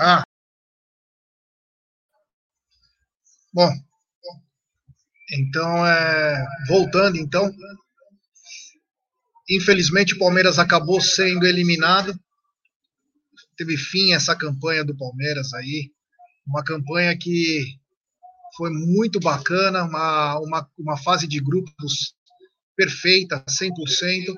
Ah. 0.00 0.24
Bom, 3.52 3.70
então, 5.32 5.86
é, 5.86 6.46
voltando 6.68 7.16
então, 7.16 7.50
infelizmente 9.48 10.14
o 10.14 10.18
Palmeiras 10.18 10.58
acabou 10.58 11.00
sendo 11.00 11.46
eliminado. 11.46 12.18
Teve 13.56 13.76
fim 13.76 14.12
essa 14.12 14.36
campanha 14.36 14.84
do 14.84 14.96
Palmeiras 14.96 15.54
aí, 15.54 15.90
uma 16.46 16.62
campanha 16.62 17.16
que 17.16 17.78
foi 18.56 18.70
muito 18.70 19.18
bacana, 19.18 19.84
uma, 19.84 20.38
uma, 20.40 20.70
uma 20.78 20.96
fase 20.96 21.26
de 21.26 21.40
grupos 21.40 22.14
perfeita, 22.76 23.42
100%. 23.48 24.34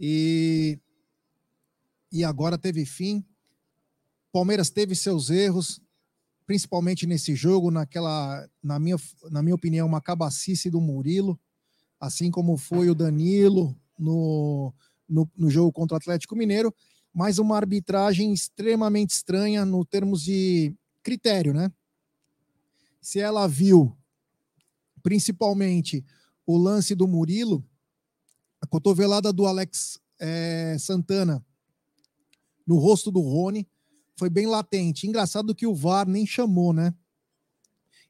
E, 0.00 0.78
e 2.10 2.24
agora 2.24 2.58
teve 2.58 2.84
fim. 2.84 3.24
Palmeiras 4.32 4.70
teve 4.70 4.94
seus 4.94 5.28
erros, 5.28 5.80
principalmente 6.46 7.06
nesse 7.06 7.34
jogo, 7.34 7.70
naquela, 7.70 8.48
na 8.62 8.78
minha, 8.78 8.96
na 9.30 9.42
minha 9.42 9.54
opinião, 9.54 9.86
uma 9.86 10.00
cabacice 10.00 10.70
do 10.70 10.80
Murilo, 10.80 11.38
assim 12.00 12.30
como 12.30 12.56
foi 12.56 12.88
o 12.88 12.94
Danilo 12.94 13.78
no, 13.98 14.72
no, 15.08 15.30
no 15.36 15.50
jogo 15.50 15.70
contra 15.70 15.94
o 15.94 15.98
Atlético 15.98 16.34
Mineiro, 16.34 16.74
mas 17.12 17.38
uma 17.38 17.56
arbitragem 17.56 18.32
extremamente 18.32 19.10
estranha 19.10 19.64
no 19.64 19.84
termos 19.84 20.22
de 20.22 20.74
critério, 21.02 21.52
né? 21.52 21.70
Se 23.00 23.20
ela 23.20 23.46
viu, 23.46 23.94
principalmente, 25.02 26.04
o 26.46 26.56
lance 26.56 26.94
do 26.94 27.06
Murilo, 27.06 27.64
a 28.60 28.66
cotovelada 28.66 29.32
do 29.32 29.46
Alex 29.46 30.00
é, 30.18 30.76
Santana 30.78 31.44
no 32.66 32.76
rosto 32.78 33.10
do 33.10 33.20
Rony, 33.20 33.68
foi 34.22 34.30
bem 34.30 34.46
latente. 34.46 35.04
Engraçado 35.04 35.52
que 35.52 35.66
o 35.66 35.74
VAR 35.74 36.06
nem 36.06 36.24
chamou, 36.24 36.72
né? 36.72 36.94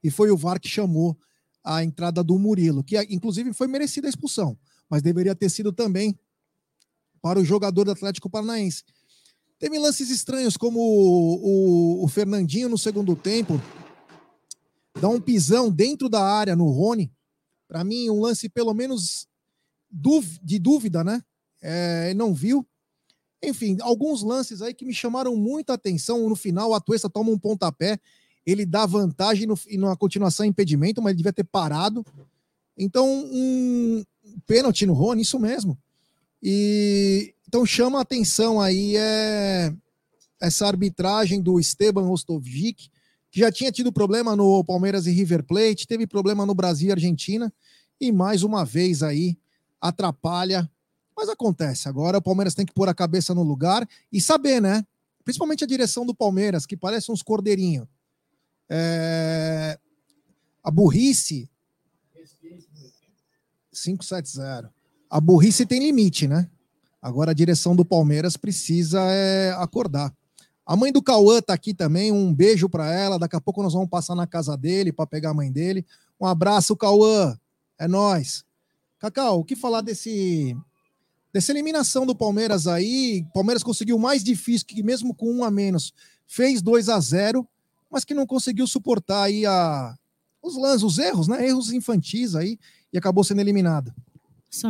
E 0.04 0.10
foi 0.10 0.30
o 0.30 0.36
VAR 0.36 0.60
que 0.60 0.68
chamou 0.68 1.18
a 1.64 1.82
entrada 1.82 2.22
do 2.22 2.38
Murilo, 2.38 2.84
que 2.84 3.00
inclusive 3.04 3.54
foi 3.54 3.66
merecida 3.66 4.06
a 4.06 4.10
expulsão, 4.10 4.58
mas 4.90 5.00
deveria 5.00 5.34
ter 5.34 5.48
sido 5.48 5.72
também 5.72 6.18
para 7.22 7.40
o 7.40 7.44
jogador 7.46 7.84
do 7.84 7.92
Atlético 7.92 8.28
Paranaense. 8.28 8.84
Teve 9.58 9.78
lances 9.78 10.10
estranhos, 10.10 10.54
como 10.54 10.80
o, 10.80 12.00
o, 12.02 12.04
o 12.04 12.08
Fernandinho 12.08 12.68
no 12.68 12.76
segundo 12.76 13.16
tempo 13.16 13.58
dá 15.00 15.08
um 15.08 15.18
pisão 15.20 15.70
dentro 15.70 16.10
da 16.10 16.22
área 16.22 16.54
no 16.54 16.68
Rony. 16.68 17.10
Para 17.66 17.82
mim, 17.84 18.10
um 18.10 18.20
lance 18.20 18.50
pelo 18.50 18.74
menos 18.74 19.26
de 20.42 20.58
dúvida, 20.58 21.02
né? 21.02 21.24
É, 21.62 22.12
não 22.12 22.34
viu. 22.34 22.68
Enfim, 23.42 23.76
alguns 23.80 24.22
lances 24.22 24.62
aí 24.62 24.72
que 24.72 24.84
me 24.84 24.94
chamaram 24.94 25.34
muita 25.34 25.74
atenção. 25.74 26.28
No 26.28 26.36
final, 26.36 26.70
o 26.70 26.74
Atuesta 26.74 27.10
toma 27.10 27.30
um 27.30 27.38
pontapé, 27.38 27.98
ele 28.46 28.64
dá 28.64 28.86
vantagem 28.86 29.46
no, 29.46 29.58
e 29.68 29.76
na 29.76 29.96
continuação 29.96 30.46
impedimento, 30.46 31.02
mas 31.02 31.10
ele 31.10 31.18
devia 31.18 31.32
ter 31.32 31.44
parado. 31.44 32.04
Então, 32.78 33.06
um 33.06 34.04
pênalti 34.46 34.86
no 34.86 34.92
Rony, 34.92 35.22
isso 35.22 35.38
mesmo. 35.38 35.76
E 36.42 37.34
então 37.46 37.66
chama 37.66 37.98
a 37.98 38.02
atenção 38.02 38.60
aí 38.60 38.96
é 38.96 39.74
essa 40.40 40.66
arbitragem 40.66 41.40
do 41.40 41.60
Esteban 41.60 42.10
Ostovic, 42.10 42.88
que 43.30 43.40
já 43.40 43.52
tinha 43.52 43.70
tido 43.70 43.92
problema 43.92 44.34
no 44.34 44.64
Palmeiras 44.64 45.06
e 45.06 45.12
River 45.12 45.44
Plate, 45.44 45.86
teve 45.86 46.06
problema 46.06 46.44
no 46.44 46.54
Brasil 46.54 46.88
e 46.88 46.92
Argentina, 46.92 47.52
e 48.00 48.10
mais 48.10 48.42
uma 48.42 48.64
vez 48.64 49.02
aí 49.02 49.38
atrapalha 49.80 50.68
mas 51.16 51.28
acontece. 51.28 51.88
Agora 51.88 52.18
o 52.18 52.22
Palmeiras 52.22 52.54
tem 52.54 52.66
que 52.66 52.72
pôr 52.72 52.88
a 52.88 52.94
cabeça 52.94 53.34
no 53.34 53.42
lugar 53.42 53.88
e 54.12 54.20
saber, 54.20 54.60
né? 54.60 54.84
Principalmente 55.24 55.64
a 55.64 55.66
direção 55.66 56.04
do 56.04 56.14
Palmeiras, 56.14 56.66
que 56.66 56.76
parece 56.76 57.12
uns 57.12 57.22
cordeirinhos. 57.22 57.86
É... 58.68 59.78
A 60.62 60.70
burrice. 60.70 61.50
570. 63.72 64.72
A 65.08 65.20
burrice 65.20 65.66
tem 65.66 65.80
limite, 65.80 66.28
né? 66.28 66.48
Agora 67.00 67.32
a 67.32 67.34
direção 67.34 67.74
do 67.74 67.84
Palmeiras 67.84 68.36
precisa 68.36 69.00
é, 69.10 69.52
acordar. 69.58 70.14
A 70.64 70.76
mãe 70.76 70.92
do 70.92 71.02
Cauã 71.02 71.42
tá 71.42 71.52
aqui 71.52 71.74
também, 71.74 72.12
um 72.12 72.32
beijo 72.32 72.68
para 72.68 72.92
ela. 72.92 73.18
Daqui 73.18 73.34
a 73.34 73.40
pouco 73.40 73.62
nós 73.62 73.72
vamos 73.72 73.90
passar 73.90 74.14
na 74.14 74.26
casa 74.26 74.56
dele 74.56 74.92
para 74.92 75.06
pegar 75.06 75.30
a 75.30 75.34
mãe 75.34 75.50
dele. 75.50 75.84
Um 76.20 76.26
abraço, 76.26 76.76
Cauã. 76.76 77.36
É 77.78 77.88
nós. 77.88 78.44
Cacau, 79.00 79.40
o 79.40 79.44
que 79.44 79.56
falar 79.56 79.80
desse 79.80 80.56
Dessa 81.32 81.52
eliminação 81.52 82.04
do 82.04 82.14
Palmeiras 82.14 82.66
aí, 82.66 83.24
Palmeiras 83.32 83.62
conseguiu 83.62 83.98
mais 83.98 84.22
difícil, 84.22 84.66
que 84.66 84.82
mesmo 84.82 85.14
com 85.14 85.32
um 85.32 85.44
a 85.44 85.50
menos, 85.50 85.92
fez 86.26 86.60
2 86.60 86.88
a 86.88 87.00
0 87.00 87.48
mas 87.90 88.04
que 88.04 88.14
não 88.14 88.26
conseguiu 88.26 88.66
suportar 88.66 89.24
aí 89.24 89.44
a, 89.44 89.94
os 90.42 90.56
lances, 90.56 90.82
os 90.82 90.98
erros, 90.98 91.28
né? 91.28 91.46
Erros 91.46 91.70
infantis 91.72 92.34
aí, 92.34 92.58
e 92.90 92.96
acabou 92.96 93.22
sendo 93.22 93.40
eliminado. 93.40 93.92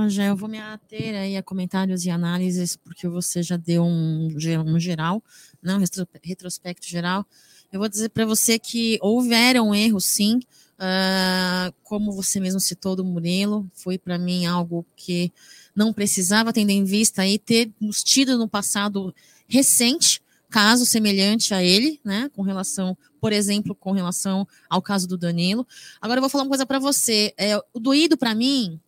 Já 0.09 0.26
eu 0.26 0.37
vou 0.37 0.49
me 0.49 0.59
ater 0.59 1.14
aí 1.14 1.37
a 1.37 1.43
comentários 1.43 2.05
e 2.05 2.11
análises, 2.11 2.76
porque 2.76 3.08
você 3.08 3.43
já 3.43 3.56
deu 3.56 3.85
um, 3.85 4.29
um 4.67 4.79
geral, 4.79 5.23
não 5.61 5.81
retrospecto 6.23 6.87
geral. 6.87 7.26
Eu 7.73 7.81
vou 7.81 7.88
dizer 7.88 8.11
para 8.11 8.25
você 8.25 8.58
que 8.58 8.99
houveram 9.00 9.75
erros, 9.75 10.05
sim, 10.05 10.38
uh, 10.79 11.75
como 11.82 12.12
você 12.12 12.38
mesmo 12.38 12.61
citou 12.61 12.94
do 12.94 13.05
Murilo, 13.05 13.69
foi 13.75 13.99
para 13.99 14.19
mim 14.19 14.47
algo 14.47 14.87
que 14.94 15.32
não 15.74 15.92
precisava, 15.92 16.52
tendo 16.52 16.70
em 16.70 16.84
vista 16.84 17.22
aí 17.22 17.38
ter 17.38 17.70
nos 17.80 18.02
tido 18.02 18.38
no 18.38 18.48
passado 18.48 19.14
recente 19.48 20.22
caso 20.52 20.84
semelhante 20.84 21.54
a 21.54 21.62
ele, 21.62 21.98
né, 22.04 22.30
com 22.36 22.42
relação, 22.42 22.96
por 23.19 23.32
exemplo, 23.32 23.74
com 23.74 23.90
relação 23.90 24.46
ao 24.69 24.82
caso 24.82 25.08
do 25.08 25.16
Danilo. 25.16 25.66
Agora 26.00 26.19
eu 26.19 26.22
vou 26.22 26.28
falar 26.28 26.44
uma 26.44 26.50
coisa 26.50 26.66
para 26.66 26.78
você, 26.78 27.32
é, 27.38 27.56
o 27.72 27.80
doído 27.80 28.19
para 28.19 28.34
mim, 28.34 28.78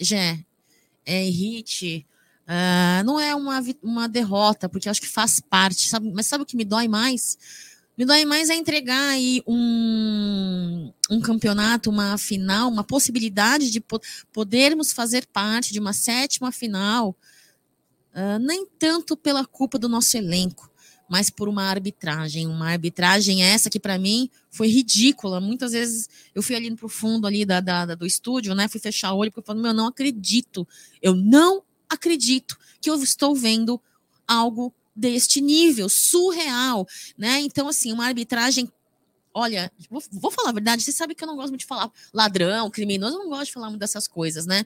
Jé, 0.00 0.42
é 1.04 1.22
hit, 1.24 2.06
uh, 2.48 3.04
não 3.04 3.20
é 3.20 3.34
uma, 3.34 3.62
uma 3.82 4.08
derrota, 4.08 4.66
porque 4.66 4.88
acho 4.88 5.00
que 5.00 5.06
faz 5.06 5.40
parte, 5.40 5.88
sabe, 5.88 6.10
mas 6.12 6.26
sabe 6.26 6.42
o 6.42 6.46
que 6.46 6.56
me 6.56 6.64
dói 6.64 6.88
mais? 6.88 7.36
Me 7.96 8.04
dói 8.04 8.24
mais 8.24 8.50
é 8.50 8.56
entregar 8.56 9.10
aí 9.10 9.40
um, 9.46 10.92
um 11.08 11.20
campeonato, 11.20 11.90
uma 11.90 12.18
final, 12.18 12.68
uma 12.68 12.82
possibilidade 12.82 13.70
de 13.70 13.80
po 13.80 14.00
podermos 14.32 14.92
fazer 14.92 15.26
parte 15.26 15.72
de 15.72 15.78
uma 15.78 15.92
sétima 15.92 16.50
final, 16.50 17.16
uh, 18.12 18.38
nem 18.40 18.66
tanto 18.78 19.16
pela 19.16 19.46
culpa 19.46 19.78
do 19.78 19.88
nosso 19.88 20.16
elenco, 20.16 20.68
mas 21.08 21.30
por 21.30 21.48
uma 21.48 21.62
arbitragem. 21.62 22.48
Uma 22.48 22.70
arbitragem 22.70 23.44
essa 23.44 23.70
que 23.70 23.78
para 23.78 23.96
mim 23.96 24.28
foi 24.50 24.66
ridícula. 24.66 25.40
Muitas 25.40 25.70
vezes 25.70 26.08
eu 26.34 26.42
fui 26.42 26.56
ali 26.56 26.74
pro 26.74 26.88
fundo 26.88 27.28
ali 27.28 27.44
da, 27.44 27.60
da, 27.60 27.94
do 27.94 28.04
estúdio, 28.04 28.56
né? 28.56 28.66
Fui 28.66 28.80
fechar 28.80 29.12
o 29.12 29.18
olho 29.18 29.30
porque 29.30 29.40
eu 29.40 29.46
falei, 29.46 29.62
meu, 29.62 29.70
eu 29.70 29.76
não 29.76 29.86
acredito. 29.86 30.66
Eu 31.00 31.14
não 31.14 31.62
acredito 31.88 32.58
que 32.80 32.90
eu 32.90 33.00
estou 33.00 33.36
vendo 33.36 33.80
algo 34.26 34.74
deste 34.94 35.40
nível 35.40 35.88
surreal, 35.88 36.86
né? 37.16 37.40
Então, 37.40 37.68
assim, 37.68 37.92
uma 37.92 38.06
arbitragem. 38.06 38.70
Olha, 39.32 39.70
vou, 39.90 40.02
vou 40.12 40.30
falar 40.30 40.50
a 40.50 40.52
verdade, 40.52 40.82
você 40.82 40.92
sabe 40.92 41.14
que 41.14 41.24
eu 41.24 41.26
não 41.26 41.34
gosto 41.34 41.48
muito 41.48 41.60
de 41.60 41.66
falar 41.66 41.90
ladrão, 42.12 42.70
criminoso, 42.70 43.16
eu 43.16 43.20
não 43.20 43.28
gosto 43.28 43.46
de 43.46 43.52
falar 43.52 43.68
muito 43.68 43.80
dessas 43.80 44.06
coisas, 44.06 44.46
né? 44.46 44.64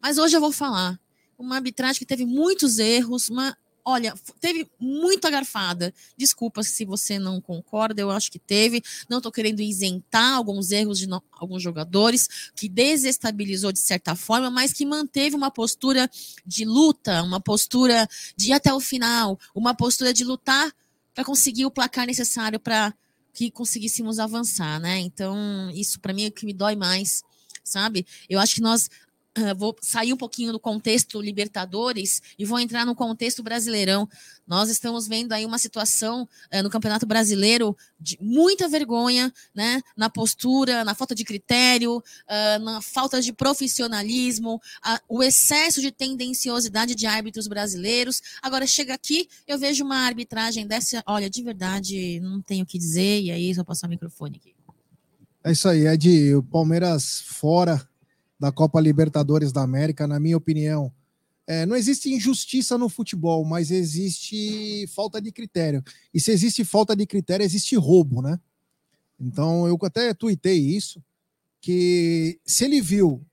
Mas 0.00 0.18
hoje 0.18 0.36
eu 0.36 0.40
vou 0.40 0.52
falar. 0.52 1.00
Uma 1.38 1.56
arbitragem 1.56 1.98
que 1.98 2.04
teve 2.04 2.26
muitos 2.26 2.78
erros, 2.78 3.30
uma 3.30 3.56
Olha, 3.84 4.14
teve 4.40 4.70
muita 4.78 5.30
garfada. 5.30 5.92
Desculpa 6.16 6.62
se 6.62 6.84
você 6.84 7.18
não 7.18 7.40
concorda, 7.40 8.00
eu 8.00 8.10
acho 8.10 8.30
que 8.30 8.38
teve. 8.38 8.82
Não 9.08 9.18
estou 9.18 9.32
querendo 9.32 9.60
isentar 9.60 10.34
alguns 10.34 10.70
erros 10.70 10.98
de 10.98 11.06
no, 11.06 11.22
alguns 11.32 11.62
jogadores, 11.62 12.28
que 12.54 12.68
desestabilizou 12.68 13.72
de 13.72 13.78
certa 13.78 14.14
forma, 14.14 14.50
mas 14.50 14.72
que 14.72 14.84
manteve 14.84 15.34
uma 15.34 15.50
postura 15.50 16.10
de 16.46 16.64
luta, 16.64 17.22
uma 17.22 17.40
postura 17.40 18.08
de 18.36 18.50
ir 18.50 18.52
até 18.52 18.72
o 18.72 18.80
final, 18.80 19.38
uma 19.54 19.74
postura 19.74 20.12
de 20.12 20.24
lutar 20.24 20.72
para 21.14 21.24
conseguir 21.24 21.66
o 21.66 21.70
placar 21.70 22.06
necessário 22.06 22.60
para 22.60 22.94
que 23.32 23.50
conseguíssemos 23.50 24.18
avançar, 24.18 24.80
né? 24.80 24.98
Então, 24.98 25.70
isso 25.74 26.00
para 26.00 26.12
mim 26.12 26.24
é 26.24 26.28
o 26.28 26.32
que 26.32 26.44
me 26.44 26.52
dói 26.52 26.76
mais, 26.76 27.22
sabe? 27.64 28.06
Eu 28.28 28.38
acho 28.38 28.56
que 28.56 28.60
nós 28.60 28.88
vou 29.56 29.76
sair 29.80 30.12
um 30.12 30.16
pouquinho 30.16 30.52
do 30.52 30.58
contexto 30.58 31.20
Libertadores 31.20 32.20
e 32.38 32.44
vou 32.44 32.58
entrar 32.58 32.84
no 32.84 32.94
contexto 32.94 33.42
Brasileirão. 33.42 34.08
Nós 34.46 34.68
estamos 34.68 35.06
vendo 35.06 35.32
aí 35.32 35.46
uma 35.46 35.58
situação 35.58 36.28
uh, 36.52 36.62
no 36.62 36.70
Campeonato 36.70 37.06
Brasileiro 37.06 37.76
de 37.98 38.18
muita 38.20 38.68
vergonha, 38.68 39.32
né? 39.54 39.80
Na 39.96 40.10
postura, 40.10 40.84
na 40.84 40.94
falta 40.94 41.14
de 41.14 41.24
critério, 41.24 41.98
uh, 41.98 42.64
na 42.64 42.82
falta 42.82 43.20
de 43.20 43.32
profissionalismo, 43.32 44.60
o 45.08 45.22
excesso 45.22 45.80
de 45.80 45.92
tendenciosidade 45.92 46.94
de 46.94 47.06
árbitros 47.06 47.46
brasileiros. 47.46 48.20
Agora 48.42 48.66
chega 48.66 48.94
aqui, 48.94 49.28
eu 49.46 49.58
vejo 49.58 49.84
uma 49.84 49.98
arbitragem 49.98 50.66
dessa. 50.66 51.02
Olha, 51.06 51.30
de 51.30 51.42
verdade, 51.42 52.18
não 52.20 52.42
tenho 52.42 52.64
o 52.64 52.66
que 52.66 52.78
dizer, 52.78 53.20
e 53.20 53.30
aí 53.30 53.54
só 53.54 53.62
passar 53.62 53.86
o 53.86 53.90
microfone 53.90 54.36
aqui. 54.36 54.54
É 55.42 55.52
isso 55.52 55.68
aí, 55.68 55.86
Ed. 55.86 56.34
O 56.34 56.42
Palmeiras 56.42 57.22
fora 57.24 57.88
da 58.40 58.50
Copa 58.50 58.80
Libertadores 58.80 59.52
da 59.52 59.62
América, 59.62 60.06
na 60.06 60.18
minha 60.18 60.36
opinião, 60.36 60.90
É, 61.46 61.66
não 61.66 61.74
existe 61.74 62.08
injustiça 62.08 62.78
no 62.78 62.88
futebol, 62.88 63.44
mas 63.44 63.72
existe 63.72 64.86
falta 64.94 65.20
de 65.20 65.32
critério. 65.32 65.82
E 66.14 66.20
se 66.20 66.30
existe 66.30 66.64
falta 66.64 66.94
de 66.94 67.04
critério, 67.04 67.42
existe 67.44 67.74
roubo, 67.74 68.22
né? 68.22 68.38
Então 69.18 69.66
eu 69.66 69.76
até 69.82 70.14
tuitei 70.14 70.58
isso, 70.58 71.02
que 71.60 72.38
se 72.46 72.64
ele 72.66 72.80
viu 72.80 73.26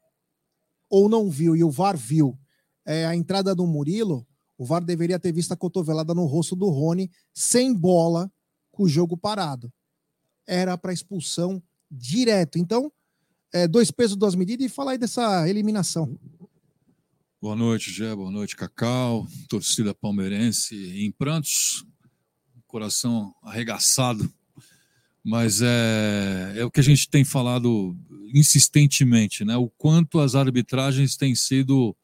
ou 0.90 1.08
não 1.08 1.30
viu 1.30 1.56
e 1.56 1.64
o 1.64 1.70
VAR 1.70 1.96
viu 1.96 2.36
é, 2.84 3.06
a 3.06 3.16
entrada 3.16 3.54
do 3.54 3.68
Murilo, 3.68 4.26
o 4.58 4.66
VAR 4.66 4.84
deveria 4.84 5.20
ter 5.20 5.32
visto 5.32 5.52
a 5.52 5.58
cotovelada 5.58 6.16
no 6.16 6.26
rosto 6.26 6.56
do 6.56 6.70
Rony 6.70 7.12
sem 7.32 7.72
bola, 7.72 8.32
com 8.72 8.84
o 8.84 8.90
jogo 8.90 9.16
parado. 9.16 9.72
Era 10.48 10.76
para 10.76 10.92
expulsão 10.92 11.62
direto. 11.92 12.58
Então, 12.58 12.92
é, 13.54 13.68
dois 13.68 13.92
pesos, 13.92 14.16
duas 14.16 14.36
medidas 14.36 14.66
e 14.66 14.70
falar 14.70 14.92
aí 14.92 14.98
dessa 14.98 15.48
eliminação. 15.50 16.18
Boa 17.40 17.56
noite, 17.56 17.92
Gé. 17.92 18.16
Boa 18.16 18.32
noite, 18.32 18.56
Cacau. 18.56 19.28
Torcida 19.48 19.94
palmeirense 19.94 20.76
em 21.06 21.12
prantos, 21.12 21.86
coração 22.66 23.34
arregaçado. 23.44 24.32
Mas 25.24 25.62
é, 25.62 26.54
é 26.56 26.66
o 26.66 26.72
que 26.72 26.80
a 26.80 26.84
gente 26.84 27.10
tem 27.10 27.24
falado 27.24 27.96
insistentemente, 28.34 29.46
né? 29.46 29.56
O 29.56 29.70
quanto 29.70 30.20
as 30.20 30.36
arbitragens 30.36 31.16
têm 31.16 31.36
sido 31.36 31.96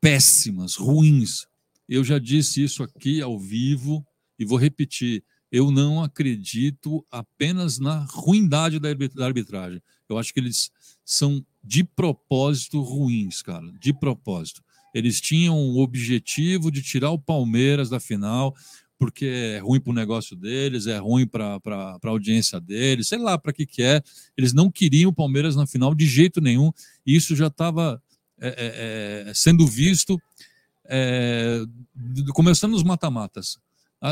péssimas, 0.00 0.74
ruins. 0.74 1.46
Eu 1.88 2.04
já 2.04 2.18
disse 2.18 2.62
isso 2.62 2.82
aqui 2.82 3.22
ao 3.22 3.38
vivo 3.38 4.04
e 4.38 4.44
vou 4.44 4.58
repetir. 4.58 5.24
Eu 5.50 5.70
não 5.70 6.02
acredito 6.02 7.06
apenas 7.10 7.78
na 7.78 8.04
ruindade 8.04 8.78
da 8.78 9.24
arbitragem. 9.24 9.82
Eu 10.12 10.18
acho 10.18 10.32
que 10.32 10.40
eles 10.40 10.70
são 11.04 11.44
de 11.62 11.84
propósito 11.84 12.80
ruins, 12.80 13.42
cara, 13.42 13.70
de 13.80 13.92
propósito. 13.92 14.62
Eles 14.94 15.20
tinham 15.20 15.56
o 15.56 15.78
objetivo 15.78 16.70
de 16.70 16.82
tirar 16.82 17.10
o 17.10 17.18
Palmeiras 17.18 17.88
da 17.88 17.98
final, 17.98 18.54
porque 18.98 19.26
é 19.26 19.58
ruim 19.58 19.80
para 19.80 19.90
o 19.90 19.94
negócio 19.94 20.36
deles, 20.36 20.86
é 20.86 20.98
ruim 20.98 21.26
para 21.26 21.58
a 21.64 22.08
audiência 22.08 22.60
deles, 22.60 23.08
sei 23.08 23.18
lá 23.18 23.36
para 23.38 23.52
que, 23.52 23.66
que 23.66 23.82
é. 23.82 24.02
Eles 24.36 24.52
não 24.52 24.70
queriam 24.70 25.10
o 25.10 25.14
Palmeiras 25.14 25.56
na 25.56 25.66
final 25.66 25.94
de 25.94 26.06
jeito 26.06 26.40
nenhum, 26.40 26.70
e 27.06 27.16
isso 27.16 27.34
já 27.34 27.48
estava 27.48 28.02
é, 28.38 28.48
é, 28.48 29.30
é, 29.30 29.34
sendo 29.34 29.66
visto 29.66 30.20
é, 30.84 31.64
começando 32.34 32.72
nos 32.72 32.82
mata-matas. 32.82 33.58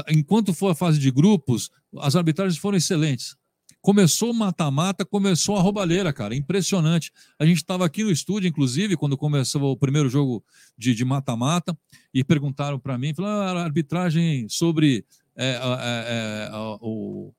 Enquanto 0.08 0.54
for 0.54 0.70
a 0.70 0.74
fase 0.74 1.00
de 1.00 1.10
grupos, 1.10 1.68
as 1.98 2.14
arbitragens 2.14 2.56
foram 2.56 2.78
excelentes. 2.78 3.36
Começou 3.82 4.30
o 4.30 4.34
mata-mata, 4.34 5.04
começou 5.06 5.56
a 5.56 5.60
roubalheira, 5.60 6.12
cara. 6.12 6.34
Impressionante. 6.34 7.10
A 7.38 7.46
gente 7.46 7.58
estava 7.58 7.84
aqui 7.84 8.04
no 8.04 8.10
estúdio, 8.10 8.48
inclusive, 8.48 8.96
quando 8.96 9.16
começou 9.16 9.72
o 9.72 9.76
primeiro 9.76 10.08
jogo 10.08 10.44
de 10.76 11.02
mata-mata, 11.04 11.76
e 12.12 12.22
perguntaram 12.22 12.78
para 12.78 12.98
mim, 12.98 13.14
falaram, 13.14 13.60
ah, 13.60 13.64
arbitragem 13.64 14.48
sobre 14.48 15.04
é, 15.34 15.52
é, 15.52 15.58
é, 15.58 16.50
o, 16.82 17.32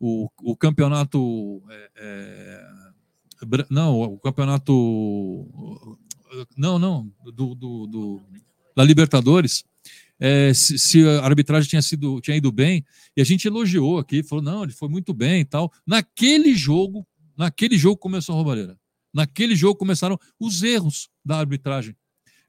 o, 0.00 0.28
o, 0.42 0.56
campeonato. 0.56 1.62
É, 1.70 1.90
é, 1.96 3.66
não, 3.70 4.00
o 4.00 4.18
campeonato. 4.18 4.72
Não, 6.56 6.78
não, 6.78 7.12
do, 7.24 7.54
do, 7.54 7.86
do 7.86 8.22
da 8.76 8.84
Libertadores 8.84 9.64
é, 10.20 10.52
se, 10.52 10.78
se, 10.78 11.02
a 11.02 11.24
arbitragem 11.24 11.68
tinha, 11.68 11.80
sido, 11.80 12.20
tinha 12.20 12.36
ido 12.36 12.52
bem, 12.52 12.84
e 13.16 13.22
a 13.22 13.24
gente 13.24 13.48
elogiou 13.48 13.98
aqui, 13.98 14.22
falou, 14.22 14.44
não, 14.44 14.64
ele 14.64 14.72
foi 14.72 14.88
muito 14.88 15.14
bem 15.14 15.40
e 15.40 15.44
tal. 15.46 15.72
Naquele 15.86 16.54
jogo, 16.54 17.06
naquele 17.36 17.78
jogo 17.78 17.96
começou 17.96 18.34
a 18.34 18.36
roubalheira. 18.36 18.78
Naquele 19.14 19.56
jogo 19.56 19.76
começaram 19.76 20.18
os 20.38 20.62
erros 20.62 21.08
da 21.24 21.38
arbitragem. 21.38 21.96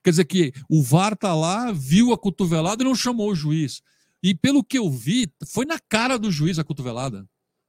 Quer 0.03 0.09
dizer 0.09 0.25
que 0.25 0.51
o 0.69 0.83
VAR 0.83 1.15
tá 1.15 1.33
lá, 1.33 1.71
viu 1.71 2.11
a 2.11 2.17
cotovelada 2.17 2.83
e 2.83 2.85
não 2.85 2.95
chamou 2.95 3.31
o 3.31 3.35
juiz. 3.35 3.81
E 4.21 4.35
pelo 4.35 4.63
que 4.63 4.77
eu 4.77 4.89
vi, 4.91 5.31
foi 5.47 5.65
na 5.65 5.79
cara 5.79 6.19
do 6.19 6.29
juiz 6.29 6.59
a 6.59 6.63
cotovelada. 6.63 7.27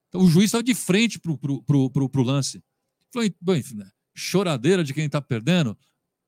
Então, 0.09 0.21
o 0.21 0.28
juiz 0.28 0.47
estava 0.47 0.62
de 0.62 0.75
frente 0.75 1.18
para 1.18 1.37
pro, 1.37 1.62
pro, 1.62 1.90
pro, 1.90 2.09
pro, 2.09 2.23
lance. 2.23 2.62
Falei, 3.12 3.35
bem, 3.40 3.62
né, 3.75 3.88
choradeira 4.14 4.82
de 4.82 4.92
quem 4.92 5.06
está 5.06 5.23
perdendo? 5.23 5.78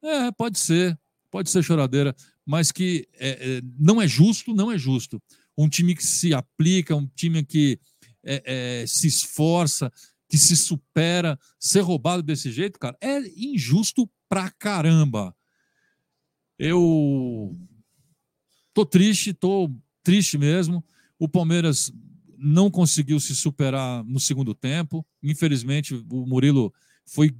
É, 0.02 0.30
pode 0.32 0.58
ser, 0.58 0.98
pode 1.30 1.50
ser 1.50 1.62
choradeira 1.62 2.14
mas 2.46 2.70
que 2.70 3.08
é, 3.14 3.56
é, 3.56 3.62
não 3.78 4.00
é 4.00 4.06
justo, 4.06 4.54
não 4.54 4.70
é 4.70 4.78
justo. 4.78 5.22
Um 5.56 5.68
time 5.68 5.94
que 5.94 6.04
se 6.04 6.34
aplica, 6.34 6.94
um 6.96 7.06
time 7.06 7.44
que 7.44 7.78
é, 8.24 8.82
é, 8.82 8.86
se 8.86 9.06
esforça, 9.06 9.92
que 10.28 10.38
se 10.38 10.56
supera, 10.56 11.38
ser 11.58 11.80
roubado 11.80 12.22
desse 12.22 12.50
jeito, 12.50 12.78
cara, 12.78 12.96
é 13.00 13.20
injusto 13.36 14.10
pra 14.28 14.50
caramba. 14.50 15.34
Eu 16.58 17.56
tô 18.72 18.84
triste, 18.84 19.32
tô 19.32 19.70
triste 20.02 20.38
mesmo. 20.38 20.84
O 21.18 21.28
Palmeiras 21.28 21.92
não 22.36 22.70
conseguiu 22.70 23.18
se 23.20 23.34
superar 23.34 24.04
no 24.04 24.20
segundo 24.20 24.54
tempo. 24.54 25.06
Infelizmente, 25.22 25.94
o 25.94 26.26
Murilo 26.26 26.72
foi 27.06 27.34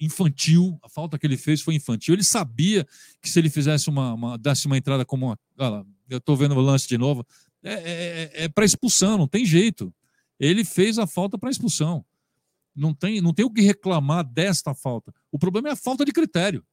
infantil, 0.00 0.78
a 0.82 0.88
falta 0.88 1.18
que 1.18 1.26
ele 1.26 1.36
fez 1.36 1.60
foi 1.60 1.74
infantil. 1.74 2.14
Ele 2.14 2.24
sabia 2.24 2.86
que 3.20 3.28
se 3.28 3.38
ele 3.38 3.50
fizesse 3.50 3.88
uma, 3.88 4.14
uma 4.14 4.38
desse 4.38 4.66
uma 4.66 4.76
entrada 4.76 5.04
como 5.04 5.26
uma. 5.26 5.38
Olha, 5.58 5.84
eu 6.08 6.18
estou 6.18 6.36
vendo 6.36 6.54
o 6.54 6.60
lance 6.60 6.88
de 6.88 6.96
novo. 6.96 7.26
É, 7.62 7.72
é, 7.72 7.82
é, 7.82 8.44
é 8.44 8.48
para 8.48 8.64
expulsão, 8.64 9.18
não 9.18 9.28
tem 9.28 9.44
jeito. 9.44 9.92
Ele 10.38 10.64
fez 10.64 10.98
a 10.98 11.06
falta 11.06 11.36
para 11.36 11.50
expulsão. 11.50 12.04
Não 12.74 12.94
tem, 12.94 13.20
não 13.20 13.34
tem 13.34 13.44
o 13.44 13.50
que 13.50 13.60
reclamar 13.60 14.24
desta 14.24 14.72
falta. 14.72 15.12
O 15.32 15.38
problema 15.38 15.68
é 15.68 15.72
a 15.72 15.76
falta 15.76 16.04
de 16.04 16.12
critério. 16.12 16.64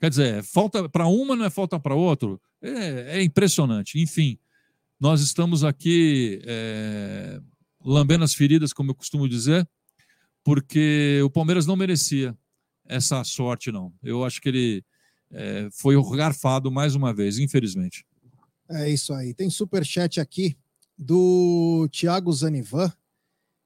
Quer 0.00 0.10
dizer, 0.10 0.42
falta 0.42 0.88
para 0.88 1.06
uma 1.06 1.36
não 1.36 1.44
é 1.44 1.50
falta 1.50 1.78
para 1.78 1.94
outro. 1.94 2.40
É, 2.62 3.18
é, 3.18 3.22
impressionante. 3.22 4.00
Enfim, 4.00 4.38
nós 4.98 5.20
estamos 5.20 5.64
aqui 5.64 6.40
é, 6.44 7.40
lambendo 7.84 8.24
as 8.24 8.34
feridas, 8.34 8.72
como 8.72 8.90
eu 8.90 8.94
costumo 8.94 9.28
dizer, 9.28 9.68
porque 10.48 11.20
o 11.22 11.28
Palmeiras 11.28 11.66
não 11.66 11.76
merecia 11.76 12.34
essa 12.86 13.22
sorte, 13.22 13.70
não. 13.70 13.92
Eu 14.02 14.24
acho 14.24 14.40
que 14.40 14.48
ele 14.48 14.84
é, 15.30 15.68
foi 15.70 15.94
garfado 16.16 16.70
mais 16.70 16.94
uma 16.94 17.12
vez, 17.12 17.38
infelizmente. 17.38 18.02
É 18.66 18.88
isso 18.88 19.12
aí. 19.12 19.34
Tem 19.34 19.50
super 19.50 19.84
chat 19.84 20.18
aqui 20.18 20.56
do 20.96 21.86
Thiago 21.92 22.32
Zanivan. 22.32 22.90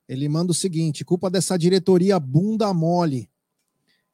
Ele 0.08 0.28
manda 0.28 0.50
o 0.50 0.54
seguinte: 0.54 1.04
culpa 1.04 1.30
dessa 1.30 1.56
diretoria 1.56 2.18
bunda 2.18 2.74
mole. 2.74 3.30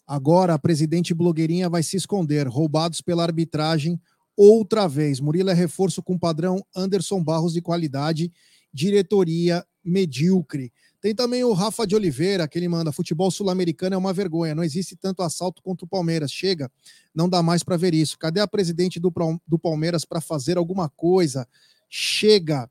Agora 0.07 0.53
a 0.53 0.59
presidente 0.59 1.15
blogueirinha 1.15 1.71
vai 1.71 1.83
se 1.83 1.97
esconder, 1.97 2.47
roubados 2.47 3.01
pela 3.01 3.23
arbitragem 3.23 3.99
outra 4.37 4.87
vez. 4.87 5.21
Murilo 5.21 5.49
é 5.49 5.55
reforço 5.55 6.03
com 6.03 6.19
padrão 6.19 6.63
Anderson 6.77 7.25
Barros 7.25 7.55
de 7.55 7.63
qualidade, 7.63 8.31
diretoria 8.75 9.67
medíocre. 9.83 10.71
Tem 11.01 11.15
também 11.15 11.45
o 11.45 11.53
Rafa 11.53 11.87
de 11.87 11.95
Oliveira, 11.95 12.49
que 12.49 12.59
ele 12.59 12.69
manda: 12.69 12.93
futebol 12.93 13.31
sul-americano 13.31 13.95
é 13.95 13.99
uma 13.99 14.13
vergonha, 14.13 14.55
não 14.55 14.65
existe 14.65 14.97
tanto 14.97 15.23
assalto 15.23 15.63
contra 15.63 15.85
o 15.85 15.89
Palmeiras. 15.89 16.33
Chega, 16.33 16.71
não 17.15 17.29
dá 17.29 17.43
mais 17.43 17.63
para 17.63 17.77
ver 17.77 17.95
isso. 17.95 18.19
Cadê 18.19 18.41
a 18.41 18.49
presidente 18.49 18.99
do, 18.99 19.13
do 19.47 19.59
Palmeiras 19.59 20.05
para 20.05 20.21
fazer 20.21 20.59
alguma 20.59 20.89
coisa? 20.89 21.47
Chega. 21.89 22.69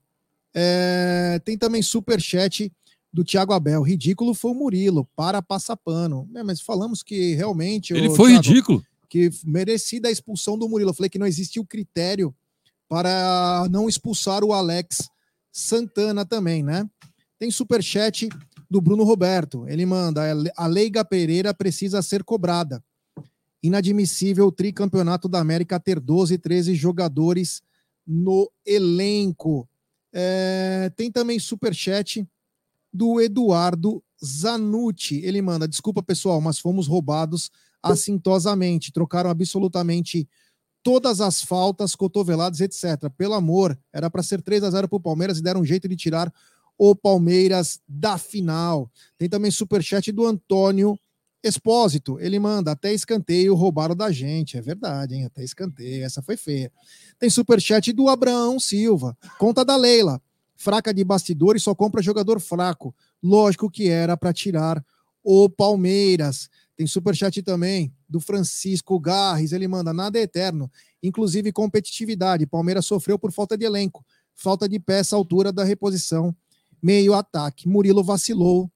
É, 0.53 1.39
tem 1.45 1.57
também 1.57 1.81
super 1.81 2.19
chat 2.19 2.71
do 3.13 3.23
Thiago 3.23 3.53
Abel. 3.53 3.81
Ridículo 3.81 4.33
foi 4.33 4.51
o 4.51 4.55
Murilo, 4.55 5.07
para 5.15 5.41
passar 5.41 5.77
pano. 5.77 6.29
É, 6.35 6.43
mas 6.43 6.59
falamos 6.59 7.01
que 7.01 7.33
realmente. 7.33 7.93
Ele 7.93 8.09
foi 8.09 8.31
Thiago, 8.31 8.47
ridículo. 8.47 8.85
Que 9.09 9.29
merecida 9.45 10.09
a 10.09 10.11
expulsão 10.11 10.57
do 10.57 10.67
Murilo. 10.67 10.89
Eu 10.89 10.93
falei 10.93 11.09
que 11.09 11.19
não 11.19 11.27
existia 11.27 11.61
o 11.61 11.65
critério 11.65 12.35
para 12.89 13.67
não 13.69 13.87
expulsar 13.87 14.43
o 14.43 14.53
Alex 14.53 15.09
Santana 15.51 16.25
também, 16.25 16.61
né? 16.61 16.87
Tem 17.39 17.51
superchat 17.51 18.29
do 18.69 18.81
Bruno 18.81 19.03
Roberto. 19.03 19.67
Ele 19.67 19.85
manda: 19.85 20.21
a 20.55 20.67
Leiga 20.67 21.05
Pereira 21.05 21.53
precisa 21.53 22.01
ser 22.01 22.23
cobrada. 22.23 22.83
Inadmissível 23.61 24.47
o 24.47 24.51
tricampeonato 24.51 25.27
da 25.27 25.39
América 25.39 25.79
ter 25.79 25.99
12, 25.99 26.37
13 26.37 26.75
jogadores 26.75 27.61
no 28.05 28.49
elenco. 28.65 29.67
É, 30.13 30.91
tem 30.95 31.11
também 31.11 31.39
superchat 31.39 32.27
do 32.93 33.19
Eduardo 33.19 34.03
Zanucci. 34.23 35.21
Ele 35.23 35.41
manda: 35.41 35.67
desculpa 35.67 36.01
pessoal, 36.01 36.41
mas 36.41 36.59
fomos 36.59 36.87
roubados 36.87 37.51
assintosamente. 37.83 38.91
Trocaram 38.91 39.29
absolutamente 39.29 40.27
todas 40.83 41.19
as 41.19 41.41
faltas, 41.41 41.95
cotoveladas, 41.95 42.61
etc. 42.61 43.09
Pelo 43.17 43.33
amor, 43.33 43.77
era 43.91 44.09
para 44.09 44.23
ser 44.23 44.41
3 44.41 44.63
a 44.63 44.71
0 44.71 44.87
para 44.87 44.95
o 44.95 45.01
Palmeiras 45.01 45.37
e 45.37 45.43
deram 45.43 45.61
um 45.61 45.65
jeito 45.65 45.87
de 45.87 45.95
tirar 45.95 46.33
o 46.77 46.95
Palmeiras 46.95 47.79
da 47.87 48.17
final. 48.17 48.91
Tem 49.17 49.27
também 49.27 49.51
superchat 49.51 50.11
do 50.11 50.25
Antônio 50.25 50.97
Expósito. 51.43 52.19
Ele 52.19 52.39
manda 52.39 52.71
até 52.71 52.93
escanteio 52.93 53.55
roubaram 53.55 53.95
da 53.95 54.11
gente. 54.11 54.57
É 54.57 54.61
verdade, 54.61 55.15
hein? 55.15 55.25
Até 55.25 55.43
escanteio. 55.43 56.03
Essa 56.03 56.21
foi 56.21 56.35
feia. 56.35 56.71
Tem 57.19 57.29
superchat 57.29 57.93
do 57.93 58.09
Abraão 58.09 58.59
Silva. 58.59 59.17
Conta 59.37 59.63
da 59.63 59.75
Leila. 59.75 60.21
Fraca 60.55 60.93
de 60.93 61.03
bastidor 61.03 61.55
e 61.55 61.59
só 61.59 61.75
compra 61.75 62.01
jogador 62.01 62.39
fraco. 62.39 62.93
Lógico 63.21 63.69
que 63.69 63.89
era 63.89 64.17
para 64.17 64.33
tirar 64.33 64.83
o 65.23 65.49
Palmeiras. 65.49 66.49
Tem 66.75 66.85
superchat 66.87 67.41
também 67.41 67.93
do 68.09 68.19
Francisco 68.19 68.99
Garres. 68.99 69.51
Ele 69.51 69.67
manda: 69.67 69.93
nada 69.93 70.17
é 70.17 70.23
eterno, 70.23 70.71
inclusive 71.01 71.51
competitividade. 71.51 72.45
Palmeiras 72.45 72.85
sofreu 72.85 73.19
por 73.19 73.31
falta 73.31 73.57
de 73.57 73.65
elenco, 73.65 74.05
falta 74.35 74.67
de 74.67 74.79
peça 74.79 75.15
altura 75.15 75.51
da 75.51 75.63
reposição, 75.63 76.35
meio 76.81 77.13
ataque. 77.13 77.67
Murilo 77.67 78.03
vacilou, 78.03 78.71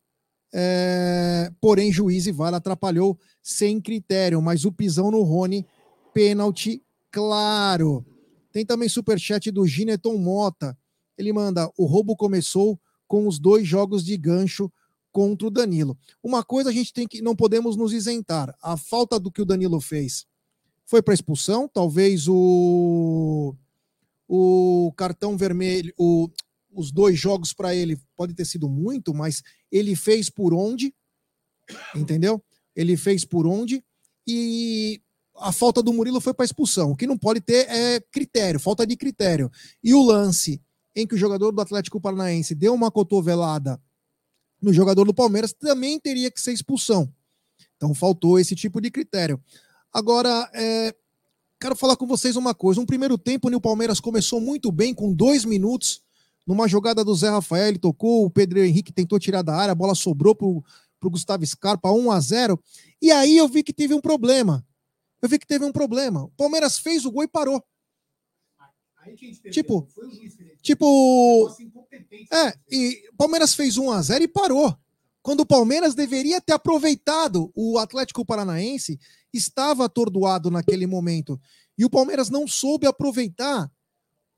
é... 0.54 1.52
porém 1.60 1.92
juiz 1.92 2.28
e 2.28 2.32
VAR 2.32 2.54
atrapalhou 2.54 3.18
sem 3.42 3.80
critério, 3.80 4.42
mas 4.42 4.66
o 4.66 4.72
pisão 4.72 5.12
no 5.12 5.24
Rony, 5.24 5.66
pênalti 6.14 6.84
claro. 7.12 8.06
Tem 8.52 8.66
também 8.66 8.90
superchat 8.90 9.50
do 9.52 9.66
Gineton 9.66 10.18
Mota. 10.18 10.78
Ele 11.18 11.32
manda: 11.32 11.72
o 11.78 11.86
roubo 11.86 12.16
começou 12.16 12.80
com 13.08 13.28
os 13.28 13.40
dois 13.40 13.68
jogos 13.68 14.04
de 14.04 14.18
gancho 14.18 14.72
contra 15.12 15.48
o 15.48 15.52
Danilo. 15.52 15.98
Uma 16.24 16.44
coisa 16.44 16.70
a 16.70 16.74
gente 16.74 16.94
tem 16.94 17.08
que 17.08 17.22
não 17.22 17.36
podemos 17.36 17.76
nos 17.76 17.94
isentar. 17.94 18.56
A 18.62 18.78
falta 18.78 19.20
do 19.20 19.32
que 19.32 19.42
o 19.42 19.46
Danilo 19.46 19.80
fez 19.80 20.26
foi 20.86 21.02
para 21.02 21.14
expulsão, 21.14 21.70
talvez 21.72 22.28
o 22.28 23.56
o 24.34 24.94
cartão 24.96 25.36
vermelho, 25.36 25.94
o, 25.98 26.30
os 26.72 26.92
dois 26.92 27.20
jogos 27.20 27.54
para 27.54 27.76
ele 27.76 28.00
pode 28.16 28.34
ter 28.34 28.46
sido 28.46 28.70
muito, 28.70 29.14
mas 29.14 29.42
ele 29.72 29.96
fez 29.96 30.30
por 30.30 30.54
onde? 30.54 30.94
Entendeu? 31.96 32.44
Ele 32.76 32.96
fez 32.96 33.26
por 33.26 33.46
onde? 33.46 33.84
E 34.28 35.02
a 35.38 35.52
falta 35.52 35.82
do 35.82 35.94
Murilo 35.94 36.22
foi 36.22 36.34
para 36.34 36.46
expulsão. 36.46 36.92
O 36.92 36.96
que 36.96 37.08
não 37.08 37.18
pode 37.18 37.42
ter 37.42 37.70
é 37.70 38.00
critério, 38.00 38.60
falta 38.60 38.86
de 38.86 38.96
critério. 38.96 39.52
E 39.84 39.94
o 39.94 40.02
lance 40.02 40.62
em 40.96 41.08
que 41.08 41.16
o 41.16 41.18
jogador 41.18 41.52
do 41.52 41.62
Atlético 41.62 42.02
Paranaense 42.02 42.54
deu 42.54 42.74
uma 42.74 42.92
cotovelada 42.92 43.82
no 44.62 44.72
jogador 44.72 45.06
do 45.06 45.14
Palmeiras 45.14 45.52
também 45.54 46.00
teria 46.00 46.30
que 46.30 46.40
ser 46.40 46.54
expulsão. 46.54 47.12
Então 47.76 47.94
faltou 47.96 48.38
esse 48.38 48.56
tipo 48.56 48.80
de 48.80 48.92
critério. 48.92 49.42
Agora, 49.92 50.50
é, 50.54 50.94
quero 51.60 51.76
falar 51.76 51.96
com 51.96 52.06
vocês 52.06 52.36
uma 52.36 52.54
coisa. 52.54 52.80
Um 52.80 52.86
primeiro 52.86 53.18
tempo, 53.18 53.50
o 53.50 53.62
Palmeiras 53.62 54.00
começou 54.00 54.40
muito 54.40 54.72
bem, 54.72 54.94
com 54.94 55.12
dois 55.12 55.44
minutos, 55.44 56.02
numa 56.52 56.68
jogada 56.68 57.02
do 57.02 57.16
Zé 57.16 57.30
Rafael, 57.30 57.70
ele 57.70 57.80
tocou, 57.80 58.26
o 58.26 58.30
Pedro 58.30 58.60
Henrique 58.60 58.92
tentou 58.92 59.18
tirar 59.18 59.42
da 59.42 59.56
área, 59.56 59.72
a 59.72 59.76
bola 59.76 59.96
sobrou 59.96 60.36
para 60.36 60.46
o 60.46 61.10
Gustavo 61.10 61.46
Scarpa, 61.46 61.90
1 61.90 62.12
a 62.12 62.20
0 62.20 62.62
E 63.02 63.10
aí 63.10 63.38
eu 63.38 63.48
vi 63.48 63.64
que 63.64 63.72
teve 63.72 63.94
um 63.94 64.02
problema. 64.02 64.62
Eu 65.22 65.30
vi 65.30 65.40
que 65.40 65.48
teve 65.48 65.64
um 65.64 65.72
problema. 65.72 66.26
O 66.26 66.32
Palmeiras 66.32 66.78
fez 66.78 67.06
o 67.06 67.12
gol 67.12 67.24
e 67.24 67.28
parou. 67.28 67.64
Tipo, 69.50 69.88
tipo, 70.62 71.50
é, 72.30 72.54
e 72.70 73.02
Palmeiras 73.18 73.56
fez 73.56 73.78
1 73.78 73.90
a 73.90 74.02
0 74.02 74.26
e 74.26 74.28
parou. 74.28 74.78
Quando 75.22 75.42
o 75.42 75.46
Palmeiras 75.46 75.96
deveria 75.96 76.42
ter 76.42 76.52
aproveitado, 76.52 77.50
o 77.56 77.78
Atlético 77.78 78.26
Paranaense 78.26 79.00
estava 79.32 79.86
atordoado 79.86 80.52
naquele 80.52 80.86
momento. 80.86 81.40
E 81.78 81.86
o 81.86 81.90
Palmeiras 81.90 82.30
não 82.30 82.46
soube 82.46 82.86
aproveitar 82.86 83.72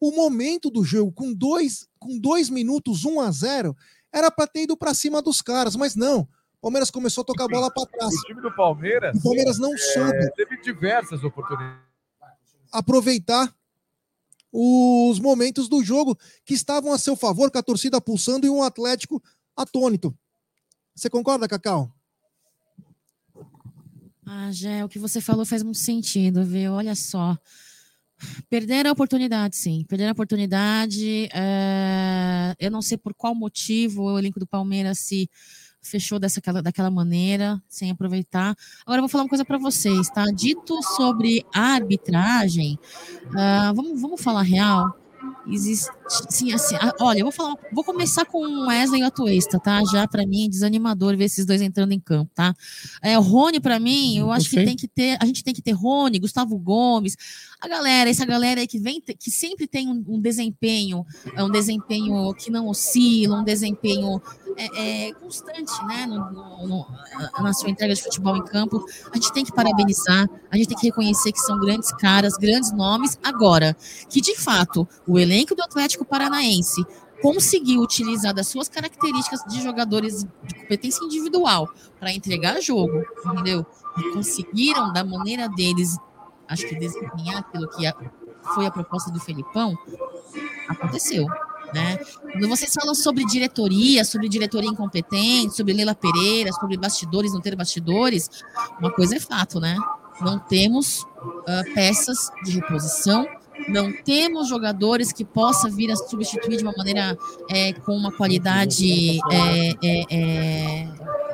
o 0.04 0.12
momento 0.12 0.70
do 0.70 0.84
jogo 0.84 1.14
com 1.14 1.34
dois, 1.34 1.88
com 1.98 2.20
dois 2.20 2.50
minutos, 2.50 3.06
1 3.06 3.22
a 3.22 3.32
0 3.32 3.78
era 4.12 4.30
para 4.30 4.46
ter 4.46 4.64
ido 4.64 4.76
para 4.76 4.94
cima 4.94 5.22
dos 5.22 5.42
caras, 5.42 5.78
mas 5.78 5.96
não. 5.96 6.28
O 6.58 6.64
Palmeiras 6.64 6.92
começou 6.92 7.22
a 7.22 7.26
tocar 7.26 7.46
a 7.46 7.48
bola 7.48 7.72
para 7.72 7.86
trás. 7.86 8.14
O 8.14 8.22
time 8.24 8.42
do 8.42 8.54
Palmeiras, 8.54 9.18
o 9.18 9.24
Palmeiras 9.24 9.58
não 9.58 9.74
é, 9.74 9.78
soube 9.78 10.32
teve 10.36 10.62
diversas 10.62 11.24
oportunidades. 11.24 11.80
Aproveitar 12.70 13.56
os 14.52 15.20
momentos 15.22 15.70
do 15.70 15.82
jogo 15.82 16.18
que 16.44 16.54
estavam 16.54 16.92
a 16.92 16.98
seu 16.98 17.16
favor, 17.16 17.50
com 17.50 17.58
a 17.58 17.64
torcida 17.64 18.02
pulsando 18.02 18.46
e 18.46 18.50
um 18.50 18.62
Atlético 18.62 19.24
atônito. 19.56 20.14
Você 20.94 21.10
concorda, 21.10 21.48
Cacau? 21.48 21.90
Ah, 24.26 24.52
Gé, 24.52 24.84
o 24.84 24.90
que 24.90 25.00
você 25.00 25.22
falou 25.22 25.46
faz 25.46 25.64
muito 25.64 25.80
sentido, 25.80 26.44
viu? 26.44 26.74
Olha 26.74 26.94
só. 26.94 27.38
Perderam 28.50 28.90
a 28.90 28.94
oportunidade, 28.94 29.56
sim. 29.56 29.86
Perderam 29.88 30.12
a 30.12 30.14
oportunidade. 30.14 31.30
É... 31.34 32.56
Eu 32.60 32.72
não 32.72 32.82
sei 32.82 32.98
por 32.98 33.14
qual 33.14 33.34
motivo 33.34 34.04
o 34.04 34.20
elenco 34.20 34.40
do 34.40 34.48
Palmeiras 34.48 35.00
se 35.00 35.30
fechou 35.82 36.18
dessa, 36.18 36.42
daquela 36.62 36.90
maneira, 36.90 37.62
sem 37.68 37.92
aproveitar. 37.92 38.56
Agora 38.86 39.00
eu 39.00 39.04
vou 39.04 39.10
falar 39.10 39.26
uma 39.26 39.30
coisa 39.30 39.46
para 39.46 39.58
vocês, 39.58 40.10
tá? 40.10 40.26
Dito 40.34 40.82
sobre 40.82 41.46
arbitragem, 41.54 42.80
uh, 43.26 43.76
vamos, 43.76 44.02
vamos 44.02 44.22
falar 44.22 44.44
real. 44.44 45.03
Existe, 45.48 45.92
sim, 46.30 46.54
assim, 46.54 46.76
olha, 47.00 47.20
eu 47.20 47.26
vou 47.26 47.32
falar, 47.32 47.56
vou 47.72 47.84
começar 47.84 48.26
com 48.26 48.46
o 48.46 48.68
Wesley 48.68 49.02
e 49.02 49.04
o 49.04 49.08
Atuesta, 49.08 49.60
tá? 49.60 49.82
Já 49.92 50.08
para 50.08 50.26
mim 50.26 50.46
é 50.46 50.50
desanimador 50.50 51.18
ver 51.18 51.26
esses 51.26 51.46
dois 51.46 51.62
entrando 51.62 51.92
em 51.92 52.00
campo, 52.00 52.32
tá? 52.34 52.56
É, 53.02 53.18
o 53.20 53.22
Rony 53.22 53.60
para 53.60 53.80
mim, 53.80 54.18
eu 54.18 54.32
acho 54.32 54.50
que 54.50 54.64
tem 54.64 54.76
que 54.76 54.88
ter, 54.88 55.18
a 55.22 55.26
gente 55.26 55.44
tem 55.44 55.54
que 55.54 55.62
ter 55.62 55.72
Rony, 55.72 56.20
Gustavo 56.20 56.58
Gomes, 56.58 57.18
a 57.60 57.68
galera, 57.68 58.10
essa 58.10 58.26
galera 58.26 58.62
aí 58.62 58.68
que 58.68 58.80
vem, 58.80 59.02
que 59.02 59.32
sempre 59.32 59.68
tem 59.68 59.88
um, 59.88 60.04
um 60.08 60.20
desempenho, 60.20 61.06
um 61.38 61.50
desempenho 61.50 62.34
que 62.34 62.52
não 62.52 62.68
oscila, 62.68 63.40
um 63.40 63.44
desempenho 63.44 64.22
é, 64.58 65.08
é, 65.08 65.14
constante, 65.14 65.72
né, 65.86 66.06
no, 66.06 66.32
no, 66.32 66.68
no, 66.68 66.86
na 67.42 67.54
sua 67.54 67.70
entrega 67.70 67.94
de 67.94 68.04
futebol 68.04 68.36
em 68.36 68.44
campo. 68.44 68.84
A 69.12 69.16
gente 69.16 69.32
tem 69.32 69.46
que 69.46 69.52
parabenizar, 69.52 70.30
a 70.52 70.58
gente 70.58 70.68
tem 70.68 70.78
que 70.78 70.88
reconhecer 70.88 71.32
que 71.32 71.40
são 71.40 71.60
grandes 71.60 71.92
caras, 71.94 72.38
grandes 72.38 72.72
nomes. 72.72 73.18
Agora, 73.24 73.76
que 74.10 74.22
de 74.22 74.36
fato 74.38 74.88
o 75.08 75.13
elenco 75.18 75.56
do 75.56 75.64
Atlético 75.64 76.06
Paranaense 76.06 76.86
conseguiu 77.22 77.82
utilizar 77.82 78.34
das 78.34 78.48
suas 78.48 78.68
características 78.68 79.42
de 79.48 79.62
jogadores 79.62 80.26
de 80.44 80.56
competência 80.56 81.06
individual 81.06 81.70
para 81.98 82.12
entregar 82.12 82.60
jogo, 82.62 83.02
entendeu? 83.26 83.66
E 83.98 84.12
conseguiram, 84.12 84.92
da 84.92 85.06
maneira 85.06 85.48
deles, 85.48 85.98
acho 86.50 86.68
que 86.68 86.76
desempenhar 86.76 87.38
aquilo 87.38 87.70
que 87.70 87.90
foi 88.54 88.66
a 88.66 88.72
proposta 88.72 89.10
do 89.10 89.22
Felipão, 89.22 89.78
aconteceu. 90.68 91.26
Né? 91.74 91.98
Quando 92.34 92.50
vocês 92.50 92.74
falam 92.74 92.94
sobre 92.94 93.26
diretoria, 93.26 94.04
sobre 94.06 94.28
diretoria 94.30 94.70
incompetente, 94.70 95.56
sobre 95.56 95.74
Leila 95.74 95.96
Pereira, 95.96 96.52
sobre 96.52 96.78
bastidores, 96.78 97.34
não 97.34 97.42
ter 97.42 97.56
bastidores, 97.56 98.30
uma 98.80 98.92
coisa 98.92 99.16
é 99.16 99.20
fato, 99.20 99.60
né? 99.60 99.76
Não 100.22 100.38
temos 100.38 101.02
uh, 101.02 101.74
peças 101.74 102.30
de 102.44 102.52
reposição, 102.52 103.28
não 103.68 103.92
temos 104.04 104.48
jogadores 104.48 105.12
que 105.12 105.24
possa 105.24 105.70
vir 105.70 105.92
a 105.92 105.96
substituir 105.96 106.58
de 106.58 106.64
uma 106.64 106.74
maneira 106.76 107.18
é, 107.50 107.74
com 107.74 107.96
uma 107.96 108.12
qualidade 108.12 109.20
é, 109.32 109.70
é, 109.84 110.04
é, 110.10 110.88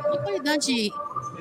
uma 0.07 0.17
qualidade 0.17 0.91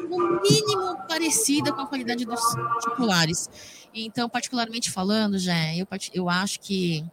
no 0.08 0.40
mínimo 0.40 0.96
parecida 1.08 1.72
com 1.72 1.82
a 1.82 1.86
qualidade 1.86 2.24
dos 2.24 2.40
titulares. 2.82 3.48
Então, 3.94 4.28
particularmente 4.28 4.90
falando, 4.90 5.38
já 5.38 5.74
eu, 5.74 5.86
eu 6.14 6.28
acho 6.28 6.60
que 6.60 7.04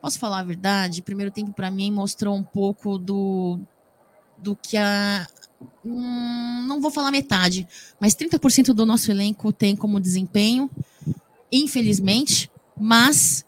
Posso 0.00 0.18
falar 0.18 0.40
a 0.40 0.44
verdade? 0.44 1.02
Primeiro 1.02 1.30
tempo, 1.30 1.52
para 1.52 1.70
mim, 1.70 1.92
mostrou 1.92 2.34
um 2.34 2.42
pouco 2.42 2.98
do, 2.98 3.60
do 4.38 4.56
que 4.56 4.76
a. 4.76 5.26
Hum, 5.84 6.64
não 6.66 6.80
vou 6.80 6.90
falar 6.90 7.10
metade, 7.10 7.68
mas 8.00 8.14
30% 8.14 8.72
do 8.72 8.86
nosso 8.86 9.10
elenco 9.10 9.52
tem 9.52 9.76
como 9.76 10.00
desempenho, 10.00 10.70
infelizmente, 11.50 12.50
mas 12.78 13.44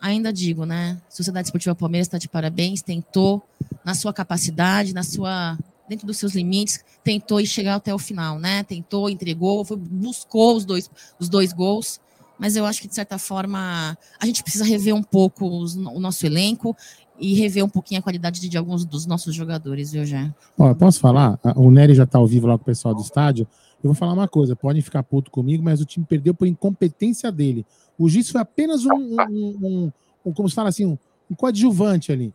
ainda 0.00 0.32
digo, 0.32 0.64
né? 0.64 1.00
Sociedade 1.08 1.48
Esportiva 1.48 1.74
Palmeiras 1.74 2.06
está 2.06 2.18
de 2.18 2.28
parabéns, 2.28 2.82
tentou, 2.82 3.42
na 3.84 3.94
sua 3.94 4.12
capacidade, 4.12 4.94
na 4.94 5.02
sua 5.02 5.58
dentro 5.88 6.06
dos 6.06 6.18
seus 6.18 6.34
limites, 6.34 6.84
tentou 7.02 7.40
ir 7.40 7.46
chegar 7.46 7.74
até 7.74 7.92
o 7.92 7.98
final, 7.98 8.38
né? 8.38 8.62
Tentou, 8.62 9.10
entregou, 9.10 9.64
foi, 9.64 9.76
buscou 9.76 10.56
os 10.56 10.64
dois, 10.64 10.88
os 11.18 11.28
dois 11.28 11.52
gols 11.52 12.00
mas 12.40 12.56
eu 12.56 12.64
acho 12.64 12.80
que, 12.80 12.88
de 12.88 12.94
certa 12.94 13.18
forma, 13.18 13.96
a 14.18 14.26
gente 14.26 14.42
precisa 14.42 14.64
rever 14.64 14.94
um 14.94 15.02
pouco 15.02 15.46
os, 15.46 15.76
o 15.76 16.00
nosso 16.00 16.24
elenco 16.24 16.74
e 17.18 17.34
rever 17.34 17.62
um 17.62 17.68
pouquinho 17.68 18.00
a 18.00 18.02
qualidade 18.02 18.40
de, 18.40 18.48
de 18.48 18.56
alguns 18.56 18.86
dos 18.86 19.04
nossos 19.04 19.34
jogadores, 19.34 19.92
viu, 19.92 20.06
Jé? 20.06 20.32
Posso 20.78 21.00
falar? 21.00 21.38
O 21.54 21.70
Nery 21.70 21.94
já 21.94 22.04
está 22.04 22.16
ao 22.16 22.26
vivo 22.26 22.46
lá 22.46 22.56
com 22.56 22.62
o 22.62 22.64
pessoal 22.64 22.94
do 22.94 23.02
estádio. 23.02 23.46
Eu 23.82 23.88
vou 23.88 23.94
falar 23.94 24.12
uma 24.12 24.28
coisa, 24.28 24.54
podem 24.54 24.82
ficar 24.82 25.02
puto 25.02 25.30
comigo, 25.30 25.62
mas 25.62 25.80
o 25.80 25.84
time 25.84 26.04
perdeu 26.04 26.34
por 26.34 26.46
incompetência 26.46 27.32
dele. 27.32 27.64
O 27.98 28.08
juiz 28.08 28.30
foi 28.30 28.40
apenas 28.40 28.84
um, 28.84 28.92
um, 28.92 29.56
um, 29.62 29.92
um 30.26 30.32
como 30.32 30.48
se 30.48 30.54
fala 30.54 30.68
assim, 30.68 30.86
um, 30.86 31.34
coadjuvante 31.34 32.12
ali. 32.12 32.34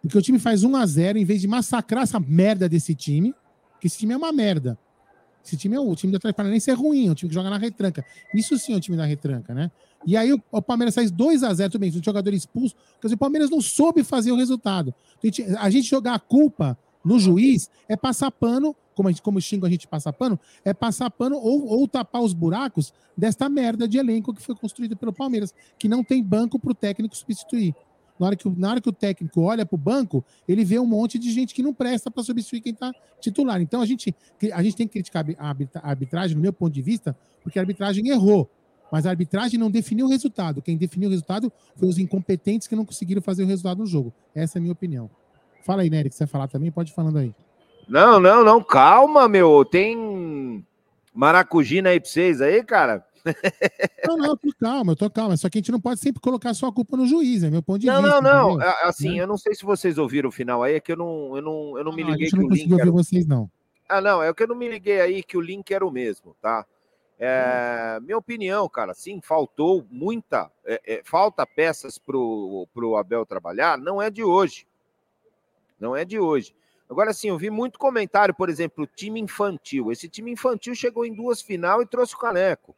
Porque 0.00 0.16
o 0.16 0.22
time 0.22 0.38
faz 0.38 0.64
1 0.64 0.76
a 0.76 0.86
0 0.86 1.18
em 1.18 1.24
vez 1.24 1.40
de 1.40 1.48
massacrar 1.48 2.04
essa 2.04 2.18
merda 2.18 2.68
desse 2.68 2.94
time, 2.94 3.34
que 3.80 3.86
esse 3.86 3.98
time 3.98 4.14
é 4.14 4.16
uma 4.16 4.32
merda. 4.32 4.78
Esse 5.44 5.56
time 5.56 5.76
é 5.76 5.80
o, 5.80 5.94
time 5.94 6.10
do 6.10 6.16
Atlético 6.16 6.36
Paranaense 6.36 6.70
é 6.70 6.74
ruim, 6.74 7.10
é 7.10 7.14
time 7.14 7.28
que 7.28 7.34
joga 7.34 7.50
na 7.50 7.58
retranca. 7.58 8.04
Isso 8.34 8.56
sim 8.58 8.72
é 8.72 8.76
um 8.76 8.80
time 8.80 8.96
da 8.96 9.04
retranca, 9.04 9.54
né? 9.54 9.70
E 10.06 10.16
aí 10.16 10.32
o, 10.32 10.40
o 10.50 10.62
Palmeiras 10.62 10.94
faz 10.94 11.10
2 11.10 11.42
a 11.42 11.52
0 11.52 11.72
também, 11.72 11.90
o 11.90 12.04
jogador 12.04 12.32
expulso, 12.32 12.74
dizer, 13.02 13.14
o 13.14 13.18
Palmeiras 13.18 13.50
não 13.50 13.60
soube 13.60 14.04
fazer 14.04 14.30
o 14.32 14.36
resultado. 14.36 14.94
A 15.58 15.68
gente 15.70 15.88
jogar 15.88 16.14
a 16.14 16.18
culpa 16.18 16.78
no 17.04 17.18
juiz 17.18 17.70
é 17.88 17.96
passar 17.96 18.30
pano, 18.30 18.74
como, 18.94 19.08
a 19.08 19.12
gente, 19.12 19.22
como 19.22 19.40
xingo 19.40 19.66
a 19.66 19.70
gente 19.70 19.86
passa 19.86 20.12
pano, 20.12 20.38
é 20.64 20.74
passar 20.74 21.10
pano 21.10 21.36
ou, 21.36 21.66
ou 21.66 21.88
tapar 21.88 22.22
os 22.22 22.32
buracos 22.32 22.92
desta 23.16 23.48
merda 23.48 23.86
de 23.86 23.98
elenco 23.98 24.34
que 24.34 24.42
foi 24.42 24.54
construído 24.54 24.96
pelo 24.96 25.12
Palmeiras, 25.12 25.54
que 25.78 25.88
não 25.88 26.02
tem 26.02 26.22
banco 26.22 26.58
para 26.58 26.72
o 26.72 26.74
técnico 26.74 27.16
substituir. 27.16 27.74
Na 28.18 28.26
hora, 28.26 28.36
que, 28.36 28.48
na 28.48 28.70
hora 28.70 28.80
que 28.80 28.88
o 28.88 28.92
técnico 28.92 29.42
olha 29.42 29.64
para 29.64 29.76
o 29.76 29.78
banco, 29.78 30.24
ele 30.46 30.64
vê 30.64 30.78
um 30.78 30.86
monte 30.86 31.18
de 31.18 31.30
gente 31.30 31.54
que 31.54 31.62
não 31.62 31.72
presta 31.72 32.10
para 32.10 32.22
substituir 32.22 32.60
quem 32.60 32.72
está 32.72 32.92
titular. 33.20 33.60
Então 33.60 33.80
a 33.80 33.86
gente, 33.86 34.14
a 34.52 34.62
gente 34.62 34.76
tem 34.76 34.86
que 34.88 34.94
criticar 34.94 35.24
a 35.38 35.88
arbitragem, 35.88 36.34
no 36.34 36.42
meu 36.42 36.52
ponto 36.52 36.72
de 36.72 36.82
vista, 36.82 37.16
porque 37.42 37.58
a 37.58 37.62
arbitragem 37.62 38.08
errou. 38.08 38.50
Mas 38.90 39.06
a 39.06 39.10
arbitragem 39.10 39.60
não 39.60 39.70
definiu 39.70 40.06
o 40.06 40.08
resultado. 40.08 40.62
Quem 40.62 40.76
definiu 40.76 41.08
o 41.08 41.12
resultado 41.12 41.52
foi 41.76 41.88
os 41.88 41.98
incompetentes 41.98 42.66
que 42.66 42.74
não 42.74 42.84
conseguiram 42.84 43.22
fazer 43.22 43.44
o 43.44 43.46
resultado 43.46 43.78
no 43.78 43.86
jogo. 43.86 44.12
Essa 44.34 44.56
é 44.56 44.58
a 44.58 44.62
minha 44.62 44.72
opinião. 44.72 45.10
Fala 45.68 45.82
aí, 45.82 45.90
Nery, 45.90 46.08
que 46.08 46.16
você 46.16 46.24
vai 46.24 46.30
falar 46.30 46.48
também? 46.48 46.70
Pode 46.70 46.92
ir 46.92 46.94
falando 46.94 47.18
aí. 47.18 47.34
Não, 47.86 48.18
não, 48.18 48.42
não, 48.42 48.64
calma, 48.64 49.28
meu. 49.28 49.66
Tem 49.66 50.64
maracujina 51.12 51.90
aí 51.90 52.00
pra 52.00 52.08
vocês 52.08 52.40
aí, 52.40 52.64
cara? 52.64 53.04
Não, 54.06 54.16
não, 54.16 54.26
eu 54.26 54.36
tô 54.38 54.48
calma, 54.58 54.92
eu 54.92 54.96
tô 54.96 55.10
calma. 55.10 55.36
Só 55.36 55.50
que 55.50 55.58
a 55.58 55.60
gente 55.60 55.72
não 55.72 55.80
pode 55.80 56.00
sempre 56.00 56.22
colocar 56.22 56.54
só 56.54 56.68
a 56.68 56.72
culpa 56.72 56.96
no 56.96 57.06
juiz, 57.06 57.42
é 57.42 57.50
meu 57.50 57.62
ponto 57.62 57.80
de 57.80 57.86
Não, 57.86 58.00
vista. 58.00 58.22
não, 58.22 58.32
não. 58.32 58.50
entendeu? 58.52 58.66
É, 58.66 58.84
Assim, 58.84 59.18
eu 59.18 59.26
não 59.26 59.36
sei 59.36 59.54
se 59.54 59.64
vocês 59.64 59.98
ouviram 59.98 60.30
o 60.30 60.32
final 60.32 60.62
aí, 60.62 60.76
é 60.76 60.80
que 60.80 60.92
eu 60.92 60.96
não, 60.96 61.36
eu 61.36 61.42
não, 61.42 61.76
eu 61.76 61.84
não 61.84 61.92
me 61.92 62.02
Não, 62.02 62.08
a 62.08 62.12
liguei 62.12 62.28
gente 62.28 62.36
que 62.36 62.42
não 62.42 62.46
o 62.46 62.48
link 62.48 62.58
conseguiu 62.60 62.78
ouvir 62.78 62.90
vocês, 62.90 63.26
não. 63.26 63.50
Ah, 63.86 64.00
não, 64.00 64.22
é 64.22 64.32
que 64.32 64.42
eu 64.42 64.48
não 64.48 64.56
me 64.56 64.68
liguei 64.68 65.00
aí 65.02 65.22
que 65.22 65.36
o 65.36 65.42
link 65.42 65.70
era 65.70 65.84
o 65.84 65.90
mesmo, 65.90 66.34
tá? 66.40 66.64
É, 67.18 67.98
minha 68.00 68.16
opinião, 68.16 68.66
cara, 68.70 68.94
sim, 68.94 69.20
faltou 69.20 69.84
muita, 69.90 70.50
é, 70.64 70.80
é, 70.86 71.02
falta 71.04 71.44
peças 71.44 71.98
pro, 71.98 72.66
pro 72.72 72.96
Abel 72.96 73.26
trabalhar, 73.26 73.76
não 73.76 74.00
é 74.00 74.08
de 74.08 74.24
hoje. 74.24 74.67
Não 75.78 75.96
é 75.96 76.04
de 76.04 76.18
hoje. 76.18 76.54
Agora, 76.88 77.12
sim, 77.12 77.28
eu 77.28 77.36
vi 77.36 77.50
muito 77.50 77.78
comentário, 77.78 78.34
por 78.34 78.48
exemplo, 78.48 78.86
time 78.86 79.20
infantil. 79.20 79.92
Esse 79.92 80.08
time 80.08 80.32
infantil 80.32 80.74
chegou 80.74 81.04
em 81.04 81.14
duas 81.14 81.42
final 81.42 81.82
e 81.82 81.86
trouxe 81.86 82.14
o 82.14 82.18
caneco. 82.18 82.74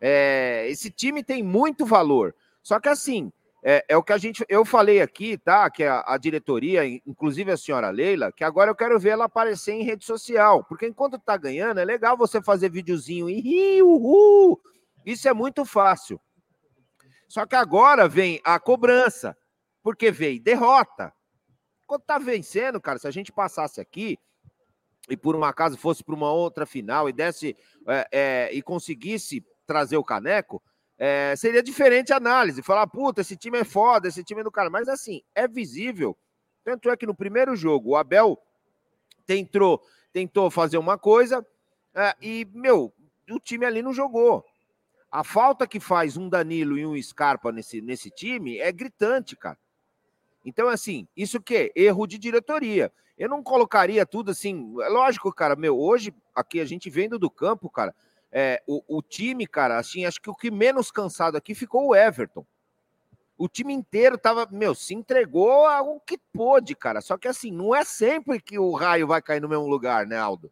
É, 0.00 0.66
esse 0.68 0.90
time 0.90 1.24
tem 1.24 1.42
muito 1.42 1.86
valor. 1.86 2.34
Só 2.62 2.78
que 2.78 2.88
assim, 2.88 3.32
é, 3.62 3.82
é 3.88 3.96
o 3.96 4.02
que 4.02 4.12
a 4.12 4.18
gente. 4.18 4.44
Eu 4.46 4.62
falei 4.62 5.00
aqui, 5.00 5.38
tá? 5.38 5.70
Que 5.70 5.84
a, 5.84 6.04
a 6.06 6.18
diretoria, 6.18 6.84
inclusive 6.84 7.50
a 7.50 7.56
senhora 7.56 7.88
Leila, 7.88 8.30
que 8.30 8.44
agora 8.44 8.70
eu 8.70 8.74
quero 8.74 9.00
ver 9.00 9.10
ela 9.10 9.24
aparecer 9.24 9.72
em 9.72 9.82
rede 9.82 10.04
social. 10.04 10.62
Porque 10.64 10.86
enquanto 10.86 11.18
tá 11.18 11.34
ganhando, 11.38 11.80
é 11.80 11.84
legal 11.84 12.14
você 12.14 12.42
fazer 12.42 12.70
videozinho 12.70 13.30
e 13.30 13.82
uhul. 13.82 14.60
Isso 15.06 15.26
é 15.26 15.32
muito 15.32 15.64
fácil. 15.64 16.20
Só 17.26 17.46
que 17.46 17.56
agora 17.56 18.06
vem 18.06 18.38
a 18.44 18.60
cobrança. 18.60 19.34
Porque 19.82 20.10
vem 20.10 20.42
derrota. 20.42 21.10
Quando 21.94 22.02
tá 22.02 22.18
vencendo, 22.18 22.80
cara, 22.80 22.98
se 22.98 23.06
a 23.06 23.10
gente 23.12 23.30
passasse 23.30 23.80
aqui 23.80 24.18
e 25.08 25.16
por 25.16 25.36
um 25.36 25.44
acaso 25.44 25.76
fosse 25.76 26.02
para 26.02 26.16
uma 26.16 26.32
outra 26.32 26.66
final 26.66 27.08
e 27.08 27.12
desse 27.12 27.56
é, 27.86 28.08
é, 28.10 28.52
e 28.52 28.60
conseguisse 28.62 29.46
trazer 29.64 29.96
o 29.96 30.02
caneco, 30.02 30.60
é, 30.98 31.36
seria 31.36 31.62
diferente 31.62 32.12
a 32.12 32.16
análise. 32.16 32.62
Falar, 32.62 32.88
puta, 32.88 33.20
esse 33.20 33.36
time 33.36 33.60
é 33.60 33.64
foda, 33.64 34.08
esse 34.08 34.24
time 34.24 34.40
é 34.40 34.44
do 34.44 34.50
cara. 34.50 34.68
Mas 34.68 34.88
assim, 34.88 35.22
é 35.36 35.46
visível. 35.46 36.18
Tanto 36.64 36.90
é 36.90 36.96
que 36.96 37.06
no 37.06 37.14
primeiro 37.14 37.54
jogo, 37.54 37.90
o 37.90 37.96
Abel 37.96 38.42
tentou, 39.24 39.80
tentou 40.12 40.50
fazer 40.50 40.78
uma 40.78 40.98
coisa 40.98 41.46
é, 41.94 42.12
e, 42.20 42.44
meu, 42.52 42.92
o 43.30 43.38
time 43.38 43.64
ali 43.64 43.82
não 43.82 43.92
jogou. 43.92 44.44
A 45.12 45.22
falta 45.22 45.64
que 45.64 45.78
faz 45.78 46.16
um 46.16 46.28
Danilo 46.28 46.76
e 46.76 46.84
um 46.84 47.00
Scarpa 47.00 47.52
nesse, 47.52 47.80
nesse 47.80 48.10
time 48.10 48.58
é 48.58 48.72
gritante, 48.72 49.36
cara. 49.36 49.56
Então, 50.44 50.68
assim, 50.68 51.08
isso 51.16 51.40
que 51.40 51.54
é 51.56 51.72
erro 51.74 52.06
de 52.06 52.18
diretoria. 52.18 52.92
Eu 53.16 53.28
não 53.28 53.42
colocaria 53.42 54.04
tudo 54.04 54.30
assim. 54.32 54.74
É 54.82 54.88
lógico, 54.88 55.32
cara, 55.32 55.56
meu, 55.56 55.78
hoje 55.78 56.12
aqui 56.34 56.60
a 56.60 56.64
gente 56.64 56.90
vendo 56.90 57.18
do 57.18 57.30
campo, 57.30 57.70
cara, 57.70 57.94
é, 58.30 58.60
o, 58.66 58.82
o, 58.98 59.00
time, 59.00 59.46
cara, 59.46 59.78
assim, 59.78 60.04
acho 60.04 60.20
que 60.20 60.28
o 60.28 60.34
que 60.34 60.50
menos 60.50 60.90
cansado 60.90 61.36
aqui 61.36 61.54
ficou 61.54 61.88
o 61.88 61.94
Everton. 61.94 62.44
O 63.38 63.48
time 63.48 63.72
inteiro 63.72 64.18
tava, 64.18 64.46
meu, 64.50 64.74
se 64.74 64.94
entregou 64.94 65.66
ao 65.66 66.00
que 66.00 66.18
pôde, 66.32 66.74
cara. 66.74 67.00
Só 67.00 67.16
que 67.16 67.28
assim, 67.28 67.50
não 67.50 67.74
é 67.74 67.84
sempre 67.84 68.40
que 68.40 68.58
o 68.58 68.72
raio 68.72 69.06
vai 69.06 69.22
cair 69.22 69.40
no 69.40 69.48
mesmo 69.48 69.66
lugar, 69.66 70.06
né, 70.06 70.16
Aldo? 70.16 70.50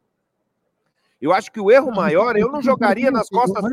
Eu 1.21 1.33
acho 1.33 1.53
que 1.53 1.61
o 1.61 1.71
erro 1.71 1.93
maior, 1.93 2.37
eu 2.37 2.51
não 2.51 2.63
jogaria 2.63 3.11
nas 3.13 3.29
costas. 3.29 3.65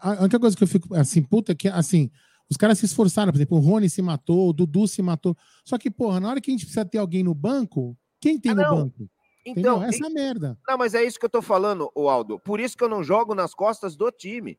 A 0.00 0.20
única 0.20 0.40
coisa 0.40 0.56
que 0.56 0.64
eu 0.64 0.68
fico 0.68 0.94
assim, 0.94 1.22
puta, 1.22 1.54
que 1.54 1.68
assim, 1.68 2.10
os 2.50 2.56
caras 2.56 2.78
se 2.78 2.84
esforçaram, 2.84 3.32
por 3.32 3.38
exemplo, 3.38 3.56
o 3.56 3.60
Rony 3.60 3.88
se 3.88 4.02
matou, 4.02 4.48
o 4.48 4.52
Dudu 4.52 4.86
se 4.86 5.02
matou. 5.02 5.36
Só 5.64 5.78
que, 5.78 5.90
porra, 5.90 6.20
na 6.20 6.28
hora 6.28 6.40
que 6.40 6.50
a 6.50 6.52
gente 6.52 6.64
precisa 6.64 6.84
ter 6.84 6.98
alguém 6.98 7.22
no 7.22 7.34
banco, 7.34 7.96
quem 8.20 8.38
tem 8.38 8.52
ah, 8.52 8.54
no 8.54 8.62
banco? 8.62 9.10
Então, 9.46 9.76
Entendeu? 9.76 9.82
essa 9.82 10.04
é 10.04 10.06
a 10.06 10.10
merda. 10.10 10.58
Não, 10.66 10.78
mas 10.78 10.94
é 10.94 11.04
isso 11.04 11.18
que 11.18 11.24
eu 11.24 11.30
tô 11.30 11.42
falando, 11.42 11.90
Aldo. 11.94 12.38
Por 12.38 12.60
isso 12.60 12.76
que 12.76 12.84
eu 12.84 12.88
não 12.88 13.02
jogo 13.02 13.34
nas 13.34 13.54
costas 13.54 13.96
do 13.96 14.10
time. 14.10 14.58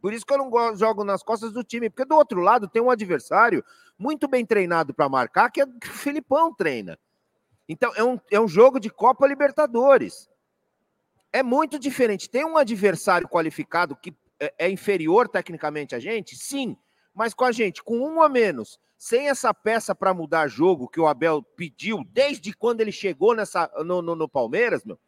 Por 0.00 0.12
isso 0.12 0.24
que 0.24 0.32
eu 0.32 0.38
não 0.38 0.76
jogo 0.76 1.02
nas 1.02 1.22
costas 1.22 1.52
do 1.52 1.64
time, 1.64 1.90
porque 1.90 2.04
do 2.04 2.14
outro 2.14 2.40
lado 2.40 2.68
tem 2.68 2.80
um 2.82 2.90
adversário 2.90 3.64
muito 3.98 4.28
bem 4.28 4.44
treinado 4.44 4.94
para 4.94 5.08
marcar, 5.08 5.50
que 5.50 5.60
é 5.60 5.64
o 5.64 5.70
Filipão 5.82 6.54
treina. 6.54 6.98
Então, 7.68 7.92
é 7.96 8.04
um, 8.04 8.20
é 8.30 8.40
um 8.40 8.46
jogo 8.46 8.78
de 8.78 8.90
Copa 8.90 9.26
Libertadores. 9.26 10.28
É 11.32 11.42
muito 11.42 11.78
diferente. 11.78 12.30
Tem 12.30 12.44
um 12.44 12.56
adversário 12.56 13.28
qualificado 13.28 13.96
que 13.96 14.14
é, 14.40 14.54
é 14.58 14.70
inferior 14.70 15.28
tecnicamente 15.28 15.94
a 15.94 15.98
gente? 15.98 16.36
Sim. 16.36 16.76
Mas 17.14 17.32
com 17.32 17.44
a 17.44 17.52
gente, 17.52 17.82
com 17.82 17.98
um 17.98 18.20
a 18.20 18.28
menos, 18.28 18.78
sem 18.98 19.28
essa 19.28 19.52
peça 19.52 19.94
para 19.94 20.14
mudar 20.14 20.48
jogo 20.48 20.88
que 20.88 21.00
o 21.00 21.06
Abel 21.06 21.42
pediu 21.42 22.04
desde 22.10 22.52
quando 22.52 22.80
ele 22.80 22.92
chegou 22.92 23.34
nessa 23.34 23.70
no, 23.84 24.02
no, 24.02 24.14
no 24.14 24.28
Palmeiras, 24.28 24.84
meu. 24.84 24.98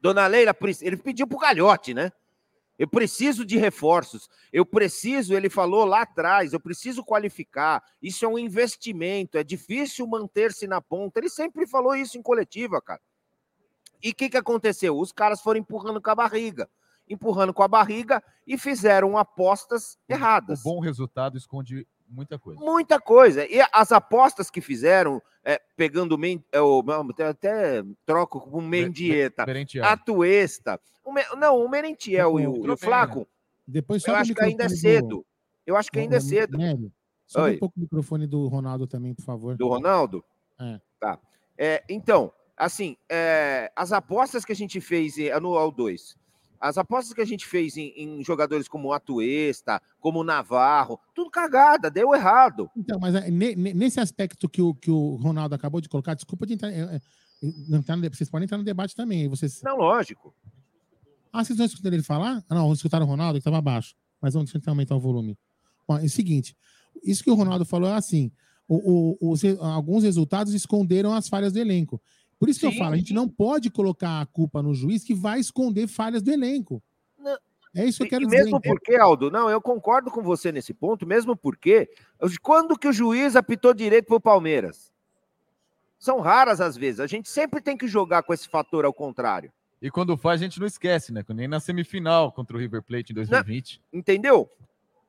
Dona 0.00 0.26
Leila, 0.26 0.54
ele 0.82 0.96
pediu 0.96 1.26
pro 1.26 1.38
Galhote, 1.38 1.94
né? 1.94 2.12
Eu 2.78 2.86
preciso 2.86 3.44
de 3.44 3.56
reforços. 3.56 4.28
Eu 4.52 4.64
preciso, 4.66 5.34
ele 5.34 5.48
falou 5.48 5.84
lá 5.84 6.02
atrás, 6.02 6.52
eu 6.52 6.60
preciso 6.60 7.02
qualificar. 7.02 7.82
Isso 8.02 8.24
é 8.24 8.28
um 8.28 8.38
investimento, 8.38 9.38
é 9.38 9.42
difícil 9.42 10.06
manter-se 10.06 10.66
na 10.66 10.80
ponta. 10.80 11.18
Ele 11.18 11.30
sempre 11.30 11.66
falou 11.66 11.96
isso 11.96 12.18
em 12.18 12.22
coletiva, 12.22 12.80
cara. 12.82 13.00
E 14.02 14.10
o 14.10 14.14
que, 14.14 14.28
que 14.28 14.36
aconteceu? 14.36 14.96
Os 14.96 15.10
caras 15.10 15.40
foram 15.40 15.58
empurrando 15.58 16.00
com 16.02 16.10
a 16.10 16.14
barriga 16.14 16.68
empurrando 17.08 17.52
com 17.52 17.62
a 17.62 17.68
barriga 17.68 18.22
e 18.46 18.58
fizeram 18.58 19.16
apostas 19.16 19.98
erradas. 20.08 20.60
O 20.60 20.64
bom 20.64 20.80
resultado 20.80 21.36
esconde 21.36 21.86
muita 22.08 22.38
coisa. 22.38 22.60
Muita 22.60 23.00
coisa. 23.00 23.46
E 23.46 23.60
as 23.72 23.92
apostas 23.92 24.50
que 24.50 24.60
fizeram, 24.60 25.22
é, 25.44 25.60
pegando 25.76 26.18
é, 26.52 26.60
o, 26.60 26.84
até 27.28 27.82
troco 28.04 28.40
com 28.40 28.60
Mendieta, 28.60 29.44
a 29.82 29.96
Tuesta, 29.96 30.80
o, 31.04 31.12
não, 31.36 31.64
o 31.64 31.68
Merentiel 31.68 32.40
e 32.40 32.46
o, 32.46 32.72
o 32.72 32.76
Flaco. 32.76 33.28
Depois 33.66 34.04
eu 34.06 34.14
acho 34.14 34.34
que 34.34 34.44
ainda 34.44 34.64
é 34.64 34.68
cedo. 34.68 35.08
Do... 35.08 35.26
Eu 35.66 35.76
acho 35.76 35.90
que 35.90 35.98
ainda 35.98 36.16
é 36.16 36.20
cedo. 36.20 36.58
Sobe 37.26 37.56
um 37.56 37.58
pouco 37.58 37.76
o 37.76 37.80
microfone 37.80 38.26
do 38.26 38.46
Ronaldo 38.46 38.86
também, 38.86 39.12
por 39.12 39.24
favor. 39.24 39.56
Do 39.56 39.66
Ronaldo? 39.66 40.24
É. 40.60 40.80
Tá. 41.00 41.18
É, 41.58 41.82
então, 41.88 42.32
assim, 42.56 42.96
é, 43.08 43.72
as 43.74 43.92
apostas 43.92 44.44
que 44.44 44.52
a 44.52 44.56
gente 44.56 44.80
fez 44.80 45.16
no 45.40 45.56
ao 45.56 45.72
2, 45.72 46.16
as 46.60 46.78
apostas 46.78 47.12
que 47.12 47.20
a 47.20 47.24
gente 47.26 47.46
fez 47.46 47.76
em, 47.76 47.92
em 47.96 48.24
jogadores 48.24 48.68
como 48.68 48.92
Atuesta, 48.92 49.80
como 50.00 50.24
Navarro, 50.24 51.00
tudo 51.14 51.30
cagada, 51.30 51.90
deu 51.90 52.14
errado. 52.14 52.70
Então, 52.76 52.98
mas 53.00 53.14
é, 53.14 53.30
nesse 53.30 54.00
aspecto 54.00 54.48
que 54.48 54.62
o, 54.62 54.74
que 54.74 54.90
o 54.90 55.16
Ronaldo 55.16 55.54
acabou 55.54 55.80
de 55.80 55.88
colocar, 55.88 56.14
desculpa 56.14 56.46
de 56.46 56.54
entrar. 56.54 56.70
É, 56.72 57.00
entrar 57.70 57.96
no, 57.96 58.08
vocês 58.08 58.30
podem 58.30 58.44
entrar 58.44 58.58
no 58.58 58.64
debate 58.64 58.94
também. 58.94 59.28
Vocês... 59.28 59.60
Não, 59.62 59.76
lógico. 59.76 60.34
Ah, 61.32 61.44
vocês 61.44 61.58
não 61.58 61.66
escutaram 61.66 61.94
ele 61.94 62.02
falar? 62.02 62.42
Ah, 62.48 62.54
não, 62.54 62.72
escutaram 62.72 63.04
o 63.04 63.08
Ronaldo, 63.08 63.34
que 63.34 63.40
estava 63.40 63.58
abaixo. 63.58 63.94
Mas 64.20 64.34
vamos 64.34 64.50
tentar 64.50 64.70
aumentar 64.70 64.96
o 64.96 65.00
volume. 65.00 65.38
Bom, 65.86 65.98
é 65.98 66.04
o 66.04 66.08
seguinte: 66.08 66.56
isso 67.04 67.22
que 67.22 67.30
o 67.30 67.34
Ronaldo 67.34 67.64
falou 67.64 67.90
é 67.90 67.94
assim: 67.94 68.32
o, 68.66 69.16
o, 69.20 69.32
os, 69.32 69.44
alguns 69.60 70.02
resultados 70.02 70.54
esconderam 70.54 71.12
as 71.12 71.28
falhas 71.28 71.52
do 71.52 71.58
elenco. 71.58 72.00
Por 72.38 72.48
isso 72.48 72.60
que 72.60 72.68
Sim. 72.68 72.74
eu 72.74 72.78
falo, 72.78 72.94
a 72.94 72.98
gente 72.98 73.14
não 73.14 73.28
pode 73.28 73.70
colocar 73.70 74.20
a 74.20 74.26
culpa 74.26 74.62
no 74.62 74.74
juiz 74.74 75.02
que 75.02 75.14
vai 75.14 75.40
esconder 75.40 75.86
falhas 75.86 76.22
do 76.22 76.30
elenco. 76.30 76.82
Não. 77.18 77.38
É 77.74 77.84
isso 77.84 77.98
que 77.98 78.04
eu 78.04 78.08
quero 78.08 78.24
e 78.24 78.26
dizer. 78.26 78.44
Mesmo 78.44 78.60
porque, 78.60 78.94
Aldo, 78.96 79.30
não, 79.30 79.50
eu 79.50 79.60
concordo 79.60 80.10
com 80.10 80.22
você 80.22 80.50
nesse 80.50 80.72
ponto, 80.72 81.06
mesmo 81.06 81.36
porque 81.36 81.90
quando 82.42 82.78
que 82.78 82.88
o 82.88 82.92
juiz 82.92 83.36
apitou 83.36 83.74
direito 83.74 84.06
pro 84.06 84.20
Palmeiras? 84.20 84.90
São 85.98 86.20
raras 86.20 86.60
as 86.60 86.76
vezes. 86.76 87.00
A 87.00 87.06
gente 87.06 87.28
sempre 87.28 87.60
tem 87.60 87.76
que 87.76 87.86
jogar 87.86 88.22
com 88.22 88.32
esse 88.32 88.48
fator 88.48 88.84
ao 88.84 88.92
contrário. 88.92 89.52
E 89.80 89.90
quando 89.90 90.16
faz, 90.16 90.40
a 90.40 90.44
gente 90.44 90.58
não 90.58 90.66
esquece, 90.66 91.12
né? 91.12 91.22
Nem 91.28 91.48
na 91.48 91.60
semifinal 91.60 92.32
contra 92.32 92.56
o 92.56 92.60
River 92.60 92.82
Plate 92.82 93.12
em 93.12 93.14
2020. 93.14 93.82
Não, 93.92 93.98
entendeu? 94.00 94.50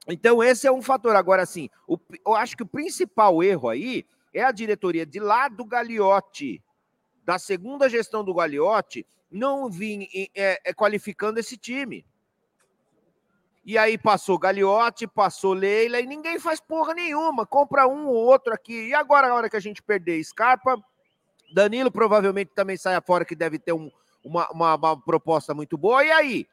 Então, 0.07 0.43
esse 0.43 0.67
é 0.67 0.71
um 0.71 0.81
fator. 0.81 1.15
Agora, 1.15 1.41
assim, 1.43 1.69
o, 1.87 1.97
eu 2.25 2.35
acho 2.35 2.55
que 2.55 2.63
o 2.63 2.67
principal 2.67 3.41
erro 3.43 3.69
aí 3.69 4.05
é 4.33 4.43
a 4.43 4.51
diretoria 4.51 5.05
de 5.05 5.19
lá 5.19 5.47
do 5.47 5.65
Gagliotti 5.65 6.61
da 7.27 7.37
segunda 7.37 7.89
gestão 7.89 8.23
do 8.23 8.33
Gagliotti, 8.33 9.05
não 9.29 9.69
vim 9.69 10.07
é, 10.33 10.61
é, 10.63 10.73
qualificando 10.73 11.37
esse 11.37 11.57
time. 11.57 12.05
E 13.65 13.77
aí 13.77 13.97
passou 13.97 14.39
Gagliotti, 14.39 15.05
passou 15.05 15.51
Leila, 15.51 15.99
e 15.99 16.07
ninguém 16.07 16.39
faz 16.39 16.61
porra 16.61 16.93
nenhuma. 16.93 17.45
Compra 17.45 17.85
um 17.85 18.07
ou 18.07 18.15
outro 18.15 18.53
aqui. 18.53 18.87
E 18.87 18.93
agora, 18.93 19.27
na 19.27 19.35
hora 19.35 19.49
que 19.49 19.57
a 19.57 19.59
gente 19.59 19.83
perder 19.83 20.23
Scarpa, 20.23 20.81
Danilo 21.53 21.91
provavelmente 21.91 22.53
também 22.55 22.77
sai 22.77 22.97
fora, 23.01 23.25
que 23.25 23.35
deve 23.35 23.59
ter 23.59 23.73
um, 23.73 23.91
uma, 24.23 24.47
uma, 24.49 24.75
uma 24.75 25.01
proposta 25.01 25.53
muito 25.53 25.77
boa. 25.77 26.05
E 26.05 26.11
aí? 26.11 26.47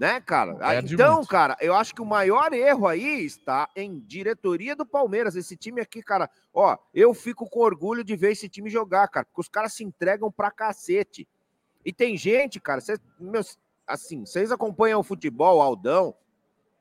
Né, 0.00 0.18
cara? 0.18 0.54
Perde 0.54 0.94
Então, 0.94 1.16
muito. 1.16 1.28
cara, 1.28 1.58
eu 1.60 1.74
acho 1.74 1.94
que 1.94 2.00
o 2.00 2.06
maior 2.06 2.54
erro 2.54 2.86
aí 2.88 3.22
está 3.22 3.68
em 3.76 4.00
diretoria 4.00 4.74
do 4.74 4.86
Palmeiras. 4.86 5.36
Esse 5.36 5.54
time 5.58 5.78
aqui, 5.78 6.02
cara, 6.02 6.30
ó, 6.54 6.78
eu 6.94 7.12
fico 7.12 7.46
com 7.46 7.60
orgulho 7.60 8.02
de 8.02 8.16
ver 8.16 8.32
esse 8.32 8.48
time 8.48 8.70
jogar, 8.70 9.06
cara, 9.08 9.26
porque 9.26 9.42
os 9.42 9.48
caras 9.50 9.74
se 9.74 9.84
entregam 9.84 10.32
pra 10.32 10.50
cacete. 10.50 11.28
E 11.84 11.92
tem 11.92 12.16
gente, 12.16 12.58
cara, 12.58 12.80
cês, 12.80 12.98
meus, 13.18 13.58
assim, 13.86 14.24
vocês 14.24 14.50
acompanham 14.50 15.00
o 15.00 15.04
futebol, 15.04 15.58
o 15.58 15.60
Aldão, 15.60 16.14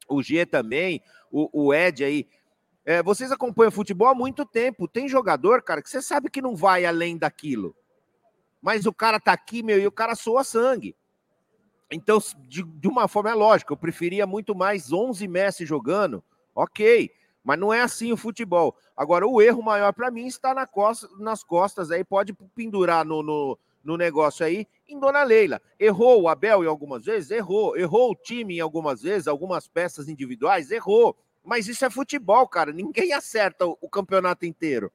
o 0.08 0.24
G 0.24 0.46
também, 0.46 1.04
o, 1.30 1.66
o 1.66 1.74
Ed 1.74 2.06
aí. 2.06 2.26
É, 2.86 3.04
vocês 3.04 3.34
acompanham 3.34 3.70
futebol 3.70 4.08
há 4.08 4.16
muito 4.16 4.46
tempo. 4.46 4.88
Tem 4.88 5.10
jogador, 5.10 5.62
cara, 5.62 5.82
que 5.82 5.90
você 5.90 6.02
sabe 6.02 6.30
que 6.30 6.42
não 6.42 6.56
vai 6.56 6.86
além 6.86 7.18
daquilo. 7.18 7.76
Mas 8.62 8.86
o 8.86 8.94
cara 8.94 9.20
tá 9.20 9.34
aqui, 9.34 9.62
meu, 9.62 9.78
e 9.78 9.86
o 9.86 9.92
cara 9.92 10.16
soa 10.16 10.46
sangue. 10.46 10.96
Então, 11.92 12.20
de, 12.48 12.64
de 12.64 12.88
uma 12.88 13.08
forma 13.08 13.32
é 13.32 13.34
lógica, 13.34 13.74
eu 13.74 13.78
preferia 13.78 14.28
muito 14.28 14.54
mais 14.54 14.92
11 14.92 15.28
Messi 15.28 15.66
jogando, 15.66 16.24
ok, 16.54 17.12
mas 17.44 17.58
não 17.58 17.74
é 17.74 17.82
assim 17.82 18.12
o 18.12 18.18
futebol. 18.18 18.76
Agora, 18.96 19.28
o 19.28 19.42
erro 19.42 19.64
maior 19.64 19.92
para 19.94 20.12
mim 20.12 20.28
está 20.28 20.54
na 20.54 20.68
costa, 20.68 21.10
nas 21.18 21.44
costas 21.44 21.90
aí, 21.90 22.04
pode 22.04 22.34
pendurar 22.54 23.04
no, 23.04 23.24
no, 23.24 23.58
no 23.84 23.98
negócio 23.98 24.46
aí, 24.46 24.68
em 24.88 25.00
Dona 25.00 25.24
Leila. 25.24 25.62
Errou 25.80 26.22
o 26.22 26.28
Abel 26.28 26.64
em 26.64 26.68
algumas 26.68 27.06
vezes? 27.06 27.32
Errou. 27.32 27.78
Errou 27.78 28.12
o 28.12 28.16
time 28.16 28.58
em 28.58 28.60
algumas 28.60 29.02
vezes, 29.02 29.28
algumas 29.28 29.68
peças 29.68 30.08
individuais? 30.08 30.70
Errou. 30.70 31.18
Mas 31.44 31.68
isso 31.68 31.86
é 31.86 31.90
futebol, 31.90 32.48
cara. 32.48 32.72
Ninguém 32.72 33.14
acerta 33.14 33.66
o, 33.66 33.78
o 33.82 33.90
campeonato 33.90 34.46
inteiro. 34.46 34.92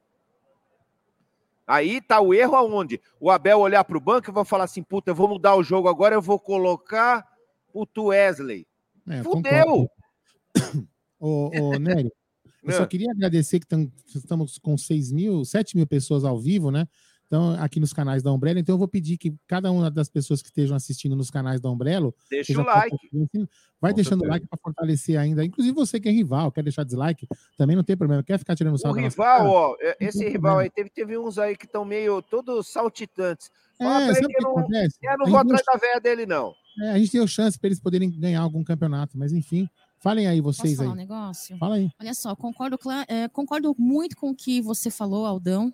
Aí 1.67 1.99
tá 2.01 2.21
o 2.21 2.33
erro 2.33 2.55
aonde? 2.55 3.01
O 3.19 3.31
Abel 3.31 3.59
olhar 3.59 3.83
para 3.83 3.97
o 3.97 4.01
banco 4.01 4.29
e 4.29 4.33
vai 4.33 4.45
falar 4.45 4.65
assim: 4.65 4.83
puta, 4.83 5.11
eu 5.11 5.15
vou 5.15 5.27
mudar 5.27 5.55
o 5.55 5.63
jogo 5.63 5.87
agora, 5.87 6.13
eu 6.15 6.21
vou 6.21 6.39
colocar 6.39 7.25
o 7.73 7.85
Wesley. 8.07 8.67
É, 9.07 9.23
Fudeu! 9.23 9.89
Ô, 11.19 11.49
ô 11.59 11.79
Nery, 11.79 12.11
eu 12.63 12.71
só 12.71 12.83
É. 12.83 12.87
queria 12.87 13.11
agradecer 13.11 13.59
que 13.59 13.67
tam- 13.67 13.91
estamos 14.15 14.57
com 14.57 14.77
6 14.77 15.11
mil, 15.11 15.43
7 15.45 15.75
mil 15.75 15.87
pessoas 15.87 16.23
ao 16.23 16.39
vivo, 16.39 16.71
né? 16.71 16.87
Então, 17.27 17.51
aqui 17.59 17.79
nos 17.79 17.91
canais 17.91 18.21
da 18.21 18.31
Umbrella. 18.31 18.59
Então, 18.59 18.75
eu 18.75 18.79
vou 18.79 18.87
pedir 18.87 19.17
que 19.17 19.35
cada 19.47 19.71
uma 19.71 19.89
das 19.89 20.07
pessoas 20.09 20.41
que 20.41 20.47
estejam 20.49 20.75
assistindo 20.75 21.15
nos 21.15 21.31
canais 21.31 21.59
da 21.59 21.69
Umbrella, 21.69 22.13
Deixa 22.29 22.53
o 22.59 22.63
like. 22.63 22.89
fortalecendo, 22.91 23.49
vai 23.81 23.91
Com 23.91 23.95
deixando 23.95 24.23
o 24.23 24.27
like 24.27 24.47
para 24.47 24.59
fortalecer 24.61 25.17
ainda. 25.19 25.43
Inclusive 25.43 25.73
você 25.75 25.99
que 25.99 26.07
é 26.07 26.11
rival, 26.11 26.51
quer 26.51 26.63
deixar 26.63 26.83
dislike, 26.83 27.27
também 27.57 27.75
não 27.75 27.83
tem 27.83 27.97
problema. 27.97 28.21
Quer 28.23 28.37
ficar 28.37 28.55
tirando 28.55 28.75
O 28.75 28.77
da 28.81 28.89
nossa 28.89 28.99
rival, 29.01 29.37
cara? 29.37 29.49
ó, 29.49 29.75
é- 29.81 29.97
esse 29.99 30.19
problema. 30.19 30.31
rival 30.31 30.59
aí, 30.59 30.69
teve, 30.69 30.89
teve 30.91 31.17
uns 31.17 31.37
aí 31.39 31.57
que 31.57 31.65
estão 31.65 31.83
meio 31.83 32.21
todos 32.21 32.67
saltitantes. 32.67 33.49
Fala 33.77 34.03
É, 34.03 34.13
sabe 34.13 34.17
ele 34.19 34.25
o 34.25 34.29
que 34.29 34.41
não, 34.43 34.49
eu 34.51 34.55
não 35.17 35.25
A 35.25 35.29
vou 35.29 35.37
atrás 35.39 35.63
da 35.65 35.77
véia 35.79 35.99
dele, 35.99 36.25
não. 36.25 36.53
é, 36.81 36.91
a 36.91 36.99
gente 36.99 37.11
deu 37.11 37.27
chance 37.27 37.57
para 37.59 37.67
eles 37.67 37.79
poderem 37.79 38.09
ganhar 38.09 38.41
algum 38.41 38.63
campeonato, 38.63 39.17
mas 39.17 39.33
enfim, 39.33 39.67
falem 39.99 40.27
aí 40.27 40.41
Posso 40.41 40.61
vocês 40.61 40.77
falar 40.77 40.89
um 40.89 40.91
aí. 40.93 40.97
negócio? 40.99 41.57
Fala 41.57 41.75
aí. 41.75 41.89
Olha 41.99 42.13
só, 42.13 42.35
concordo, 42.35 42.77
é, 43.07 43.27
concordo 43.27 43.75
muito 43.77 44.15
com 44.15 44.29
o 44.29 44.35
que 44.35 44.61
você 44.61 44.89
falou, 44.89 45.25
Aldão, 45.25 45.73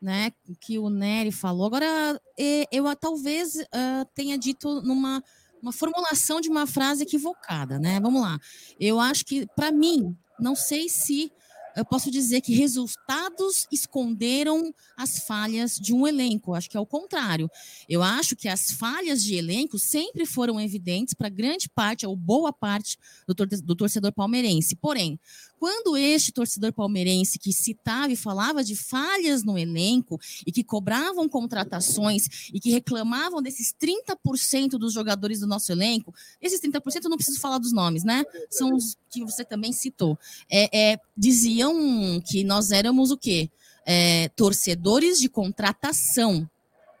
né? 0.00 0.32
Que 0.60 0.78
o 0.78 0.88
Nery 0.88 1.32
falou. 1.32 1.66
Agora, 1.66 2.20
é, 2.38 2.66
eu 2.72 2.86
ah, 2.86 2.96
talvez 2.96 3.56
ah, 3.72 4.06
tenha 4.14 4.38
dito 4.38 4.80
numa 4.82 5.22
uma 5.62 5.72
formulação 5.72 6.40
de 6.40 6.48
uma 6.48 6.66
frase 6.66 7.02
equivocada, 7.02 7.78
né? 7.78 8.00
Vamos 8.00 8.22
lá. 8.22 8.38
Eu 8.78 8.98
acho 8.98 9.24
que, 9.26 9.46
para 9.54 9.70
mim, 9.70 10.16
não 10.38 10.56
sei 10.56 10.88
se 10.88 11.30
eu 11.76 11.84
posso 11.84 12.10
dizer 12.10 12.40
que 12.40 12.52
resultados 12.52 13.66
esconderam 13.70 14.74
as 14.96 15.20
falhas 15.20 15.76
de 15.76 15.92
um 15.92 16.06
elenco. 16.06 16.54
Acho 16.54 16.68
que 16.68 16.76
é 16.76 16.80
o 16.80 16.86
contrário. 16.86 17.48
Eu 17.88 18.02
acho 18.02 18.34
que 18.34 18.48
as 18.48 18.72
falhas 18.72 19.22
de 19.22 19.36
elenco 19.36 19.78
sempre 19.78 20.26
foram 20.26 20.60
evidentes 20.60 21.14
para 21.14 21.28
grande 21.28 21.68
parte, 21.68 22.06
ou 22.06 22.16
boa 22.16 22.52
parte, 22.52 22.98
do 23.26 23.76
torcedor 23.76 24.12
palmeirense. 24.12 24.74
Porém, 24.76 25.18
quando 25.60 25.94
este 25.94 26.32
torcedor 26.32 26.72
palmeirense 26.72 27.38
que 27.38 27.52
citava 27.52 28.10
e 28.10 28.16
falava 28.16 28.64
de 28.64 28.74
falhas 28.74 29.44
no 29.44 29.58
elenco 29.58 30.18
e 30.46 30.50
que 30.50 30.64
cobravam 30.64 31.28
contratações 31.28 32.48
e 32.50 32.58
que 32.58 32.70
reclamavam 32.70 33.42
desses 33.42 33.74
30% 33.74 34.78
dos 34.78 34.94
jogadores 34.94 35.40
do 35.40 35.46
nosso 35.46 35.70
elenco, 35.70 36.14
esses 36.40 36.62
30% 36.62 37.04
eu 37.04 37.10
não 37.10 37.18
preciso 37.18 37.38
falar 37.38 37.58
dos 37.58 37.72
nomes, 37.72 38.04
né? 38.04 38.24
São 38.48 38.74
os 38.74 38.96
que 39.10 39.22
você 39.22 39.44
também 39.44 39.70
citou. 39.70 40.18
É, 40.50 40.92
é, 40.92 41.00
diziam 41.14 42.18
que 42.22 42.42
nós 42.42 42.70
éramos 42.70 43.10
o 43.10 43.18
quê? 43.18 43.50
É, 43.84 44.30
torcedores 44.30 45.20
de 45.20 45.28
contratação, 45.28 46.48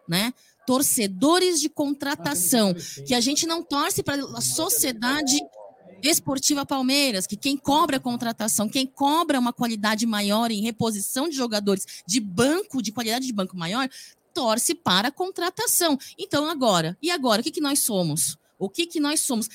né? 0.06 0.34
Torcedores 0.66 1.62
de 1.62 1.70
contratação, 1.70 2.74
que 3.06 3.14
a 3.14 3.20
gente 3.20 3.46
não 3.46 3.62
torce 3.62 4.02
para 4.02 4.22
a 4.36 4.42
sociedade 4.42 5.40
Esportiva 6.02 6.64
Palmeiras, 6.64 7.26
que 7.26 7.36
quem 7.36 7.56
cobra 7.56 7.96
a 7.96 8.00
contratação, 8.00 8.68
quem 8.68 8.86
cobra 8.86 9.38
uma 9.38 9.52
qualidade 9.52 10.06
maior 10.06 10.50
em 10.50 10.62
reposição 10.62 11.28
de 11.28 11.36
jogadores 11.36 12.02
de 12.06 12.20
banco, 12.20 12.82
de 12.82 12.92
qualidade 12.92 13.26
de 13.26 13.32
banco 13.32 13.56
maior, 13.56 13.88
torce 14.32 14.74
para 14.74 15.08
a 15.08 15.12
contratação. 15.12 15.98
Então, 16.18 16.48
agora, 16.48 16.96
e 17.02 17.10
agora, 17.10 17.40
o 17.40 17.44
que, 17.44 17.50
que 17.50 17.60
nós 17.60 17.80
somos? 17.80 18.36
O 18.58 18.68
que, 18.68 18.86
que 18.86 19.00
nós 19.00 19.20
somos? 19.20 19.48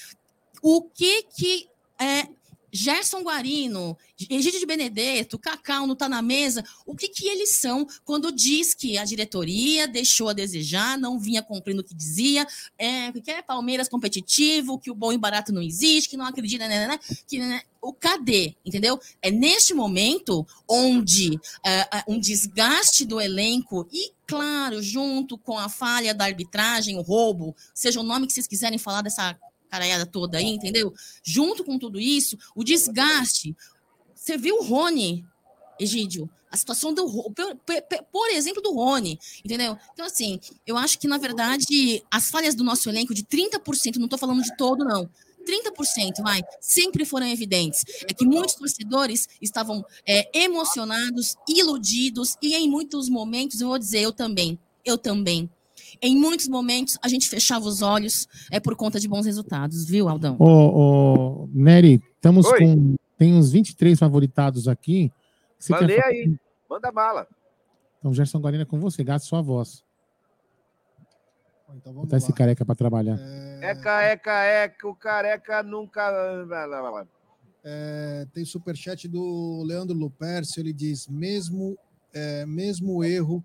O 0.62 0.82
que 0.82 1.24
que 1.24 1.70
é, 2.00 2.28
Gerson 2.76 3.22
Guarino, 3.22 3.98
Egídio 4.30 4.60
de 4.60 4.66
Benedetto, 4.66 5.40
Cacau 5.40 5.88
não 5.88 5.94
está 5.94 6.10
na 6.10 6.22
mesa, 6.22 6.64
o 6.86 6.94
que, 6.94 7.08
que 7.08 7.28
eles 7.28 7.56
são 7.56 7.88
quando 8.04 8.32
diz 8.32 8.74
que 8.74 8.98
a 8.98 9.06
diretoria 9.06 9.88
deixou 9.88 10.28
a 10.28 10.34
desejar, 10.34 10.98
não 10.98 11.18
vinha 11.18 11.42
cumprindo 11.42 11.82
o 11.82 11.84
que 11.84 11.96
dizia, 11.96 12.46
é, 12.78 13.14
que 13.14 13.32
é? 13.32 13.42
Palmeiras 13.42 13.88
competitivo, 13.88 14.78
que 14.78 14.92
o 14.92 14.96
bom 14.96 15.14
e 15.14 15.18
barato 15.18 15.54
não 15.54 15.62
existe, 15.62 16.10
que 16.10 16.18
não 16.18 16.26
acredita, 16.26 16.68
né, 16.68 16.80
né, 16.80 16.88
né, 16.88 17.00
que 17.26 17.40
né, 17.40 17.62
o 17.82 17.94
cadê, 17.94 18.56
entendeu? 18.66 19.00
É 19.22 19.32
neste 19.32 19.74
momento 19.74 20.46
onde 20.68 21.40
é, 21.64 21.80
é, 21.80 22.04
um 22.08 22.20
desgaste 22.20 23.06
do 23.06 23.22
elenco 23.22 23.88
e, 23.92 24.12
claro, 24.28 24.82
junto 24.82 25.38
com 25.38 25.58
a 25.58 25.70
falha 25.70 26.14
da 26.14 26.26
arbitragem, 26.26 26.98
o 26.98 27.02
roubo, 27.02 27.56
seja 27.74 28.02
o 28.02 28.04
nome 28.04 28.28
que 28.28 28.34
vocês 28.34 28.48
quiserem 28.48 28.80
falar 28.80 29.02
dessa 29.02 29.38
caraiada 29.70 30.06
toda 30.06 30.38
aí, 30.38 30.48
entendeu? 30.48 30.94
Junto 31.24 31.64
com 31.64 31.78
tudo 31.78 32.00
isso, 32.00 32.38
o 32.56 32.64
desgaste. 32.64 33.56
Você 34.14 34.38
viu 34.38 34.58
o 34.58 34.64
Rony, 34.64 35.26
Egídio? 35.80 36.30
A 36.50 36.58
situação 36.58 36.94
do 36.94 37.06
por 38.12 38.30
exemplo, 38.32 38.62
do 38.62 38.74
Rony, 38.74 39.20
entendeu? 39.44 39.78
Então, 39.94 40.06
assim, 40.06 40.40
eu 40.66 40.78
acho 40.78 40.98
que, 40.98 41.08
na 41.08 41.18
verdade, 41.18 42.04
as 42.10 42.30
falhas 42.30 42.56
do 42.56 42.64
nosso 42.64 42.90
elenco 42.90 43.14
de 43.14 43.24
30%, 43.24 43.98
não 43.98 44.06
estou 44.06 44.18
falando 44.18 44.42
de 44.42 44.56
todo, 44.56 44.86
não. 44.86 45.10
30%, 45.46 46.24
vai, 46.24 46.42
sempre 46.60 47.06
foram 47.06 47.28
evidentes. 47.28 47.84
É 48.10 48.14
que 48.14 48.26
muitos 48.26 48.56
torcedores 48.56 49.28
estavam 49.42 49.86
é, 50.06 50.30
emocionados, 50.38 51.36
iludidos, 51.48 52.36
e 52.42 52.56
em 52.56 52.70
muitos 52.70 53.08
momentos, 53.10 53.62
eu 53.62 53.68
vou 53.68 53.78
dizer, 53.78 54.02
eu 54.02 54.12
também, 54.12 54.58
eu 54.84 54.98
também. 54.98 55.50
Em 56.02 56.18
muitos 56.18 56.48
momentos, 56.48 56.98
a 57.02 57.08
gente 57.08 57.28
fechava 57.30 57.66
os 57.66 57.82
olhos 57.82 58.28
é 58.52 58.60
por 58.60 58.76
conta 58.76 59.00
de 59.00 59.08
bons 59.08 59.26
resultados, 59.26 59.86
viu, 59.86 60.08
Aldão? 60.10 60.36
Ô, 60.40 60.46
ô, 61.44 61.50
Nery, 61.54 62.02
estamos 62.16 62.46
Oi. 62.48 62.60
com. 62.60 62.96
Tem 63.18 63.34
uns 63.34 63.52
23 63.52 63.98
favoritados 63.98 64.68
aqui. 64.68 65.12
Você 65.58 65.74
quer 65.74 65.82
Mandei 65.82 65.96
falar? 65.98 66.08
aí. 66.10 66.36
Manda 66.70 66.92
bala. 66.92 67.28
Então, 68.00 68.14
Gerson 68.14 68.40
Guarino 68.40 68.64
é 68.64 68.66
com 68.66 68.80
você, 68.80 69.04
gasta 69.04 69.28
sua 69.28 69.42
voz. 69.42 69.84
Então 71.78 71.92
vamos 71.94 72.04
Botar 72.08 72.18
esse 72.18 72.32
lá. 72.32 72.38
careca 72.38 72.66
para 72.66 72.76
trabalhar. 72.76 73.18
É, 73.20 73.72
Eca, 73.72 74.02
eca, 74.04 74.44
eca, 74.44 74.88
o 74.88 74.96
careca 74.96 75.64
nunca. 75.64 76.02
é, 77.64 78.26
tem 78.34 78.46
superchat 78.46 79.08
do 79.08 79.64
Leandro 79.66 79.96
Lupercio, 79.98 80.62
ele 80.62 80.72
diz, 80.72 81.08
mesmo, 81.08 81.78
é, 82.14 82.46
mesmo 82.46 83.04
erro 83.04 83.44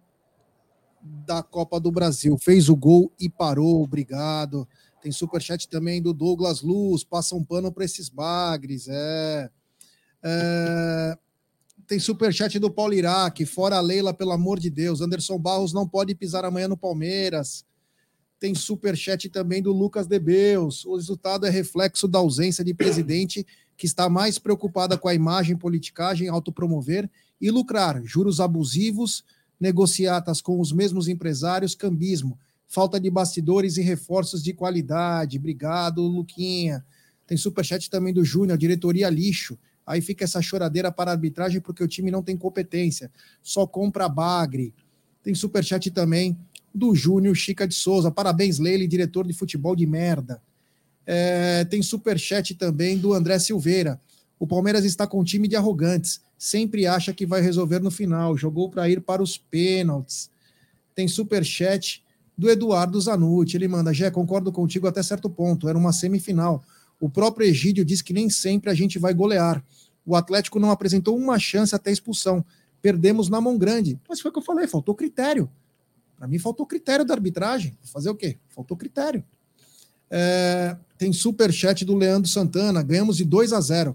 da 1.02 1.42
Copa 1.42 1.80
do 1.80 1.90
Brasil, 1.90 2.36
fez 2.38 2.68
o 2.68 2.76
gol 2.76 3.12
e 3.18 3.28
parou, 3.28 3.82
obrigado. 3.82 4.68
Tem 5.02 5.10
superchat 5.10 5.68
também 5.68 6.02
do 6.02 6.12
Douglas 6.12 6.60
Luz, 6.60 7.02
passa 7.02 7.34
um 7.34 7.44
pano 7.44 7.72
para 7.72 7.84
esses 7.84 8.08
bagres, 8.08 8.86
é. 8.88 9.50
É, 10.22 11.18
tem 11.86 11.98
superchat 11.98 12.58
do 12.58 12.70
Paulo 12.70 12.94
Iraque, 12.94 13.46
fora 13.46 13.76
a 13.76 13.80
Leila, 13.80 14.14
pelo 14.14 14.32
amor 14.32 14.60
de 14.60 14.70
Deus. 14.70 15.00
Anderson 15.00 15.38
Barros 15.38 15.72
não 15.72 15.88
pode 15.88 16.14
pisar 16.14 16.44
amanhã 16.44 16.68
no 16.68 16.76
Palmeiras. 16.76 17.64
Tem 18.38 18.54
superchat 18.54 19.28
também 19.28 19.62
do 19.62 19.72
Lucas 19.72 20.06
Debeus. 20.06 20.84
O 20.84 20.94
resultado 20.94 21.46
é 21.46 21.50
reflexo 21.50 22.06
da 22.06 22.18
ausência 22.18 22.64
de 22.64 22.72
presidente 22.72 23.46
que 23.76 23.86
está 23.86 24.08
mais 24.08 24.38
preocupada 24.38 24.96
com 24.96 25.08
a 25.08 25.14
imagem, 25.14 25.56
politicagem, 25.56 26.28
autopromover 26.28 27.10
e 27.40 27.50
lucrar. 27.50 28.00
Juros 28.04 28.38
abusivos, 28.38 29.24
negociatas 29.60 30.40
com 30.40 30.58
os 30.58 30.72
mesmos 30.72 31.06
empresários, 31.06 31.74
cambismo, 31.74 32.38
falta 32.66 32.98
de 32.98 33.10
bastidores 33.10 33.76
e 33.76 33.82
reforços 33.82 34.42
de 34.42 34.54
qualidade. 34.54 35.38
Obrigado, 35.38 36.02
Luquinha. 36.02 36.84
Tem 37.26 37.36
superchat 37.36 37.90
também 37.90 38.14
do 38.14 38.24
Júnior, 38.24 38.56
diretoria 38.56 39.10
lixo. 39.10 39.58
Aí 39.86 40.00
fica 40.00 40.24
essa 40.24 40.40
choradeira 40.40 40.90
para 40.90 41.10
arbitragem 41.10 41.60
porque 41.60 41.82
o 41.82 41.88
time 41.88 42.10
não 42.10 42.22
tem 42.22 42.36
competência, 42.36 43.10
só 43.42 43.66
compra 43.66 44.08
bagre. 44.08 44.72
Tem 45.22 45.34
superchat 45.34 45.90
também 45.90 46.38
do 46.74 46.94
Júnior 46.94 47.34
Chica 47.34 47.66
de 47.66 47.74
Souza. 47.74 48.10
Parabéns, 48.10 48.58
Leile, 48.58 48.86
diretor 48.86 49.26
de 49.26 49.32
futebol 49.32 49.74
de 49.74 49.84
merda. 49.86 50.40
É, 51.04 51.64
tem 51.64 51.82
superchat 51.82 52.54
também 52.54 52.96
do 52.96 53.12
André 53.12 53.38
Silveira. 53.38 54.00
O 54.38 54.46
Palmeiras 54.46 54.84
está 54.84 55.06
com 55.06 55.20
um 55.20 55.24
time 55.24 55.48
de 55.48 55.56
arrogantes. 55.56 56.20
Sempre 56.42 56.86
acha 56.86 57.12
que 57.12 57.26
vai 57.26 57.42
resolver 57.42 57.80
no 57.80 57.90
final. 57.90 58.34
Jogou 58.34 58.70
para 58.70 58.88
ir 58.88 59.02
para 59.02 59.22
os 59.22 59.36
pênaltis. 59.36 60.30
Tem 60.94 61.06
superchat 61.06 62.02
do 62.36 62.48
Eduardo 62.48 62.98
Zanucci. 62.98 63.58
Ele 63.58 63.68
manda: 63.68 63.92
Jé, 63.92 64.10
concordo 64.10 64.50
contigo 64.50 64.88
até 64.88 65.02
certo 65.02 65.28
ponto. 65.28 65.68
Era 65.68 65.76
uma 65.76 65.92
semifinal. 65.92 66.64
O 66.98 67.10
próprio 67.10 67.46
Egídio 67.46 67.84
diz 67.84 68.00
que 68.00 68.14
nem 68.14 68.30
sempre 68.30 68.70
a 68.70 68.74
gente 68.74 68.98
vai 68.98 69.12
golear. 69.12 69.62
O 70.06 70.16
Atlético 70.16 70.58
não 70.58 70.70
apresentou 70.70 71.14
uma 71.14 71.38
chance 71.38 71.74
até 71.74 71.92
expulsão. 71.92 72.42
Perdemos 72.80 73.28
na 73.28 73.38
mão 73.38 73.58
grande. 73.58 74.00
Mas 74.08 74.22
foi 74.22 74.30
o 74.30 74.32
que 74.32 74.38
eu 74.38 74.42
falei: 74.42 74.66
faltou 74.66 74.94
critério. 74.94 75.46
Para 76.16 76.26
mim, 76.26 76.38
faltou 76.38 76.64
critério 76.64 77.04
da 77.04 77.12
arbitragem. 77.12 77.76
Fazer 77.82 78.08
o 78.08 78.14
quê? 78.14 78.38
Faltou 78.48 78.78
critério. 78.78 79.22
É, 80.10 80.74
tem 80.96 81.12
superchat 81.12 81.84
do 81.84 81.94
Leandro 81.94 82.30
Santana. 82.30 82.82
Ganhamos 82.82 83.18
de 83.18 83.26
2 83.26 83.52
a 83.52 83.60
0 83.60 83.94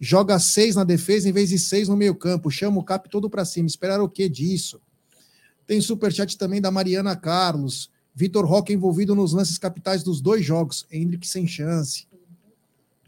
joga 0.00 0.38
seis 0.38 0.74
na 0.74 0.84
defesa 0.84 1.28
em 1.28 1.32
vez 1.32 1.48
de 1.50 1.58
seis 1.58 1.88
no 1.88 1.96
meio-campo, 1.96 2.50
chama 2.50 2.78
o 2.78 2.84
cap 2.84 3.08
todo 3.08 3.30
para 3.30 3.44
cima. 3.44 3.66
Esperar 3.66 4.00
o 4.00 4.08
que 4.08 4.28
disso? 4.28 4.80
Tem 5.66 5.80
superchat 5.80 6.36
também 6.36 6.60
da 6.60 6.70
Mariana 6.70 7.16
Carlos. 7.16 7.90
Vitor 8.14 8.44
Roque 8.44 8.72
envolvido 8.72 9.14
nos 9.14 9.32
lances 9.32 9.58
capitais 9.58 10.02
dos 10.02 10.20
dois 10.20 10.44
jogos. 10.44 10.86
Hendrick 10.90 11.26
sem 11.26 11.46
chance. 11.46 12.06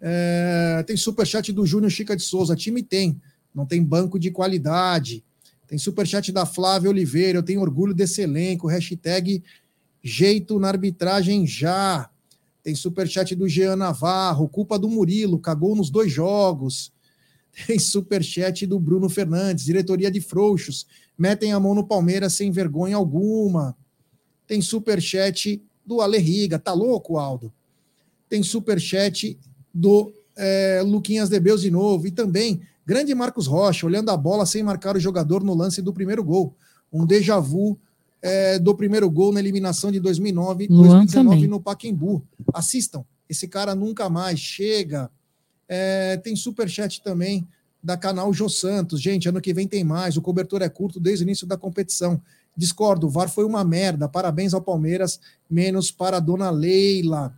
É, 0.01 0.83
tem 0.87 0.97
superchat 0.97 1.53
do 1.53 1.67
Júnior 1.67 1.91
Chica 1.91 2.17
de 2.17 2.23
Souza. 2.23 2.57
Time 2.57 2.83
tem, 2.83 3.21
não 3.55 3.67
tem 3.67 3.83
banco 3.83 4.19
de 4.19 4.31
qualidade. 4.31 5.25
Tem 5.67 5.79
superchat 5.79 6.33
da 6.33 6.47
Flávia 6.47 6.91
Oliveira. 6.91 7.39
Eu 7.39 7.43
tenho 7.43 7.61
orgulho 7.61 7.95
desse 7.95 8.23
elenco. 8.23 8.67
Hashtag 8.67 9.43
jeito 10.03 10.59
na 10.59 10.69
arbitragem 10.69 11.47
já. 11.47 12.11
Tem 12.67 12.75
superchat 12.75 13.33
do 13.37 13.49
Jean 13.49 13.77
Navarro, 13.77 14.49
culpa 14.49 14.77
do 14.77 14.89
Murilo, 14.89 15.39
cagou 15.39 15.77
nos 15.77 15.89
dois 15.89 16.11
jogos. 16.11 16.93
Tem 17.65 17.79
superchat 17.79 18.67
do 18.67 18.81
Bruno 18.81 19.09
Fernandes, 19.09 19.67
diretoria 19.67 20.11
de 20.11 20.21
frouxos, 20.21 20.85
metem 21.17 21.53
a 21.53 21.61
mão 21.61 21.77
no 21.77 21.87
Palmeiras 21.87 22.33
sem 22.33 22.51
vergonha 22.51 22.97
alguma. 22.97 23.77
Tem 24.49 24.61
superchat 24.61 25.63
do 25.87 26.01
Ale 26.01 26.19
Riga, 26.19 26.59
tá 26.59 26.73
louco, 26.73 27.19
Aldo? 27.19 27.53
Tem 28.29 28.43
superchat 28.43 29.39
do 29.73 30.13
é, 30.35 30.83
Luquinhas 30.85 31.29
Debeus 31.29 31.61
de 31.61 31.71
novo. 31.71 32.09
E 32.09 32.11
também, 32.11 32.63
grande 32.85 33.15
Marcos 33.15 33.47
Rocha, 33.47 33.87
olhando 33.87 34.11
a 34.11 34.17
bola 34.17 34.45
sem 34.45 34.65
marcar 34.65 34.97
o 34.97 35.01
jogador 35.01 35.45
no 35.45 35.55
lance 35.55 35.81
do 35.81 35.93
primeiro 35.93 36.25
gol. 36.25 36.57
Um 36.93 37.07
déjà 37.07 37.39
vu 37.39 37.79
é, 38.23 38.59
do 38.59 38.75
primeiro 38.75 39.11
gol 39.11 39.33
na 39.33 39.41
eliminação 39.41 39.91
de 39.93 40.01
2009, 40.01 40.67
Luan 40.69 40.89
2019 40.89 41.37
também. 41.37 41.49
no 41.49 41.61
Paquembu. 41.61 42.23
Assistam, 42.53 43.05
esse 43.29 43.47
cara 43.47 43.75
nunca 43.75 44.09
mais 44.09 44.39
chega. 44.39 45.11
É, 45.69 46.17
tem 46.19 46.37
superchat 46.37 47.03
também 47.03 47.47
da 47.83 47.97
canal 47.97 48.33
Jô 48.33 48.49
Santos. 48.49 49.01
Gente, 49.01 49.29
ano 49.29 49.41
que 49.41 49.55
vem 49.55 49.69
tem 49.69 49.85
mais. 49.85 50.17
O 50.17 50.23
cobertor 50.23 50.63
é 50.63 50.69
curto 50.69 50.99
desde 50.99 51.25
o 51.25 51.27
início 51.27 51.47
da 51.47 51.57
competição. 51.57 52.21
Discordo, 52.57 53.07
o 53.07 53.11
VAR 53.11 53.29
foi 53.29 53.45
uma 53.45 53.63
merda. 53.63 54.09
Parabéns 54.09 54.55
ao 54.55 54.63
Palmeiras, 54.63 55.21
menos 55.49 55.91
para 55.91 56.17
a 56.17 56.21
dona 56.21 56.51
Leila. 56.51 57.35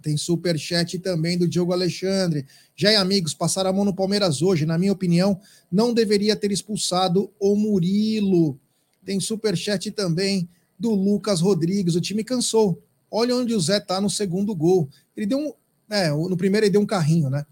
Tem 0.00 0.16
superchat 0.16 0.98
também 0.98 1.36
do 1.36 1.48
Diogo 1.48 1.72
Alexandre. 1.72 2.46
Já 2.74 2.90
é 2.90 2.96
amigos, 2.96 3.34
passar 3.34 3.66
a 3.66 3.72
mão 3.72 3.84
no 3.84 3.94
Palmeiras 3.94 4.40
hoje, 4.40 4.64
na 4.64 4.78
minha 4.78 4.92
opinião, 4.92 5.38
não 5.70 5.92
deveria 5.92 6.36
ter 6.36 6.52
expulsado 6.52 7.30
o 7.38 7.54
Murilo. 7.54 8.58
Tem 9.04 9.18
superchat 9.20 9.90
também 9.90 10.48
do 10.78 10.92
Lucas 10.92 11.40
Rodrigues. 11.40 11.94
O 11.94 12.00
time 12.00 12.24
cansou. 12.24 12.82
Olha 13.10 13.34
onde 13.34 13.54
o 13.54 13.60
Zé 13.60 13.80
tá 13.80 14.00
no 14.00 14.08
segundo 14.08 14.54
gol. 14.54 14.88
Ele 15.16 15.26
deu 15.26 15.38
um. 15.38 15.52
É, 15.92 16.10
no 16.10 16.36
primeiro 16.36 16.66
ele 16.66 16.72
deu 16.72 16.80
um 16.80 16.86
carrinho, 16.86 17.28
né? 17.28 17.44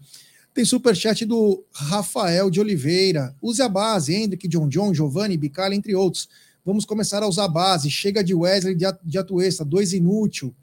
Tem 0.53 0.65
superchat 0.65 1.25
do 1.25 1.63
Rafael 1.71 2.49
de 2.49 2.59
Oliveira. 2.59 3.35
Use 3.41 3.61
a 3.61 3.69
base, 3.69 4.13
Hendrick, 4.13 4.47
John 4.47 4.67
John, 4.67 4.93
Giovanni, 4.93 5.37
Bicalha, 5.37 5.75
entre 5.75 5.93
outros. 5.93 6.27
Vamos 6.65 6.85
começar 6.85 7.21
a 7.23 7.27
usar 7.27 7.45
a 7.45 7.49
base. 7.49 7.89
Chega 7.89 8.23
de 8.23 8.33
Wesley 8.33 8.75
de, 8.75 9.17
Atuesta, 9.17 9.63
dois 9.63 9.93
inútil. 9.93 10.53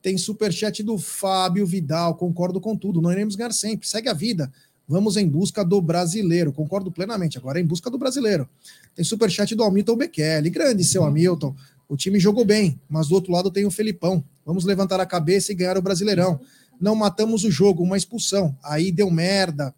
Tem 0.00 0.16
superchat 0.16 0.82
do 0.82 0.96
Fábio 0.96 1.66
Vidal. 1.66 2.14
Concordo 2.14 2.60
com 2.60 2.76
tudo. 2.76 3.02
Não 3.02 3.12
iremos 3.12 3.34
ganhar 3.34 3.52
sempre. 3.52 3.86
Segue 3.86 4.08
a 4.08 4.14
vida. 4.14 4.52
Vamos 4.88 5.18
em 5.18 5.28
busca 5.28 5.62
do 5.62 5.82
brasileiro. 5.82 6.50
Concordo 6.50 6.90
plenamente. 6.90 7.36
Agora 7.36 7.58
é 7.58 7.62
em 7.62 7.66
busca 7.66 7.90
do 7.90 7.98
brasileiro. 7.98 8.48
Tem 8.94 9.04
superchat 9.04 9.54
do 9.54 9.62
Hamilton 9.62 9.96
Bekele. 9.96 10.48
Grande 10.48 10.82
seu 10.82 11.04
Hamilton. 11.04 11.54
O 11.86 11.96
time 11.96 12.18
jogou 12.18 12.44
bem, 12.44 12.80
mas 12.88 13.08
do 13.08 13.14
outro 13.14 13.30
lado 13.32 13.50
tem 13.50 13.66
o 13.66 13.70
Felipão. 13.70 14.24
Vamos 14.46 14.64
levantar 14.64 14.98
a 14.98 15.06
cabeça 15.06 15.52
e 15.52 15.54
ganhar 15.54 15.76
o 15.76 15.82
Brasileirão. 15.82 16.40
Não 16.80 16.94
matamos 16.94 17.44
o 17.44 17.50
jogo, 17.50 17.82
uma 17.82 17.96
expulsão. 17.96 18.56
Aí 18.62 18.90
deu 18.90 19.10
merda. 19.10 19.74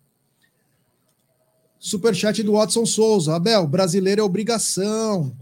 Superchat 1.78 2.42
do 2.42 2.52
Watson 2.52 2.84
Souza. 2.84 3.34
Abel, 3.34 3.66
brasileiro 3.66 4.20
é 4.20 4.24
obrigação. 4.24 5.34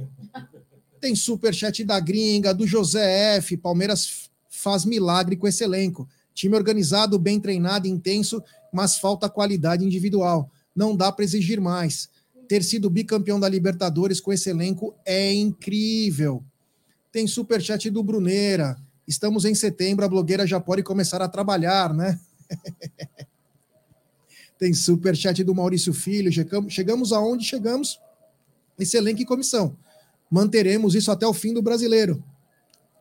Tem 1.00 1.14
superchat 1.14 1.84
da 1.84 1.98
gringa, 2.00 2.54
do 2.54 2.66
José 2.66 3.36
F. 3.36 3.56
Palmeiras 3.56 4.30
faz 4.48 4.84
milagre 4.84 5.36
com 5.36 5.48
esse 5.48 5.64
elenco. 5.64 6.08
Time 6.34 6.54
organizado, 6.54 7.18
bem 7.18 7.40
treinado, 7.40 7.88
intenso, 7.88 8.42
mas 8.72 8.98
falta 8.98 9.28
qualidade 9.28 9.84
individual. 9.84 10.50
Não 10.74 10.96
dá 10.96 11.10
para 11.10 11.24
exigir 11.24 11.60
mais. 11.60 12.08
Ter 12.48 12.62
sido 12.64 12.88
bicampeão 12.88 13.38
da 13.38 13.48
Libertadores 13.48 14.20
com 14.20 14.32
esse 14.32 14.48
elenco 14.48 14.94
é 15.04 15.32
incrível. 15.34 16.42
Tem 17.12 17.26
superchat 17.26 17.90
do 17.90 18.02
Bruneira. 18.02 18.76
Estamos 19.06 19.44
em 19.44 19.54
setembro, 19.54 20.04
a 20.04 20.08
blogueira 20.08 20.46
já 20.46 20.60
pode 20.60 20.82
começar 20.82 21.20
a 21.22 21.28
trabalhar, 21.28 21.94
né? 21.94 22.20
Tem 24.58 24.74
superchat 24.74 25.42
do 25.44 25.54
Maurício 25.54 25.94
Filho. 25.94 26.32
Chegamos, 26.68 27.12
aonde 27.12 27.44
chegamos? 27.44 27.98
Esse 28.78 28.96
elenco 28.96 29.22
e 29.22 29.24
comissão. 29.24 29.76
Manteremos 30.30 30.94
isso 30.94 31.10
até 31.10 31.26
o 31.26 31.32
fim 31.32 31.54
do 31.54 31.62
brasileiro. 31.62 32.22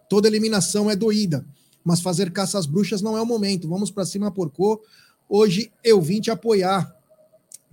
Toda 0.10 0.28
eliminação 0.28 0.90
é 0.90 0.96
doída, 0.96 1.46
mas 1.84 2.00
fazer 2.00 2.32
caça 2.32 2.58
às 2.58 2.66
bruxas 2.66 3.02
não 3.02 3.18
é 3.18 3.22
o 3.22 3.26
momento. 3.26 3.68
Vamos 3.68 3.92
para 3.92 4.06
cima, 4.06 4.32
porcô. 4.32 4.82
Hoje 5.30 5.72
eu 5.84 6.02
vim 6.02 6.22
te 6.22 6.32
apoiar. 6.32 6.96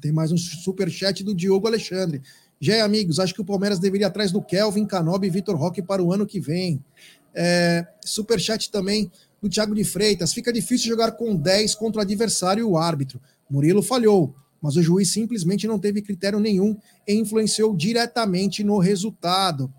Tem 0.01 0.11
mais 0.11 0.33
um 0.33 0.37
superchat 0.37 1.23
do 1.23 1.33
Diogo 1.33 1.69
Alexandre. 1.69 2.21
Já 2.61 2.85
amigos, 2.85 3.21
acho 3.21 3.33
que 3.33 3.41
o 3.41 3.45
Palmeiras 3.45 3.79
deveria 3.79 4.07
ir 4.07 4.09
atrás 4.09 4.33
do 4.33 4.43
Kelvin, 4.43 4.85
Canobi 4.85 5.29
e 5.29 5.31
Vitor 5.31 5.55
Roque 5.55 5.81
para 5.81 6.03
o 6.03 6.13
ano 6.13 6.27
que 6.27 6.41
vem. 6.41 6.85
É, 7.33 7.87
superchat 8.05 8.73
também 8.73 9.11
do 9.41 9.49
Thiago 9.49 9.73
de 9.73 9.85
Freitas. 9.85 10.33
Fica 10.33 10.53
difícil 10.53 10.89
jogar 10.89 11.13
com 11.13 11.37
10 11.37 11.77
contra 11.77 12.01
o 12.01 12.03
adversário 12.03 12.63
e 12.63 12.65
o 12.65 12.77
árbitro. 12.77 13.21
Murilo 13.49 13.83
falhou, 13.83 14.35
mas 14.61 14.75
o 14.77 14.83
juiz 14.83 15.13
simplesmente 15.13 15.69
não 15.69 15.79
teve 15.79 16.03
critério 16.03 16.41
nenhum 16.41 16.77
e 17.07 17.15
influenciou 17.15 17.77
diretamente 17.77 18.65
no 18.65 18.79
resultado. 18.79 19.73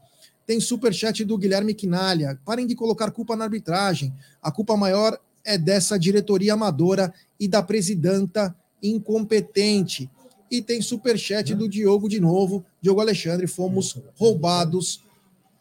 Tem 0.47 0.61
superchat 0.61 1.25
do 1.25 1.37
Guilherme 1.37 1.73
Quinalha. 1.73 2.39
Parem 2.45 2.65
de 2.65 2.75
colocar 2.75 3.11
culpa 3.11 3.35
na 3.35 3.43
arbitragem. 3.43 4.13
A 4.41 4.49
culpa 4.49 4.77
maior 4.77 5.19
é 5.45 5.57
dessa 5.57 5.97
diretoria 5.97 6.53
amadora 6.53 7.13
e 7.39 7.47
da 7.47 7.61
presidenta 7.61 8.55
incompetente. 8.81 10.09
E 10.49 10.61
tem 10.61 10.81
superchat 10.81 11.53
do 11.53 11.69
Diogo 11.69 12.09
de 12.09 12.19
novo. 12.19 12.65
Diogo 12.81 13.01
Alexandre, 13.01 13.47
fomos 13.47 13.97
roubados 14.15 15.01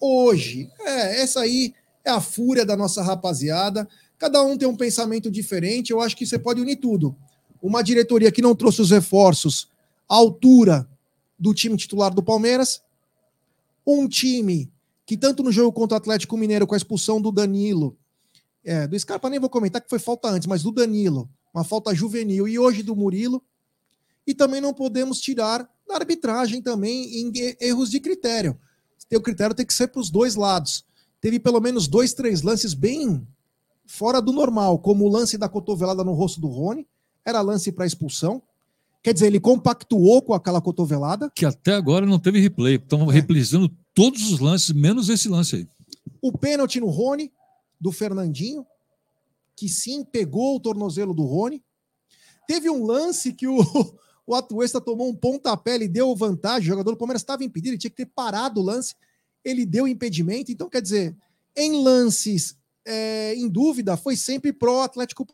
hoje. 0.01 0.70
É, 0.81 1.20
essa 1.20 1.40
aí 1.40 1.75
é 2.05 2.11
a 2.11 2.20
fúria 2.20 2.64
da 2.64 2.77
nossa 2.77 3.03
rapaziada. 3.03 3.88
Cada 4.18 4.42
um 4.42 4.57
tem 4.57 4.68
um 4.68 4.77
pensamento 4.77 5.31
diferente. 5.31 5.90
Eu 5.90 6.01
acho 6.01 6.16
que 6.16 6.27
você 6.27 6.38
pode 6.38 6.61
unir 6.61 6.77
tudo. 6.77 7.14
Uma 7.62 7.83
diretoria 7.83 8.33
que 8.33 8.42
não 8.42 8.55
trouxe 8.55 8.83
os 8.83 8.90
reforços 8.90 9.68
à 10.09 10.14
altura 10.14 10.88
do 11.38 11.55
time 11.55 11.77
titular 11.77 12.12
do 12.12 12.23
Palmeiras. 12.23 12.83
Um 13.87 14.09
time 14.09 14.70
que, 15.07 15.16
tanto 15.16 15.42
no 15.42 15.53
jogo 15.53 15.73
contra 15.73 15.97
o 15.97 15.99
Atlético 15.99 16.37
Mineiro, 16.37 16.66
com 16.66 16.75
a 16.75 16.77
expulsão 16.77 17.20
do 17.20 17.33
Danilo, 17.33 17.97
é, 18.64 18.87
do 18.87 18.98
Scarpa 18.98 19.29
nem 19.31 19.38
vou 19.40 19.50
comentar 19.50 19.81
que 19.83 19.88
foi 19.88 19.98
falta 19.98 20.29
antes, 20.29 20.46
mas 20.46 20.62
do 20.62 20.72
Danilo, 20.72 21.29
uma 21.53 21.64
falta 21.64 21.94
juvenil, 21.94 22.48
e 22.48 22.59
hoje 22.59 22.83
do 22.83 22.96
Murilo. 22.96 23.42
E 24.27 24.35
também 24.35 24.61
não 24.61 24.72
podemos 24.72 25.20
tirar 25.20 25.68
da 25.87 25.96
arbitragem 25.96 26.62
também 26.62 27.20
em 27.20 27.33
erros 27.61 27.90
de 27.90 28.00
critério. 28.00 28.59
O 29.14 29.20
critério 29.20 29.55
tem 29.55 29.66
que 29.66 29.74
ser 29.74 29.88
para 29.88 30.00
os 30.00 30.11
dois 30.11 30.35
lados. 30.35 30.85
Teve 31.20 31.38
pelo 31.38 31.61
menos 31.61 31.87
dois, 31.87 32.12
três 32.14 32.42
lances 32.42 32.74
bem 32.74 33.27
fora 33.87 34.20
do 34.20 34.33
normal, 34.33 34.79
como 34.79 35.05
o 35.05 35.09
lance 35.09 35.37
da 35.37 35.48
cotovelada 35.48 36.03
no 36.03 36.14
rosto 36.14 36.40
do 36.40 36.48
Rony, 36.48 36.87
era 37.24 37.40
lance 37.42 37.70
para 37.70 37.87
expulsão. 37.87 38.42
Quer 39.03 39.12
dizer, 39.12 39.27
ele 39.27 39.38
compactuou 39.38 40.22
com 40.22 40.33
aquela 40.33 40.61
cotovelada. 40.62 41.31
Que 41.35 41.44
até 41.44 41.74
agora 41.74 42.07
não 42.07 42.18
teve 42.18 42.40
replay. 42.40 42.77
Estão 42.77 43.11
É. 43.11 43.14
reprisando 43.14 43.70
todos 43.94 44.33
os 44.33 44.40
lances, 44.40 44.70
menos 44.74 45.11
esse 45.11 45.29
lance 45.29 45.57
aí. 45.57 45.68
O 46.22 46.33
pênalti 46.33 46.81
no 46.81 46.88
Rony, 46.88 47.31
do 47.85 47.92
Fernandinho, 47.92 48.66
que 49.55 49.68
sim 49.68 50.03
pegou 50.03 50.57
o 50.57 50.61
tornozelo 50.61 51.12
do 51.12 51.23
Rony. 51.23 51.62
Teve 52.49 52.70
um 52.70 52.83
lance 52.83 53.31
que 53.35 53.47
o, 53.47 53.59
o 54.27 54.35
Atuesta 54.35 54.81
tomou 54.81 55.07
um 55.07 55.14
pontapé, 55.14 55.75
ele 55.75 55.87
deu 55.87 56.16
vantagem, 56.16 56.62
o 56.62 56.73
jogador 56.73 56.92
do 56.92 56.97
Palmeiras 56.97 57.20
estava 57.20 57.44
impedido, 57.44 57.73
ele 57.73 57.79
tinha 57.79 57.90
que 57.90 57.97
ter 57.97 58.07
parado 58.07 58.62
o 58.62 58.64
lance, 58.64 58.94
ele 59.44 59.66
deu 59.66 59.87
impedimento. 59.87 60.51
Então, 60.51 60.70
quer 60.70 60.81
dizer, 60.81 61.14
em 61.55 61.85
lances 61.85 62.57
é, 62.87 63.35
em 63.35 63.51
dúvida 63.51 63.99
foi 63.99 64.16
sempre 64.16 64.51
pró 64.51 64.81
Atlético 64.81 65.27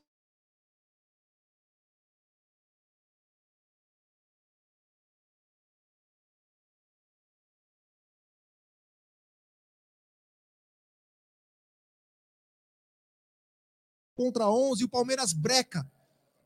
contra 14.20 14.50
11 14.50 14.82
e 14.82 14.84
o 14.84 14.88
Palmeiras 14.88 15.32
breca. 15.32 15.90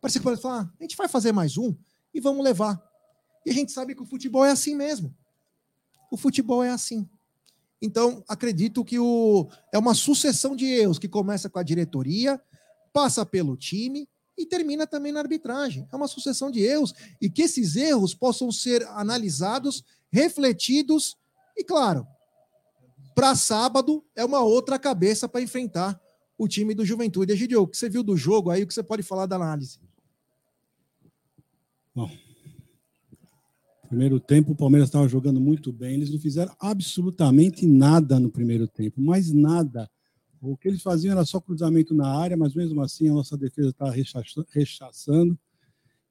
Parece 0.01 0.21
que 0.21 0.21
o 0.21 0.23
Palmeiras 0.23 0.43
fala, 0.43 0.61
ah, 0.61 0.73
a 0.79 0.83
gente 0.85 0.97
vai 0.97 1.09
fazer 1.09 1.33
mais 1.33 1.59
um 1.59 1.75
e 2.15 2.21
vamos 2.21 2.45
levar. 2.45 2.81
E 3.45 3.51
a 3.51 3.53
gente 3.53 3.73
sabe 3.73 3.97
que 3.97 4.03
o 4.03 4.07
futebol 4.07 4.45
é 4.45 4.53
assim 4.53 4.77
mesmo. 4.77 5.13
O 6.09 6.17
futebol 6.17 6.63
é 6.63 6.71
assim. 6.71 7.09
Então, 7.83 8.23
acredito 8.29 8.85
que 8.85 8.97
o, 8.97 9.49
é 9.73 9.79
uma 9.79 9.93
sucessão 9.93 10.55
de 10.55 10.67
erros 10.67 11.01
que 11.01 11.09
começa 11.09 11.51
com 11.51 11.59
a 11.59 11.65
diretoria, 11.65 12.41
passa 12.93 13.27
pelo 13.27 13.57
time 13.57 14.09
e 14.39 14.47
termina 14.47 14.87
também 14.87 15.11
na 15.11 15.19
arbitragem. 15.19 15.89
É 15.93 15.97
uma 15.97 16.07
sucessão 16.07 16.53
de 16.53 16.61
erros 16.61 16.95
e 17.21 17.29
que 17.29 17.43
esses 17.43 17.75
erros 17.75 18.15
possam 18.15 18.53
ser 18.53 18.87
analisados, 18.91 19.83
refletidos 20.13 21.17
e, 21.57 21.65
claro, 21.65 22.07
para 23.17 23.35
sábado 23.35 24.05
é 24.15 24.25
uma 24.25 24.39
outra 24.39 24.79
cabeça 24.79 25.29
para 25.29 25.43
enfrentar 25.43 26.01
o 26.45 26.49
time 26.49 26.75
do 26.75 26.85
Juventude. 26.85 27.33
Egidio, 27.33 27.63
o 27.63 27.67
que 27.67 27.77
você 27.77 27.89
viu 27.89 28.03
do 28.03 28.17
jogo 28.17 28.51
aí, 28.51 28.63
o 28.63 28.67
que 28.67 28.75
você 28.75 28.83
pode 28.83 29.03
falar 29.03 29.27
da 29.27 29.37
análise? 29.37 29.79
Bom, 31.95 32.11
primeiro 33.89 34.19
tempo 34.19 34.53
o 34.53 34.57
Palmeiras 34.57 34.89
estava 34.89 35.09
jogando 35.09 35.41
muito 35.41 35.73
bem, 35.73 35.95
eles 35.95 36.11
não 36.11 36.19
fizeram 36.19 36.55
absolutamente 36.59 37.67
nada 37.67 38.19
no 38.19 38.31
primeiro 38.31 38.67
tempo, 38.67 39.01
mais 39.01 39.33
nada. 39.33 39.91
O 40.41 40.57
que 40.57 40.69
eles 40.69 40.83
faziam 40.83 41.13
era 41.13 41.25
só 41.25 41.41
cruzamento 41.41 41.95
na 41.95 42.09
área, 42.09 42.37
mas 42.37 42.55
mesmo 42.55 42.81
assim 42.83 43.09
a 43.09 43.15
nossa 43.15 43.37
defesa 43.37 43.71
estava 43.71 43.95
rechaçando, 44.51 45.39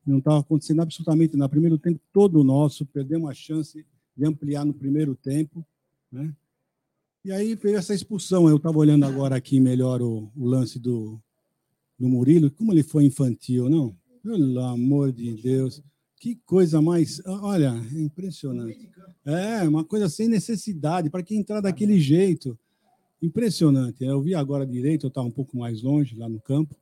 não 0.06 0.18
estava 0.18 0.40
acontecendo 0.40 0.82
absolutamente 0.82 1.38
nada. 1.38 1.50
Primeiro 1.50 1.78
tempo 1.78 2.00
todo 2.12 2.44
nosso, 2.44 2.86
perdemos 2.86 3.30
a 3.30 3.34
chance 3.34 3.86
de 4.16 4.26
ampliar 4.26 4.66
no 4.66 4.74
primeiro 4.74 5.16
tempo, 5.16 5.66
né? 6.12 6.34
E 7.26 7.32
aí 7.32 7.56
veio 7.56 7.78
essa 7.78 7.96
expulsão. 7.96 8.50
Eu 8.50 8.58
estava 8.58 8.78
olhando 8.78 9.06
agora 9.06 9.38
aqui 9.38 9.58
melhor 9.58 10.02
o, 10.02 10.30
o, 10.36 10.46
lance 10.46 10.78
do, 10.78 11.18
do 11.98 12.10
Murilo. 12.10 12.52
Como 12.52 12.74
ele 12.74 12.84
foi 12.84 13.06
infantil, 13.06 13.70
não? 13.70 13.96
Pelo 14.22 14.60
amor 14.60 15.14
de 15.14 15.34
Deus. 15.42 15.82
Que 16.20 16.36
coisa 16.46 16.82
mais. 16.82 17.22
Olha, 17.26 17.82
é 17.96 18.02
impressionante. 18.02 18.90
É, 19.26 19.68
uma 19.68 19.86
coisa 19.86 20.10
sem 20.10 20.28
necessidade. 20.28 21.10
Para 21.10 21.24
que 21.24 21.34
entrar 21.34 21.62
daquele 21.62 21.98
jeito? 21.98 22.60
Impressionante. 23.22 24.04
Eu 24.04 24.22
vi 24.22 24.36
agora 24.36 24.66
direito, 24.66 25.06
eu 25.06 25.08
estava 25.08 25.26
um 25.26 25.32
pouco 25.32 25.58
mais 25.58 25.82
longe, 25.82 26.18
lá 26.18 26.28
no 26.28 26.42
campo. 26.42 26.76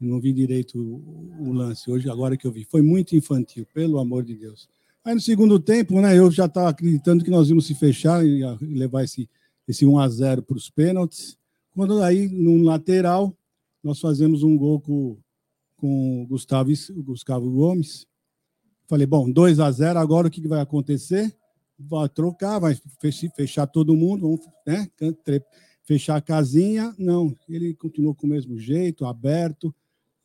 não 0.00 0.18
vi 0.18 0.32
direito 0.32 0.78
o, 0.80 1.50
o 1.50 1.52
lance 1.52 1.90
hoje, 1.90 2.08
agora 2.08 2.38
que 2.38 2.46
eu 2.46 2.52
vi. 2.52 2.64
Foi 2.64 2.80
muito 2.80 3.14
infantil, 3.14 3.66
pelo 3.74 3.98
amor 3.98 4.24
de 4.24 4.34
Deus. 4.34 4.66
Aí 5.04 5.14
no 5.14 5.20
segundo 5.20 5.60
tempo, 5.60 6.00
né, 6.00 6.18
eu 6.18 6.30
já 6.30 6.46
estava 6.46 6.70
acreditando 6.70 7.22
que 7.22 7.30
nós 7.30 7.50
íamos 7.50 7.66
se 7.66 7.74
fechar 7.74 8.24
e 8.24 8.42
levar 8.62 9.04
esse 9.04 9.28
esse 9.66 9.86
1 9.86 9.98
a 9.98 10.08
0 10.08 10.42
para 10.42 10.56
os 10.56 10.70
pênaltis. 10.70 11.38
Quando 11.72 12.02
aí, 12.02 12.28
no 12.28 12.62
lateral, 12.62 13.36
nós 13.82 14.00
fazemos 14.00 14.42
um 14.42 14.56
gol 14.56 14.80
com, 14.80 15.18
com 15.76 16.22
o 16.22 16.26
Gustavo, 16.26 16.70
Gustavo 17.02 17.50
Gomes. 17.50 18.06
Falei, 18.86 19.06
bom, 19.06 19.30
2 19.30 19.60
a 19.60 19.70
0 19.70 19.98
agora 19.98 20.28
o 20.28 20.30
que 20.30 20.46
vai 20.46 20.60
acontecer? 20.60 21.34
Vai 21.78 22.08
trocar, 22.08 22.58
vai 22.60 22.78
fechar 23.34 23.66
todo 23.66 23.96
mundo, 23.96 24.22
vamos 24.22 24.46
né, 24.66 24.88
fechar 25.82 26.16
a 26.16 26.20
casinha. 26.20 26.94
Não, 26.98 27.34
ele 27.48 27.74
continuou 27.74 28.14
com 28.14 28.26
o 28.26 28.30
mesmo 28.30 28.58
jeito, 28.58 29.04
aberto. 29.04 29.74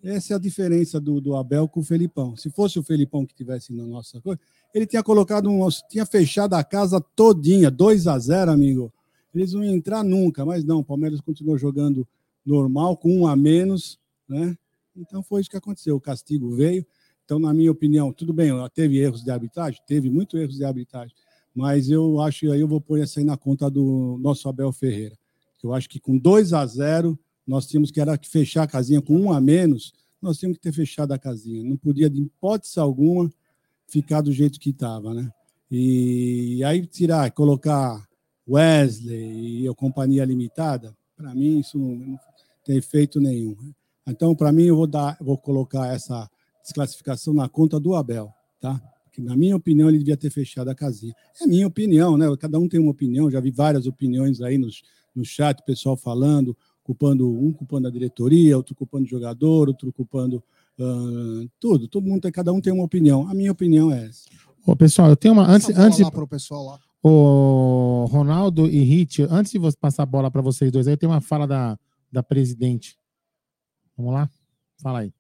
Essa 0.02 0.34
é 0.34 0.36
a 0.36 0.40
diferença 0.40 1.00
do, 1.00 1.20
do 1.20 1.36
Abel 1.36 1.68
com 1.68 1.82
o 1.82 1.84
Felipão. 1.84 2.36
Se 2.36 2.50
fosse 2.50 2.80
o 2.80 2.84
Felipão 2.84 3.26
que 3.26 3.36
tivesse 3.36 3.74
na 3.74 3.86
nossa 3.86 4.22
coisa, 4.22 4.40
ele 4.74 4.86
tinha 4.86 5.04
colocado 5.04 5.50
um, 5.50 5.68
tinha 5.90 6.06
fechado 6.06 6.54
a 6.54 6.64
casa 6.64 7.02
todinha, 7.02 7.70
2 7.70 8.08
a 8.08 8.18
0 8.18 8.52
amigo 8.52 8.94
eles 9.34 9.54
não 9.54 9.64
iam 9.64 9.74
entrar 9.74 10.04
nunca, 10.04 10.46
mas 10.46 10.64
não, 10.64 10.80
o 10.80 10.84
Palmeiras 10.84 11.22
continuou 11.22 11.58
jogando 11.58 12.08
normal, 12.46 12.98
com 12.98 13.22
um 13.22 13.28
a 13.28 13.36
menos, 13.36 14.00
né? 14.28 14.58
Então 14.96 15.22
foi 15.22 15.42
isso 15.42 15.50
que 15.50 15.58
aconteceu, 15.58 15.96
o 15.96 16.02
castigo 16.02 16.50
veio. 16.52 16.86
Então, 17.24 17.38
na 17.38 17.54
minha 17.54 17.72
opinião, 17.72 18.12
tudo 18.12 18.34
bem, 18.34 18.52
teve 18.74 18.98
erros 18.98 19.24
de 19.24 19.30
arbitragem? 19.30 19.80
Teve 19.86 20.10
muitos 20.10 20.40
erros 20.40 20.56
de 20.56 20.66
arbitragem, 20.66 21.16
mas 21.54 21.90
eu 21.90 22.20
acho 22.22 22.52
aí 22.52 22.60
eu 22.60 22.68
vou 22.68 22.82
pôr 22.82 23.00
isso 23.00 23.20
aí 23.20 23.26
na 23.26 23.38
conta 23.38 23.70
do 23.70 24.18
nosso 24.20 24.50
Abel 24.50 24.72
Ferreira. 24.72 25.16
Eu 25.64 25.74
acho 25.74 25.88
que 25.88 26.00
com 26.00 26.18
2 26.18 26.54
a 26.54 26.66
0 26.66 27.20
nós 27.46 27.68
tínhamos 27.68 27.92
que 27.92 28.02
era 28.02 28.20
fechar 28.24 28.64
a 28.64 28.68
casinha 28.68 29.02
com 29.02 29.16
um 29.16 29.32
a 29.32 29.40
menos, 29.40 29.94
nós 30.22 30.38
tínhamos 30.38 30.58
que 30.58 30.64
ter 30.64 30.72
fechado 30.72 31.12
a 31.12 31.20
casinha. 31.20 31.64
Não 31.64 31.78
podia, 31.78 32.10
de 32.10 32.22
hipótese 32.22 32.80
alguma, 32.80 33.32
ficar 33.88 34.22
do 34.22 34.32
jeito 34.32 34.60
que 34.60 34.72
estava, 34.72 35.14
né? 35.14 35.32
E 35.72 36.64
aí 36.64 36.86
tirar, 36.86 37.30
colocar 37.32 38.09
Wesley 38.50 39.64
e 39.64 39.68
a 39.68 39.74
Companhia 39.74 40.26
Limitada, 40.26 40.96
para 41.16 41.34
mim 41.36 41.60
isso 41.60 41.78
não, 41.78 42.18
tem 42.66 42.78
efeito 42.78 43.20
nenhum. 43.20 43.56
Então, 44.08 44.36
para 44.36 44.52
mim, 44.52 44.64
eu 44.64 44.76
vou, 44.76 44.88
dar, 44.88 45.18
vou 45.22 45.38
colocar 45.38 45.94
essa 45.94 46.30
desclassificação 46.64 47.34
na 47.34 47.48
conta 47.48 47.80
do 47.80 47.96
Abel, 47.96 48.34
tá? 48.60 48.82
Porque, 49.04 49.22
na 49.22 49.36
minha 49.36 49.56
opinião, 49.56 49.90
ele 49.90 50.00
devia 50.00 50.18
ter 50.18 50.30
fechado 50.30 50.70
a 50.70 50.76
casinha. 50.76 51.14
É 51.42 51.46
minha 51.46 51.68
opinião, 51.68 52.18
né? 52.18 52.26
Cada 52.38 52.60
um 52.60 52.68
tem 52.68 52.80
uma 52.80 52.92
opinião, 52.92 53.30
já 53.30 53.40
vi 53.40 53.52
várias 53.52 53.86
opiniões 53.86 54.42
aí 54.42 54.58
nos, 54.58 54.82
no 55.16 55.24
chat, 55.24 55.64
pessoal 55.64 55.96
falando, 55.96 56.58
culpando 56.84 57.30
um 57.32 57.52
culpando 57.52 57.88
a 57.88 57.92
diretoria, 57.92 58.58
outro 58.58 58.74
culpando 58.74 59.06
o 59.06 59.10
jogador, 59.10 59.68
outro 59.68 59.94
culpando 59.94 60.44
uh, 60.80 61.48
tudo. 61.60 61.88
Todo 61.88 62.08
mundo 62.08 62.22
tem, 62.22 62.32
cada 62.32 62.52
um 62.52 62.60
tem 62.60 62.74
uma 62.74 62.84
opinião. 62.84 63.28
A 63.30 63.34
minha 63.34 63.52
opinião 63.52 63.92
é 63.92 64.08
essa. 64.08 64.28
Ô, 64.66 64.76
pessoal, 64.76 65.10
eu 65.10 65.16
tenho 65.16 65.34
uma. 65.34 65.48
Antes, 65.48 65.70
antes 65.78 66.10
para 66.10 66.24
o 66.24 66.28
pessoal 66.28 66.66
lá. 66.66 66.80
O 67.02 68.06
Ronaldo 68.10 68.66
e 68.66 68.80
Rit, 68.84 69.24
antes 69.30 69.54
de 69.54 69.78
passar 69.78 70.04
a 70.04 70.06
bola 70.06 70.30
para 70.30 70.42
vocês 70.42 70.72
dois, 70.72 70.88
aí 70.88 70.98
tem 70.98 71.08
uma 71.08 71.22
fala 71.22 71.48
da, 71.48 71.80
da 72.12 72.22
presidente. 72.22 73.00
Vamos 73.96 74.14
lá? 74.14 74.30
Fala 74.82 75.00
aí. 75.00 75.14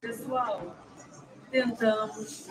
Pessoal, 0.00 0.74
tentamos, 1.50 2.48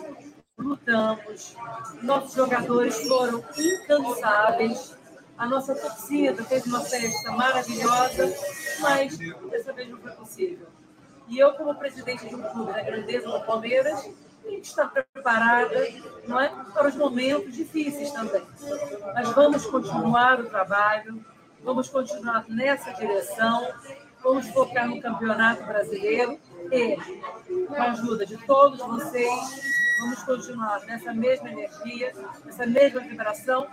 lutamos, 0.58 1.56
nossos 2.02 2.34
jogadores 2.34 3.06
foram 3.08 3.42
incansáveis, 3.58 4.96
a 5.38 5.46
nossa 5.46 5.74
torcida 5.74 6.44
fez 6.44 6.66
uma 6.66 6.80
festa 6.80 7.32
maravilhosa, 7.32 8.32
mas 8.80 9.18
dessa 9.50 9.72
vez 9.72 9.88
não 9.88 9.98
foi 9.98 10.12
possível. 10.12 10.66
E 11.28 11.38
eu, 11.38 11.52
como 11.54 11.74
presidente 11.74 12.28
de 12.28 12.34
um 12.34 12.42
clube 12.42 12.72
da 12.72 12.82
grandeza 12.82 13.28
do 13.28 13.44
Palmeiras, 13.44 14.02
tem 14.42 14.60
que 14.60 14.66
estar 14.66 14.86
preparada 15.26 15.88
não 16.28 16.40
é, 16.40 16.48
para 16.72 16.88
os 16.88 16.94
momentos 16.94 17.54
difíceis 17.54 18.12
também. 18.12 18.46
Mas 19.12 19.28
vamos 19.30 19.66
continuar 19.66 20.40
o 20.40 20.48
trabalho, 20.48 21.24
vamos 21.62 21.88
continuar 21.88 22.44
nessa 22.48 22.92
direção, 22.92 23.68
vamos 24.22 24.48
focar 24.48 24.88
no 24.88 25.00
Campeonato 25.00 25.64
Brasileiro 25.64 26.38
e, 26.70 26.96
com 27.66 27.74
a 27.74 27.90
ajuda 27.90 28.24
de 28.24 28.36
todos 28.38 28.78
vocês, 28.80 29.60
vamos 30.00 30.22
continuar 30.22 30.80
nessa 30.86 31.12
mesma 31.12 31.50
energia, 31.50 32.12
nessa 32.44 32.66
mesma 32.66 33.00
vibração, 33.00 33.66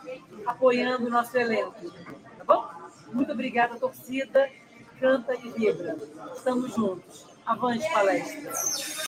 apoiando 0.45 1.06
o 1.06 1.10
nosso 1.10 1.38
elenco. 1.38 1.91
Tá 2.38 2.43
bom? 2.45 2.70
Muito 3.12 3.32
obrigada, 3.32 3.76
torcida. 3.76 4.49
Canta 4.99 5.36
e 5.36 5.49
vibra. 5.51 5.97
Estamos 6.36 6.74
juntos. 6.74 7.26
Avante, 7.45 7.91
palestra. 7.91 9.04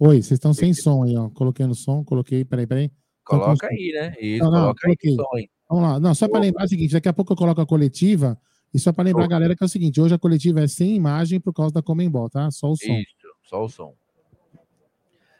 Oi, 0.00 0.22
vocês 0.22 0.32
estão 0.32 0.54
sem 0.54 0.72
som 0.72 1.02
aí, 1.02 1.16
ó. 1.16 1.28
Coloquei 1.30 1.66
no 1.66 1.74
som, 1.74 2.04
coloquei, 2.04 2.44
peraí, 2.44 2.66
peraí. 2.66 2.90
Coloca 3.24 3.66
aí, 3.66 3.92
né? 3.92 4.14
Isso, 4.20 4.44
não, 4.44 4.50
não, 4.50 4.60
coloca 4.60 4.80
coloquei. 4.82 5.10
aí 5.10 5.16
som 5.16 5.36
aí. 5.36 5.50
Vamos 5.68 5.84
lá. 5.84 6.00
Não, 6.00 6.14
só 6.14 6.28
para 6.28 6.40
lembrar 6.40 6.64
o 6.64 6.68
seguinte, 6.68 6.92
daqui 6.92 7.08
a 7.08 7.12
pouco 7.12 7.32
eu 7.32 7.36
coloco 7.36 7.60
a 7.60 7.66
coletiva, 7.66 8.38
e 8.72 8.78
só 8.78 8.92
para 8.92 9.04
lembrar 9.04 9.24
a 9.24 9.28
galera 9.28 9.56
que 9.56 9.62
é 9.62 9.66
o 9.66 9.68
seguinte, 9.68 10.00
hoje 10.00 10.14
a 10.14 10.18
coletiva 10.18 10.60
é 10.60 10.68
sem 10.68 10.94
imagem 10.94 11.40
por 11.40 11.52
causa 11.52 11.74
da 11.74 11.82
Comembol, 11.82 12.30
tá? 12.30 12.50
Só 12.50 12.70
o 12.70 12.76
som. 12.76 12.92
Isso, 12.92 13.28
só 13.42 13.64
o 13.64 13.68
som. 13.68 13.94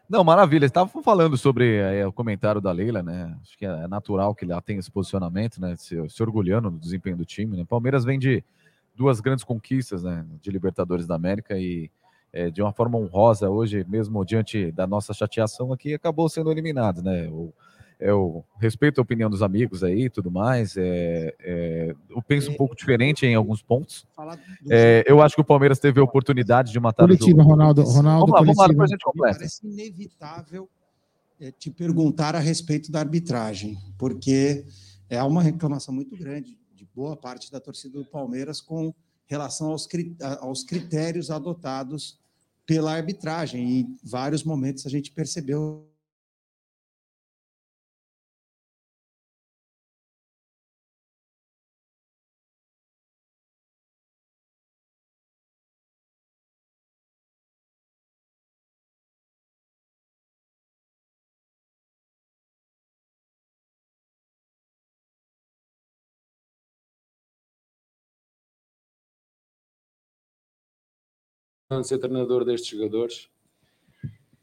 Não, 0.09 0.25
maravilha. 0.25 0.65
Estavam 0.65 1.03
falando 1.03 1.37
sobre 1.37 1.77
é, 1.77 2.07
o 2.07 2.13
comentário 2.13 2.61
da 2.61 2.73
Leila, 2.73 3.03
né? 3.03 3.37
Acho 3.43 3.59
que 3.59 3.67
é 3.67 3.87
natural 3.87 4.35
que 4.35 4.45
ela 4.45 4.61
tenha 4.61 4.81
esse 4.81 4.91
posicionamento, 4.91 5.61
né? 5.61 5.77
Se, 5.77 5.97
se 6.09 6.23
orgulhando 6.23 6.71
do 6.71 6.79
desempenho 6.79 7.17
do 7.17 7.27
time, 7.27 7.57
né? 7.57 7.65
Palmeiras 7.65 8.05
vem 8.05 8.19
de 8.19 8.43
duas 8.97 9.21
grandes 9.21 9.45
conquistas, 9.45 10.03
né? 10.03 10.25
De 10.41 10.51
Libertadores 10.51 11.07
da 11.07 11.15
América 11.15 11.59
e 11.59 11.91
é, 12.33 12.51
de 12.51 12.63
uma 12.63 12.73
forma 12.73 12.99
honrosa 12.99 13.49
hoje, 13.49 13.85
mesmo 13.89 14.25
diante 14.25 14.71
da 14.73 14.87
nossa 14.87 15.13
chateação 15.13 15.73
aqui, 15.73 15.95
acabou 15.95 16.29
sendo 16.29 16.51
eliminado, 16.51 17.03
né? 17.03 17.29
O, 17.29 17.53
eu 18.01 18.45
respeito 18.61 19.01
a 19.01 19.03
opinião 19.03 19.29
dos 19.29 19.43
amigos 19.43 19.83
aí 19.83 20.05
e 20.05 20.11
tudo 20.11 20.31
mais. 20.31 20.77
É, 20.77 21.35
é, 21.41 21.97
eu 22.09 22.23
penso 22.23 22.51
um 22.51 22.55
pouco 22.55 22.77
diferente 22.77 23.27
em 23.27 23.35
alguns 23.35 23.61
pontos. 23.61 24.07
É, 24.71 25.03
eu 25.07 25.21
acho 25.21 25.35
que 25.35 25.41
o 25.41 25.45
Palmeiras 25.45 25.81
teve 25.81 25.99
a 25.99 26.05
oportunidade 26.05 26.71
de 26.71 26.79
matar 26.79 27.05
Coletiva, 27.05 27.39
o 27.39 27.43
jogo. 27.43 27.51
Ronaldo, 27.51 27.83
Ronaldo, 27.83 28.27
Vamos 28.27 28.33
lá, 28.33 28.41
vamos 28.41 28.57
lá, 28.57 28.69
depois 28.69 28.91
a 28.91 28.95
gente 28.95 29.05
completa. 29.05 29.39
Parece 29.39 29.67
inevitável 29.67 30.69
eh, 31.41 31.51
te 31.51 31.71
perguntar 31.71 32.37
a 32.37 32.39
respeito 32.39 32.93
da 32.93 33.01
arbitragem, 33.01 33.77
porque 33.99 34.65
é 35.11 35.21
uma 35.23 35.43
reclamação 35.43 35.93
muito 35.93 36.17
grande 36.17 36.57
de 36.77 36.87
boa 36.95 37.17
parte 37.17 37.51
da 37.51 37.59
torcida 37.59 37.99
do 37.99 38.05
Palmeiras 38.05 38.61
com 38.61 38.95
relação 39.29 39.71
aos, 39.71 39.87
aos 40.41 40.65
critérios 40.65 41.31
adotados 41.31 42.19
pela 42.67 42.93
arbitragem. 42.93 43.69
E 43.69 43.81
em 43.83 43.97
vários 44.03 44.43
momentos 44.43 44.87
a 44.87 44.91
gente 44.91 45.13
percebeu 45.13 45.88
ser 71.83 71.99
treinador 71.99 72.47
destes 72.47 72.71
jogadores. 72.71 73.29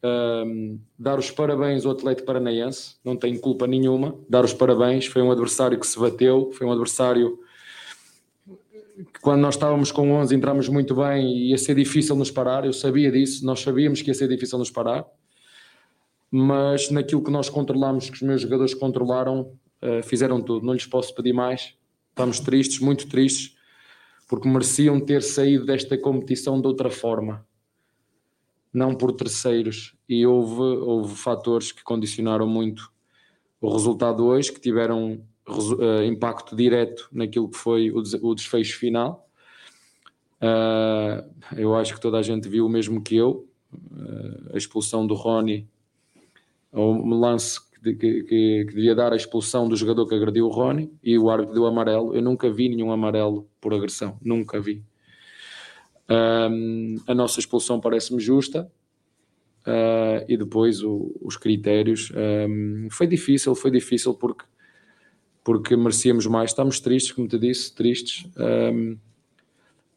Ahm, 0.03 0.77
dar 0.97 1.17
os 1.17 1.31
parabéns 1.31 1.83
ao 1.83 1.91
Atlético 1.91 2.27
Paranaense, 2.27 2.97
não 3.03 3.17
tem 3.17 3.35
culpa 3.35 3.65
nenhuma. 3.65 4.15
Dar 4.29 4.45
os 4.45 4.53
parabéns, 4.53 5.07
foi 5.07 5.23
um 5.23 5.31
adversário 5.31 5.79
que 5.79 5.87
se 5.87 5.97
bateu, 5.97 6.51
foi 6.51 6.67
um 6.67 6.71
adversário 6.71 7.39
que 9.11 9.19
quando 9.21 9.41
nós 9.41 9.55
estávamos 9.55 9.91
com 9.91 10.11
11 10.11 10.35
entramos 10.35 10.69
muito 10.69 10.95
bem 10.95 11.35
e 11.35 11.49
ia 11.49 11.57
ser 11.57 11.75
difícil 11.75 12.15
nos 12.15 12.29
parar, 12.29 12.63
eu 12.63 12.71
sabia 12.71 13.11
disso, 13.11 13.43
nós 13.43 13.59
sabíamos 13.59 14.01
que 14.01 14.09
ia 14.09 14.13
ser 14.13 14.29
difícil 14.29 14.57
nos 14.59 14.69
parar, 14.69 15.03
mas 16.31 16.91
naquilo 16.91 17.23
que 17.23 17.31
nós 17.31 17.49
controlamos, 17.49 18.09
que 18.09 18.15
os 18.15 18.21
meus 18.21 18.41
jogadores 18.41 18.73
controlaram, 18.73 19.51
eh, 19.81 20.01
fizeram 20.01 20.39
tudo, 20.41 20.65
não 20.65 20.73
lhes 20.73 20.85
posso 20.85 21.13
pedir 21.13 21.33
mais. 21.33 21.73
Estamos 22.11 22.39
tristes, 22.39 22.79
muito 22.79 23.09
tristes, 23.09 23.54
porque 24.27 24.47
mereciam 24.47 24.99
ter 24.99 25.21
saído 25.21 25.65
desta 25.65 25.97
competição 25.97 26.59
de 26.59 26.67
outra 26.67 26.89
forma, 26.89 27.45
não 28.73 28.95
por 28.95 29.11
terceiros. 29.11 29.95
E 30.07 30.25
houve, 30.25 30.61
houve 30.61 31.15
fatores 31.15 31.71
que 31.71 31.83
condicionaram 31.83 32.47
muito 32.47 32.91
o 33.61 33.71
resultado 33.71 34.25
hoje, 34.25 34.51
que 34.51 34.59
tiveram 34.59 35.23
eh, 35.79 36.05
impacto 36.05 36.55
direto 36.55 37.07
naquilo 37.11 37.49
que 37.49 37.57
foi 37.57 37.91
o, 37.91 38.01
des- 38.01 38.15
o 38.21 38.35
desfecho 38.35 38.77
final. 38.77 39.27
Ah, 40.41 41.23
eu 41.55 41.75
acho 41.75 41.93
que 41.93 42.01
toda 42.01 42.17
a 42.17 42.21
gente 42.21 42.49
viu 42.49 42.65
o 42.65 42.69
mesmo 42.69 43.01
que 43.01 43.15
eu, 43.15 43.47
ah, 43.93 44.53
a 44.53 44.57
expulsão 44.57 45.05
do 45.07 45.13
Rony, 45.13 45.67
um 46.73 47.17
lance 47.17 47.59
que, 47.93 48.23
que, 48.23 48.23
que- 48.23 48.65
devia 48.73 48.95
dar 48.95 49.13
a 49.13 49.15
expulsão 49.15 49.67
do 49.67 49.75
jogador 49.75 50.07
que 50.07 50.15
agrediu 50.15 50.45
o 50.47 50.49
Rony 50.49 50.91
e 51.03 51.17
o 51.19 51.29
árbitro 51.29 51.53
deu 51.53 51.65
amarelo. 51.65 52.15
Eu 52.15 52.21
nunca 52.21 52.49
vi 52.51 52.69
nenhum 52.69 52.91
amarelo 52.91 53.47
por 53.61 53.73
agressão, 53.73 54.17
nunca 54.21 54.59
vi. 54.59 54.83
Ahm, 56.07 56.97
a 57.07 57.15
nossa 57.15 57.39
expulsão 57.39 57.79
parece-me 57.79 58.19
justa. 58.21 58.71
ah, 59.67 60.23
e 60.29 60.37
depois 60.37 60.83
o- 60.83 61.11
os 61.21 61.37
critérios 61.37 62.11
ahm, 62.15 62.87
foi 62.91 63.07
difícil, 63.07 63.55
foi 63.55 63.71
difícil 63.71 64.13
porque 64.13 64.45
porque 65.43 65.75
merecíamos 65.75 66.25
mais. 66.27 66.51
Estamos 66.51 66.79
tristes, 66.79 67.11
como 67.13 67.27
te 67.27 67.37
disse, 67.39 67.73
tristes. 67.75 68.25
ahm, 68.37 68.97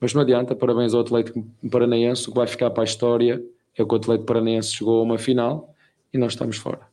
mas 0.01 0.14
não 0.14 0.22
adianta. 0.22 0.55
Parabéns 0.57 0.95
ao 0.95 1.01
Atlético 1.03 1.47
Paranaense. 1.70 2.28
O 2.28 2.32
que 2.32 2.39
vai 2.39 2.47
ficar 2.47 2.70
para 2.70 2.82
a 2.82 2.86
história 2.86 3.43
é 3.76 3.84
que 3.84 3.93
o 3.93 3.97
Atlético 3.97 4.26
Paranaense 4.26 4.72
chegou 4.74 5.01
a 5.01 5.03
uma 5.03 5.18
final 5.18 5.74
e 6.14 6.18
nós 6.18 6.32
estamos 6.32 6.57
fora. 6.57 6.88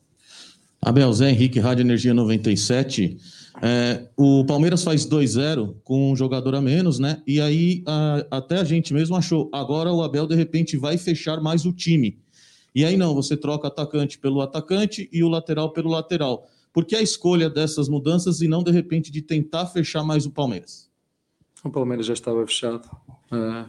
Abel, 0.86 1.12
Zé 1.12 1.30
Henrique, 1.30 1.58
Rádio 1.58 1.82
Energia 1.82 2.14
97. 2.14 3.16
É, 3.60 4.06
o 4.16 4.44
Palmeiras 4.44 4.84
faz 4.84 5.04
2-0 5.04 5.74
com 5.82 6.12
um 6.12 6.14
jogador 6.14 6.54
a 6.54 6.60
menos, 6.60 7.00
né? 7.00 7.20
E 7.26 7.40
aí 7.40 7.82
a- 7.84 8.24
até 8.30 8.58
a 8.58 8.62
gente 8.62 8.94
mesmo 8.94 9.16
achou, 9.16 9.50
agora 9.52 9.92
o 9.92 10.00
Abel 10.00 10.28
de 10.28 10.36
repente 10.36 10.76
vai 10.76 10.96
fechar 10.96 11.40
mais 11.40 11.64
o 11.64 11.72
time. 11.72 12.20
E 12.72 12.84
aí 12.84 12.96
não, 12.96 13.16
você 13.16 13.36
troca 13.36 13.66
atacante 13.66 14.16
pelo 14.16 14.40
atacante 14.40 15.08
e 15.12 15.24
o 15.24 15.28
lateral 15.28 15.72
pelo 15.72 15.90
lateral. 15.90 16.46
Por 16.72 16.84
que 16.84 16.94
a 16.94 17.02
escolha 17.02 17.50
dessas 17.50 17.88
mudanças 17.88 18.40
e 18.40 18.46
não 18.46 18.62
de 18.62 18.70
repente 18.70 19.10
de 19.10 19.22
tentar 19.22 19.66
fechar 19.66 20.04
mais 20.04 20.24
o 20.24 20.30
Palmeiras? 20.30 20.88
O 21.64 21.70
Palmeiras 21.70 22.06
já 22.06 22.12
estava 22.12 22.46
fechado. 22.46 22.88
Ah, 23.28 23.66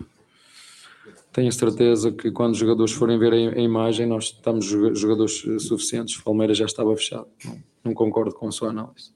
tenho 1.37 1.51
certeza 1.51 2.11
que 2.11 2.31
quando 2.31 2.53
os 2.53 2.57
jogadores 2.57 2.91
forem 2.91 3.19
ver 3.19 3.31
a, 3.31 3.61
imagem, 3.61 4.07
nós 4.07 4.23
estamos 4.25 4.65
joga- 4.65 4.95
jogadores 4.95 5.45
eh, 5.47 5.59
suficientes. 5.59 6.15
O 6.15 6.23
Palmeiras 6.23 6.57
já 6.57 6.65
estava 6.65 6.95
fechado. 6.95 7.27
Não, 7.45 7.57
não 7.85 7.93
concordo 7.93 8.33
com 8.33 8.47
a 8.47 8.51
sua 8.51 8.69
análise. 8.69 9.11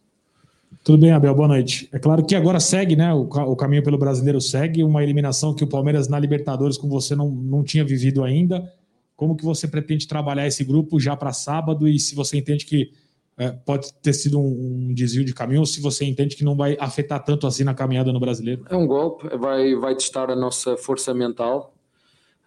Tudo 0.83 0.99
bem, 0.99 1.11
Abel, 1.11 1.33
boa 1.33 1.47
noite. 1.47 1.89
É 1.91 1.97
claro 1.97 2.23
que 2.23 2.35
agora 2.35 2.59
segue, 2.59 2.95
né? 2.95 3.11
O, 3.11 3.21
o 3.21 3.55
caminho 3.55 3.81
pelo 3.81 3.97
brasileiro 3.97 4.39
segue, 4.39 4.83
uma 4.83 5.01
eliminação 5.01 5.55
que 5.55 5.63
o 5.63 5.67
Palmeiras 5.67 6.07
na 6.07 6.19
Libertadores 6.19 6.77
com 6.77 6.87
você 6.87 7.15
não, 7.15 7.27
não 7.27 7.63
tinha 7.63 7.83
vivido 7.83 8.23
ainda. 8.23 8.71
Como 9.15 9.35
que 9.35 9.43
você 9.43 9.67
pretende 9.67 10.07
trabalhar 10.07 10.45
esse 10.45 10.63
grupo 10.63 10.99
já 10.99 11.15
para 11.15 11.33
sábado 11.33 11.87
e 11.87 11.97
se 11.97 12.13
você 12.13 12.37
entende 12.37 12.67
que 12.67 12.91
é, 13.35 13.49
pode 13.49 13.91
ter 13.95 14.13
sido 14.13 14.39
um, 14.39 14.89
um 14.89 14.93
desvio 14.93 15.25
de 15.25 15.33
caminho 15.33 15.61
ou 15.61 15.65
se 15.65 15.81
você 15.81 16.05
entende 16.05 16.35
que 16.35 16.43
não 16.43 16.55
vai 16.55 16.77
afetar 16.79 17.23
tanto 17.23 17.47
assim 17.47 17.63
na 17.63 17.73
caminhada 17.73 18.13
no 18.13 18.19
brasileiro? 18.19 18.63
É 18.69 18.75
um 18.75 18.85
golpe, 18.85 19.27
vai, 19.37 19.73
vai 19.73 19.95
testar 19.95 20.29
a 20.29 20.35
nossa 20.35 20.77
força 20.77 21.15
mental, 21.15 21.73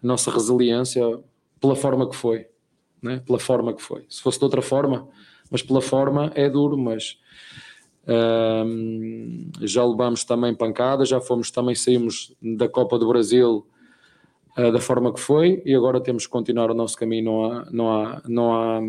nossa 0.05 0.31
resiliência, 0.31 1.01
pela 1.59 1.75
forma 1.75 2.09
que 2.09 2.15
foi. 2.15 2.47
Né? 3.01 3.21
Pela 3.25 3.39
forma 3.39 3.73
que 3.73 3.81
foi. 3.81 4.05
Se 4.09 4.21
fosse 4.21 4.39
de 4.39 4.45
outra 4.45 4.61
forma, 4.61 5.07
mas 5.49 5.61
pela 5.61 5.81
forma 5.81 6.31
é 6.35 6.49
duro, 6.49 6.77
mas 6.77 7.19
ahm, 8.07 9.51
já 9.61 9.85
levamos 9.85 10.23
também 10.23 10.55
pancada, 10.55 11.05
já 11.05 11.19
fomos 11.19 11.51
também 11.51 11.75
saímos 11.75 12.35
da 12.41 12.67
Copa 12.67 12.97
do 12.97 13.07
Brasil 13.07 13.65
ah, 14.57 14.71
da 14.71 14.79
forma 14.79 15.13
que 15.13 15.19
foi 15.19 15.61
e 15.65 15.75
agora 15.75 15.99
temos 15.99 16.25
que 16.25 16.31
continuar 16.31 16.71
o 16.71 16.73
nosso 16.73 16.95
caminho, 16.97 17.25
não 17.25 17.45
há, 17.45 17.67
não 17.71 17.91
há, 17.91 18.21
não 18.25 18.53
há, 18.53 18.81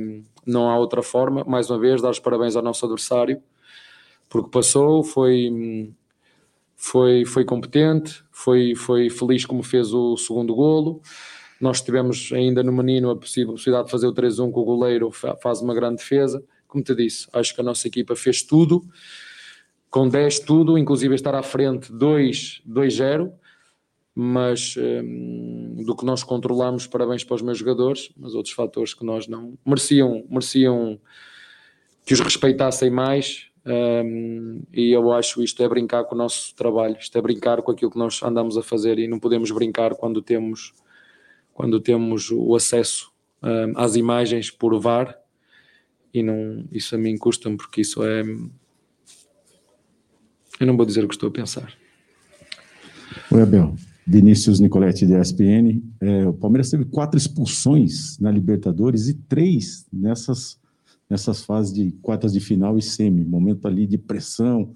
não 0.47 0.71
há 0.71 0.79
outra 0.79 1.03
forma. 1.03 1.45
Mais 1.45 1.69
uma 1.69 1.79
vez, 1.79 2.01
dar 2.01 2.11
os 2.11 2.21
parabéns 2.21 2.55
ao 2.55 2.63
nosso 2.63 2.85
adversário, 2.87 3.43
porque 4.29 4.49
passou, 4.49 5.03
foi, 5.03 5.51
hum, 5.51 5.93
foi, 6.77 7.25
foi 7.25 7.45
competente, 7.45 8.25
foi, 8.39 8.75
foi 8.75 9.09
feliz 9.09 9.47
como 9.47 9.63
fez 9.63 9.95
o 9.95 10.15
segundo 10.19 10.55
golo. 10.55 11.01
Nós 11.59 11.81
tivemos 11.81 12.31
ainda 12.35 12.63
no 12.63 12.71
Menino 12.71 13.09
a 13.09 13.17
possi- 13.17 13.47
possibilidade 13.47 13.87
de 13.87 13.91
fazer 13.91 14.07
o 14.07 14.13
3-1 14.13 14.53
com 14.53 14.61
o 14.61 14.65
goleiro, 14.65 15.11
fa- 15.11 15.35
faz 15.43 15.63
uma 15.63 15.75
grande 15.75 15.97
defesa. 15.97 16.45
Como 16.69 16.85
te 16.85 16.95
disse, 16.95 17.27
acho 17.33 17.55
que 17.55 17.63
a 17.63 17.65
nossa 17.65 17.89
equipa 17.89 18.15
fez 18.15 18.43
tudo, 18.43 18.85
com 19.89 20.07
10 20.07 20.41
tudo, 20.41 20.77
inclusive 20.77 21.15
estar 21.15 21.35
à 21.35 21.43
frente 21.43 21.91
2 21.91 22.61
2-0, 22.69 23.33
mas 24.15 24.75
hum, 24.77 25.83
do 25.87 25.97
que 25.97 26.05
nós 26.05 26.23
controlamos, 26.23 26.87
parabéns 26.87 27.25
para 27.25 27.37
os 27.37 27.43
meus 27.43 27.57
jogadores, 27.57 28.11
mas 28.19 28.35
outros 28.35 28.55
fatores 28.55 28.93
que 28.93 29.05
nós 29.05 29.27
não 29.27 29.57
mereciam, 29.65 30.27
mereciam 30.29 31.01
que 32.05 32.13
os 32.13 32.21
respeitassem 32.21 32.91
mais. 32.91 33.47
Hum, 33.67 34.63
e 34.73 34.91
eu 34.91 35.13
acho 35.13 35.43
isto 35.43 35.63
é 35.63 35.69
brincar 35.69 36.05
com 36.05 36.15
o 36.15 36.19
nosso 36.19 36.55
trabalho, 36.55 36.97
isto 36.99 37.17
é 37.17 37.21
brincar 37.21 37.63
com 37.63 37.71
aquilo 37.71 37.91
que 37.91 37.99
nós 37.99 38.23
andamos 38.23 38.57
a 38.57 38.63
fazer 38.63 38.99
e 38.99 39.09
não 39.09 39.19
podemos 39.19 39.51
brincar 39.51 39.95
quando 39.95 40.23
temos 40.23 40.73
quando 41.53 41.81
temos 41.81 42.31
o 42.31 42.55
acesso 42.55 43.11
hum, 43.43 43.73
às 43.77 43.97
imagens 43.97 44.51
por 44.51 44.79
VAR 44.81 45.19
e 46.13 46.23
não, 46.23 46.65
isso 46.71 46.95
a 46.95 46.99
mim 46.99 47.17
custa-me 47.17 47.57
porque 47.57 47.81
isso 47.81 48.03
é 48.03 48.23
eu 50.59 50.67
não 50.67 50.77
vou 50.77 50.87
dizer 50.87 51.05
o 51.05 51.09
que 51.09 51.15
estou 51.15 51.29
a 51.29 51.33
pensar. 51.33 51.73
Oi, 53.31 53.43
Abel. 53.43 53.75
Vinícius 54.07 54.61
Nicoletti, 54.61 55.05
da 55.05 55.21
ESPN. 55.21 55.83
É, 56.01 56.27
o 56.27 56.33
Palmeiras 56.33 56.71
teve 56.71 56.85
quatro 56.85 57.19
expulsões 57.19 58.19
na 58.19 58.31
Libertadores 58.31 59.09
e 59.09 59.15
três 59.15 59.87
nessas, 59.93 60.59
nessas 61.09 61.45
fases 61.45 61.73
de 61.73 61.93
quartas 62.03 62.33
de 62.33 62.41
final 62.41 62.77
e 62.79 62.83
semi. 62.83 63.25
Momento 63.25 63.67
ali 63.69 63.87
de 63.87 63.97
pressão, 63.99 64.75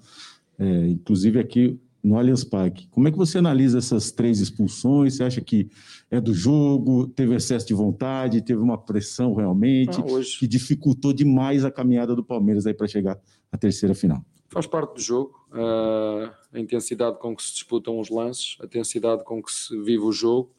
é, 0.57 0.87
inclusive 0.87 1.39
aqui 1.39 1.79
no 2.03 2.17
Allianz 2.17 2.43
Parque. 2.43 2.87
Como 2.87 3.07
é 3.07 3.11
que 3.11 3.17
você 3.17 3.37
analisa 3.37 3.77
essas 3.77 4.11
três 4.11 4.39
expulsões? 4.39 5.15
Você 5.17 5.23
acha 5.23 5.39
que 5.41 5.69
é 6.09 6.19
do 6.19 6.33
jogo, 6.33 7.07
teve 7.07 7.35
excesso 7.35 7.67
de 7.67 7.73
vontade, 7.75 8.41
teve 8.41 8.59
uma 8.59 8.77
pressão 8.77 9.35
realmente, 9.35 9.99
Ah, 10.01 10.05
hoje- 10.05 10.39
que 10.39 10.47
dificultou 10.47 11.13
demais 11.13 11.63
a 11.63 11.69
caminhada 11.69 12.15
do 12.15 12.23
Palmeiras 12.23 12.65
aí 12.65 12.73
para 12.73 12.87
chegar 12.87 13.19
à 13.51 13.57
terceira 13.57 13.93
final? 13.93 14.25
Faz 14.49 14.65
parte 14.65 14.95
do 14.95 14.99
jogo, 15.01 15.33
ah, 15.51 16.33
a 16.51 16.59
intensidade 16.59 17.19
com 17.19 17.35
que 17.35 17.43
se 17.43 17.53
disputam 17.53 17.99
os 17.99 18.09
lances, 18.09 18.57
a 18.61 18.65
intensidade 18.65 19.23
com 19.23 19.41
que 19.41 19.51
se 19.51 19.77
vive 19.83 19.99
o 20.03 20.11
jogo, 20.11 20.49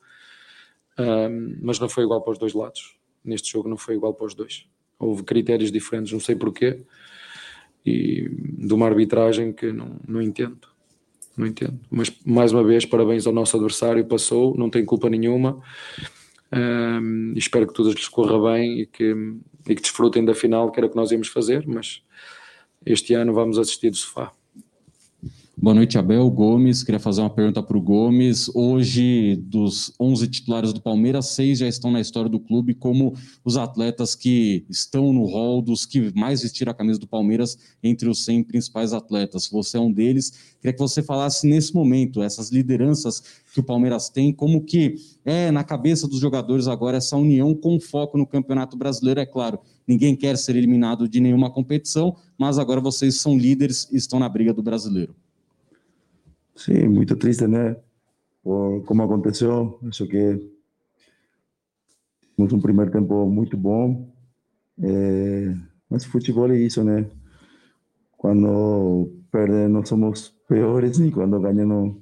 ah, 0.97 1.29
mas 1.61 1.79
não 1.81 1.89
foi 1.89 2.05
igual 2.05 2.23
para 2.23 2.33
os 2.33 2.39
dois 2.39 2.55
lados. 2.55 2.97
Neste 3.25 3.51
jogo 3.53 3.69
não 3.69 3.77
foi 3.77 3.95
igual 3.97 4.15
para 4.15 4.27
os 4.27 4.35
dois. 4.35 4.67
Houve 5.03 5.23
critérios 5.23 5.71
diferentes, 5.71 6.13
não 6.13 6.21
sei 6.21 6.35
porquê, 6.35 6.81
e 7.85 8.29
de 8.31 8.73
uma 8.73 8.87
arbitragem 8.87 9.53
que 9.53 9.73
não, 9.73 9.97
não 10.07 10.23
entendo. 10.23 10.69
Não 11.37 11.47
entendo. 11.47 11.81
Mas 11.91 12.13
mais 12.25 12.53
uma 12.53 12.63
vez, 12.63 12.85
parabéns 12.85 13.27
ao 13.27 13.33
nosso 13.33 13.57
adversário, 13.57 14.05
passou, 14.05 14.57
não 14.57 14.69
tem 14.69 14.85
culpa 14.85 15.09
nenhuma. 15.09 15.61
Um, 16.53 17.33
espero 17.35 17.67
que 17.67 17.73
tudo 17.73 17.91
lhes 17.91 18.09
corra 18.09 18.53
bem 18.53 18.81
e 18.81 18.87
que, 18.87 19.15
e 19.67 19.75
que 19.75 19.81
desfrutem 19.81 20.25
da 20.25 20.35
final, 20.35 20.71
que 20.71 20.79
era 20.79 20.87
o 20.87 20.91
que 20.91 20.97
nós 20.97 21.11
íamos 21.11 21.29
fazer, 21.29 21.67
mas 21.67 22.03
este 22.85 23.15
ano 23.15 23.33
vamos 23.33 23.59
assistir 23.59 23.91
do 23.91 23.97
sofá. 23.97 24.31
Boa 25.63 25.77
noite, 25.77 25.97
Abel 25.97 26.29
Gomes. 26.29 26.83
Queria 26.83 26.99
fazer 26.99 27.21
uma 27.21 27.31
pergunta 27.31 27.63
para 27.63 27.79
o 27.79 27.81
Gomes. 27.81 28.51
Hoje, 28.53 29.37
dos 29.45 29.93
11 30.01 30.27
titulares 30.27 30.73
do 30.73 30.83
Palmeiras, 30.83 31.27
seis 31.27 31.61
já 31.61 31.69
estão 31.69 31.93
na 31.93 32.01
história 32.01 32.29
do 32.29 32.41
clube 32.41 32.75
como 32.75 33.15
os 33.45 33.57
atletas 33.57 34.17
que 34.17 34.67
estão 34.69 35.13
no 35.13 35.25
hall 35.25 35.63
dos 35.63 35.87
que 35.87 36.13
mais 36.19 36.43
vestiram 36.43 36.73
a 36.73 36.75
camisa 36.75 36.99
do 36.99 37.07
Palmeiras 37.07 37.57
entre 37.81 38.09
os 38.09 38.25
100 38.25 38.43
principais 38.43 38.93
atletas. 38.93 39.49
Você 39.53 39.77
é 39.77 39.81
um 39.81 39.93
deles. 39.93 40.33
Queria 40.61 40.73
que 40.73 40.81
você 40.81 41.01
falasse 41.01 41.47
nesse 41.47 41.73
momento, 41.73 42.25
essas 42.25 42.51
lideranças 42.51 43.23
que 43.55 43.61
o 43.61 43.63
Palmeiras 43.63 44.09
tem, 44.09 44.33
como 44.33 44.65
que 44.65 44.97
é 45.25 45.53
na 45.53 45.63
cabeça 45.63 46.09
dos 46.09 46.19
jogadores 46.19 46.67
agora 46.67 46.97
essa 46.97 47.17
união 47.17 47.55
com 47.55 47.79
foco 47.79 48.19
no 48.19 48.27
Campeonato 48.27 48.77
Brasileiro, 48.77 49.21
é 49.21 49.27
claro. 49.27 49.61
Ninguém 49.87 50.17
quer 50.17 50.37
ser 50.37 50.57
eliminado 50.57 51.09
de 51.09 51.21
nenhuma 51.21 51.53
competição, 51.53 52.17
mas 52.37 52.59
agora 52.59 52.81
vocês 52.81 53.21
são 53.21 53.39
líderes 53.39 53.89
e 53.93 53.97
estão 53.97 54.19
na 54.19 54.29
briga 54.29 54.53
do 54.53 54.61
brasileiro. 54.61 55.15
Sí, 56.55 56.73
muy 56.89 57.07
triste, 57.07 57.49
¿no? 57.49 57.77
Por 58.43 58.85
cómo 58.85 59.05
aconteció. 59.05 59.79
Acho 59.89 60.07
que 60.07 60.41
temos 62.37 62.53
um 62.53 62.61
primeiro 62.61 62.91
tempo 62.91 63.27
muito 63.27 63.57
bom. 63.57 64.13
É, 64.83 65.55
mas 65.89 66.05
futebol 66.05 66.51
é 66.51 66.59
isso, 66.59 66.83
né? 66.83 67.07
Quando 68.17 69.11
perde, 69.31 69.69
não 69.69 69.85
somos 69.85 70.35
piores, 70.49 70.99
e 70.99 71.11
quando 71.11 71.41
ganha, 71.41 71.65
não. 71.65 72.01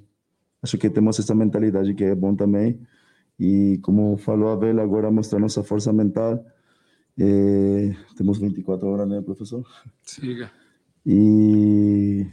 Acho 0.62 0.76
que 0.78 0.90
temos 0.90 1.18
essa 1.18 1.34
mentalidade 1.34 1.94
que 1.94 2.04
é 2.04 2.14
bom 2.14 2.34
também. 2.34 2.80
E 3.38 3.78
como 3.82 4.18
falou 4.18 4.50
a 4.50 4.56
Bela, 4.56 4.82
agora 4.82 5.10
mostrar 5.10 5.38
nossa 5.38 5.62
força 5.62 5.92
mental. 5.92 6.44
É, 7.18 7.94
temos 8.16 8.38
24 8.38 8.86
horas, 8.88 9.08
né, 9.08 9.20
professor? 9.20 9.66
Siga. 10.02 10.50
E 11.04 12.26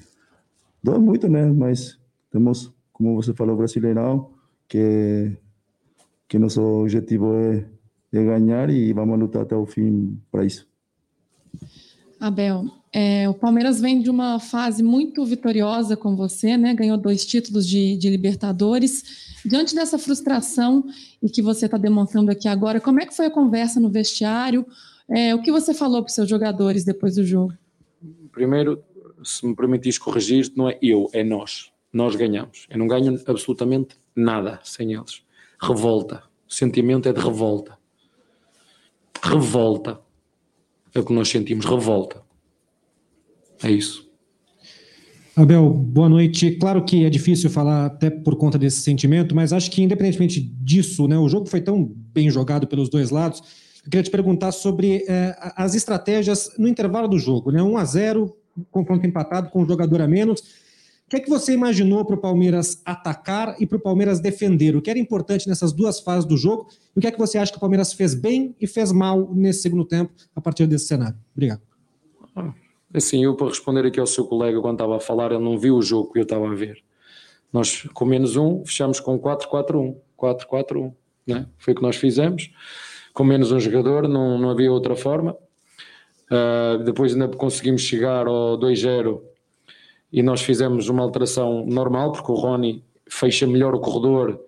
dói 0.83 0.99
muito, 0.99 1.29
né? 1.29 1.45
Mas 1.45 1.97
temos, 2.37 2.71
como 2.93 3.15
você 3.15 3.33
falou, 3.33 3.57
Brasileirão, 3.57 4.29
que, 4.67 5.35
que 6.27 6.37
nosso 6.37 6.61
objetivo 6.61 7.33
é, 7.33 7.65
é 8.13 8.23
ganhar 8.23 8.69
e 8.69 8.93
vamos 8.93 9.19
lutar 9.19 9.41
até 9.41 9.55
o 9.55 9.65
fim 9.65 10.19
para 10.31 10.45
isso. 10.45 10.67
Abel, 12.19 12.65
é, 12.93 13.27
o 13.27 13.33
Palmeiras 13.33 13.81
vem 13.81 14.01
de 14.01 14.09
uma 14.09 14.39
fase 14.39 14.83
muito 14.83 15.25
vitoriosa 15.25 15.97
com 15.97 16.15
você, 16.15 16.57
né? 16.57 16.73
Ganhou 16.73 16.97
dois 16.97 17.25
títulos 17.25 17.67
de, 17.67 17.97
de 17.97 18.09
Libertadores. 18.09 19.35
Diante 19.43 19.73
dessa 19.73 19.97
frustração 19.97 20.85
e 21.21 21.29
que 21.29 21.41
você 21.41 21.65
está 21.65 21.77
demonstrando 21.77 22.31
aqui 22.31 22.47
agora, 22.47 22.81
como 22.81 22.99
é 22.99 23.05
que 23.05 23.15
foi 23.15 23.27
a 23.27 23.31
conversa 23.31 23.79
no 23.79 23.89
vestiário? 23.89 24.65
É, 25.09 25.33
o 25.33 25.41
que 25.41 25.51
você 25.51 25.73
falou 25.73 26.03
para 26.03 26.09
os 26.09 26.15
seus 26.15 26.29
jogadores 26.29 26.83
depois 26.83 27.15
do 27.15 27.23
jogo? 27.23 27.53
Primeiro, 28.31 28.83
se 29.23 29.45
me 29.45 29.55
permitires 29.55 29.97
corrigir, 29.97 30.51
não 30.55 30.69
é 30.69 30.77
eu, 30.81 31.09
é 31.13 31.23
nós 31.23 31.71
nós 31.97 32.15
ganhamos. 32.15 32.67
Eu 32.69 32.77
não 32.77 32.87
ganho 32.87 33.19
absolutamente 33.25 33.97
nada 34.15 34.59
sem 34.63 34.93
eles. 34.93 35.23
Revolta. 35.59 36.23
O 36.47 36.53
sentimento 36.53 37.09
é 37.09 37.13
de 37.13 37.19
revolta. 37.19 37.75
Revolta. 39.21 39.99
É 40.93 40.99
o 40.99 41.03
que 41.03 41.11
nós 41.11 41.27
sentimos, 41.27 41.65
revolta. 41.65 42.21
É 43.63 43.71
isso. 43.71 44.07
Abel, 45.35 45.69
boa 45.69 46.07
noite. 46.07 46.51
Claro 46.51 46.85
que 46.85 47.03
é 47.03 47.09
difícil 47.09 47.49
falar 47.49 47.87
até 47.87 48.11
por 48.11 48.35
conta 48.35 48.57
desse 48.57 48.81
sentimento, 48.81 49.35
mas 49.35 49.51
acho 49.51 49.69
que 49.71 49.81
independentemente 49.81 50.39
disso, 50.39 51.07
né, 51.07 51.17
o 51.17 51.27
jogo 51.27 51.47
foi 51.47 51.61
tão 51.61 51.83
bem 52.13 52.29
jogado 52.29 52.67
pelos 52.67 52.89
dois 52.89 53.09
lados. 53.09 53.41
Eu 53.83 53.89
queria 53.89 54.03
te 54.03 54.11
perguntar 54.11 54.51
sobre 54.51 55.03
eh, 55.07 55.35
as 55.55 55.73
estratégias 55.73 56.51
no 56.57 56.67
intervalo 56.67 57.07
do 57.07 57.17
jogo, 57.17 57.51
né? 57.51 57.61
1 57.61 57.77
a 57.77 57.85
0, 57.85 58.37
confronto 58.69 59.05
empatado 59.07 59.49
com 59.49 59.63
um 59.63 59.67
jogador 59.67 60.01
a 60.01 60.07
menos 60.07 60.43
o 61.07 61.09
que 61.09 61.15
é 61.15 61.19
que 61.21 61.29
você 61.29 61.53
imaginou 61.53 62.03
para 62.03 62.15
o 62.15 62.17
Palmeiras 62.17 62.81
atacar 62.83 63.55
e 63.61 63.65
para 63.65 63.77
o 63.77 63.79
Palmeiras 63.79 64.19
defender? 64.19 64.75
O 64.75 64.81
que 64.81 64.89
era 64.89 64.99
importante 64.99 65.47
nessas 65.47 65.71
duas 65.71 66.01
fases 66.01 66.25
do 66.25 66.35
jogo? 66.35 66.67
E 66.93 66.99
o 66.99 67.01
que 67.01 67.07
é 67.07 67.11
que 67.11 67.17
você 67.17 67.37
acha 67.37 67.49
que 67.49 67.57
o 67.57 67.61
Palmeiras 67.61 67.93
fez 67.93 68.13
bem 68.13 68.53
e 68.59 68.67
fez 68.67 68.91
mal 68.91 69.33
nesse 69.33 69.61
segundo 69.61 69.85
tempo 69.85 70.11
a 70.35 70.41
partir 70.41 70.67
desse 70.67 70.87
cenário? 70.87 71.17
Obrigado. 71.33 71.61
Assim, 72.93 73.23
eu 73.23 73.37
para 73.37 73.47
responder 73.47 73.85
aqui 73.85 74.01
ao 74.01 74.05
seu 74.05 74.25
colega 74.25 74.59
quando 74.59 74.73
estava 74.73 74.97
a 74.97 74.99
falar, 74.99 75.31
ele 75.31 75.41
não 75.41 75.57
viu 75.57 75.77
o 75.77 75.81
jogo 75.81 76.11
que 76.11 76.19
eu 76.19 76.23
estava 76.23 76.45
a 76.45 76.53
ver. 76.53 76.83
Nós, 77.53 77.83
com 77.93 78.03
menos 78.03 78.35
um, 78.35 78.65
fechamos 78.65 78.99
com 78.99 79.17
4-4-1. 79.17 79.95
4-4-1. 80.19 80.93
Né? 81.25 81.47
Foi 81.57 81.71
o 81.71 81.77
que 81.77 81.83
nós 81.83 81.95
fizemos. 81.95 82.51
Com 83.13 83.23
menos 83.23 83.53
um 83.53 83.61
jogador, 83.61 84.09
não, 84.09 84.37
não 84.37 84.49
havia 84.49 84.69
outra 84.69 84.93
forma. 84.93 85.37
Uh, 86.29 86.83
depois 86.83 87.13
ainda 87.13 87.29
conseguimos 87.29 87.81
chegar 87.81 88.27
ao 88.27 88.59
2-0 88.59 89.21
e 90.11 90.23
nós 90.23 90.41
fizemos 90.41 90.89
uma 90.89 91.03
alteração 91.03 91.65
normal, 91.65 92.11
porque 92.11 92.31
o 92.31 92.35
Rony 92.35 92.83
fecha 93.09 93.45
melhor 93.45 93.75
o 93.75 93.79
corredor 93.79 94.39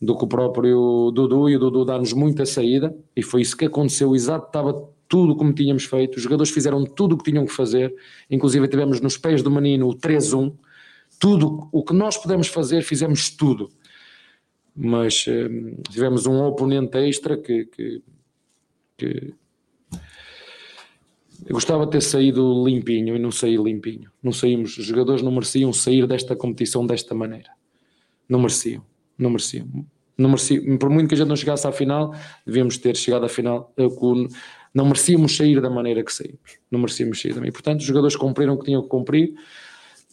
do 0.00 0.16
que 0.16 0.24
o 0.24 0.28
próprio 0.28 1.10
Dudu, 1.12 1.48
e 1.48 1.56
o 1.56 1.58
Dudu 1.58 1.84
dá-nos 1.84 2.12
muita 2.12 2.46
saída, 2.46 2.94
e 3.16 3.22
foi 3.22 3.42
isso 3.42 3.56
que 3.56 3.64
aconteceu, 3.64 4.14
exato, 4.14 4.46
estava 4.46 4.88
tudo 5.08 5.34
como 5.34 5.52
tínhamos 5.52 5.84
feito, 5.84 6.16
os 6.16 6.22
jogadores 6.22 6.52
fizeram 6.52 6.84
tudo 6.84 7.14
o 7.14 7.18
que 7.18 7.30
tinham 7.30 7.46
que 7.46 7.52
fazer, 7.52 7.94
inclusive 8.30 8.68
tivemos 8.68 9.00
nos 9.00 9.16
pés 9.16 9.42
do 9.42 9.50
menino 9.50 9.88
o 9.88 9.94
3-1, 9.94 10.54
tudo 11.18 11.68
o 11.72 11.82
que 11.82 11.94
nós 11.94 12.16
pudemos 12.16 12.46
fazer, 12.46 12.82
fizemos 12.82 13.30
tudo. 13.30 13.70
Mas 14.76 15.24
eh, 15.26 15.48
tivemos 15.90 16.26
um 16.26 16.40
oponente 16.42 16.96
extra 16.98 17.36
que, 17.36 17.64
que, 17.64 18.02
que 18.96 19.34
eu 21.46 21.54
gostava 21.54 21.84
de 21.84 21.92
ter 21.92 22.02
saído 22.02 22.64
limpinho 22.66 23.16
e 23.16 23.18
não 23.18 23.30
saí 23.30 23.56
limpinho. 23.56 24.10
Não 24.22 24.32
saímos, 24.32 24.76
os 24.76 24.84
jogadores 24.84 25.22
não 25.22 25.30
mereciam 25.30 25.72
sair 25.72 26.06
desta 26.06 26.34
competição 26.34 26.86
desta 26.86 27.14
maneira. 27.14 27.50
Não 28.28 28.40
mereciam, 28.40 28.84
não 29.16 29.30
mereciam. 29.30 29.68
Não 30.16 30.28
mereciam. 30.28 30.76
Por 30.78 30.90
muito 30.90 31.08
que 31.08 31.14
a 31.14 31.18
gente 31.18 31.28
não 31.28 31.36
chegasse 31.36 31.66
à 31.66 31.72
final, 31.72 32.12
devíamos 32.44 32.76
ter 32.76 32.96
chegado 32.96 33.24
à 33.24 33.28
final. 33.28 33.72
Não 34.74 34.84
merecíamos 34.84 35.36
sair 35.36 35.60
da 35.60 35.70
maneira 35.70 36.02
que 36.02 36.12
saímos. 36.12 36.58
Não 36.70 36.80
merecíamos 36.80 37.20
sair 37.20 37.34
também. 37.34 37.52
Portanto, 37.52 37.80
os 37.80 37.86
jogadores 37.86 38.16
cumpriram 38.16 38.54
o 38.54 38.58
que 38.58 38.64
tinham 38.64 38.82
que 38.82 38.88
cumprir 38.88 39.34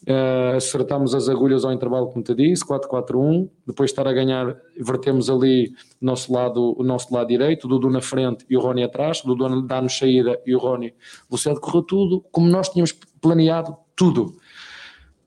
Uh, 0.08 0.56
acertamos 0.56 1.16
as 1.16 1.28
agulhas 1.28 1.64
ao 1.64 1.72
intervalo, 1.72 2.06
como 2.06 2.22
te 2.22 2.32
disse, 2.32 2.64
4-4-1. 2.64 3.50
Depois 3.66 3.88
de 3.88 3.92
estar 3.92 4.06
a 4.06 4.12
ganhar, 4.12 4.56
vertemos 4.78 5.28
ali 5.28 5.74
o 6.00 6.04
nosso 6.04 6.32
lado, 6.32 6.76
o 6.78 6.84
nosso 6.84 7.12
lado 7.12 7.26
direito, 7.26 7.64
o 7.64 7.68
Dudu 7.68 7.90
na 7.90 8.00
frente 8.00 8.46
e 8.48 8.56
o 8.56 8.60
Rony 8.60 8.84
atrás. 8.84 9.24
O 9.24 9.34
Dudu 9.34 9.62
dá-nos 9.62 9.98
saída 9.98 10.40
e 10.46 10.54
o 10.54 10.58
Rony 10.58 10.94
velocidade. 11.28 11.60
Correu 11.60 11.82
tudo 11.82 12.24
como 12.30 12.46
nós 12.46 12.68
tínhamos 12.68 12.92
planeado, 13.20 13.76
tudo. 13.96 14.36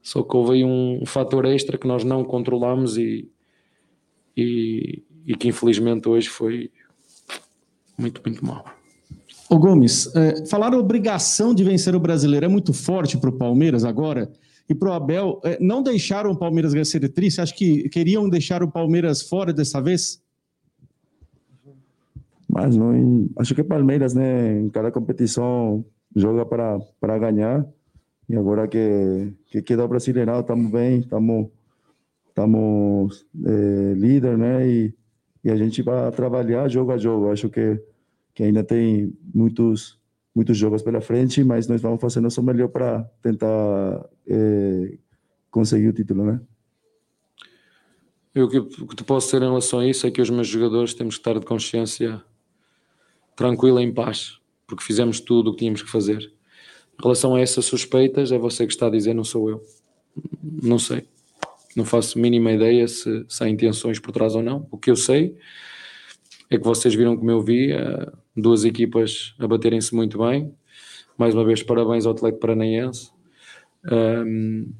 Só 0.01 0.23
que 0.23 0.37
houve 0.37 0.53
aí 0.53 0.63
um 0.63 1.05
fator 1.05 1.45
extra 1.45 1.77
que 1.77 1.85
nós 1.85 2.05
não 2.05 2.23
controlamos 2.23 2.97
e, 2.97 3.29
e, 4.35 5.03
e 5.25 5.35
que 5.35 5.49
infelizmente 5.49 6.07
hoje 6.07 6.29
foi 6.29 6.71
muito, 7.97 8.21
muito 8.25 8.45
mal. 8.45 8.63
Ô 9.49 9.57
Gomes, 9.57 10.15
é, 10.15 10.45
falar 10.45 10.73
obrigação 10.73 11.53
de 11.53 11.65
vencer 11.65 11.93
o 11.95 11.99
brasileiro 11.99 12.45
é 12.45 12.49
muito 12.49 12.71
forte 12.71 13.17
para 13.17 13.29
o 13.29 13.37
Palmeiras 13.37 13.83
agora? 13.83 14.31
E 14.69 14.75
para 14.75 14.89
o 14.89 14.93
Abel, 14.93 15.41
é, 15.43 15.57
não 15.59 15.81
deixaram 15.81 16.29
o 16.31 16.37
Palmeiras 16.37 16.73
vencer 16.73 17.03
a 17.03 17.09
tri? 17.09 17.31
Você 17.31 17.41
acha 17.41 17.55
que 17.55 17.89
queriam 17.89 18.29
deixar 18.29 18.61
o 18.61 18.71
Palmeiras 18.71 19.23
fora 19.23 19.51
dessa 19.51 19.81
vez? 19.81 20.21
Mas 22.47 22.75
não, 22.75 23.29
acho 23.37 23.55
que 23.55 23.63
Palmeiras, 23.63 24.13
né, 24.13 24.59
em 24.59 24.69
cada 24.69 24.91
competição 24.91 25.83
joga 26.15 26.45
para, 26.45 26.79
para 26.99 27.17
ganhar. 27.17 27.65
E 28.27 28.35
agora 28.35 28.67
que, 28.67 29.33
que 29.47 29.61
queda 29.61 29.85
o 29.85 29.87
Brasileirão, 29.87 30.39
estamos 30.39 30.71
bem, 30.71 30.99
estamos, 30.99 31.47
estamos 32.27 33.25
é, 33.43 33.93
líder, 33.95 34.37
né? 34.37 34.67
E, 34.67 34.93
e 35.43 35.49
a 35.49 35.55
gente 35.55 35.81
vai 35.81 36.11
trabalhar 36.11 36.67
jogo 36.67 36.91
a 36.91 36.97
jogo. 36.97 37.31
Acho 37.31 37.49
que, 37.49 37.79
que 38.35 38.43
ainda 38.43 38.63
tem 38.63 39.11
muitos 39.33 39.98
muitos 40.35 40.57
jogos 40.57 40.81
pela 40.81 41.01
frente, 41.01 41.43
mas 41.43 41.67
nós 41.67 41.81
vamos 41.81 41.99
fazer 41.99 42.21
nosso 42.21 42.41
melhor 42.41 42.69
para 42.69 43.03
tentar 43.21 44.09
é, 44.27 44.97
conseguir 45.49 45.87
o 45.87 45.93
título, 45.93 46.25
né? 46.25 46.41
Eu 48.33 48.47
que, 48.47 48.61
que 48.61 48.95
te 48.95 49.03
posso 49.03 49.27
dizer 49.27 49.41
em 49.41 49.47
relação 49.47 49.79
a 49.79 49.87
isso 49.87 50.05
é 50.05 50.11
que 50.11 50.21
os 50.21 50.29
meus 50.29 50.47
jogadores 50.47 50.93
temos 50.93 51.15
que 51.15 51.21
estar 51.21 51.39
de 51.39 51.45
consciência 51.45 52.21
tranquila, 53.35 53.81
em 53.81 53.91
paz, 53.91 54.39
porque 54.67 54.83
fizemos 54.83 55.19
tudo 55.19 55.49
o 55.49 55.53
que 55.53 55.59
tínhamos 55.59 55.81
que 55.81 55.89
fazer. 55.89 56.19
Em 56.19 57.01
relação 57.01 57.35
a 57.35 57.39
essas 57.39 57.65
suspeitas, 57.65 58.31
é 58.31 58.37
você 58.37 58.67
que 58.67 58.73
está 58.73 58.87
a 58.87 58.89
dizer, 58.89 59.13
não 59.13 59.23
sou 59.23 59.49
eu. 59.49 59.65
Não 60.43 60.77
sei. 60.77 61.07
Não 61.75 61.85
faço 61.85 62.19
mínima 62.19 62.51
ideia 62.51 62.87
se, 62.87 63.25
se 63.27 63.43
há 63.43 63.49
intenções 63.49 63.99
por 63.99 64.11
trás 64.11 64.35
ou 64.35 64.43
não. 64.43 64.67
O 64.69 64.77
que 64.77 64.91
eu 64.91 64.95
sei 64.95 65.37
é 66.49 66.57
que 66.57 66.63
vocês 66.63 66.95
viram 66.95 67.15
como 67.15 67.29
eu 67.29 67.41
vi, 67.41 67.73
uh, 67.73 68.11
duas 68.35 68.65
equipas 68.65 69.35
a 69.39 69.47
baterem-se 69.47 69.93
muito 69.93 70.17
bem. 70.17 70.53
Mais 71.17 71.33
uma 71.33 71.43
vez, 71.43 71.61
parabéns 71.61 72.05
ao 72.05 72.13
Atlético 72.13 72.41
Paranaense. 72.41 73.11
Um, 73.91 74.71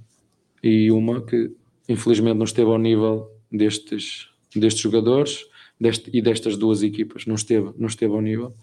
e 0.64 0.92
uma 0.92 1.22
que 1.22 1.52
infelizmente 1.88 2.38
não 2.38 2.46
esteve 2.46 2.70
ao 2.70 2.78
nível 2.78 3.32
destes, 3.52 4.30
destes 4.56 4.82
jogadores 4.82 5.46
deste, 5.80 6.10
e 6.14 6.22
destas 6.22 6.58
duas 6.58 6.84
equipas, 6.84 7.26
não 7.26 7.36
esteve, 7.36 7.72
não 7.78 7.88
esteve 7.88 8.14
ao 8.14 8.22
nível. 8.22 8.54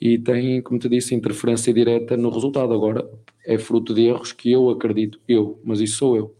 E 0.00 0.18
tem, 0.18 0.60
como 0.60 0.78
te 0.78 0.88
disse, 0.88 1.14
interferência 1.14 1.72
direta 1.72 2.16
no 2.16 2.30
resultado. 2.30 2.74
Agora 2.74 3.08
é 3.46 3.56
fruto 3.58 3.94
de 3.94 4.02
erros 4.02 4.32
que 4.32 4.52
eu 4.52 4.68
acredito, 4.70 5.20
eu, 5.26 5.60
mas 5.64 5.80
isso 5.80 5.98
sou 5.98 6.16
eu. 6.16 6.36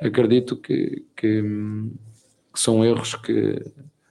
Acredito 0.00 0.56
que, 0.56 1.04
que, 1.16 1.42
que 1.42 2.60
são 2.60 2.84
erros 2.84 3.14
que 3.16 3.62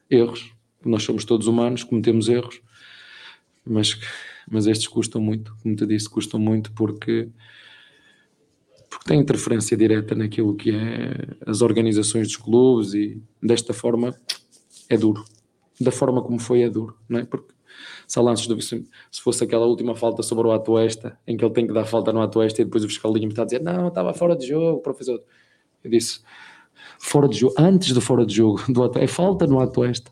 erros, 0.09 0.53
nós 0.83 1.03
somos 1.03 1.25
todos 1.25 1.47
humanos, 1.47 1.83
cometemos 1.83 2.29
erros, 2.29 2.61
mas, 3.65 3.99
mas 4.49 4.67
estes 4.67 4.87
custam 4.87 5.21
muito, 5.21 5.55
como 5.61 5.75
te 5.75 5.85
disse, 5.85 6.09
custam 6.09 6.39
muito 6.39 6.71
porque 6.73 7.29
porque 8.89 9.05
tem 9.05 9.19
interferência 9.19 9.77
direta 9.77 10.15
naquilo 10.15 10.55
que 10.55 10.71
é 10.71 11.37
as 11.45 11.61
organizações 11.61 12.27
dos 12.27 12.37
clubes 12.37 12.93
e 12.95 13.21
desta 13.41 13.71
forma 13.71 14.19
é 14.89 14.97
duro. 14.97 15.23
Da 15.79 15.91
forma 15.91 16.23
como 16.23 16.39
foi 16.39 16.63
é 16.63 16.69
duro, 16.69 16.97
não 17.07 17.19
é? 17.19 17.23
Porque 17.23 17.53
se 18.07 18.19
lances 18.19 18.47
do 18.47 18.59
se 18.59 18.83
fosse 19.21 19.43
aquela 19.43 19.67
última 19.67 19.95
falta 19.95 20.23
sobre 20.23 20.47
o 20.47 20.51
Atuesta, 20.51 21.17
em 21.27 21.37
que 21.37 21.45
ele 21.45 21.53
tem 21.53 21.67
que 21.67 21.73
dar 21.73 21.85
falta 21.85 22.11
no 22.11 22.21
Atuesta 22.21 22.61
e 22.61 22.65
depois 22.65 22.83
o 22.83 22.87
fiscalinho 22.87 23.27
me 23.27 23.33
está 23.33 23.43
a 23.43 23.45
dizer 23.45 23.61
não, 23.61 23.87
estava 23.87 24.13
fora 24.13 24.35
de 24.35 24.47
jogo, 24.47 24.81
professor. 24.81 25.21
Eu 25.83 25.91
disse, 25.91 26.21
fora 26.99 27.29
de 27.29 27.37
jogo, 27.37 27.53
antes 27.57 27.93
do 27.93 28.01
fora 28.01 28.25
de 28.25 28.35
jogo, 28.35 28.61
do 28.67 28.97
é 28.97 29.07
falta 29.07 29.45
no 29.45 29.59
Atuesta. 29.59 30.11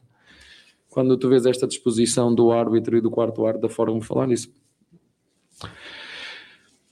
Quando 0.98 1.16
tu 1.16 1.30
vês 1.30 1.46
esta 1.46 1.68
disposição 1.68 2.34
do 2.34 2.52
árbitro 2.52 2.98
e 2.98 3.02
do 3.02 3.12
quarto 3.12 3.46
árbitro, 3.46 3.68
da 3.68 3.72
forma 3.72 4.00
de 4.00 4.06
falar 4.08 4.26
nisso, 4.26 4.52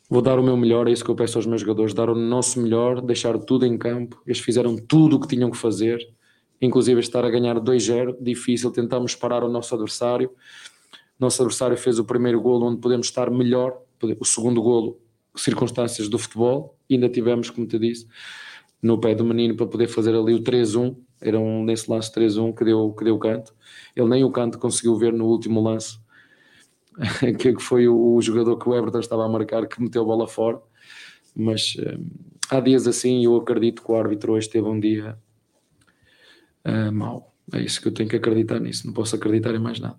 Vou 0.08 0.22
dar 0.22 0.38
o 0.38 0.44
meu 0.44 0.56
melhor, 0.56 0.88
é 0.88 0.92
isso 0.92 1.04
que 1.04 1.10
eu 1.10 1.16
peço 1.16 1.40
aos 1.40 1.48
meus 1.48 1.62
jogadores, 1.62 1.92
dar 1.92 2.08
o 2.12 2.14
nosso 2.14 2.62
melhor, 2.62 3.02
deixar 3.02 3.36
tudo 3.40 3.66
em 3.66 3.76
campo. 3.76 4.22
Eles 4.24 4.38
fizeram 4.38 4.78
tudo 4.78 5.16
o 5.16 5.20
que 5.20 5.28
tinham 5.28 5.50
que 5.50 5.58
fazer, 5.58 5.98
inclusive 6.62 7.00
estar 7.00 7.26
a 7.26 7.30
ganhar 7.32 7.60
2-0, 7.60 8.16
difícil, 8.22 8.70
tentámos 8.70 9.16
parar 9.16 9.44
o 9.44 9.50
nosso 9.50 9.74
adversário. 9.74 10.30
Nosso 11.20 11.42
adversário 11.42 11.76
fez 11.76 11.98
o 11.98 12.06
primeiro 12.06 12.40
golo 12.40 12.68
onde 12.68 12.80
podemos 12.80 13.08
estar 13.08 13.32
melhor, 13.32 13.76
o 14.20 14.24
segundo 14.24 14.62
golo, 14.62 15.00
circunstâncias 15.36 16.08
do 16.08 16.20
futebol, 16.20 16.78
ainda 16.88 17.10
tivemos, 17.10 17.50
como 17.50 17.66
te 17.66 17.80
disse, 17.80 18.08
no 18.84 19.00
pé 19.00 19.16
do 19.16 19.26
menino 19.26 19.56
para 19.56 19.66
poder 19.66 19.88
fazer 19.88 20.14
ali 20.14 20.36
o 20.36 20.44
3-1, 20.44 20.96
era 21.20 21.40
um 21.40 21.64
nesse 21.64 21.90
lance 21.90 22.12
3-1 22.12 22.54
que 22.56 22.66
deu, 22.66 22.94
que 22.94 23.04
deu 23.04 23.18
canto. 23.18 23.52
Ele 23.96 24.10
nem 24.10 24.24
o 24.24 24.32
canto 24.32 24.60
conseguiu 24.60 24.96
ver 24.98 25.14
no 25.14 25.26
último 25.26 25.62
lance 25.62 25.98
que 27.40 27.60
foi 27.60 27.88
o, 27.88 28.20
jogador 28.22 28.58
que 28.58 28.68
o 28.68 28.76
Everton 28.76 29.00
estava 29.00 29.26
a 29.26 29.30
marcar 29.30 29.68
que 29.68 29.82
meteu 29.82 30.02
a 30.02 30.06
bola 30.06 30.28
fora. 30.28 30.60
Mas 31.36 31.76
um, 31.78 32.06
há 32.50 32.60
dias 32.60 32.88
assim 32.88 33.26
eu 33.26 33.36
acredito 33.36 33.84
que 33.84 33.92
o 33.92 33.96
árbitro 33.96 34.34
hoje 34.34 34.50
teve 34.50 34.68
um 34.68 34.80
dia 34.80 35.18
uh, 36.66 36.92
mau. 36.92 37.34
É 37.54 37.62
isso 37.62 37.82
que 37.82 37.88
eu 37.88 37.94
tenho 37.94 38.10
que 38.10 38.16
acreditar 38.16 38.60
nisso, 38.60 38.88
não 38.88 38.94
posso 38.94 39.16
acreditar 39.16 39.54
em 39.54 39.60
mais 39.60 39.80
nada. 39.80 39.98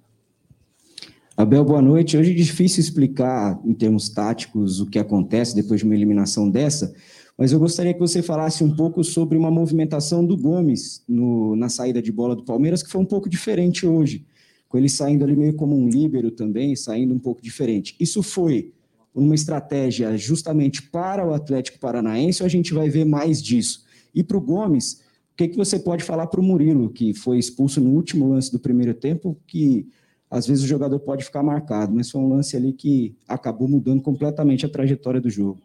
Abel, 1.36 1.64
boa 1.64 1.82
noite. 1.82 2.16
Hoje 2.16 2.30
é 2.30 2.34
difícil 2.34 2.80
explicar 2.80 3.61
em 3.62 3.74
termos 3.74 4.09
táticos 4.09 4.80
o 4.80 4.86
que 4.86 4.99
acontece 4.99 5.55
depois 5.55 5.80
de 5.80 5.84
uma 5.84 5.94
eliminação 5.94 6.49
dessa, 6.49 6.94
mas 7.37 7.53
eu 7.53 7.59
gostaria 7.59 7.93
que 7.93 8.01
você 8.01 8.22
falasse 8.22 8.64
um 8.64 8.74
pouco 8.74 9.05
sobre 9.05 9.37
uma 9.37 9.51
movimentação 9.51 10.24
do 10.24 10.37
Gomes 10.37 11.03
no, 11.09 11.55
na 11.57 11.68
saída 11.68 12.01
de 12.01 12.11
bola 12.11 12.34
do 12.34 12.45
Palmeiras, 12.45 12.82
que 12.82 12.91
foi 12.91 13.01
um 13.01 13.07
pouco 13.07 13.28
diferente 13.28 13.87
hoje 13.87 14.24
com 14.68 14.78
ele 14.78 14.89
saindo 14.89 15.24
ali 15.24 15.37
meio 15.37 15.55
como 15.55 15.76
um 15.76 15.89
líbero 15.89 16.30
também, 16.30 16.74
saindo 16.74 17.14
um 17.14 17.18
pouco 17.18 17.43
diferente. 17.43 17.95
Isso 18.01 18.22
foi 18.22 18.72
uma 19.14 19.34
estratégia 19.34 20.16
justamente 20.16 20.82
para 20.82 21.26
o 21.26 21.32
Atlético 21.32 21.78
Paranaense 21.78 22.43
ou 22.43 22.47
a 22.47 22.51
gente 22.51 22.74
vai 22.74 22.89
ver 22.89 23.05
mais 23.05 23.43
disso? 23.43 23.84
E 24.14 24.22
para 24.22 24.37
o 24.37 24.41
Gomes, 24.41 25.03
o 25.32 25.37
que, 25.37 25.49
que 25.49 25.57
você 25.57 25.78
pode 25.78 26.05
falar 26.05 26.26
para 26.26 26.41
o 26.41 26.43
Murilo, 26.43 26.91
que 26.91 27.14
foi 27.14 27.39
expulso 27.39 27.80
no 27.80 27.91
último 27.91 28.28
lance 28.28 28.51
do 28.51 28.59
primeiro 28.59 28.95
tempo, 28.95 29.39
que 29.47 29.87
às 30.30 30.47
vezes 30.47 30.64
o 30.64 30.66
jogador 30.66 30.99
pode 30.99 31.24
ficar 31.24 31.43
marcado, 31.43 31.95
mas 31.95 32.11
foi 32.11 32.20
um 32.20 32.28
lance 32.28 32.57
ali 32.57 32.72
que 32.72 33.14
acabou 33.28 33.68
mudando 33.68 34.03
completamente 34.03 34.66
a 34.66 34.68
trajetória 34.68 35.20
do 35.20 35.30
jogo. 35.30 35.61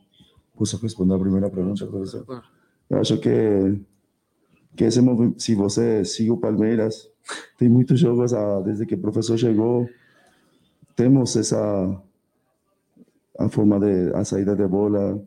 Posso 0.61 0.77
responder 0.77 1.15
a 1.15 1.17
primeira 1.17 1.49
pergunta, 1.49 1.87
professor? 1.87 2.23
Eu 2.87 2.99
acho 2.99 3.17
que, 3.17 3.81
que 4.75 4.83
esse, 4.83 5.01
se 5.39 5.55
você 5.55 6.05
sigue 6.05 6.29
o 6.29 6.37
Palmeiras, 6.37 7.09
tem 7.57 7.67
muitos 7.67 7.99
jogos 7.99 8.31
ah, 8.31 8.61
desde 8.61 8.85
que 8.85 8.93
o 8.93 8.99
professor 8.99 9.39
chegou. 9.39 9.89
Temos 10.95 11.35
essa 11.35 11.99
a 13.39 13.49
forma 13.49 13.79
de 13.79 14.13
a 14.13 14.23
saída 14.23 14.55
de 14.55 14.67
bola. 14.67 15.19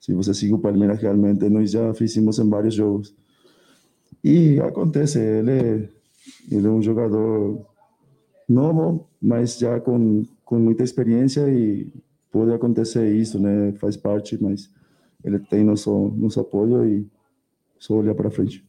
Se 0.00 0.12
você 0.12 0.34
seguir 0.34 0.54
o 0.54 0.58
Palmeiras 0.58 1.00
realmente, 1.00 1.48
nós 1.48 1.70
já 1.70 1.94
fizemos 1.94 2.40
em 2.40 2.50
vários 2.50 2.74
jogos. 2.74 3.14
E 4.24 4.58
acontece, 4.58 5.20
ele, 5.20 5.88
ele 6.50 6.66
é 6.66 6.70
um 6.70 6.82
jogador 6.82 7.64
novo, 8.48 9.06
mas 9.22 9.56
já 9.56 9.78
com, 9.78 10.24
com 10.44 10.58
muita 10.58 10.82
experiência 10.82 11.48
e 11.48 11.86
pode 12.34 12.52
acontecer 12.52 13.14
isso, 13.14 13.38
né? 13.38 13.72
Faz 13.74 13.96
parte, 13.96 14.36
mas 14.42 14.68
ele 15.22 15.38
tem 15.38 15.62
nosso, 15.62 16.12
nosso 16.16 16.40
apoio 16.40 16.84
e 16.84 17.06
só 17.78 17.94
olhar 17.94 18.12
para 18.12 18.28
frente. 18.28 18.64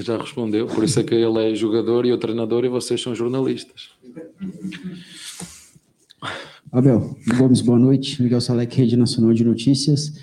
Já 0.00 0.18
respondeu, 0.18 0.66
por 0.66 0.82
isso 0.82 0.98
é 0.98 1.04
que 1.04 1.14
ele 1.14 1.38
é 1.38 1.54
jogador 1.54 2.04
e 2.04 2.12
o 2.12 2.18
treinador 2.18 2.64
e 2.64 2.68
vocês 2.68 3.00
são 3.00 3.14
jornalistas. 3.14 3.90
Abel, 6.72 7.16
Gomes, 7.38 7.60
boa 7.60 7.78
noite. 7.78 8.20
Miguel 8.20 8.40
Salek, 8.40 8.76
Rede 8.76 8.96
Nacional 8.96 9.32
de 9.32 9.44
Notícias. 9.44 10.14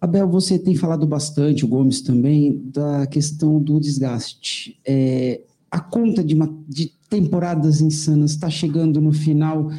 Abel, 0.00 0.26
você 0.26 0.58
tem 0.58 0.74
falado 0.74 1.06
bastante, 1.06 1.66
o 1.66 1.68
Gomes 1.68 2.00
também, 2.00 2.62
da 2.72 3.06
questão 3.06 3.60
do 3.60 3.78
desgaste. 3.78 4.80
É, 4.86 5.42
a 5.70 5.80
conta 5.80 6.24
de, 6.24 6.36
de 6.66 6.92
temporadas 7.14 7.80
insanas 7.80 8.32
está 8.32 8.50
chegando 8.50 9.00
no 9.00 9.12
final 9.12 9.70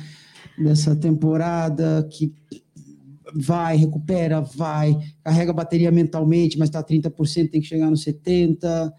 dessa 0.58 0.96
temporada 0.96 2.08
que 2.10 2.34
vai, 3.34 3.76
recupera, 3.76 4.40
vai, 4.40 4.98
carrega 5.22 5.52
a 5.52 5.54
bateria 5.54 5.92
mentalmente, 5.92 6.58
mas 6.58 6.70
está 6.70 6.82
30%, 6.82 7.52
tem 7.52 7.60
que 7.60 7.68
chegar 7.68 7.90
no 7.90 7.98
70%. 7.98 8.94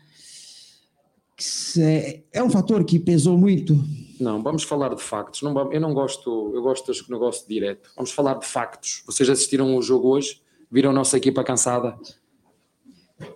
É, 1.78 2.22
é 2.32 2.42
um 2.42 2.50
fator 2.50 2.84
que 2.84 2.98
pesou 2.98 3.38
muito? 3.38 3.78
Não, 4.20 4.42
vamos 4.42 4.62
falar 4.62 4.94
de 4.94 5.02
factos. 5.02 5.40
Não, 5.42 5.72
eu 5.72 5.80
não 5.80 5.94
gosto, 5.94 6.52
eu 6.54 6.62
gosto 6.62 6.86
deste 6.86 7.10
negócio 7.10 7.46
direto. 7.48 7.90
Vamos 7.94 8.10
falar 8.10 8.34
de 8.34 8.46
factos. 8.46 9.02
Vocês 9.06 9.28
assistiram 9.28 9.72
ao 9.72 9.82
jogo 9.82 10.08
hoje? 10.08 10.40
Viram 10.70 10.90
a 10.90 10.94
nossa 10.94 11.16
equipa 11.16 11.44
cansada? 11.44 11.98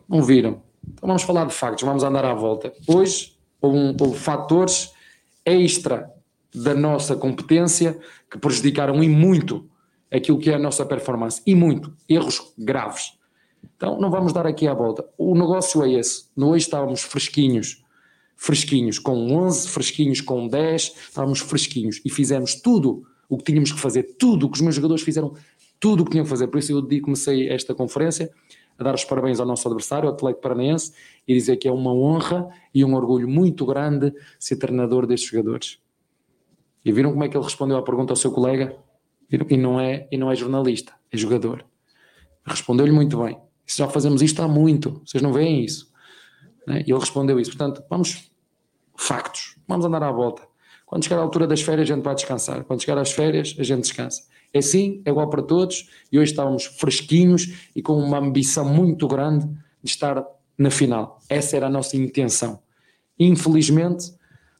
Não 0.08 0.22
viram? 0.22 0.62
Então 0.82 1.06
vamos 1.06 1.22
falar 1.22 1.46
de 1.46 1.54
factos, 1.54 1.84
vamos 1.84 2.02
andar 2.02 2.24
à 2.24 2.34
volta. 2.34 2.72
Hoje 2.86 3.39
um, 3.62 3.96
houve 4.00 4.18
fatores 4.18 4.92
extra 5.44 6.10
da 6.54 6.74
nossa 6.74 7.14
competência 7.16 7.98
que 8.30 8.38
prejudicaram 8.38 9.02
e 9.02 9.08
muito 9.08 9.68
aquilo 10.10 10.38
que 10.38 10.50
é 10.50 10.54
a 10.54 10.58
nossa 10.58 10.84
performance 10.84 11.40
e 11.46 11.54
muito, 11.54 11.94
erros 12.08 12.52
graves. 12.58 13.12
Então 13.76 14.00
não 14.00 14.10
vamos 14.10 14.32
dar 14.32 14.46
aqui 14.46 14.66
a 14.66 14.74
volta. 14.74 15.04
O 15.16 15.34
negócio 15.34 15.82
é 15.82 15.92
esse. 15.92 16.24
Hoje 16.36 16.64
estávamos 16.64 17.02
fresquinhos, 17.02 17.82
fresquinhos 18.36 18.98
com 18.98 19.32
11, 19.32 19.68
fresquinhos 19.68 20.20
com 20.20 20.48
10, 20.48 20.94
estávamos 21.08 21.40
fresquinhos 21.40 22.00
e 22.04 22.10
fizemos 22.10 22.56
tudo 22.56 23.06
o 23.28 23.36
que 23.36 23.44
tínhamos 23.44 23.70
que 23.70 23.78
fazer, 23.78 24.16
tudo 24.18 24.46
o 24.46 24.50
que 24.50 24.56
os 24.56 24.62
meus 24.62 24.74
jogadores 24.74 25.04
fizeram, 25.04 25.34
tudo 25.78 26.02
o 26.02 26.04
que 26.04 26.10
tinham 26.10 26.24
que 26.24 26.30
fazer. 26.30 26.48
Por 26.48 26.58
isso 26.58 26.72
eu 26.72 27.02
comecei 27.02 27.48
esta 27.48 27.74
conferência 27.74 28.30
a 28.80 28.84
dar 28.84 28.94
os 28.94 29.04
parabéns 29.04 29.38
ao 29.38 29.46
nosso 29.46 29.68
adversário, 29.68 30.08
o 30.08 30.12
Atlético 30.12 30.40
Paranaense, 30.40 30.92
e 31.28 31.34
dizer 31.34 31.58
que 31.58 31.68
é 31.68 31.72
uma 31.72 31.92
honra 31.92 32.48
e 32.74 32.82
um 32.82 32.94
orgulho 32.94 33.28
muito 33.28 33.66
grande 33.66 34.12
ser 34.38 34.56
treinador 34.56 35.06
destes 35.06 35.30
jogadores. 35.30 35.78
E 36.82 36.90
viram 36.90 37.10
como 37.10 37.22
é 37.22 37.28
que 37.28 37.36
ele 37.36 37.44
respondeu 37.44 37.76
à 37.76 37.82
pergunta 37.82 38.12
ao 38.12 38.16
seu 38.16 38.32
colega? 38.32 38.74
E 39.30 39.56
não 39.56 39.78
é, 39.78 40.08
e 40.10 40.16
não 40.16 40.32
é 40.32 40.34
jornalista, 40.34 40.94
é 41.12 41.16
jogador. 41.16 41.64
Respondeu-lhe 42.44 42.90
muito 42.90 43.22
bem. 43.22 43.38
Já 43.66 43.86
fazemos 43.86 44.22
isto 44.22 44.40
há 44.42 44.48
muito, 44.48 45.02
vocês 45.04 45.22
não 45.22 45.32
veem 45.32 45.62
isso. 45.62 45.92
Né? 46.66 46.82
E 46.86 46.90
ele 46.90 46.98
respondeu 46.98 47.38
isso. 47.38 47.50
Portanto, 47.50 47.84
vamos, 47.88 48.32
factos, 48.96 49.56
vamos 49.68 49.84
andar 49.84 50.02
à 50.02 50.10
volta. 50.10 50.42
Quando 50.86 51.04
chegar 51.04 51.18
à 51.18 51.22
altura 51.22 51.46
das 51.46 51.60
férias, 51.60 51.88
a 51.88 51.94
gente 51.94 52.02
vai 52.02 52.14
descansar. 52.14 52.64
Quando 52.64 52.80
chegar 52.80 52.98
às 52.98 53.12
férias, 53.12 53.54
a 53.58 53.62
gente 53.62 53.82
descansa. 53.82 54.22
É 54.52 54.58
assim, 54.58 55.00
é 55.04 55.10
igual 55.10 55.28
para 55.28 55.42
todos. 55.42 55.88
E 56.10 56.18
hoje 56.18 56.32
estávamos 56.32 56.64
fresquinhos 56.64 57.68
e 57.74 57.82
com 57.82 57.94
uma 57.94 58.18
ambição 58.18 58.64
muito 58.64 59.06
grande 59.06 59.46
de 59.82 59.90
estar 59.90 60.24
na 60.58 60.70
final. 60.70 61.20
Essa 61.28 61.56
era 61.56 61.66
a 61.66 61.70
nossa 61.70 61.96
intenção. 61.96 62.60
Infelizmente, 63.18 64.12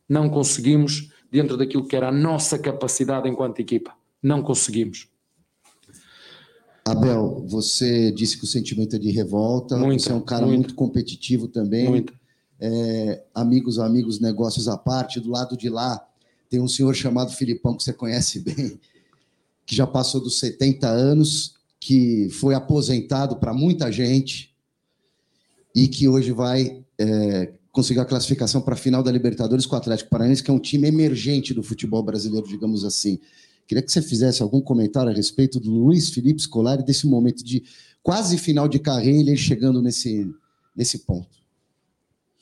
não 0.08 0.28
conseguimos 0.28 1.10
dentro 1.30 1.56
daquilo 1.56 1.86
que 1.86 1.96
era 1.96 2.08
a 2.08 2.12
nossa 2.12 2.58
capacidade 2.58 3.28
enquanto 3.28 3.60
equipa. 3.60 3.94
Não 4.22 4.42
conseguimos. 4.42 5.08
Abel, 6.84 7.46
você 7.48 8.10
disse 8.10 8.36
que 8.36 8.44
o 8.44 8.48
sentimento 8.48 8.96
é 8.96 8.98
de 8.98 9.10
revolta. 9.10 9.76
Muito, 9.76 10.02
você 10.02 10.10
é 10.10 10.14
um 10.14 10.20
cara 10.20 10.46
muito. 10.46 10.58
muito, 10.58 10.74
competitivo 10.74 11.46
também. 11.48 11.88
Muito. 11.88 12.12
É, 12.58 13.22
amigos, 13.34 13.78
amigos, 13.78 14.20
negócios 14.20 14.68
à 14.68 14.76
parte. 14.76 15.20
Do 15.20 15.30
lado 15.30 15.56
de 15.56 15.68
lá 15.68 16.04
tem 16.48 16.60
um 16.60 16.68
senhor 16.68 16.94
chamado 16.94 17.32
Filipão, 17.32 17.76
que 17.76 17.84
você 17.84 17.92
conhece 17.92 18.40
bem, 18.40 18.78
que 19.70 19.76
já 19.76 19.86
passou 19.86 20.20
dos 20.20 20.40
70 20.40 20.88
anos, 20.88 21.54
que 21.78 22.28
foi 22.30 22.54
aposentado 22.54 23.36
para 23.36 23.54
muita 23.54 23.90
gente 23.92 24.52
e 25.72 25.86
que 25.86 26.08
hoje 26.08 26.32
vai 26.32 26.84
é, 26.98 27.52
conseguir 27.70 28.00
a 28.00 28.04
classificação 28.04 28.60
para 28.60 28.74
a 28.74 28.76
final 28.76 29.00
da 29.00 29.12
Libertadores 29.12 29.66
com 29.66 29.76
o 29.76 29.78
Atlético 29.78 30.10
Paranaense, 30.10 30.42
que 30.42 30.50
é 30.50 30.52
um 30.52 30.58
time 30.58 30.88
emergente 30.88 31.54
do 31.54 31.62
futebol 31.62 32.02
brasileiro, 32.02 32.48
digamos 32.48 32.84
assim. 32.84 33.20
Queria 33.64 33.80
que 33.80 33.92
você 33.92 34.02
fizesse 34.02 34.42
algum 34.42 34.60
comentário 34.60 35.12
a 35.12 35.14
respeito 35.14 35.60
do 35.60 35.70
Luiz 35.70 36.10
Felipe 36.10 36.42
Scolari, 36.42 36.84
desse 36.84 37.06
momento 37.06 37.44
de 37.44 37.62
quase 38.02 38.38
final 38.38 38.66
de 38.66 38.80
carreira, 38.80 39.30
ele 39.30 39.36
chegando 39.36 39.80
nesse, 39.80 40.28
nesse 40.74 40.98
ponto. 41.06 41.38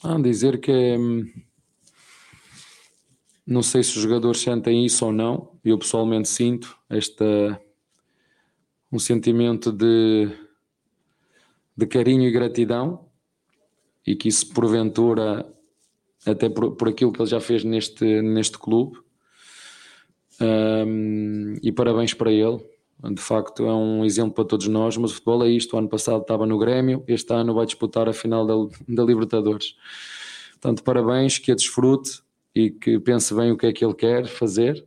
Ah, 0.03 0.19
dizer 0.19 0.59
que 0.63 0.97
hum, 0.97 1.27
não 3.47 3.63
sei 3.63 3.83
se 3.83 3.97
os 3.97 4.03
jogadores 4.03 4.41
sentem 4.41 4.85
isso 4.87 5.05
ou 5.05 5.13
não, 5.13 5.58
eu 5.71 5.79
pessoalmente 5.79 6.29
sinto 6.29 6.77
esta 6.89 7.61
um 8.91 8.99
sentimento 8.99 9.71
de, 9.71 10.29
de 11.77 11.87
carinho 11.87 12.27
e 12.27 12.31
gratidão 12.31 13.07
e 14.07 14.17
que 14.17 14.29
isso 14.29 14.53
porventura 14.53 15.47
até 16.27 16.49
por, 16.49 16.75
por 16.77 16.89
aquilo 16.89 17.13
que 17.13 17.21
ele 17.21 17.29
já 17.29 17.41
fez 17.41 17.65
neste, 17.65 18.23
neste 18.23 18.59
clube 18.59 18.99
Hum, 20.41 21.57
e 21.63 21.73
parabéns 21.73 22.15
para 22.15 22.31
ele 22.31 22.65
de 23.13 23.23
facto 23.23 23.65
é 23.65 23.73
um 23.73 24.05
exemplo 24.05 24.35
para 24.35 24.45
todos 24.45 24.67
nós, 24.67 24.97
mas 24.97 25.13
o 25.13 25.15
futebol 25.15 25.45
é 25.45 25.49
isto. 25.49 25.75
O 25.75 25.79
ano 25.79 25.89
passado 25.89 26.21
estava 26.21 26.45
no 26.45 26.59
Grêmio, 26.59 27.05
este 27.07 27.33
ano 27.33 27.55
vai 27.55 27.65
disputar 27.65 28.09
a 28.09 28.13
final 28.13 28.45
da, 28.45 28.55
da 28.89 29.05
Libertadores. 29.05 29.77
Portanto, 30.53 30.83
parabéns, 30.83 31.39
que 31.39 31.53
a 31.53 31.55
desfrute 31.55 32.21
e 32.53 32.71
que 32.71 32.99
pense 32.99 33.33
bem 33.33 33.53
o 33.53 33.57
que 33.57 33.67
é 33.67 33.73
que 33.73 33.85
ele 33.85 33.95
quer 33.95 34.27
fazer. 34.27 34.85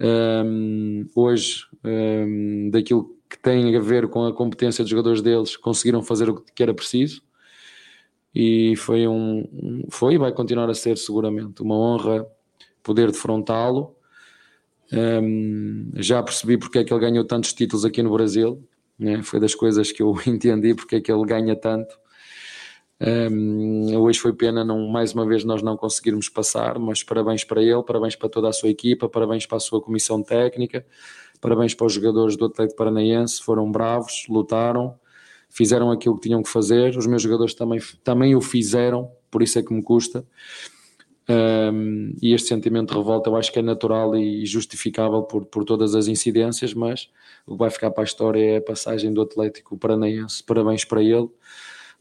Um, 0.00 1.06
hoje, 1.14 1.64
um, 1.84 2.70
daquilo 2.70 3.16
que 3.28 3.38
tem 3.38 3.74
a 3.74 3.80
ver 3.80 4.08
com 4.08 4.24
a 4.24 4.32
competência 4.32 4.84
dos 4.84 4.90
jogadores 4.90 5.22
deles, 5.22 5.56
conseguiram 5.56 6.02
fazer 6.02 6.28
o 6.28 6.40
que 6.40 6.62
era 6.62 6.74
preciso. 6.74 7.22
E 8.34 8.76
foi 8.76 9.08
um, 9.08 9.84
foi 9.90 10.14
e 10.14 10.18
vai 10.18 10.32
continuar 10.32 10.68
a 10.68 10.74
ser 10.74 10.98
seguramente 10.98 11.62
uma 11.62 11.74
honra 11.74 12.26
poder 12.82 13.10
defrontá-lo 13.10 13.96
um, 14.92 15.90
já 15.96 16.22
percebi 16.22 16.56
porque 16.56 16.78
é 16.78 16.84
que 16.84 16.92
ele 16.92 17.00
ganhou 17.00 17.24
tantos 17.24 17.52
títulos 17.52 17.84
aqui 17.84 18.02
no 18.02 18.12
Brasil, 18.12 18.62
né? 18.98 19.22
foi 19.22 19.40
das 19.40 19.54
coisas 19.54 19.90
que 19.90 20.02
eu 20.02 20.14
entendi 20.26 20.74
porque 20.74 20.96
é 20.96 21.00
que 21.00 21.10
ele 21.10 21.24
ganha 21.24 21.56
tanto. 21.56 21.98
Um, 22.98 23.94
hoje 23.98 24.18
foi 24.18 24.32
pena 24.32 24.64
não, 24.64 24.88
mais 24.88 25.12
uma 25.12 25.26
vez 25.26 25.44
nós 25.44 25.62
não 25.62 25.76
conseguirmos 25.76 26.28
passar, 26.28 26.78
mas 26.78 27.02
parabéns 27.02 27.44
para 27.44 27.62
ele, 27.62 27.82
parabéns 27.82 28.16
para 28.16 28.28
toda 28.28 28.48
a 28.48 28.52
sua 28.52 28.70
equipa, 28.70 29.08
parabéns 29.08 29.44
para 29.44 29.58
a 29.58 29.60
sua 29.60 29.82
comissão 29.82 30.22
técnica, 30.22 30.86
parabéns 31.40 31.74
para 31.74 31.86
os 31.86 31.92
jogadores 31.92 32.36
do 32.36 32.46
Atlético 32.46 32.78
Paranaense, 32.78 33.42
foram 33.42 33.70
bravos, 33.70 34.26
lutaram, 34.28 34.98
fizeram 35.50 35.90
aquilo 35.90 36.16
que 36.16 36.22
tinham 36.22 36.42
que 36.42 36.48
fazer, 36.48 36.96
os 36.96 37.06
meus 37.06 37.20
jogadores 37.20 37.54
também, 37.54 37.80
também 38.02 38.34
o 38.34 38.40
fizeram, 38.40 39.10
por 39.30 39.42
isso 39.42 39.58
é 39.58 39.62
que 39.62 39.74
me 39.74 39.82
custa. 39.82 40.24
Um, 41.28 42.14
e 42.22 42.32
este 42.32 42.48
sentimento 42.48 42.90
de 42.90 42.96
revolta 42.96 43.28
eu 43.28 43.36
acho 43.36 43.52
que 43.52 43.58
é 43.58 43.62
natural 43.62 44.14
e 44.14 44.46
justificável 44.46 45.24
por, 45.24 45.44
por 45.44 45.64
todas 45.64 45.94
as 45.94 46.06
incidências, 46.06 46.72
mas 46.72 47.10
o 47.44 47.52
que 47.52 47.58
vai 47.58 47.68
ficar 47.68 47.90
para 47.90 48.04
a 48.04 48.06
história 48.06 48.52
é 48.52 48.56
a 48.58 48.62
passagem 48.62 49.12
do 49.12 49.20
Atlético 49.20 49.76
Paranaense. 49.76 50.42
Parabéns 50.44 50.84
para 50.84 51.02
ele, 51.02 51.28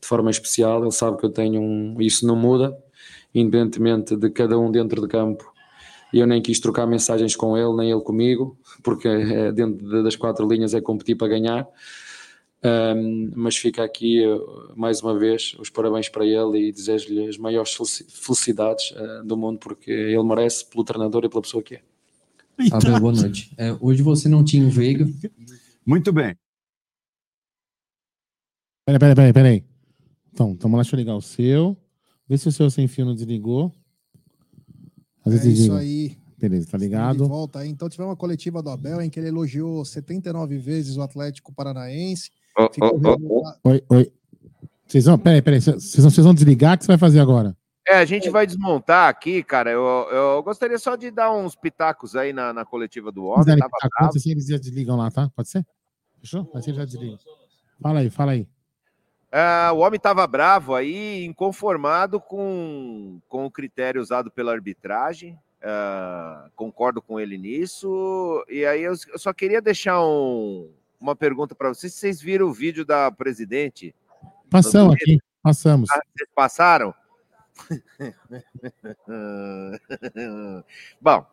de 0.06 0.08
forma 0.08 0.30
especial. 0.30 0.84
Ele 0.84 0.91
sabe 0.91 1.18
que 1.18 1.26
eu 1.26 1.32
tenho 1.32 1.60
um. 1.60 1.99
Isso 1.99 2.28
não 2.28 2.36
muda, 2.36 2.78
independentemente 3.34 4.16
de 4.16 4.30
cada 4.30 4.58
um 4.58 4.72
dentro 4.72 5.01
de 5.01 5.08
campo. 5.08 5.51
Eu 6.14 6.28
nem 6.28 6.41
quis 6.41 6.60
trocar 6.60 6.86
mensagens 6.86 7.36
com 7.36 7.58
ele, 7.58 7.76
nem 7.76 7.91
ele 7.91 8.01
comigo, 8.01 8.58
porque 8.84 9.08
é, 9.08 9.51
dentro 9.51 10.03
das 10.03 10.16
quatro 10.16 10.47
linhas 10.47 10.74
é 10.74 10.80
competir 10.80 11.18
para 11.18 11.28
ganhar. 11.28 11.68
Um, 12.64 13.32
mas 13.36 13.58
fica 13.58 13.84
aqui 13.84 14.26
uh, 14.26 14.74
mais 14.76 15.01
uma 15.01 15.18
vez 15.20 15.56
os 15.60 15.70
parabéns 15.70 16.10
para 16.10 16.26
ele 16.26 16.70
e 16.70 16.72
desejo-lhe 16.72 17.28
as 17.28 17.38
maiores 17.38 17.76
felicidades 18.10 18.91
uh, 18.91 19.24
do 19.24 19.38
mundo, 19.38 19.60
porque 19.60 19.91
ele 19.91 20.24
merece 20.24 20.66
pelo 20.66 20.84
treinador 20.84 21.26
e 21.26 21.30
pela 21.30 21.41
pessoa 21.41 21.62
que 21.62 21.76
é. 21.76 21.82
Abel, 22.72 22.99
boa 22.99 23.14
noite. 23.14 23.51
É, 23.58 23.76
hoje 23.80 24.01
você 24.01 24.30
não 24.30 24.43
tinha 24.43 24.66
o 24.66 24.72
Veiga. 24.72 25.06
Muito 25.86 26.14
bem. 26.14 26.36
Peraí, 28.86 29.16
peraí, 29.16 29.34
peraí. 29.34 29.74
Então, 30.36 30.51
então, 30.51 30.69
lá, 30.69 30.81
deixa 30.81 30.93
eu 30.93 30.99
ligar 30.99 31.15
o 31.15 31.21
seu. 31.21 31.77
Vê 32.27 32.38
se 32.38 32.49
o 32.49 32.51
seu 32.51 32.69
sem 32.69 32.89
fio 32.89 33.05
não 33.05 33.15
desligou. 33.15 33.71
Às 35.25 35.33
É 35.33 35.38
vezes 35.38 35.59
isso 35.59 35.73
aí. 35.73 36.17
Beleza, 36.38 36.67
tá 36.69 36.77
De 36.77 36.83
ligado. 36.83 37.25
volta 37.25 37.59
aí. 37.59 37.69
Então, 37.69 37.88
tivemos 37.88 38.09
uma 38.09 38.17
coletiva 38.17 38.61
do 38.61 38.69
Abel 38.69 39.01
em 39.01 39.09
que 39.09 39.17
ele 39.17 39.29
elogiou 39.29 39.86
79 39.86 40.57
vezes 40.57 40.97
o 40.97 41.01
Atlético 41.01 41.53
Paranaense. 41.53 42.31
Oh, 42.59 42.67
oh, 42.81 43.43
oh. 43.63 43.69
Oi, 43.69 43.81
oi. 43.89 44.11
Vocês 44.86 45.05
vão, 45.05 45.17
peraí, 45.17 45.41
peraí. 45.41 45.61
Vocês 45.61 45.95
vão, 46.01 46.09
vocês 46.11 46.25
vão 46.25 46.33
desligar? 46.33 46.75
O 46.75 46.77
que 46.79 46.83
você 46.83 46.89
vai 46.91 46.97
fazer 46.97 47.21
agora? 47.21 47.55
É, 47.88 47.95
a 47.95 48.05
gente 48.05 48.29
vai 48.29 48.45
desmontar 48.45 49.07
aqui, 49.07 49.41
cara. 49.41 49.71
Eu, 49.71 49.81
eu 50.11 50.43
gostaria 50.43 50.77
só 50.77 50.97
de 50.97 51.11
dar 51.11 51.31
uns 51.31 51.55
pitacos 51.55 52.13
aí 52.13 52.33
na, 52.33 52.51
na 52.51 52.65
coletiva 52.65 53.09
do 53.09 53.23
homem. 53.23 53.57
Tava 53.57 53.69
conta, 53.97 54.17
assim, 54.17 54.31
eles 54.31 54.47
já 54.47 54.57
desligam 54.57 54.97
lá, 54.97 55.09
tá? 55.09 55.31
Pode 55.33 55.47
ser? 55.47 55.65
Fechou? 56.19 56.51
Assim 56.53 56.71
eles 56.71 56.77
já 56.79 56.86
desligam. 56.86 57.17
Fala 57.81 57.99
aí, 58.01 58.09
fala 58.09 58.33
aí. 58.33 58.45
Ah, 59.38 59.73
o 59.73 59.79
homem 59.79 59.97
estava 59.97 60.25
bravo 60.25 60.73
aí, 60.73 61.25
inconformado 61.25 62.21
com, 62.21 63.19
com 63.27 63.45
o 63.45 63.51
critério 63.51 64.01
usado 64.01 64.31
pela 64.31 64.53
arbitragem. 64.53 65.38
Ah, 65.61 66.47
concordo 66.55 67.01
com 67.01 67.19
ele 67.19 67.38
nisso. 67.38 68.45
E 68.47 68.65
aí 68.65 68.83
eu, 68.83 68.93
eu 69.09 69.19
só 69.19 69.33
queria 69.33 69.61
deixar 69.61 70.01
um- 70.01 70.71
uma 70.97 71.17
pergunta 71.17 71.53
para 71.53 71.67
vocês. 71.67 71.93
Vocês 71.93 72.21
viram 72.21 72.47
o 72.47 72.53
vídeo 72.53 72.86
da 72.86 73.11
presidente? 73.11 73.93
Passamos 74.49 74.95
aqui, 74.95 75.19
passamos. 75.43 75.89
Ah, 75.91 75.99
vocês 76.15 76.29
passaram? 76.33 76.95
Bom, 81.01 81.25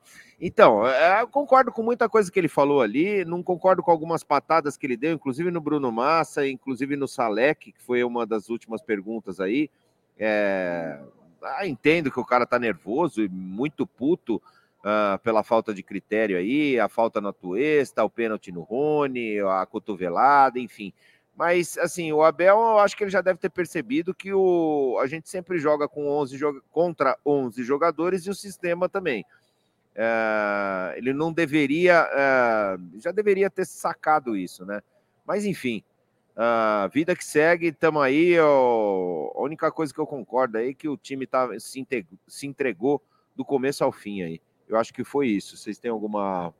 então, 0.44 0.84
é, 0.84 1.22
eu 1.22 1.28
concordo 1.28 1.70
com 1.70 1.84
muita 1.84 2.08
coisa 2.08 2.28
que 2.30 2.36
ele 2.36 2.48
falou 2.48 2.82
ali, 2.82 3.24
não 3.24 3.44
concordo 3.44 3.80
com 3.80 3.92
algumas 3.92 4.24
patadas 4.24 4.76
que 4.76 4.84
ele 4.84 4.96
deu, 4.96 5.12
inclusive 5.12 5.52
no 5.52 5.60
Bruno 5.60 5.92
Massa, 5.92 6.44
inclusive 6.48 6.96
no 6.96 7.06
Salek, 7.06 7.70
que 7.70 7.80
foi 7.80 8.02
uma 8.02 8.26
das 8.26 8.48
últimas 8.48 8.82
perguntas 8.82 9.38
aí. 9.38 9.70
É, 10.18 11.00
ah, 11.40 11.64
entendo 11.64 12.10
que 12.10 12.18
o 12.18 12.24
cara 12.24 12.44
tá 12.44 12.58
nervoso 12.58 13.22
e 13.22 13.28
muito 13.28 13.86
puto 13.86 14.42
ah, 14.84 15.20
pela 15.22 15.44
falta 15.44 15.72
de 15.72 15.80
critério 15.80 16.36
aí, 16.36 16.76
a 16.80 16.88
falta 16.88 17.20
na 17.20 17.32
Tuesta, 17.32 18.02
o 18.02 18.10
pênalti 18.10 18.50
no 18.50 18.62
Rony, 18.62 19.38
a 19.38 19.64
cotovelada, 19.64 20.58
enfim. 20.58 20.92
Mas, 21.36 21.78
assim, 21.78 22.12
o 22.12 22.22
Abel, 22.24 22.58
eu 22.58 22.78
acho 22.80 22.96
que 22.96 23.04
ele 23.04 23.10
já 23.12 23.20
deve 23.20 23.38
ter 23.38 23.48
percebido 23.48 24.12
que 24.12 24.32
o, 24.34 24.98
a 25.00 25.06
gente 25.06 25.30
sempre 25.30 25.56
joga 25.58 25.86
com 25.88 26.08
11 26.08 26.36
joga, 26.36 26.60
contra 26.72 27.16
11 27.24 27.62
jogadores 27.62 28.26
e 28.26 28.30
o 28.30 28.34
sistema 28.34 28.88
também. 28.88 29.24
É, 29.94 30.94
ele 30.96 31.12
não 31.12 31.32
deveria, 31.32 32.08
é, 32.12 32.76
já 32.98 33.12
deveria 33.12 33.50
ter 33.50 33.66
sacado 33.66 34.36
isso, 34.36 34.64
né? 34.64 34.80
Mas, 35.26 35.44
enfim, 35.44 35.82
a 36.36 36.88
vida 36.92 37.14
que 37.14 37.24
segue, 37.24 37.68
estamos 37.68 38.02
aí. 38.02 38.38
ó, 38.40 39.32
a 39.34 39.42
única 39.42 39.70
coisa 39.70 39.92
que 39.92 40.00
eu 40.00 40.06
concordo 40.06 40.58
aí 40.58 40.70
é 40.70 40.74
que 40.74 40.88
o 40.88 40.96
time 40.96 41.26
tá, 41.26 41.48
se, 41.58 41.86
se 42.26 42.46
entregou 42.46 43.02
do 43.36 43.44
começo 43.44 43.84
ao 43.84 43.92
fim 43.92 44.22
aí. 44.22 44.40
Eu 44.68 44.78
acho 44.78 44.92
que 44.92 45.04
foi 45.04 45.28
isso. 45.28 45.56
Vocês 45.56 45.78
têm 45.78 45.90
alguma- 45.90 46.54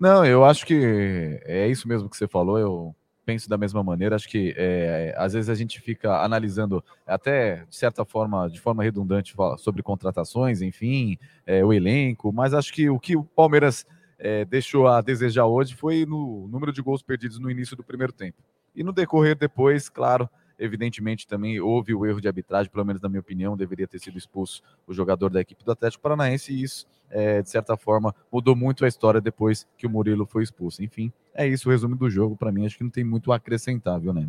Não, 0.00 0.24
eu 0.26 0.44
acho 0.44 0.66
que 0.66 1.40
é 1.44 1.68
isso 1.68 1.86
mesmo 1.86 2.10
que 2.10 2.16
você 2.16 2.26
falou. 2.26 2.58
Eu 2.58 2.94
penso 3.24 3.48
da 3.48 3.56
mesma 3.56 3.82
maneira. 3.82 4.16
Acho 4.16 4.28
que 4.28 4.54
é, 4.56 5.14
às 5.16 5.32
vezes 5.32 5.48
a 5.48 5.54
gente 5.54 5.80
fica 5.80 6.22
analisando, 6.22 6.84
até 7.06 7.64
de 7.68 7.76
certa 7.76 8.04
forma, 8.04 8.48
de 8.48 8.60
forma 8.60 8.82
redundante, 8.82 9.34
sobre 9.58 9.82
contratações, 9.82 10.62
enfim, 10.62 11.18
é, 11.46 11.64
o 11.64 11.72
elenco. 11.72 12.32
Mas 12.32 12.54
acho 12.54 12.72
que 12.72 12.88
o 12.90 12.98
que 12.98 13.16
o 13.16 13.24
Palmeiras 13.24 13.86
é, 14.18 14.44
deixou 14.44 14.86
a 14.86 15.00
desejar 15.00 15.46
hoje 15.46 15.74
foi 15.74 16.06
no 16.06 16.46
número 16.48 16.72
de 16.72 16.80
gols 16.80 17.02
perdidos 17.02 17.38
no 17.38 17.50
início 17.50 17.76
do 17.76 17.82
primeiro 17.82 18.12
tempo. 18.12 18.38
E 18.74 18.82
no 18.82 18.92
decorrer 18.92 19.36
depois, 19.36 19.88
claro, 19.88 20.28
evidentemente 20.62 21.26
também 21.26 21.60
houve 21.60 21.94
o 21.94 22.06
erro 22.06 22.20
de 22.20 22.28
arbitragem, 22.28 22.70
pelo 22.70 22.84
menos 22.84 23.02
na 23.02 23.08
minha 23.08 23.20
opinião, 23.20 23.56
deveria 23.56 23.86
ter 23.86 23.98
sido 23.98 24.16
expulso 24.16 24.62
o 24.86 24.94
jogador 24.94 25.30
da 25.30 25.40
equipe 25.40 25.64
do 25.64 25.72
Atlético 25.72 26.02
Paranaense, 26.02 26.52
e 26.52 26.62
isso, 26.62 26.86
é, 27.10 27.42
de 27.42 27.50
certa 27.50 27.76
forma, 27.76 28.14
mudou 28.30 28.54
muito 28.54 28.84
a 28.84 28.88
história 28.88 29.20
depois 29.20 29.66
que 29.76 29.86
o 29.86 29.90
Murilo 29.90 30.24
foi 30.24 30.42
expulso. 30.42 30.82
Enfim, 30.82 31.12
é 31.34 31.46
isso 31.46 31.68
o 31.68 31.72
resumo 31.72 31.96
do 31.96 32.08
jogo. 32.08 32.36
Para 32.36 32.52
mim, 32.52 32.64
acho 32.64 32.78
que 32.78 32.84
não 32.84 32.90
tem 32.90 33.04
muito 33.04 33.32
a 33.32 33.36
acrescentar, 33.36 34.00
viu, 34.00 34.12
né? 34.12 34.28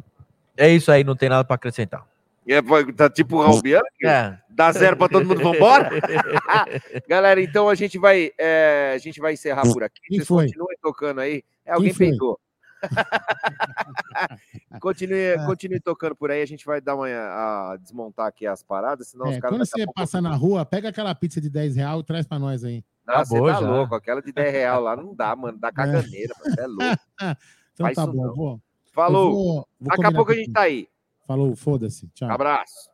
É 0.58 0.70
isso 0.70 0.92
aí, 0.92 1.04
não 1.04 1.16
tem 1.16 1.30
nada 1.30 1.44
para 1.44 1.56
acrescentar. 1.56 2.06
É, 2.48 2.62
tá 2.92 3.10
tipo 3.10 3.38
o 3.38 3.42
Raul 3.42 3.62
Bianchi? 3.62 4.06
É. 4.06 4.38
Dá 4.50 4.72
zero 4.72 4.98
para 4.98 5.10
todo 5.10 5.26
mundo, 5.26 5.42
vambora? 5.42 5.90
Galera, 7.08 7.42
então 7.42 7.70
a 7.70 7.76
gente 7.76 7.98
vai, 7.98 8.32
é, 8.38 8.92
a 8.94 8.98
gente 8.98 9.20
vai 9.20 9.34
encerrar 9.34 9.64
por 9.64 9.82
aqui. 9.84 10.02
Quem 10.04 10.18
Vocês 10.18 10.28
foi? 10.28 10.46
continuem 10.48 10.78
tocando 10.82 11.22
aí. 11.22 11.44
É, 11.66 11.72
alguém 11.72 11.94
peidou. 11.94 12.38
continue, 14.82 15.36
continue 15.46 15.80
tocando 15.80 16.16
por 16.16 16.32
aí, 16.32 16.42
a 16.42 16.46
gente 16.46 16.66
vai 16.66 16.80
dar 16.82 16.96
uma 16.96 17.08
a 17.08 17.78
desmontar 17.82 18.28
aqui 18.28 18.46
as 18.46 18.64
paradas, 18.64 19.08
senão 19.10 19.28
os 19.30 19.36
É, 19.36 19.40
caras 19.40 19.56
quando 19.58 19.66
você 19.66 19.86
pouco- 19.86 19.94
passar 19.94 20.22
na 20.22 20.36
rua, 20.36 20.66
pega 20.66 20.90
aquela 20.90 21.14
pizza 21.16 21.40
de 21.42 21.50
10 21.50 21.76
real 21.76 22.00
e 22.00 22.04
traz 22.04 22.26
pra 22.28 22.40
nós 22.40 22.64
aí. 22.64 22.84
Ah, 23.08 23.24
você 23.26 23.40
tá 23.42 23.60
louco, 23.60 23.96
aquela 23.96 24.22
de 24.22 24.32
10 24.32 24.52
real 24.54 24.82
lá 24.82 24.96
não 24.96 25.14
dá, 25.16 25.36
mano, 25.36 25.58
dá 25.58 25.72
caganeira, 25.72 26.34
mano, 26.40 26.56
você 26.56 26.62
é 26.62 26.68
louco. 26.68 26.84
Então 27.74 27.88
Faz 27.88 27.96
tá 27.96 28.06
bom, 28.06 28.14
não. 28.28 28.36
vou. 28.36 28.62
Falou. 28.92 29.32
vou- 29.34 29.68
vou 29.80 29.90
Daqui 29.90 30.06
a 30.06 30.12
pouco 30.12 30.32
a 30.32 30.36
gente 30.36 30.52
tá 30.52 30.62
aí. 30.62 30.88
Falou, 31.26 31.56
foda-se. 31.56 32.08
Tchau. 32.10 32.30
Abraço. 32.30 32.88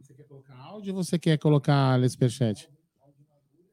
Você 0.00 0.14
quer 0.14 0.24
colocar 0.24 0.54
áudio 0.56 0.94
ou 0.96 1.04
você 1.04 1.18
quer 1.18 1.38
colocar 1.38 2.08
superchat? 2.08 2.66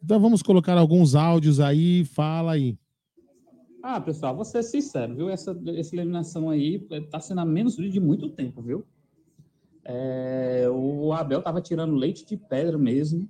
Então 0.04 0.20
vamos 0.20 0.42
colocar 0.44 0.78
alguns 0.78 1.16
áudios 1.16 1.62
aí, 1.62 2.04
fala 2.04 2.52
aí. 2.54 2.78
Ah, 3.82 4.02
pessoal, 4.02 4.36
vou 4.36 4.44
ser 4.44 4.64
sincero, 4.64 5.16
viu? 5.16 5.30
Essa, 5.30 5.58
essa 5.78 5.96
eliminação 5.96 6.50
aí 6.50 6.80
tá 7.10 7.20
sendo 7.20 7.42
a 7.42 7.46
menos 7.46 7.76
de 7.76 8.00
muito 8.00 8.30
tempo, 8.30 8.62
viu? 8.62 8.86
É, 9.84 10.68
o 10.70 11.14
Abel 11.14 11.42
tava 11.42 11.62
tirando 11.62 11.96
leite 11.96 12.26
de 12.26 12.36
pedra 12.36 12.78
mesmo, 12.78 13.30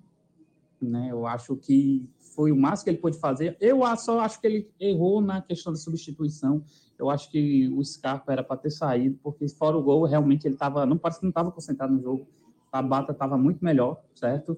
né? 0.82 1.10
Eu 1.12 1.28
acho 1.28 1.56
que 1.56 2.10
foi 2.34 2.52
o 2.52 2.56
máximo 2.56 2.86
que 2.86 2.90
ele 2.92 2.98
pôde 2.98 3.20
fazer. 3.20 3.58
Eu 3.60 3.82
só 3.98 4.20
acho 4.20 4.40
que 4.40 4.48
ele 4.48 4.70
errou 4.80 5.22
na 5.22 5.42
questão 5.42 5.72
da 5.72 5.78
substituição. 5.78 6.64
Eu 6.98 7.10
acho 7.10 7.30
que 7.30 7.68
o 7.70 7.84
Scarpa 7.84 8.32
era 8.32 8.44
para 8.44 8.58
ter 8.58 8.72
saído, 8.72 9.20
porque 9.22 9.48
fora 9.50 9.78
o 9.78 9.84
gol, 9.84 10.06
realmente 10.06 10.48
ele 10.48 10.56
tava, 10.56 10.86
não 10.86 10.98
parece 10.98 11.20
que 11.20 11.26
não 11.26 11.32
estava 11.32 11.52
concentrado 11.52 11.94
no 11.94 12.02
jogo. 12.02 12.28
A 12.72 12.82
Bata 12.82 13.12
estava 13.12 13.38
muito 13.38 13.64
melhor, 13.64 14.02
certo? 14.16 14.58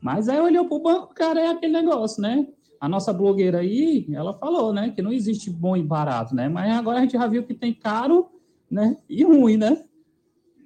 Mas 0.00 0.28
aí 0.28 0.40
olhou 0.40 0.68
pro 0.68 0.80
banco, 0.80 1.14
cara, 1.14 1.40
é 1.40 1.48
aquele 1.48 1.72
negócio, 1.72 2.20
né? 2.20 2.48
A 2.80 2.88
nossa 2.88 3.12
blogueira 3.12 3.58
aí, 3.58 4.06
ela 4.12 4.34
falou, 4.34 4.72
né, 4.72 4.90
que 4.94 5.02
não 5.02 5.12
existe 5.12 5.50
bom 5.50 5.76
e 5.76 5.82
barato, 5.82 6.34
né? 6.34 6.48
Mas 6.48 6.72
agora 6.76 6.98
a 6.98 7.00
gente 7.02 7.12
já 7.12 7.26
viu 7.26 7.44
que 7.44 7.54
tem 7.54 7.72
caro, 7.72 8.28
né, 8.70 8.96
e 9.08 9.24
ruim, 9.24 9.56
né? 9.56 9.82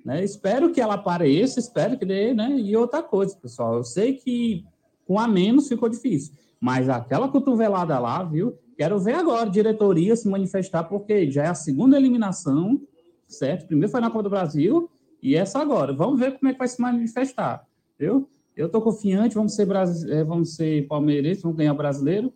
né? 0.04 0.24
Espero 0.24 0.72
que 0.72 0.80
ela 0.80 0.94
apareça, 0.94 1.60
espero 1.60 1.98
que 1.98 2.04
dê, 2.04 2.32
né? 2.34 2.58
E 2.58 2.76
outra 2.76 3.02
coisa, 3.02 3.36
pessoal, 3.36 3.76
eu 3.76 3.84
sei 3.84 4.14
que 4.14 4.64
com 5.06 5.18
a 5.18 5.26
menos 5.26 5.68
ficou 5.68 5.88
difícil, 5.88 6.32
mas 6.60 6.88
aquela 6.88 7.28
cotovelada 7.28 7.98
lá, 7.98 8.22
viu? 8.22 8.56
Quero 8.76 8.98
ver 8.98 9.14
agora 9.14 9.42
a 9.42 9.50
diretoria 9.50 10.16
se 10.16 10.28
manifestar, 10.28 10.84
porque 10.84 11.30
já 11.30 11.44
é 11.44 11.48
a 11.48 11.54
segunda 11.54 11.96
eliminação, 11.96 12.80
certo? 13.26 13.66
Primeiro 13.66 13.90
foi 13.90 14.00
na 14.00 14.10
Copa 14.10 14.22
do 14.24 14.30
Brasil 14.30 14.88
e 15.22 15.34
essa 15.34 15.60
agora. 15.60 15.92
Vamos 15.92 16.18
ver 16.18 16.38
como 16.38 16.48
é 16.48 16.52
que 16.52 16.58
vai 16.58 16.68
se 16.68 16.80
manifestar, 16.80 17.66
viu? 17.98 18.28
Eu 18.60 18.68
tô 18.68 18.82
confiante, 18.82 19.34
vamos 19.34 19.54
ser, 19.54 19.66
eh, 20.08 20.22
vamos 20.22 20.54
ser 20.54 20.86
palmeirenses, 20.86 21.42
vamos 21.42 21.56
ganhar 21.56 21.72
o 21.72 21.76
brasileiro. 21.76 22.32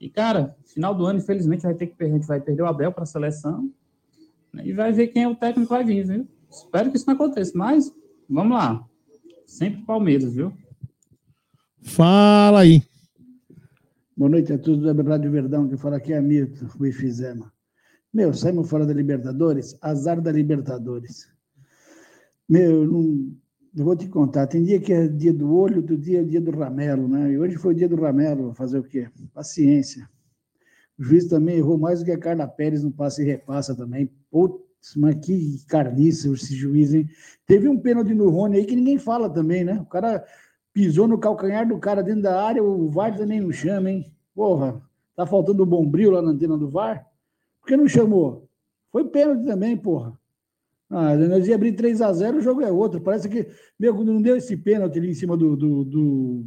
E, 0.00 0.08
cara, 0.08 0.56
final 0.64 0.94
do 0.94 1.06
ano, 1.06 1.20
infelizmente, 1.20 1.62
vai 1.62 1.74
ter 1.74 1.86
que 1.86 1.94
perder, 1.94 2.14
a 2.14 2.18
gente 2.18 2.26
vai 2.26 2.40
perder 2.40 2.62
o 2.62 2.66
Abel 2.66 2.90
para 2.90 3.04
a 3.04 3.06
seleção. 3.06 3.70
né? 4.52 4.66
E 4.66 4.72
vai 4.72 4.92
ver 4.92 5.08
quem 5.08 5.22
é 5.22 5.28
o 5.28 5.36
técnico 5.36 5.68
que 5.68 5.74
vai 5.74 5.84
vir, 5.84 6.04
viu? 6.06 6.26
Espero 6.50 6.90
que 6.90 6.96
isso 6.96 7.06
não 7.06 7.14
aconteça, 7.14 7.52
mas 7.54 7.92
vamos 8.28 8.56
lá. 8.56 8.84
Sempre 9.46 9.82
Palmeiras, 9.82 10.34
viu? 10.34 10.52
Fala 11.82 12.60
aí. 12.60 12.82
Boa 14.16 14.28
noite 14.28 14.52
a 14.52 14.58
todos 14.58 14.82
da 14.82 15.02
Rádio 15.02 15.30
Verdão, 15.30 15.68
que 15.68 15.76
fala 15.76 15.96
aqui 15.96 16.12
é 16.12 16.20
Milton, 16.20 16.66
o 16.78 16.86
Ifizema. 16.86 17.52
Meu, 18.12 18.34
saímos 18.34 18.68
fora 18.68 18.84
da 18.84 18.92
Libertadores, 18.92 19.78
azar 19.80 20.20
da 20.20 20.32
Libertadores. 20.32 21.28
Meu, 22.48 22.84
não, 22.84 23.32
eu 23.76 23.84
vou 23.84 23.94
te 23.94 24.08
contar, 24.08 24.46
tem 24.46 24.64
dia 24.64 24.80
que 24.80 24.92
é 24.92 25.06
dia 25.06 25.32
do 25.32 25.54
olho, 25.54 25.78
outro 25.78 25.96
dia 25.96 26.20
é 26.20 26.24
dia 26.24 26.40
do 26.40 26.50
ramelo, 26.50 27.06
né? 27.06 27.30
E 27.32 27.38
hoje 27.38 27.56
foi 27.56 27.72
o 27.72 27.76
dia 27.76 27.88
do 27.88 27.96
ramelo, 27.96 28.52
fazer 28.54 28.78
o 28.78 28.82
quê? 28.82 29.08
Paciência. 29.32 30.08
O 30.98 31.02
juiz 31.02 31.26
também 31.26 31.56
errou 31.56 31.78
mais 31.78 32.00
do 32.00 32.04
que 32.04 32.10
a 32.10 32.18
Carla 32.18 32.46
Pérez 32.46 32.82
no 32.82 32.90
passe 32.90 33.22
e 33.22 33.24
repassa 33.24 33.74
também. 33.74 34.10
Putz, 34.30 34.60
mas 34.96 35.14
que 35.24 35.64
carniça 35.66 36.28
esse 36.28 36.54
juiz, 36.54 36.92
hein? 36.92 37.08
Teve 37.46 37.68
um 37.68 37.78
pênalti 37.78 38.12
no 38.12 38.28
Rony 38.28 38.58
aí 38.58 38.66
que 38.66 38.76
ninguém 38.76 38.98
fala 38.98 39.30
também, 39.30 39.64
né? 39.64 39.80
O 39.80 39.86
cara 39.86 40.24
pisou 40.72 41.06
no 41.06 41.18
calcanhar 41.18 41.66
do 41.66 41.78
cara 41.78 42.02
dentro 42.02 42.22
da 42.22 42.42
área, 42.42 42.62
o 42.62 42.90
VAR 42.90 43.16
também 43.16 43.40
não 43.40 43.52
chama, 43.52 43.90
hein? 43.90 44.12
Porra, 44.34 44.80
tá 45.16 45.24
faltando 45.24 45.62
o 45.62 45.66
bombril 45.66 46.10
lá 46.10 46.20
na 46.20 46.30
antena 46.30 46.56
do 46.58 46.68
VAR? 46.68 47.06
Por 47.60 47.68
que 47.68 47.76
não 47.76 47.88
chamou? 47.88 48.48
Foi 48.90 49.04
pênalti 49.08 49.44
também, 49.46 49.76
porra. 49.76 50.19
Ah, 50.90 51.14
nós 51.16 51.46
ia 51.46 51.54
abrir 51.54 51.72
3 51.72 52.02
a 52.02 52.12
0 52.12 52.38
o 52.38 52.42
jogo 52.42 52.62
é 52.62 52.72
outro. 52.72 53.00
Parece 53.00 53.28
que, 53.28 53.46
meu, 53.78 53.94
quando 53.94 54.12
não 54.12 54.20
deu 54.20 54.36
esse 54.36 54.56
pênalti 54.56 54.98
ali 54.98 55.10
em 55.10 55.14
cima 55.14 55.36
do, 55.36 55.56
do, 55.56 55.84
do, 55.84 56.44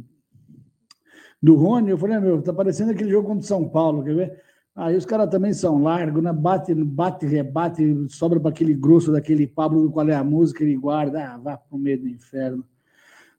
do 1.42 1.54
Rony, 1.56 1.90
eu 1.90 1.98
falei, 1.98 2.16
ah, 2.16 2.20
meu, 2.20 2.42
tá 2.42 2.52
parecendo 2.52 2.92
aquele 2.92 3.10
jogo 3.10 3.26
contra 3.26 3.42
o 3.42 3.46
São 3.46 3.66
Paulo, 3.66 4.04
quer 4.04 4.14
ver? 4.14 4.42
Aí 4.76 4.96
os 4.96 5.06
caras 5.06 5.30
também 5.30 5.54
são 5.54 5.82
largos, 5.82 6.22
né? 6.22 6.32
Bate, 6.32 6.74
bate, 6.74 7.26
rebate, 7.26 8.06
sobra 8.08 8.38
para 8.38 8.50
aquele 8.50 8.74
grosso 8.74 9.12
daquele 9.12 9.46
Pablo, 9.46 9.90
qual 9.90 10.08
é 10.08 10.14
a 10.14 10.24
música, 10.24 10.62
ele 10.62 10.76
guarda. 10.76 11.24
Ah, 11.24 11.38
vá 11.38 11.56
pro 11.56 11.78
meio 11.78 12.00
do 12.00 12.08
inferno. 12.08 12.64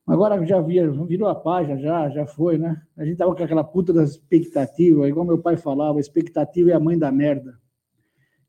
Agora 0.08 0.44
já 0.46 0.62
via, 0.62 0.90
virou 0.90 1.28
a 1.28 1.36
página, 1.36 1.78
já, 1.78 2.10
já 2.10 2.26
foi, 2.26 2.58
né? 2.58 2.82
A 2.98 3.04
gente 3.04 3.18
tava 3.18 3.36
com 3.36 3.44
aquela 3.44 3.64
puta 3.64 3.92
da 3.92 4.04
expectativa, 4.04 5.08
igual 5.08 5.26
meu 5.26 5.40
pai 5.40 5.58
falava, 5.58 6.00
expectativa 6.00 6.72
é 6.72 6.74
a 6.74 6.80
mãe 6.80 6.98
da 6.98 7.12
merda. 7.12 7.60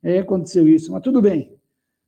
Aí 0.02 0.18
aconteceu 0.18 0.68
isso, 0.68 0.92
mas 0.92 1.02
tudo 1.02 1.20
bem. 1.20 1.55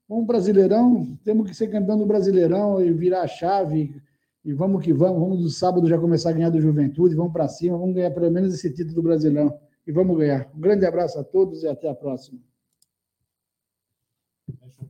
Vamos 0.08 0.26
Brasileirão, 0.26 1.18
temos 1.22 1.48
que 1.48 1.54
ser 1.54 1.68
campeão 1.68 1.98
do 1.98 2.06
Brasileirão 2.06 2.82
e 2.82 2.92
virar 2.92 3.22
a 3.22 3.28
chave. 3.28 3.94
E 4.42 4.54
vamos 4.54 4.82
que 4.82 4.92
vamos, 4.92 5.20
vamos 5.20 5.42
do 5.42 5.50
sábado 5.50 5.86
já 5.86 5.98
começar 5.98 6.30
a 6.30 6.32
ganhar 6.32 6.48
do 6.48 6.60
Juventude, 6.60 7.14
vamos 7.14 7.32
para 7.32 7.46
cima, 7.48 7.76
vamos 7.76 7.94
ganhar 7.94 8.10
pelo 8.12 8.30
menos 8.30 8.54
esse 8.54 8.70
título 8.72 8.94
do 8.94 9.02
Brasileirão. 9.02 9.58
E 9.86 9.92
vamos 9.92 10.16
ganhar. 10.16 10.50
Um 10.54 10.60
grande 10.60 10.86
abraço 10.86 11.18
a 11.18 11.24
todos 11.24 11.62
e 11.62 11.68
até 11.68 11.90
a 11.90 11.94
próxima. 11.94 12.40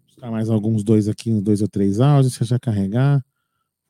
buscar 0.06 0.30
mais 0.30 0.48
alguns 0.48 0.84
dois 0.84 1.08
aqui, 1.08 1.32
uns 1.32 1.42
dois 1.42 1.62
ou 1.62 1.68
três 1.68 2.00
áudios, 2.00 2.32
deixa 2.32 2.44
eu 2.44 2.48
já 2.48 2.58
carregar. 2.58 3.24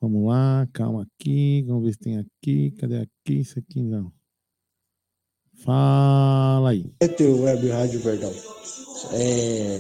Vamos 0.00 0.26
lá, 0.28 0.66
calma 0.72 1.02
aqui, 1.02 1.62
vamos 1.66 1.84
ver 1.84 1.92
se 1.92 1.98
tem 1.98 2.18
aqui, 2.18 2.70
cadê 2.72 2.98
aqui, 2.98 3.40
isso 3.40 3.58
aqui 3.58 3.82
não. 3.82 4.12
Fala 5.54 6.70
aí. 6.70 6.92
É 7.00 7.08
teu 7.08 7.42
Web 7.42 7.68
Rádio 7.68 8.00
Verdão. 8.00 8.32
É, 9.12 9.78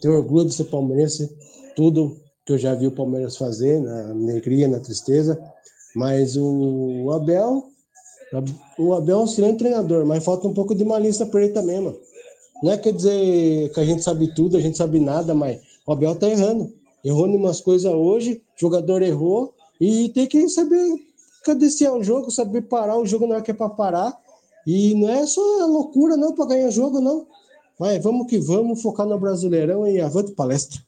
tenho 0.00 0.14
orgulho 0.14 0.46
de 0.46 0.54
ser 0.54 0.64
palmeirense, 0.64 1.28
tudo 1.74 2.16
que 2.44 2.52
eu 2.52 2.58
já 2.58 2.74
vi 2.74 2.86
o 2.86 2.92
Palmeiras 2.92 3.36
fazer, 3.36 3.80
na 3.80 4.10
alegria, 4.10 4.68
na 4.68 4.78
tristeza, 4.78 5.38
mas 5.94 6.36
o 6.36 7.10
Abel, 7.12 7.64
o 8.78 8.92
Abel 8.94 9.18
é 9.18 9.20
um 9.22 9.24
excelente 9.24 9.58
treinador, 9.58 10.04
mas 10.06 10.24
falta 10.24 10.46
um 10.46 10.54
pouco 10.54 10.74
de 10.74 10.84
malícia 10.84 11.26
para 11.26 11.42
ele 11.42 11.52
também, 11.52 11.80
mano. 11.80 11.98
Não 12.62 12.72
é 12.72 12.78
quer 12.78 12.92
dizer 12.92 13.70
que 13.72 13.80
a 13.80 13.84
gente 13.84 14.02
sabe 14.02 14.34
tudo, 14.34 14.56
a 14.56 14.60
gente 14.60 14.78
sabe 14.78 14.98
nada, 14.98 15.34
mas 15.34 15.60
o 15.86 15.92
Abel 15.92 16.14
tá 16.14 16.28
errando. 16.28 16.72
Errou 17.04 17.26
em 17.26 17.36
umas 17.36 17.60
coisas 17.60 17.92
hoje, 17.92 18.42
o 18.56 18.60
jogador 18.60 19.02
errou, 19.02 19.54
e 19.80 20.08
tem 20.10 20.26
que 20.26 20.48
saber 20.48 20.94
cadenciar 21.44 21.94
o 21.94 22.02
jogo, 22.02 22.30
saber 22.30 22.62
parar 22.62 22.98
o 22.98 23.06
jogo 23.06 23.26
na 23.26 23.36
hora 23.36 23.44
que 23.44 23.50
é 23.50 23.54
para 23.54 23.68
parar. 23.70 24.16
E 24.66 24.94
não 24.94 25.08
é 25.08 25.26
só 25.26 25.40
loucura, 25.66 26.16
não, 26.16 26.32
para 26.32 26.46
ganhar 26.46 26.70
jogo, 26.70 27.00
não. 27.00 27.26
Mas 27.78 28.02
vamos 28.02 28.26
que 28.26 28.38
vamos, 28.38 28.80
focar 28.80 29.06
no 29.06 29.18
Brasileirão 29.18 29.86
e 29.86 30.00
avante 30.00 30.32
palestra. 30.32 30.80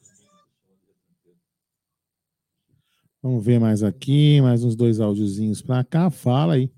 Vamos 3.22 3.44
ver 3.44 3.60
mais 3.60 3.82
aqui, 3.82 4.40
mais 4.40 4.64
uns 4.64 4.74
dois 4.74 4.98
áudiozinhos 4.98 5.60
pra 5.60 5.84
cá, 5.84 6.08
fala 6.08 6.54
aí. 6.54 6.72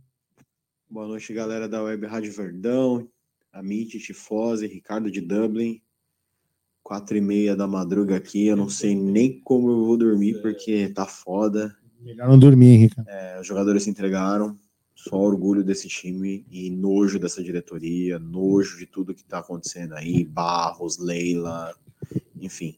Boa 0.89 1.07
noite, 1.07 1.33
galera 1.33 1.69
da 1.69 1.83
Web 1.83 2.07
Rádio 2.07 2.33
Verdão, 2.33 3.09
Amit, 3.53 4.01
Tifose, 4.01 4.67
Ricardo 4.67 5.11
de 5.11 5.21
Dublin. 5.21 5.81
Quatro 6.83 7.17
e 7.17 7.21
meia 7.21 7.55
da 7.55 7.69
madruga 7.69 8.17
aqui, 8.17 8.47
eu 8.47 8.57
não 8.57 8.69
sei 8.69 8.97
nem 8.97 9.39
como 9.43 9.71
eu 9.71 9.85
vou 9.85 9.97
dormir, 9.97 10.43
porque 10.43 10.89
tá 10.89 11.07
foda. 11.07 11.77
Melhor 12.01 12.27
não 12.27 12.39
dormir, 12.39 12.69
Henrique. 12.69 12.97
É, 13.07 13.39
os 13.39 13.47
jogadores 13.47 13.85
se 13.85 13.91
entregaram, 13.91 14.59
só 15.03 15.17
orgulho 15.17 15.65
desse 15.65 15.89
time 15.89 16.45
e 16.51 16.69
nojo 16.69 17.19
dessa 17.19 17.43
diretoria, 17.43 18.19
nojo 18.19 18.79
de 18.79 18.87
tudo 18.87 19.15
que 19.15 19.25
tá 19.25 19.39
acontecendo 19.39 19.95
aí, 19.95 20.25
Barros, 20.25 20.99
Leila, 20.99 21.75
enfim. 22.39 22.77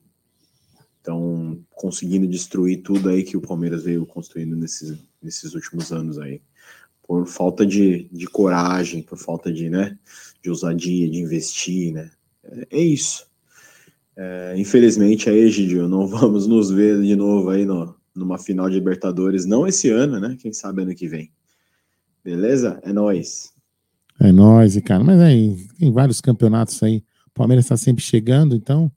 Então, 1.01 1.59
conseguindo 1.73 2.29
destruir 2.29 2.83
tudo 2.83 3.09
aí 3.09 3.25
que 3.25 3.37
o 3.37 3.41
Palmeiras 3.41 3.83
veio 3.83 4.07
construindo 4.07 4.55
nesses, 4.55 4.97
nesses 5.21 5.53
últimos 5.55 5.93
anos 5.93 6.17
aí. 6.19 6.41
Por 7.03 7.27
falta 7.27 7.67
de, 7.67 8.09
de 8.13 8.27
coragem, 8.27 9.03
por 9.03 9.19
falta 9.19 9.53
de, 9.53 9.69
né, 9.69 9.99
de 10.41 10.49
ousadia, 10.49 11.11
de 11.11 11.19
investir, 11.19 11.93
né. 11.93 12.11
É, 12.45 12.69
é 12.71 12.81
isso. 12.81 13.27
É, 14.17 14.55
infelizmente, 14.57 15.29
aí, 15.29 15.51
Gidio, 15.51 15.89
não 15.89 16.07
vamos 16.09 16.47
nos 16.47 16.71
ver 16.71 17.03
de 17.03 17.17
novo 17.17 17.51
aí 17.51 17.65
no, 17.65 17.97
numa 18.15 18.39
final 18.39 18.69
de 18.69 18.77
Libertadores, 18.77 19.45
não 19.45 19.67
esse 19.67 19.91
ano, 19.91 20.21
né? 20.21 20.37
Quem 20.41 20.53
sabe 20.53 20.83
ano 20.83 20.95
que 20.95 21.09
vem. 21.09 21.33
Beleza? 22.25 22.81
É 22.83 22.93
nóis. 22.93 23.53
É 24.21 24.31
nóis, 24.31 24.79
cara. 24.81 25.03
Mas 25.03 25.21
aí, 25.21 25.67
tem 25.79 25.91
vários 25.91 26.21
campeonatos 26.21 26.81
aí. 26.83 27.05
O 27.27 27.31
Palmeiras 27.35 27.65
está 27.65 27.77
sempre 27.77 28.03
chegando, 28.05 28.55
então, 28.55 28.93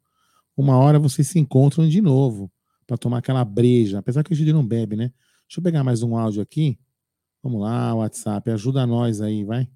uma 0.56 0.78
hora 0.78 1.00
vocês 1.00 1.28
se 1.28 1.40
encontram 1.40 1.88
de 1.88 2.02
novo 2.02 2.52
para 2.86 2.98
tomar 2.98 3.20
aquela 3.20 3.44
breja. 3.44 4.00
Apesar 4.00 4.24
que 4.24 4.32
o 4.32 4.36
Gidio 4.36 4.54
não 4.54 4.66
bebe, 4.66 4.96
né? 4.96 5.12
Deixa 5.48 5.60
eu 5.60 5.64
pegar 5.64 5.84
mais 5.84 6.04
um 6.04 6.16
áudio 6.18 6.42
aqui. 6.42 6.78
Vamos 7.42 7.62
lá, 7.62 7.94
WhatsApp. 7.96 8.50
Ajuda 8.52 8.86
nós 8.86 9.22
aí, 9.22 9.44
vai. 9.44 9.68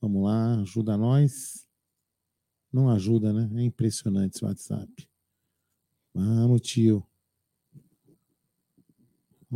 Vamos 0.00 0.24
lá, 0.24 0.60
ajuda 0.60 0.96
nós. 0.96 1.66
Não 2.72 2.90
ajuda, 2.90 3.32
né? 3.32 3.48
É 3.62 3.64
impressionante 3.64 4.36
esse 4.36 4.44
WhatsApp. 4.44 5.08
Vamos, 6.14 6.60
tio. 6.62 7.06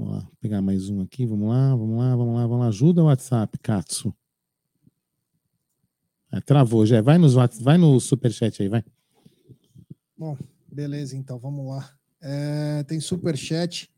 Vamos 0.00 0.14
lá, 0.14 0.26
pegar 0.40 0.62
mais 0.62 0.88
um 0.88 1.02
aqui. 1.02 1.26
Vamos 1.26 1.50
lá, 1.50 1.76
vamos 1.76 1.98
lá, 1.98 2.16
vamos 2.16 2.34
lá, 2.34 2.46
vamos 2.46 2.60
lá. 2.60 2.68
Ajuda 2.68 3.02
o 3.02 3.04
WhatsApp, 3.04 3.58
Katsu. 3.58 4.14
É, 6.32 6.40
travou, 6.40 6.86
já. 6.86 7.02
Vai, 7.02 7.18
nos, 7.18 7.34
vai 7.34 7.76
no 7.76 8.00
superchat 8.00 8.62
aí, 8.62 8.68
vai. 8.70 8.82
Bom, 10.16 10.38
beleza, 10.72 11.14
então, 11.14 11.38
vamos 11.38 11.68
lá. 11.68 11.92
É, 12.18 12.82
tem 12.84 12.98
superchat 12.98 13.90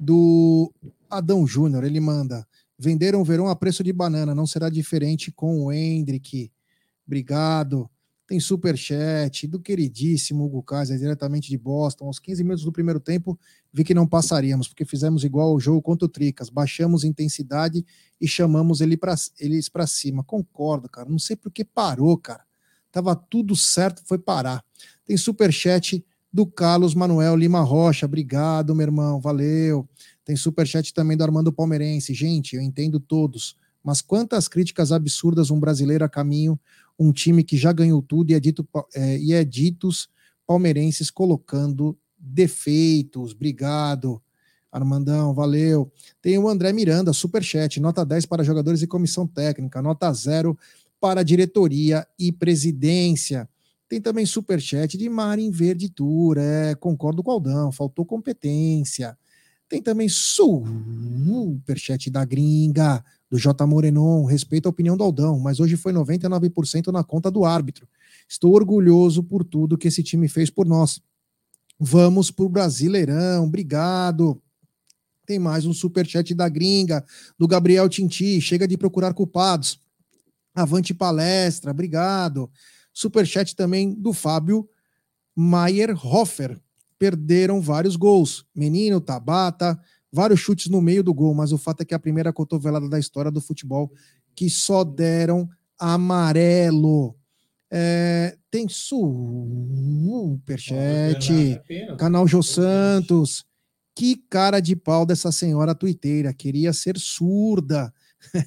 do 0.00 0.72
Adão 1.10 1.46
Júnior. 1.46 1.84
Ele 1.84 2.00
manda: 2.00 2.48
venderam 2.78 3.20
o 3.20 3.24
verão 3.24 3.46
a 3.46 3.54
preço 3.54 3.84
de 3.84 3.92
banana, 3.92 4.34
não 4.34 4.46
será 4.46 4.70
diferente 4.70 5.30
com 5.30 5.66
o 5.66 5.70
Hendrick. 5.70 6.50
Obrigado. 7.06 7.90
Tem 8.26 8.40
superchat 8.40 9.46
do 9.46 9.60
queridíssimo 9.60 10.44
Hugo 10.44 10.62
Kaiser, 10.62 10.98
diretamente 10.98 11.48
de 11.48 11.56
Boston. 11.56 12.06
Aos 12.06 12.18
15 12.18 12.42
minutos 12.42 12.64
do 12.64 12.72
primeiro 12.72 12.98
tempo, 12.98 13.38
vi 13.72 13.84
que 13.84 13.94
não 13.94 14.06
passaríamos, 14.06 14.66
porque 14.66 14.84
fizemos 14.84 15.22
igual 15.22 15.50
ao 15.50 15.60
jogo 15.60 15.80
contra 15.80 16.06
o 16.06 16.08
Tricas. 16.08 16.50
Baixamos 16.50 17.04
intensidade 17.04 17.86
e 18.20 18.26
chamamos 18.26 18.80
ele 18.80 18.96
pra, 18.96 19.14
eles 19.38 19.68
para 19.68 19.86
cima. 19.86 20.24
Concordo, 20.24 20.88
cara. 20.88 21.08
Não 21.08 21.20
sei 21.20 21.36
por 21.36 21.52
que 21.52 21.64
parou, 21.64 22.18
cara. 22.18 22.44
Tava 22.90 23.14
tudo 23.14 23.54
certo, 23.54 24.02
foi 24.04 24.18
parar. 24.18 24.64
Tem 25.04 25.16
superchat 25.16 26.04
do 26.32 26.46
Carlos 26.46 26.94
Manuel 26.94 27.36
Lima 27.36 27.60
Rocha. 27.60 28.06
Obrigado, 28.06 28.74
meu 28.74 28.86
irmão. 28.86 29.20
Valeu. 29.20 29.88
Tem 30.24 30.34
superchat 30.34 30.92
também 30.92 31.16
do 31.16 31.22
Armando 31.22 31.52
Palmeirense. 31.52 32.12
Gente, 32.12 32.56
eu 32.56 32.62
entendo 32.62 32.98
todos. 32.98 33.56
Mas 33.86 34.02
quantas 34.02 34.48
críticas 34.48 34.90
absurdas 34.90 35.48
um 35.48 35.60
brasileiro 35.60 36.04
a 36.04 36.08
caminho, 36.08 36.58
um 36.98 37.12
time 37.12 37.44
que 37.44 37.56
já 37.56 37.72
ganhou 37.72 38.02
tudo 38.02 38.30
e 38.30 38.34
é, 38.34 38.40
dito, 38.40 38.66
é, 38.94 39.18
e 39.18 39.32
é 39.32 39.44
ditos 39.44 40.08
palmeirenses 40.46 41.10
colocando 41.10 41.98
defeitos. 42.18 43.32
Obrigado. 43.32 44.22
Armandão, 44.70 45.34
valeu. 45.34 45.90
Tem 46.20 46.38
o 46.38 46.48
André 46.48 46.72
Miranda, 46.72 47.12
superchat, 47.12 47.80
nota 47.80 48.04
10 48.04 48.26
para 48.26 48.44
jogadores 48.44 48.82
e 48.82 48.86
comissão 48.86 49.26
técnica, 49.26 49.80
nota 49.80 50.12
0 50.12 50.58
para 51.00 51.22
diretoria 51.22 52.06
e 52.18 52.30
presidência. 52.30 53.48
Tem 53.88 54.00
também 54.00 54.26
superchat 54.26 54.98
de 54.98 55.08
Marin 55.08 55.50
Verditura, 55.50 56.42
é, 56.42 56.74
concordo 56.74 57.22
com 57.22 57.30
o 57.30 57.34
Aldão, 57.34 57.70
faltou 57.70 58.04
competência. 58.04 59.16
Tem 59.68 59.80
também 59.80 60.08
superchat 60.08 62.10
da 62.10 62.24
gringa, 62.24 63.04
do 63.30 63.38
J. 63.38 63.66
Morenon, 63.66 64.24
respeito 64.24 64.66
à 64.66 64.70
opinião 64.70 64.96
do 64.96 65.02
Aldão, 65.02 65.38
mas 65.38 65.58
hoje 65.60 65.76
foi 65.76 65.92
99% 65.92 66.92
na 66.92 67.02
conta 67.02 67.30
do 67.30 67.44
árbitro. 67.44 67.88
Estou 68.28 68.54
orgulhoso 68.54 69.22
por 69.22 69.44
tudo 69.44 69.76
que 69.76 69.88
esse 69.88 70.02
time 70.02 70.28
fez 70.28 70.50
por 70.50 70.66
nós. 70.66 71.00
Vamos 71.78 72.30
pro 72.30 72.48
Brasileirão, 72.48 73.44
obrigado. 73.44 74.40
Tem 75.26 75.38
mais 75.38 75.66
um 75.66 75.72
superchat 75.72 76.34
da 76.34 76.48
gringa, 76.48 77.04
do 77.38 77.48
Gabriel 77.48 77.88
Tinti, 77.88 78.40
chega 78.40 78.66
de 78.66 78.78
procurar 78.78 79.12
culpados. 79.12 79.80
Avante 80.54 80.94
palestra, 80.94 81.70
obrigado. 81.70 82.50
Superchat 82.92 83.54
também 83.54 83.92
do 83.92 84.12
Fábio 84.12 84.68
Maier 85.34 85.94
Hoffer. 86.06 86.58
Perderam 86.98 87.60
vários 87.60 87.94
gols. 87.94 88.46
Menino, 88.54 89.00
Tabata, 89.00 89.78
vários 90.12 90.40
chutes 90.40 90.68
no 90.68 90.80
meio 90.80 91.02
do 91.02 91.12
gol, 91.12 91.34
mas 91.34 91.52
o 91.52 91.58
fato 91.58 91.82
é 91.82 91.84
que 91.84 91.94
é 91.94 91.96
a 91.96 92.00
primeira 92.00 92.32
cotovelada 92.32 92.88
da 92.88 92.98
história 92.98 93.30
do 93.30 93.40
futebol 93.40 93.92
que 94.34 94.48
só 94.50 94.84
deram 94.84 95.48
amarelo. 95.78 97.16
É, 97.70 98.36
tem 98.50 98.68
superchat, 98.68 99.30
canal 101.98 102.26
Jô 102.28 102.42
Santos. 102.42 103.44
Que 103.94 104.16
cara 104.28 104.60
de 104.60 104.76
pau 104.76 105.06
dessa 105.06 105.32
senhora 105.32 105.74
tuiteira, 105.74 106.34
queria 106.34 106.72
ser 106.74 106.98
surda. 106.98 107.90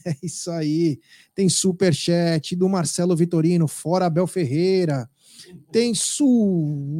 É 0.05 0.15
isso 0.21 0.51
aí. 0.51 0.99
Tem 1.33 1.49
superchat 1.49 2.55
do 2.55 2.69
Marcelo 2.69 3.15
Vitorino, 3.15 3.67
fora 3.67 4.05
Abel 4.05 4.27
Ferreira. 4.27 5.09
Tem 5.71 5.95
superchat 5.95 6.95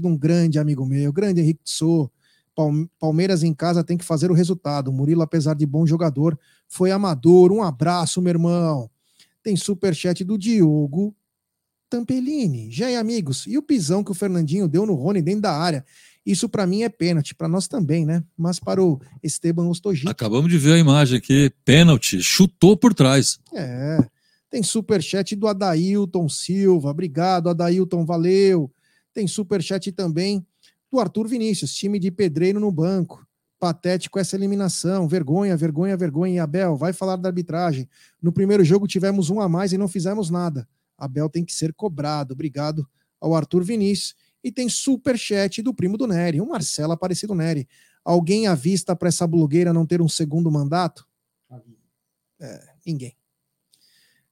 de 0.00 0.06
um 0.06 0.14
grande 0.16 0.58
amigo 0.58 0.84
meu, 0.84 1.10
grande 1.12 1.40
Henrique 1.40 1.62
Sou. 1.64 2.12
Palmeiras 2.98 3.42
em 3.42 3.54
casa 3.54 3.82
tem 3.82 3.96
que 3.96 4.04
fazer 4.04 4.30
o 4.30 4.34
resultado. 4.34 4.92
Murilo, 4.92 5.22
apesar 5.22 5.54
de 5.54 5.66
bom 5.66 5.86
jogador, 5.86 6.38
foi 6.68 6.90
amador. 6.90 7.52
Um 7.52 7.62
abraço, 7.62 8.20
meu 8.20 8.30
irmão. 8.30 8.90
Tem 9.42 9.56
superchat 9.56 10.22
do 10.24 10.38
Diogo 10.38 11.14
Tampelini. 11.88 12.70
Já 12.70 12.86
aí, 12.86 12.96
amigos, 12.96 13.46
e 13.46 13.58
o 13.58 13.62
pisão 13.62 14.02
que 14.02 14.10
o 14.10 14.14
Fernandinho 14.14 14.68
deu 14.68 14.86
no 14.86 14.94
Rony 14.94 15.20
dentro 15.20 15.42
da 15.42 15.52
área? 15.52 15.84
Isso 16.24 16.48
para 16.48 16.66
mim 16.66 16.82
é 16.82 16.88
pênalti, 16.88 17.34
para 17.34 17.48
nós 17.48 17.66
também, 17.66 18.06
né? 18.06 18.22
Mas 18.36 18.60
para 18.60 18.82
o 18.82 19.00
Esteban 19.22 19.68
Ostojic. 19.68 20.08
Acabamos 20.08 20.50
de 20.50 20.56
ver 20.56 20.74
a 20.74 20.78
imagem 20.78 21.18
aqui, 21.18 21.52
pênalti, 21.64 22.22
chutou 22.22 22.76
por 22.76 22.94
trás. 22.94 23.40
É. 23.52 23.98
Tem 24.48 24.62
superchat 24.62 25.34
do 25.34 25.48
Adailton 25.48 26.28
Silva. 26.28 26.90
Obrigado, 26.90 27.48
Adailton, 27.48 28.04
valeu. 28.04 28.70
Tem 29.12 29.26
superchat 29.26 29.90
também 29.92 30.46
do 30.92 31.00
Arthur 31.00 31.26
Vinícius, 31.26 31.74
time 31.74 31.98
de 31.98 32.10
pedreiro 32.10 32.60
no 32.60 32.70
banco. 32.70 33.26
Patético 33.58 34.18
essa 34.18 34.36
eliminação. 34.36 35.08
Vergonha, 35.08 35.56
vergonha, 35.56 35.96
vergonha. 35.96 36.34
E 36.34 36.38
Abel, 36.38 36.76
vai 36.76 36.92
falar 36.92 37.16
da 37.16 37.30
arbitragem. 37.30 37.88
No 38.20 38.30
primeiro 38.30 38.62
jogo 38.62 38.86
tivemos 38.86 39.30
um 39.30 39.40
a 39.40 39.48
mais 39.48 39.72
e 39.72 39.78
não 39.78 39.88
fizemos 39.88 40.28
nada. 40.28 40.68
Abel 40.98 41.30
tem 41.30 41.44
que 41.44 41.54
ser 41.54 41.72
cobrado. 41.72 42.34
Obrigado 42.34 42.86
ao 43.18 43.34
Arthur 43.34 43.64
Vinícius. 43.64 44.14
E 44.44 44.52
tem 44.52 44.68
superchat 44.68 45.62
do 45.62 45.72
primo 45.72 45.96
do 45.96 46.06
Nery, 46.06 46.40
o 46.40 46.46
Marcelo 46.46 46.92
Aparecido 46.92 47.34
Nery. 47.34 47.66
Alguém 48.04 48.46
avista 48.46 48.94
para 48.94 49.08
essa 49.08 49.26
blogueira 49.26 49.72
não 49.72 49.86
ter 49.86 50.02
um 50.02 50.08
segundo 50.08 50.50
mandato? 50.50 51.06
É, 52.40 52.74
ninguém. 52.84 53.16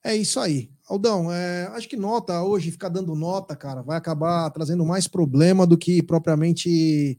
É 0.02 0.14
isso 0.14 0.40
aí. 0.40 0.70
Aldão, 0.90 1.32
é, 1.32 1.68
acho 1.68 1.88
que 1.88 1.96
nota 1.96 2.42
hoje, 2.42 2.72
ficar 2.72 2.88
dando 2.88 3.14
nota, 3.14 3.54
cara, 3.54 3.80
vai 3.80 3.96
acabar 3.96 4.50
trazendo 4.50 4.84
mais 4.84 5.06
problema 5.06 5.64
do 5.64 5.78
que 5.78 6.02
propriamente 6.02 7.16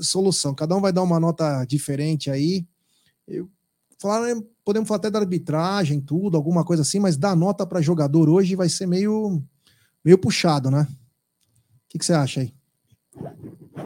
solução. 0.00 0.54
Cada 0.54 0.74
um 0.74 0.80
vai 0.80 0.94
dar 0.94 1.02
uma 1.02 1.20
nota 1.20 1.62
diferente 1.66 2.30
aí. 2.30 2.66
Eu, 3.28 3.50
falar, 4.00 4.34
podemos 4.64 4.88
falar 4.88 4.96
até 4.96 5.10
da 5.10 5.18
arbitragem, 5.18 6.00
tudo, 6.00 6.38
alguma 6.38 6.64
coisa 6.64 6.80
assim, 6.80 7.00
mas 7.00 7.18
dar 7.18 7.36
nota 7.36 7.66
para 7.66 7.82
jogador 7.82 8.30
hoje 8.30 8.56
vai 8.56 8.70
ser 8.70 8.86
meio, 8.86 9.42
meio 10.02 10.16
puxado, 10.16 10.70
né? 10.70 10.88
O 10.90 11.88
que, 11.90 12.02
você 12.02 12.14
acha 12.14 12.40
aí? 12.40 12.54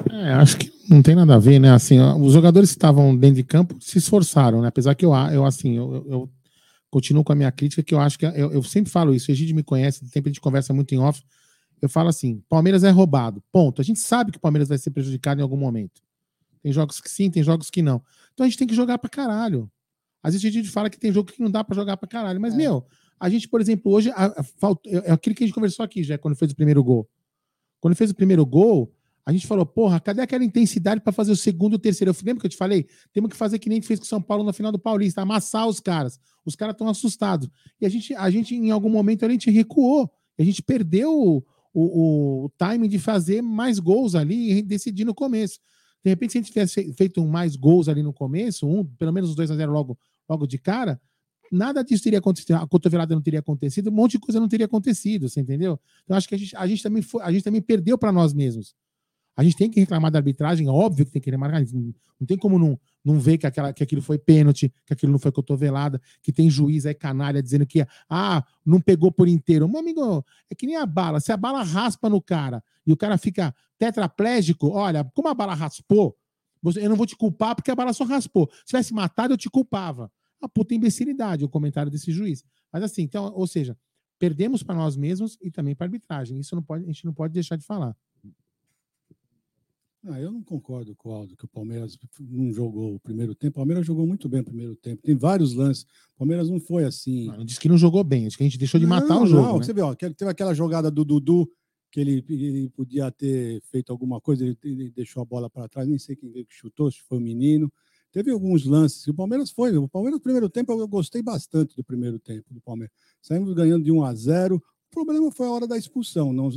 É, 0.08 0.34
acho 0.34 0.56
que 0.56 0.72
não 0.88 1.02
tem 1.02 1.16
nada 1.16 1.34
a 1.34 1.38
ver, 1.40 1.58
né? 1.58 1.72
Assim, 1.72 1.98
os 1.98 2.32
jogadores 2.32 2.70
que 2.70 2.76
estavam 2.76 3.16
dentro 3.16 3.34
de 3.34 3.42
campo 3.42 3.76
se 3.80 3.98
esforçaram, 3.98 4.62
né? 4.62 4.68
Apesar 4.68 4.94
que 4.94 5.04
eu, 5.04 5.12
eu 5.12 5.44
assim, 5.44 5.76
eu, 5.76 6.06
eu 6.08 6.30
continuo 6.96 7.22
com 7.22 7.30
a 7.30 7.36
minha 7.36 7.52
crítica, 7.52 7.82
que 7.82 7.92
eu 7.92 8.00
acho 8.00 8.18
que 8.18 8.24
eu, 8.24 8.50
eu 8.50 8.62
sempre 8.62 8.90
falo 8.90 9.14
isso. 9.14 9.30
O 9.30 9.32
Egídio 9.32 9.54
me 9.54 9.62
conhece, 9.62 9.98
sempre 10.08 10.30
a 10.30 10.32
gente 10.32 10.40
conversa 10.40 10.72
muito 10.72 10.94
em 10.94 10.98
off. 10.98 11.22
Eu 11.82 11.90
falo 11.90 12.08
assim: 12.08 12.42
Palmeiras 12.48 12.84
é 12.84 12.90
roubado. 12.90 13.44
Ponto. 13.52 13.82
A 13.82 13.84
gente 13.84 14.00
sabe 14.00 14.32
que 14.32 14.38
o 14.38 14.40
Palmeiras 14.40 14.66
vai 14.66 14.78
ser 14.78 14.90
prejudicado 14.90 15.38
em 15.38 15.42
algum 15.42 15.58
momento. 15.58 16.00
Tem 16.62 16.72
jogos 16.72 16.98
que 16.98 17.10
sim, 17.10 17.30
tem 17.30 17.42
jogos 17.42 17.68
que 17.68 17.82
não. 17.82 18.02
Então 18.32 18.46
a 18.46 18.48
gente 18.48 18.58
tem 18.58 18.66
que 18.66 18.74
jogar 18.74 18.96
pra 18.96 19.10
caralho. 19.10 19.70
Às 20.22 20.32
vezes 20.32 20.48
a 20.48 20.50
gente 20.50 20.70
fala 20.70 20.88
que 20.88 20.98
tem 20.98 21.12
jogo 21.12 21.30
que 21.30 21.42
não 21.42 21.50
dá 21.50 21.62
pra 21.62 21.76
jogar 21.76 21.98
pra 21.98 22.08
caralho. 22.08 22.40
Mas, 22.40 22.54
meu, 22.54 22.86
a 23.20 23.28
gente, 23.28 23.46
por 23.46 23.60
exemplo, 23.60 23.92
hoje, 23.92 24.10
a, 24.12 24.40
a, 24.40 24.42
falta, 24.42 24.88
é 24.88 25.12
aquilo 25.12 25.36
que 25.36 25.44
a 25.44 25.46
gente 25.46 25.54
conversou 25.54 25.84
aqui 25.84 26.02
já, 26.02 26.16
quando 26.16 26.34
fez 26.34 26.50
o 26.50 26.56
primeiro 26.56 26.82
gol. 26.82 27.06
Quando 27.78 27.94
fez 27.94 28.10
o 28.10 28.14
primeiro 28.14 28.46
gol, 28.46 28.90
a 29.26 29.32
gente 29.32 29.44
falou, 29.44 29.66
porra, 29.66 29.98
cadê 29.98 30.22
aquela 30.22 30.44
intensidade 30.44 31.00
para 31.00 31.12
fazer 31.12 31.32
o 31.32 31.36
segundo 31.36 31.74
o 31.74 31.78
terceiro? 31.80 32.12
Eu 32.12 32.16
lembro 32.24 32.40
que 32.40 32.46
eu 32.46 32.50
te 32.50 32.56
falei? 32.56 32.86
Temos 33.12 33.28
que 33.28 33.36
fazer 33.36 33.58
que 33.58 33.68
nem 33.68 33.82
fez 33.82 33.98
com 33.98 34.04
o 34.04 34.08
São 34.08 34.22
Paulo 34.22 34.44
na 34.44 34.52
final 34.52 34.70
do 34.70 34.78
Paulista, 34.78 35.20
amassar 35.20 35.66
os 35.66 35.80
caras. 35.80 36.20
Os 36.44 36.54
caras 36.54 36.74
estão 36.74 36.88
assustados. 36.88 37.48
E 37.80 37.84
a 37.84 37.88
gente, 37.88 38.14
a 38.14 38.30
gente, 38.30 38.54
em 38.54 38.70
algum 38.70 38.88
momento, 38.88 39.26
a 39.26 39.28
gente 39.28 39.50
recuou. 39.50 40.08
A 40.38 40.44
gente 40.44 40.62
perdeu 40.62 41.12
o, 41.12 41.44
o, 41.74 42.44
o 42.44 42.48
timing 42.56 42.88
de 42.88 43.00
fazer 43.00 43.42
mais 43.42 43.80
gols 43.80 44.14
ali 44.14 44.58
e 44.58 44.62
decidir 44.62 45.04
no 45.04 45.12
começo. 45.12 45.58
De 46.04 46.10
repente, 46.10 46.30
se 46.30 46.38
a 46.38 46.40
gente 46.40 46.52
tivesse 46.52 46.92
feito 46.92 47.26
mais 47.26 47.56
gols 47.56 47.88
ali 47.88 48.04
no 48.04 48.12
começo, 48.12 48.64
um, 48.64 48.84
pelo 48.84 49.12
menos 49.12 49.30
os 49.30 49.34
2 49.34 49.50
a 49.50 49.56
0 49.56 49.72
logo, 49.72 49.98
logo 50.28 50.46
de 50.46 50.56
cara, 50.56 51.00
nada 51.50 51.82
disso 51.82 52.04
teria 52.04 52.20
acontecido, 52.20 52.54
a 52.54 52.66
cotovelada 52.68 53.12
não 53.12 53.22
teria 53.22 53.40
acontecido, 53.40 53.90
um 53.90 53.92
monte 53.92 54.12
de 54.12 54.18
coisa 54.20 54.38
não 54.38 54.46
teria 54.46 54.66
acontecido, 54.66 55.28
você 55.28 55.40
entendeu? 55.40 55.80
Então 56.04 56.16
acho 56.16 56.28
que 56.28 56.36
a 56.36 56.38
gente, 56.38 56.56
a 56.56 56.64
gente 56.64 56.80
também 56.80 57.02
foi, 57.02 57.22
a 57.22 57.32
gente 57.32 57.42
também 57.42 57.60
perdeu 57.60 57.98
para 57.98 58.12
nós 58.12 58.32
mesmos. 58.32 58.72
A 59.36 59.44
gente 59.44 59.56
tem 59.56 59.70
que 59.70 59.78
reclamar 59.78 60.10
da 60.10 60.18
arbitragem, 60.18 60.68
óbvio 60.68 61.04
que 61.04 61.12
tem 61.12 61.20
que 61.20 61.30
reclamar, 61.30 61.62
não 62.18 62.26
tem 62.26 62.38
como 62.38 62.58
não, 62.58 62.80
não 63.04 63.20
ver 63.20 63.36
que, 63.36 63.46
aquela, 63.46 63.72
que 63.72 63.82
aquilo 63.82 64.00
foi 64.00 64.18
pênalti, 64.18 64.72
que 64.86 64.92
aquilo 64.92 65.12
não 65.12 65.18
foi 65.18 65.30
cotovelada, 65.30 66.00
que 66.22 66.32
tem 66.32 66.48
juiz 66.48 66.86
aí 66.86 66.94
canalha 66.94 67.42
dizendo 67.42 67.66
que 67.66 67.86
ah, 68.08 68.42
não 68.64 68.80
pegou 68.80 69.12
por 69.12 69.28
inteiro. 69.28 69.68
Meu 69.68 69.80
amigo, 69.80 70.24
é 70.50 70.54
que 70.54 70.66
nem 70.66 70.76
a 70.76 70.86
bala, 70.86 71.20
se 71.20 71.30
a 71.30 71.36
bala 71.36 71.62
raspa 71.62 72.08
no 72.08 72.20
cara 72.20 72.64
e 72.86 72.92
o 72.92 72.96
cara 72.96 73.18
fica 73.18 73.54
tetraplégico, 73.78 74.70
olha, 74.70 75.04
como 75.14 75.28
a 75.28 75.34
bala 75.34 75.54
raspou, 75.54 76.16
eu 76.74 76.88
não 76.88 76.96
vou 76.96 77.06
te 77.06 77.14
culpar 77.14 77.54
porque 77.54 77.70
a 77.70 77.74
bala 77.74 77.92
só 77.92 78.04
raspou. 78.04 78.48
Se 78.60 78.66
tivesse 78.68 78.94
matado, 78.94 79.34
eu 79.34 79.38
te 79.38 79.50
culpava. 79.50 80.10
A 80.40 80.48
puta 80.48 80.74
imbecilidade 80.74 81.44
o 81.44 81.48
comentário 81.48 81.90
desse 81.90 82.10
juiz. 82.10 82.42
Mas 82.72 82.82
assim, 82.82 83.02
então, 83.02 83.32
ou 83.34 83.46
seja, 83.46 83.76
Perdemos 84.18 84.62
para 84.62 84.74
nós 84.74 84.96
mesmos 84.96 85.36
e 85.42 85.50
também 85.50 85.74
para 85.74 85.86
a 85.86 85.88
arbitragem. 85.88 86.38
Isso 86.38 86.54
não 86.54 86.62
pode, 86.62 86.84
a 86.84 86.86
gente 86.86 87.04
não 87.04 87.12
pode 87.12 87.34
deixar 87.34 87.56
de 87.56 87.64
falar. 87.64 87.94
Ah, 90.08 90.20
eu 90.20 90.30
não 90.30 90.42
concordo 90.42 90.94
com 90.94 91.10
o 91.10 91.12
Aldo, 91.12 91.36
que 91.36 91.44
o 91.44 91.48
Palmeiras 91.48 91.98
não 92.20 92.52
jogou 92.52 92.94
o 92.94 93.00
primeiro 93.00 93.34
tempo. 93.34 93.52
O 93.52 93.60
Palmeiras 93.60 93.84
jogou 93.84 94.06
muito 94.06 94.28
bem 94.28 94.40
o 94.40 94.44
primeiro 94.44 94.76
tempo. 94.76 95.02
Tem 95.02 95.16
vários 95.16 95.52
lances. 95.52 95.84
O 96.14 96.18
Palmeiras 96.18 96.48
não 96.48 96.60
foi 96.60 96.84
assim. 96.84 97.26
Não, 97.26 97.44
disse 97.44 97.58
que 97.58 97.68
não 97.68 97.76
jogou 97.76 98.04
bem, 98.04 98.26
acho 98.26 98.36
que 98.36 98.42
a 98.42 98.46
gente 98.46 98.58
deixou 98.58 98.78
de 98.78 98.86
matar 98.86 99.20
o 99.20 99.26
jogo. 99.26 99.42
Não, 99.42 99.58
né? 99.58 99.64
você 99.64 99.72
vê, 99.72 99.80
ó, 99.80 99.94
teve 99.94 100.30
aquela 100.30 100.54
jogada 100.54 100.90
do 100.90 101.04
Dudu 101.04 101.50
que 101.90 102.00
ele, 102.00 102.24
ele 102.28 102.68
podia 102.70 103.10
ter 103.10 103.60
feito 103.62 103.90
alguma 103.90 104.20
coisa, 104.20 104.44
ele, 104.44 104.56
ele 104.62 104.90
deixou 104.90 105.22
a 105.22 105.24
bola 105.24 105.48
para 105.48 105.68
trás, 105.68 105.88
nem 105.88 105.98
sei 105.98 106.14
quem 106.14 106.30
veio 106.30 106.46
que 106.46 106.54
chutou, 106.54 106.90
se 106.90 107.00
foi 107.08 107.18
o 107.18 107.20
menino. 107.20 107.72
Teve 108.12 108.30
alguns 108.30 108.64
lances. 108.64 109.06
O 109.08 109.14
Palmeiras 109.14 109.50
foi. 109.50 109.76
O 109.76 109.88
Palmeiras, 109.88 110.18
no 110.18 110.22
primeiro 110.22 110.48
tempo, 110.48 110.72
eu 110.72 110.88
gostei 110.88 111.22
bastante 111.22 111.76
do 111.76 111.84
primeiro 111.84 112.18
tempo 112.18 112.52
do 112.52 112.60
Palmeiras. 112.60 112.94
Saímos 113.20 113.52
ganhando 113.54 113.84
de 113.84 113.92
1 113.92 114.04
a 114.04 114.14
0. 114.14 114.56
O 114.56 114.62
problema 114.90 115.30
foi 115.30 115.46
a 115.46 115.50
hora 115.50 115.66
da 115.66 115.76
expulsão. 115.76 116.32
Não, 116.32 116.48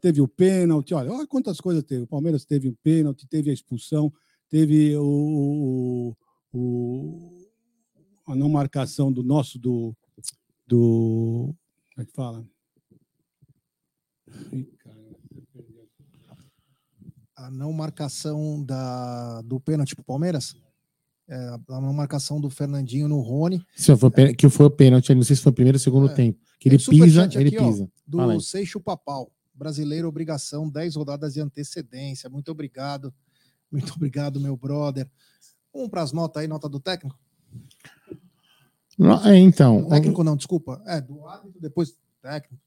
teve 0.00 0.20
o 0.20 0.28
pênalti. 0.28 0.92
Olha, 0.94 1.10
olha 1.12 1.26
quantas 1.26 1.60
coisas 1.60 1.82
teve. 1.84 2.02
O 2.04 2.06
Palmeiras 2.06 2.44
teve 2.44 2.68
o 2.68 2.76
pênalti, 2.82 3.26
teve 3.26 3.50
a 3.50 3.52
expulsão, 3.54 4.12
teve 4.48 4.94
o, 4.96 6.14
o- 6.52 6.58
o- 6.58 7.36
a 8.26 8.34
não 8.36 8.48
marcação 8.48 9.10
do 9.12 9.22
nosso 9.22 9.58
do, 9.58 9.96
do 10.66 11.54
como 11.94 12.02
é 12.02 12.04
que 12.04 12.12
fala? 12.12 12.46
A 17.36 17.50
não 17.50 17.72
marcação 17.72 18.62
da, 18.62 19.40
do 19.42 19.58
pênalti 19.58 19.94
pro 19.94 20.04
Palmeiras? 20.04 20.54
É, 21.28 21.36
a 21.68 21.80
não 21.80 21.92
marcação 21.92 22.40
do 22.40 22.50
Fernandinho 22.50 23.08
no 23.08 23.20
Rony. 23.20 23.64
Se 23.76 23.96
foi, 23.96 24.10
pê- 24.10 24.34
que 24.34 24.48
foi 24.48 24.66
o 24.66 24.70
pênalti, 24.70 25.14
não 25.14 25.22
sei 25.22 25.36
se 25.36 25.42
foi 25.42 25.52
o 25.52 25.54
primeiro 25.54 25.76
ou 25.76 25.80
segundo 25.80 26.12
tempo. 26.12 26.38
Que 26.58 26.68
ele 26.68 26.76
pisa, 26.76 27.28
ele 27.34 27.48
aqui, 27.48 27.58
ó, 27.58 27.66
pisa. 27.70 27.90
do 28.06 28.18
Fala 28.18 28.32
aí. 28.34 28.40
Seixo 28.42 28.80
Papal. 28.80 29.32
Brasileiro, 29.60 30.08
obrigação, 30.08 30.70
10 30.70 30.96
rodadas 30.96 31.34
de 31.34 31.40
antecedência. 31.42 32.30
Muito 32.30 32.50
obrigado. 32.50 33.12
Muito 33.70 33.92
obrigado, 33.92 34.40
meu 34.40 34.56
brother. 34.56 35.06
Vamos 35.70 35.90
para 35.90 36.00
as 36.00 36.12
notas 36.12 36.40
aí, 36.40 36.48
nota 36.48 36.66
do 36.66 36.80
técnico? 36.80 37.16
É, 39.26 39.36
então, 39.36 39.86
Técnico 39.88 40.24
não, 40.24 40.34
desculpa. 40.34 40.82
É, 40.86 40.98
do 41.00 41.26
árbitro, 41.26 41.60
depois 41.60 41.90
do 41.90 41.96
técnico. 42.22 42.62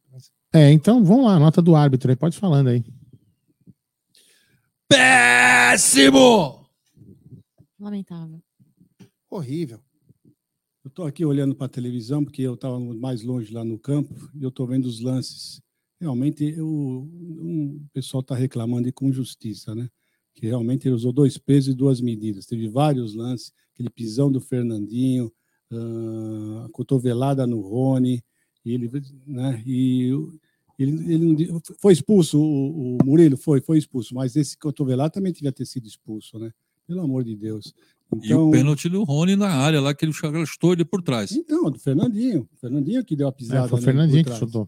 é, 0.54 0.72
então 0.72 1.04
vamos 1.04 1.26
lá, 1.26 1.40
nota 1.40 1.64
do 1.64 1.76
árbitro 1.76 2.12
aí, 2.12 2.16
pode 2.16 2.38
falando 2.38 2.70
aí. 2.70 2.84
Péssimo! 4.88 6.70
Lamentável. 7.80 8.40
Horrível. 9.32 9.80
Eu 10.84 10.90
estou 10.90 11.08
aqui 11.08 11.26
olhando 11.26 11.56
para 11.56 11.66
a 11.66 11.70
televisão, 11.70 12.24
porque 12.24 12.44
eu 12.44 12.54
estava 12.54 12.80
mais 12.80 13.24
longe 13.24 13.52
lá 13.52 13.64
no 13.64 13.80
campo, 13.80 14.30
e 14.36 14.44
eu 14.44 14.50
estou 14.50 14.68
vendo 14.68 14.86
os 14.86 15.02
lances. 15.02 15.60
Realmente, 16.04 16.60
um- 16.62 17.78
o 17.78 17.90
pessoal 17.94 18.20
está 18.20 18.36
reclamando 18.36 18.88
e 18.90 18.92
com 18.92 19.10
justiça, 19.12 19.74
né? 19.74 19.90
Que 20.36 20.48
realmente 20.48 20.86
ele 20.88 20.96
usou 20.96 21.14
dois 21.14 21.38
pesos 21.38 21.74
e 21.74 21.78
duas 21.78 22.02
medidas. 22.02 22.46
Teve 22.46 22.68
vários 22.68 23.16
lances, 23.16 23.54
aquele 23.74 23.90
pisão 23.90 24.30
do 24.30 24.42
Fernandinho, 24.42 25.32
ah, 25.72 26.66
a 26.66 26.70
cotovelada 26.74 27.48
no 27.48 27.62
Rony, 27.62 28.22
e 28.66 28.74
ele, 28.74 28.90
né? 29.26 29.64
E 29.66 30.10
ele, 30.78 31.14
ele 31.14 31.48
não 31.52 31.62
foi 31.80 31.94
expulso, 31.94 32.38
o, 32.38 32.96
o 32.96 33.06
Murilo 33.06 33.38
foi, 33.38 33.62
foi 33.62 33.78
expulso, 33.78 34.14
mas 34.14 34.36
esse 34.36 34.58
cotovelado 34.58 35.14
também 35.14 35.32
devia 35.32 35.52
ter 35.54 35.66
sido 35.66 35.88
expulso, 35.88 36.38
né? 36.38 36.52
Pelo 36.86 37.00
amor 37.02 37.24
de 37.24 37.34
Deus. 37.36 37.74
E 38.22 38.34
o 38.34 38.52
pênalti 38.52 38.90
do 38.90 39.04
Rony 39.04 39.38
na 39.38 39.48
área 39.50 39.80
lá, 39.80 39.94
que 39.94 40.04
ele 40.04 40.12
chutou 40.14 40.74
ele 40.74 40.84
por 40.84 41.02
trás. 41.02 41.32
Então, 41.32 41.72
do 41.72 41.80
Fernandinho. 41.80 42.48
Fernandinho 42.60 43.04
que 43.06 43.16
deu 43.16 43.28
a 43.28 43.32
pisada. 43.32 43.66
É, 43.66 43.70
foi 43.70 43.78
o 43.78 43.82
né, 43.82 43.86
Fernandinho 43.86 44.26
que 44.26 44.34
chutou. 44.36 44.68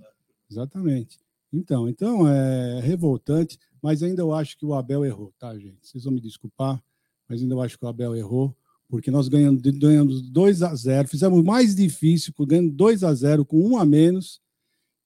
Exatamente. 0.49 1.17
Então, 1.55 1.87
então 1.87 2.27
é 2.27 2.79
revoltante, 2.81 3.57
mas 3.81 4.03
ainda 4.03 4.21
eu 4.21 4.33
acho 4.33 4.57
que 4.57 4.65
o 4.65 4.73
Abel 4.73 5.05
errou, 5.05 5.31
tá, 5.39 5.57
gente? 5.57 5.77
Vocês 5.81 6.03
vão 6.03 6.13
me 6.13 6.19
desculpar, 6.21 6.81
mas 7.29 7.41
ainda 7.41 7.53
eu 7.53 7.61
acho 7.61 7.77
que 7.77 7.85
o 7.85 7.87
Abel 7.87 8.15
errou, 8.15 8.55
porque 8.89 9.09
nós 9.09 9.27
ganhamos, 9.27 9.61
ganhamos 9.61 10.21
2 10.21 10.61
a 10.63 10.75
0 10.75 11.07
fizemos 11.07 11.43
mais 11.43 11.75
difícil, 11.75 12.33
ganhando 12.41 12.71
2 12.71 13.03
a 13.03 13.13
0 13.13 13.45
com 13.45 13.59
um 13.59 13.77
a 13.77 13.85
menos, 13.85 14.41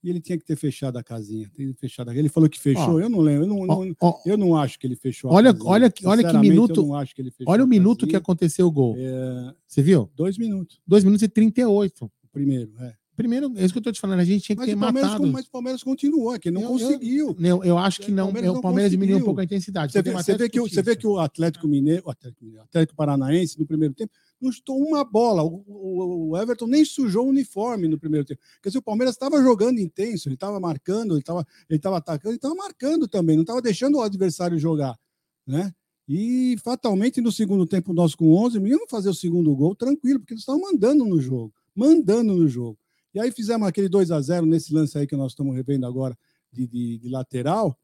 e 0.02 0.10
ele 0.10 0.22
tinha 0.22 0.38
que 0.38 0.46
ter 0.46 0.56
fechado 0.56 0.98
a 0.98 1.04
casinha. 1.04 1.52
Tem 1.54 1.74
fechado. 1.74 2.10
Ele 2.14 2.30
falou 2.30 2.50
que 2.50 2.58
fechou, 2.58 2.96
Ó, 2.96 3.00
eu 3.02 3.10
não 3.10 3.20
lembro, 3.20 3.44
eu 3.44 3.48
não, 3.48 3.96
ó, 4.00 4.18
eu 4.26 4.38
não 4.38 4.56
acho 4.56 4.80
que 4.80 4.88
ele 4.88 4.96
fechou 4.96 5.30
a 5.30 5.34
Olha, 5.34 5.52
casinha. 5.54 5.70
olha, 5.70 5.92
que- 5.92 6.08
olha 6.08 6.24
que 6.32 6.38
minuto. 6.38 6.86
Que 7.14 7.44
Olha 7.46 7.64
o 7.66 7.68
minuto 7.68 8.00
que 8.00 8.14
casinha. 8.14 8.18
aconteceu 8.20 8.66
o 8.68 8.72
gol. 8.72 8.96
É, 8.98 9.54
Você 9.68 9.82
viu? 9.82 10.10
Dois 10.16 10.38
minutos. 10.38 10.80
2 10.88 11.04
minutos 11.04 11.22
e 11.24 11.28
38. 11.28 12.06
O 12.06 12.28
primeiro, 12.32 12.72
é. 12.80 12.96
Primeiro, 13.20 13.52
é 13.58 13.66
isso 13.66 13.74
que 13.74 13.80
eu 13.80 13.84
tô 13.84 13.92
te 13.92 14.00
falando, 14.00 14.22
a 14.22 14.24
gente 14.24 14.42
tinha 14.46 14.56
que 14.56 14.62
Mas 14.62 14.70
ter 14.70 14.76
o, 14.76 14.78
matado. 14.80 15.28
mas 15.28 15.46
o 15.46 15.52
Palmeiras 15.52 15.84
continuou, 15.84 16.34
é 16.34 16.40
que 16.40 16.50
não 16.50 16.62
Eu- 16.62 16.68
conseguiu. 16.70 17.36
Eu, 17.38 17.62
eu 17.66 17.78
acho 17.78 18.00
que 18.02 18.12
O 18.12 18.16
não. 18.16 18.24
Palmeiras 18.28 18.50
o 18.50 18.54
não 18.54 18.62
Palmeiras 18.62 18.92
diminuiu 18.92 19.18
um 19.18 19.24
pouco 19.26 19.42
a 19.42 19.44
intensidade. 19.44 19.92
Você 19.92 20.02
vê, 20.02 20.14
você 20.14 20.38
vê 20.38 20.48
que, 20.48 20.58
o- 20.58 20.70
você 20.70 20.82
vê 20.82 20.96
que 20.96 21.06
o 21.06 21.20
Atlético 21.20 21.68
Mineiro, 21.68 22.04
o 22.06 22.10
Atlético, 22.10 22.46
Mineiro, 22.46 22.64
o 22.64 22.66
Atlético 22.66 22.96
Paranaense, 22.96 23.60
no 23.60 23.66
primeiro 23.68 23.94
tempo, 23.94 24.14
não 24.42 24.50
chutou 24.54 24.78
uma 24.82 25.04
bola. 25.04 25.44
O, 25.44 25.66
o- 25.68 26.30
o 26.30 26.38
Everton 26.38 26.66
nem 26.68 26.86
sujou 26.86 27.26
o 27.26 27.30
uniforme 27.30 27.90
no 27.90 28.00
primeiro 28.00 28.26
tempo. 28.26 28.40
Quer 28.64 28.70
dizer, 28.70 28.80
o 28.80 28.82
Palmeiras 28.82 29.16
estava 29.16 29.42
jogando 29.44 29.80
intenso, 29.80 30.30
ele 30.30 30.36
estava 30.36 30.58
marcando, 30.58 31.12
ele 31.16 31.20
estava 31.20 31.46
ele 31.70 31.76
estava 31.78 31.98
atacando, 31.98 32.30
ele 32.30 32.38
estava 32.38 32.56
marcando 32.56 33.06
também, 33.06 33.36
não 33.36 33.44
estava 33.44 33.62
deixando 33.62 33.98
o 33.98 34.02
adversário 34.02 34.58
jogar. 34.58 34.98
Né? 35.46 35.74
E 36.08 36.56
fatalmente 36.64 37.20
no 37.20 37.34
segundo 37.34 37.66
tempo, 37.66 37.92
nós 37.92 38.16
com 38.16 38.32
11, 38.34 38.60
íamos 38.60 38.90
fazer 38.90 39.10
o 39.10 39.14
segundo 39.14 39.54
gol 39.54 39.76
tranquilo, 39.76 40.20
porque 40.22 40.36
eles 40.36 40.42
estavam 40.44 40.62
mandando 40.62 41.04
no 41.04 41.20
jogo, 41.20 41.54
mandando 41.76 42.34
no 42.34 42.48
jogo. 42.48 42.79
E 43.14 43.20
aí 43.20 43.32
fizemos 43.32 43.68
aquele 43.68 43.90
2 43.90 44.12
a 44.12 44.22
0 44.22 44.46
nesse 44.46 44.74
lance 44.74 44.98
aí 44.98 45.08
que 45.08 45.16
nós 45.16 45.32
estamos 45.32 45.56
revendo 45.56 45.86
agora 45.86 46.18
de, 46.52 46.68
de- 46.68 46.98
de 47.00 47.10
lateral. 47.10 47.78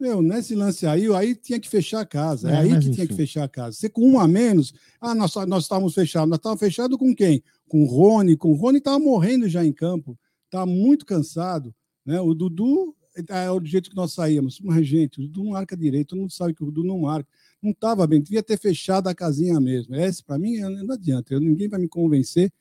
Meu, 0.00 0.20
nesse 0.20 0.54
lance 0.56 0.84
aí, 0.84 1.06
aí 1.14 1.34
tinha 1.34 1.60
que 1.60 1.68
fechar 1.68 2.00
a 2.00 2.06
casa. 2.06 2.50
É, 2.50 2.54
É, 2.54 2.56
aí 2.58 2.68
que 2.80 2.90
tinha 2.90 3.06
que 3.06 3.12
enfim. 3.12 3.16
fechar 3.16 3.44
a 3.44 3.48
casa. 3.48 3.76
Você 3.76 3.88
com 3.88 4.02
um 4.04 4.18
a 4.18 4.26
menos, 4.26 4.74
ah, 5.00 5.14
nós, 5.14 5.32
nós 5.46 5.62
estávamos 5.64 5.94
fechados. 5.94 6.28
Nós 6.28 6.38
estávamos 6.38 6.58
fechados 6.60 6.98
com 6.98 7.14
quem? 7.14 7.40
Com 7.68 7.84
o 7.84 7.86
Rony. 7.86 8.36
Com 8.36 8.50
o 8.50 8.54
Rony 8.54 8.78
estava 8.78 8.98
morrendo 8.98 9.48
já 9.48 9.64
em 9.64 9.72
campo. 9.72 10.18
Estava 10.46 10.66
muito 10.66 11.06
cansado. 11.06 11.72
Né? 12.04 12.20
O 12.20 12.34
Dudu 12.34 12.96
é 13.28 13.48
o 13.50 13.64
jeito 13.64 13.90
que 13.90 13.94
nós 13.96 14.12
saímos. 14.12 14.58
Mas, 14.60 14.84
gente, 14.88 15.20
o 15.20 15.22
Dudu 15.22 15.44
não 15.44 15.52
marca 15.52 15.76
direito. 15.76 16.08
Todo 16.08 16.18
mundo 16.20 16.32
sabe 16.32 16.52
que 16.52 16.64
o 16.64 16.66
Dudu 16.66 16.82
não 16.82 16.98
marca. 17.02 17.28
Não 17.62 17.70
estava 17.70 18.04
bem. 18.04 18.20
Devia 18.20 18.42
ter 18.42 18.58
fechado 18.58 19.06
a 19.06 19.14
casinha 19.14 19.60
mesmo. 19.60 19.94
Esse, 19.94 20.24
para 20.24 20.36
mim, 20.36 20.58
não 20.58 20.94
adianta. 20.94 21.32
Eu- 21.32 21.40
Ninguém 21.40 21.68
vai 21.68 21.78
me 21.78 21.88
convencer 21.88 22.52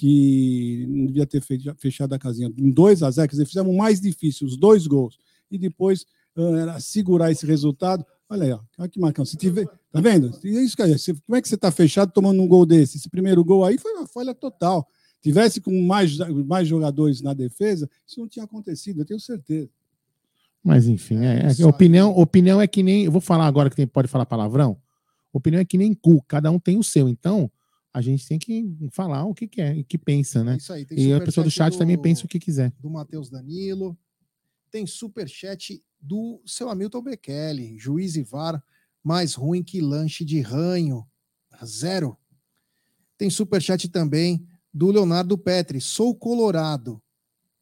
que 0.00 0.86
não 0.88 1.06
devia 1.06 1.26
ter 1.26 1.42
fe- 1.42 1.58
fechado 1.76 2.14
a 2.14 2.18
casinha. 2.18 2.50
Em 2.56 2.70
2 2.70 3.02
a 3.02 3.10
0 3.10 3.28
quer 3.28 3.32
dizer, 3.32 3.44
fizemos 3.46 3.76
mais 3.76 4.00
difícil, 4.00 4.46
os 4.46 4.56
dois 4.56 4.86
gols. 4.86 5.18
E 5.50 5.58
depois 5.58 6.06
ah, 6.34 6.40
era 6.58 6.80
segurar 6.80 7.30
esse 7.30 7.44
resultado. 7.44 8.04
Olha 8.28 8.44
aí, 8.44 8.52
ó, 8.52 8.60
olha 8.78 8.88
que 8.88 8.98
marcão. 8.98 9.24
Se 9.26 9.36
tiver, 9.36 9.66
tá 9.92 10.00
vendo? 10.00 10.30
É 10.42 10.48
Isso 10.48 10.74
que 10.74 10.82
é, 10.82 10.96
como 11.26 11.36
é 11.36 11.42
que 11.42 11.48
você 11.48 11.54
está 11.54 11.70
fechado 11.70 12.12
tomando 12.12 12.42
um 12.42 12.48
gol 12.48 12.64
desse? 12.64 12.96
Esse 12.96 13.10
primeiro 13.10 13.44
gol 13.44 13.62
aí 13.62 13.76
foi 13.76 13.92
uma 13.92 14.06
falha 14.06 14.34
total. 14.34 14.88
Tivesse 15.20 15.60
com 15.60 15.82
mais, 15.82 16.16
mais 16.46 16.66
jogadores 16.66 17.20
na 17.20 17.34
defesa, 17.34 17.86
isso 18.06 18.18
não 18.20 18.26
tinha 18.26 18.46
acontecido, 18.46 19.02
eu 19.02 19.04
tenho 19.04 19.20
certeza. 19.20 19.68
Mas 20.64 20.86
enfim, 20.88 21.18
é, 21.26 21.46
é, 21.58 21.66
opinião, 21.66 22.16
opinião 22.16 22.58
é 22.60 22.66
que 22.66 22.82
nem. 22.82 23.04
Eu 23.04 23.12
vou 23.12 23.20
falar 23.20 23.46
agora 23.46 23.68
que 23.68 23.76
tem, 23.76 23.86
pode 23.86 24.08
falar 24.08 24.24
palavrão. 24.24 24.78
Opinião 25.32 25.60
é 25.60 25.64
que 25.64 25.76
nem 25.76 25.92
cu, 25.92 26.22
cada 26.26 26.50
um 26.50 26.58
tem 26.58 26.78
o 26.78 26.82
seu. 26.82 27.08
Então, 27.08 27.50
a 27.92 28.00
gente 28.00 28.26
tem 28.26 28.38
que 28.38 28.76
falar 28.92 29.24
o 29.24 29.34
que 29.34 29.48
quer 29.48 29.76
e 29.76 29.82
que 29.84 29.98
pensa, 29.98 30.44
né? 30.44 30.56
Isso 30.56 30.72
aí, 30.72 30.84
tem 30.84 30.98
e 30.98 31.12
a 31.12 31.20
pessoa 31.20 31.44
do 31.44 31.50
chat 31.50 31.72
do- 31.72 31.78
também 31.78 32.00
pensa 32.00 32.24
o 32.24 32.28
que 32.28 32.38
quiser. 32.38 32.72
do 32.78 32.88
Matheus 32.90 33.28
Danilo. 33.30 33.98
Tem 34.70 34.86
superchat 34.86 35.82
do 36.00 36.40
seu 36.46 36.70
Hamilton 36.70 37.02
Bekele, 37.02 37.76
juiz 37.78 38.14
e 38.16 38.22
VAR, 38.22 38.62
mais 39.02 39.34
ruim 39.34 39.62
que 39.62 39.80
lanche 39.80 40.24
de 40.24 40.40
ranho. 40.40 41.04
Zero. 41.64 42.16
Tem 43.18 43.28
superchat 43.28 43.88
também 43.88 44.46
do 44.72 44.90
Leonardo 44.90 45.36
Petri, 45.36 45.80
sou 45.80 46.14
colorado. 46.14 47.02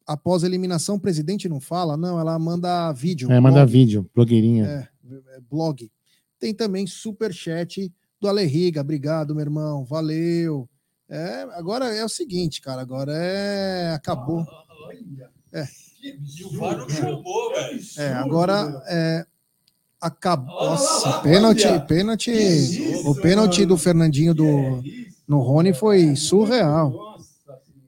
Após 0.05 0.43
a 0.43 0.47
eliminação, 0.47 0.95
o 0.95 0.99
presidente 0.99 1.49
não 1.49 1.59
fala? 1.59 1.97
Não, 1.97 2.19
ela 2.19 2.37
manda 2.39 2.91
vídeo. 2.93 3.31
É, 3.31 3.39
manda 3.39 3.57
blog. 3.65 3.71
vídeo, 3.71 4.09
blogueirinha. 4.13 4.65
É, 4.65 4.89
é, 5.35 5.39
blog. 5.41 5.91
Tem 6.39 6.53
também 6.53 6.87
superchat 6.87 7.91
do 8.19 8.27
Alerriga. 8.27 8.81
Obrigado, 8.81 9.33
meu 9.33 9.43
irmão. 9.43 9.85
Valeu. 9.85 10.67
É, 11.09 11.47
agora 11.53 11.85
é 11.95 12.03
o 12.03 12.09
seguinte, 12.09 12.61
cara. 12.61 12.81
Agora 12.81 13.13
é. 13.15 13.93
Acabou. 13.93 14.45
É. 15.51 15.65
E 16.01 16.43
o 16.45 16.57
VAR 16.57 16.77
não 16.77 16.89
chamou, 16.89 17.51
velho. 17.53 17.79
É, 17.97 18.13
agora 18.13 18.83
é, 18.87 19.25
acabou. 19.99 20.55
Nossa, 20.55 21.19
pênalti, 21.19 21.65
pênalti. 21.87 22.31
O 23.05 23.15
pênalti 23.15 23.65
do 23.65 23.77
Fernandinho 23.77 24.33
do, 24.33 24.81
no 25.27 25.39
Rony 25.41 25.73
foi 25.73 26.15
surreal. 26.15 27.17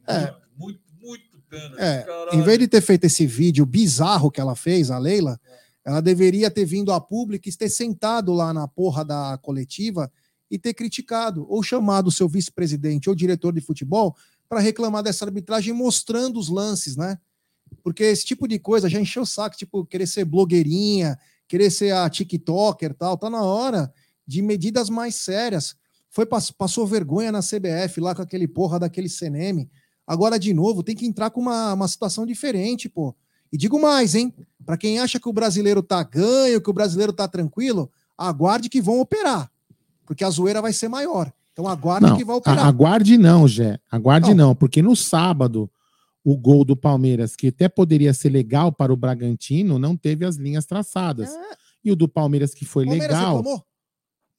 É, 0.08 0.34
Muito, 0.58 0.82
muito 1.00 1.24
pênalti. 1.50 1.80
é, 1.80 2.06
em 2.34 2.42
vez 2.42 2.60
de 2.60 2.68
ter 2.68 2.82
feito 2.82 3.06
esse 3.06 3.26
vídeo 3.26 3.66
bizarro 3.66 4.30
que 4.32 4.42
ela 4.42 4.56
fez, 4.56 4.92
a 4.92 4.98
Leila, 4.98 5.40
ela 5.86 6.02
deveria 6.02 6.52
ter 6.52 6.66
vindo 6.66 6.92
a 6.92 7.00
público 7.00 7.48
e 7.48 7.56
ter 7.56 7.70
sentado 7.70 8.34
lá 8.34 8.54
na 8.54 8.68
porra 8.68 9.06
da 9.06 9.40
coletiva 9.42 10.12
e 10.52 10.60
ter 10.60 10.74
criticado, 10.74 11.46
ou 11.50 11.64
chamado 11.64 12.08
o 12.08 12.12
seu 12.12 12.28
vice-presidente 12.28 13.10
ou 13.10 13.16
diretor 13.16 13.54
de 13.54 13.62
futebol 13.62 14.16
para 14.50 14.60
reclamar 14.60 15.02
dessa 15.02 15.24
arbitragem, 15.24 15.74
mostrando 15.74 16.38
os 16.38 16.50
lances, 16.50 16.98
né? 16.98 17.18
Porque 17.82 18.04
esse 18.04 18.26
tipo 18.26 18.48
de 18.50 18.60
coisa 18.60 18.90
já 18.90 19.00
encheu 19.00 19.24
o 19.24 19.26
saco, 19.26 19.56
tipo, 19.56 19.86
querer 19.86 20.06
ser 20.06 20.26
blogueirinha, 20.26 21.18
querer 21.48 21.72
ser 21.72 21.94
a 21.94 22.10
TikToker 22.10 22.94
tal. 22.94 23.18
Tá 23.18 23.30
na 23.30 23.42
hora 23.42 23.92
de 24.28 24.42
medidas 24.42 24.90
mais 24.90 25.16
sérias. 25.16 25.74
Foi 26.10 26.26
pass- 26.26 26.52
passou 26.52 26.86
vergonha 26.86 27.32
na 27.32 27.40
CBF 27.42 28.02
lá 28.02 28.14
com 28.14 28.22
aquele 28.22 28.46
porra 28.46 28.78
daquele 28.78 29.08
CNM. 29.08 29.70
Agora, 30.06 30.38
de 30.38 30.54
novo, 30.54 30.84
tem 30.84 30.96
que 30.96 31.06
entrar 31.06 31.30
com 31.30 31.40
uma, 31.40 31.74
uma 31.74 31.88
situação 31.88 32.26
diferente, 32.26 32.90
pô. 32.90 33.16
E 33.54 33.58
digo 33.58 33.80
mais, 33.80 34.16
hein? 34.16 34.34
Para 34.66 34.78
quem 34.78 35.00
acha 35.00 35.18
que 35.18 35.30
o 35.30 35.34
brasileiro 35.34 35.82
tá 35.82 36.04
ganho, 36.04 36.62
que 36.62 36.70
o 36.70 36.74
brasileiro 36.74 37.14
tá 37.14 37.26
tranquilo, 37.28 37.90
aguarde 38.18 38.68
que 38.70 38.82
vão 38.82 39.00
operar. 39.00 39.50
Porque 40.06 40.24
a 40.24 40.30
zoeira 40.30 40.62
vai 40.62 40.74
ser 40.74 40.88
maior. 40.88 41.32
Então 41.54 41.68
aguarde 41.68 42.08
Não, 42.08 42.18
que 42.18 42.24
vai 42.24 42.36
operar. 42.38 42.66
aguarde 42.66 43.18
não, 43.18 43.48
Gé. 43.48 43.80
Aguarde 43.92 44.34
não. 44.34 44.56
porque 44.56 44.82
no 44.82 44.96
sábado, 44.96 45.70
o 46.24 46.38
gol 46.38 46.64
do 46.64 46.76
Palmeiras, 46.76 47.36
que 47.36 47.48
até 47.48 47.68
poderia 47.68 48.14
ser 48.14 48.30
legal 48.30 48.72
para 48.72 48.94
o 48.94 48.96
Bragantino, 48.96 49.78
não 49.78 49.98
teve 49.98 50.26
as 50.26 50.38
linhas 50.38 50.66
traçadas. 50.66 51.30
E 51.84 51.92
o 51.92 51.96
do 51.96 52.08
Palmeiras, 52.08 52.54
que 52.54 52.64
foi 52.64 52.84
É. 52.84 52.88
Palmeiras 52.88 53.18
legal. 53.18 53.38
reclamou? 53.38 53.66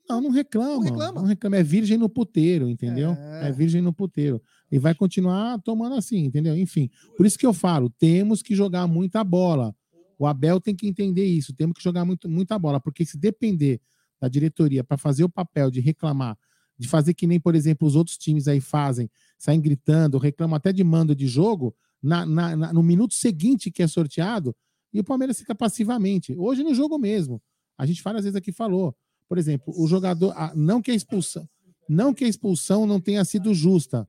Não, 0.08 0.20
não 0.20 0.30
reclama. 0.30 0.84
Não 1.14 1.24
reclama. 1.24 1.56
É 1.56 1.62
virgem 1.62 1.96
no 1.96 2.08
puteiro, 2.08 2.68
entendeu? 2.68 3.12
É. 3.42 3.50
virgem 3.52 3.80
no 3.82 3.92
puteiro. 3.92 4.40
E 4.70 4.78
vai 4.78 4.94
continuar 4.94 5.60
tomando 5.60 5.94
assim, 5.94 6.24
entendeu? 6.24 6.56
Enfim, 6.56 6.90
por 7.16 7.26
isso 7.26 7.38
que 7.38 7.46
eu 7.46 7.52
falo, 7.52 7.90
temos 7.90 8.42
que 8.42 8.54
jogar 8.54 8.86
muita 8.86 9.22
bola. 9.22 9.74
O 10.18 10.26
Abel 10.26 10.60
tem 10.60 10.74
que 10.74 10.86
entender 10.88 11.24
isso, 11.24 11.52
temos 11.54 11.74
que 11.76 11.82
jogar 11.82 12.04
muito, 12.04 12.28
muita 12.28 12.58
bola, 12.58 12.80
porque 12.80 13.04
se 13.04 13.18
depender 13.18 13.80
da 14.22 14.28
diretoria 14.28 14.84
para 14.84 14.96
fazer 14.96 15.24
o 15.24 15.28
papel 15.28 15.68
de 15.68 15.80
reclamar, 15.80 16.38
de 16.78 16.86
fazer 16.86 17.12
que 17.12 17.26
nem, 17.26 17.40
por 17.40 17.56
exemplo, 17.56 17.88
os 17.88 17.96
outros 17.96 18.16
times 18.16 18.46
aí 18.46 18.60
fazem, 18.60 19.10
saem 19.36 19.60
gritando, 19.60 20.16
reclamam 20.16 20.54
até 20.54 20.72
de 20.72 20.84
mando 20.84 21.12
de 21.12 21.26
jogo, 21.26 21.74
na, 22.00 22.24
na- 22.24 22.54
na- 22.56 22.72
no 22.72 22.84
minuto 22.84 23.14
seguinte 23.14 23.68
que 23.68 23.82
é 23.82 23.88
sorteado, 23.88 24.54
e 24.94 25.00
o 25.00 25.04
Palmeiras 25.04 25.38
fica 25.40 25.56
passivamente. 25.56 26.34
Hoje 26.38 26.62
no 26.62 26.72
jogo 26.72 26.98
mesmo. 26.98 27.42
A 27.76 27.84
gente 27.84 28.00
várias 28.00 28.22
vezes 28.24 28.36
aqui 28.36 28.52
falou. 28.52 28.94
Por 29.28 29.38
exemplo, 29.38 29.74
o 29.76 29.88
jogador. 29.88 30.32
Não 30.54 30.80
que 30.80 30.90
a 30.90 30.94
expulsão, 30.94 31.48
não 31.88 32.12
que 32.14 32.24
a 32.24 32.28
expulsão 32.28 32.86
não 32.86 33.00
tenha 33.00 33.24
sido 33.24 33.52
justa. 33.54 34.06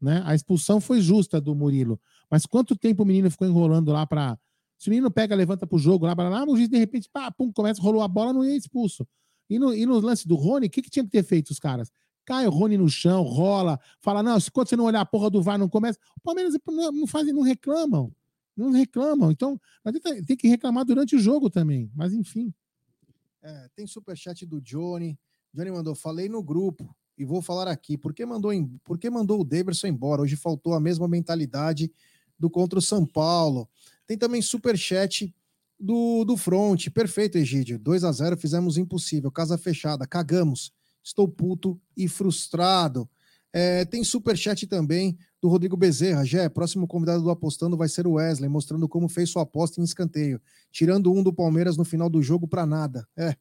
Né? 0.00 0.22
A 0.26 0.34
expulsão 0.34 0.80
foi 0.80 1.00
justa 1.00 1.40
do 1.40 1.54
Murilo. 1.54 1.98
Mas 2.30 2.44
quanto 2.44 2.76
tempo 2.76 3.04
o 3.04 3.06
menino 3.06 3.30
ficou 3.30 3.46
enrolando 3.48 3.90
lá 3.92 4.04
para. 4.06 4.36
Se 4.76 4.88
o 4.88 4.90
menino 4.90 5.10
pega, 5.10 5.34
levanta 5.34 5.66
pro 5.66 5.78
jogo 5.78 6.04
lá, 6.04 6.14
blá, 6.14 6.28
blá, 6.28 6.44
o 6.44 6.56
juiz 6.56 6.68
de 6.68 6.76
repente, 6.76 7.08
pá, 7.10 7.30
pum, 7.30 7.50
começa, 7.52 7.80
rolou 7.80 8.02
a 8.02 8.08
bola, 8.08 8.32
não 8.34 8.44
ia 8.44 8.54
expulso. 8.56 9.06
E 9.48 9.58
no, 9.58 9.74
e 9.74 9.86
no 9.86 9.98
lance 9.98 10.26
do 10.26 10.34
Rony, 10.34 10.66
o 10.66 10.70
que, 10.70 10.82
que 10.82 10.90
tinha 10.90 11.04
que 11.04 11.10
ter 11.10 11.22
feito 11.22 11.50
os 11.50 11.58
caras? 11.58 11.90
Cai 12.24 12.46
o 12.46 12.50
Rony 12.50 12.76
no 12.76 12.88
chão, 12.88 13.22
rola, 13.22 13.78
fala, 14.00 14.22
não, 14.22 14.38
se 14.40 14.50
quando 14.50 14.68
você 14.68 14.76
não 14.76 14.84
olhar 14.84 15.00
a 15.00 15.06
porra 15.06 15.30
do 15.30 15.40
VAR 15.40 15.58
não 15.58 15.68
começa. 15.68 15.98
O 16.16 16.20
Palmeiras 16.20 16.54
não, 16.66 16.92
não 16.92 17.06
fazem, 17.06 17.32
não 17.32 17.42
reclamam. 17.42 18.12
Não 18.56 18.70
reclamam. 18.72 19.30
Então, 19.30 19.60
tem 20.26 20.36
que 20.36 20.48
reclamar 20.48 20.84
durante 20.84 21.14
o 21.14 21.18
jogo 21.18 21.48
também. 21.48 21.90
Mas 21.94 22.12
enfim. 22.12 22.52
É, 23.42 23.68
tem 23.76 23.86
superchat 23.86 24.44
do 24.44 24.60
Johnny. 24.60 25.16
Johnny 25.54 25.70
mandou, 25.70 25.94
falei 25.94 26.28
no 26.28 26.42
grupo 26.42 26.96
e 27.16 27.24
vou 27.24 27.40
falar 27.40 27.68
aqui. 27.68 27.96
Por 27.96 28.12
que 28.12 28.26
mandou, 28.26 28.52
em, 28.52 28.66
por 28.82 28.98
que 28.98 29.08
mandou 29.08 29.40
o 29.40 29.44
Daverson 29.44 29.86
embora? 29.86 30.22
Hoje 30.22 30.34
faltou 30.36 30.74
a 30.74 30.80
mesma 30.80 31.06
mentalidade 31.06 31.92
do 32.38 32.50
contra 32.50 32.78
o 32.78 32.82
São 32.82 33.06
Paulo. 33.06 33.68
Tem 34.06 34.18
também 34.18 34.42
superchat 34.42 35.32
do, 35.78 36.24
do 36.24 36.36
Front. 36.36 36.88
Perfeito, 36.90 37.38
Egídio. 37.38 37.78
2 37.78 38.04
a 38.04 38.12
0 38.12 38.36
fizemos 38.36 38.76
impossível. 38.78 39.30
Casa 39.30 39.58
fechada, 39.58 40.06
cagamos. 40.06 40.72
Estou 41.02 41.28
puto 41.28 41.80
e 41.96 42.08
frustrado. 42.08 43.08
É, 43.52 43.84
tem 43.84 44.04
superchat 44.04 44.66
também 44.66 45.16
do 45.40 45.48
Rodrigo 45.48 45.76
Bezerra. 45.76 46.24
Jé, 46.24 46.48
próximo 46.48 46.86
convidado 46.86 47.22
do 47.22 47.30
Apostando 47.30 47.76
vai 47.76 47.88
ser 47.88 48.06
o 48.06 48.14
Wesley, 48.14 48.48
mostrando 48.48 48.88
como 48.88 49.08
fez 49.08 49.30
sua 49.30 49.42
aposta 49.42 49.80
em 49.80 49.84
escanteio, 49.84 50.40
tirando 50.70 51.12
um 51.12 51.22
do 51.22 51.32
Palmeiras 51.32 51.76
no 51.76 51.84
final 51.84 52.10
do 52.10 52.22
jogo 52.22 52.46
para 52.46 52.66
nada. 52.66 53.06
É, 53.16 53.34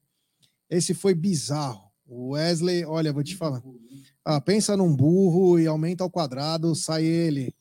esse 0.70 0.94
foi 0.94 1.14
bizarro. 1.14 1.92
O 2.08 2.30
Wesley, 2.30 2.86
olha, 2.86 3.12
vou 3.12 3.24
te 3.24 3.36
falar. 3.36 3.62
Ah, 4.24 4.40
pensa 4.40 4.78
num 4.78 4.96
burro 4.96 5.60
e 5.60 5.68
aumenta 5.68 6.04
ao 6.04 6.10
quadrado, 6.10 6.74
sai 6.76 7.04
ele. 7.04 7.54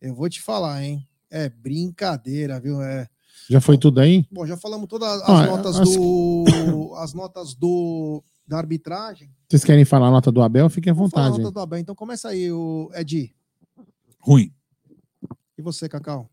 Eu 0.00 0.14
vou 0.14 0.28
te 0.28 0.40
falar, 0.40 0.82
hein? 0.82 1.06
É 1.30 1.48
brincadeira, 1.48 2.60
viu? 2.60 2.80
É. 2.80 3.08
Já 3.50 3.60
foi 3.60 3.78
tudo 3.78 4.00
aí? 4.00 4.26
Bom, 4.30 4.46
já 4.46 4.56
falamos 4.56 4.88
todas 4.88 5.08
as 5.22 5.28
Ah, 5.28 5.46
notas 5.46 5.78
as- 5.80 5.88
do 5.90 6.94
as 6.98 7.14
notas 7.14 7.54
do 7.54 8.22
da 8.46 8.58
arbitragem. 8.58 9.30
Vocês 9.48 9.64
querem 9.64 9.84
falar 9.84 10.08
a 10.08 10.10
nota 10.10 10.32
do 10.32 10.42
Abel? 10.42 10.68
Fiquem 10.70 10.90
à 10.92 10.94
falar 10.94 11.06
a 11.06 11.10
vontade. 11.28 11.38
nota 11.42 11.52
do 11.52 11.60
Abel. 11.60 11.78
Então 11.78 11.94
começa 11.94 12.28
aí, 12.28 12.50
o 12.50 12.90
Edi. 12.94 13.34
Ruim. 14.20 14.52
E 15.56 15.62
você, 15.62 15.88
Cacau? 15.88 16.30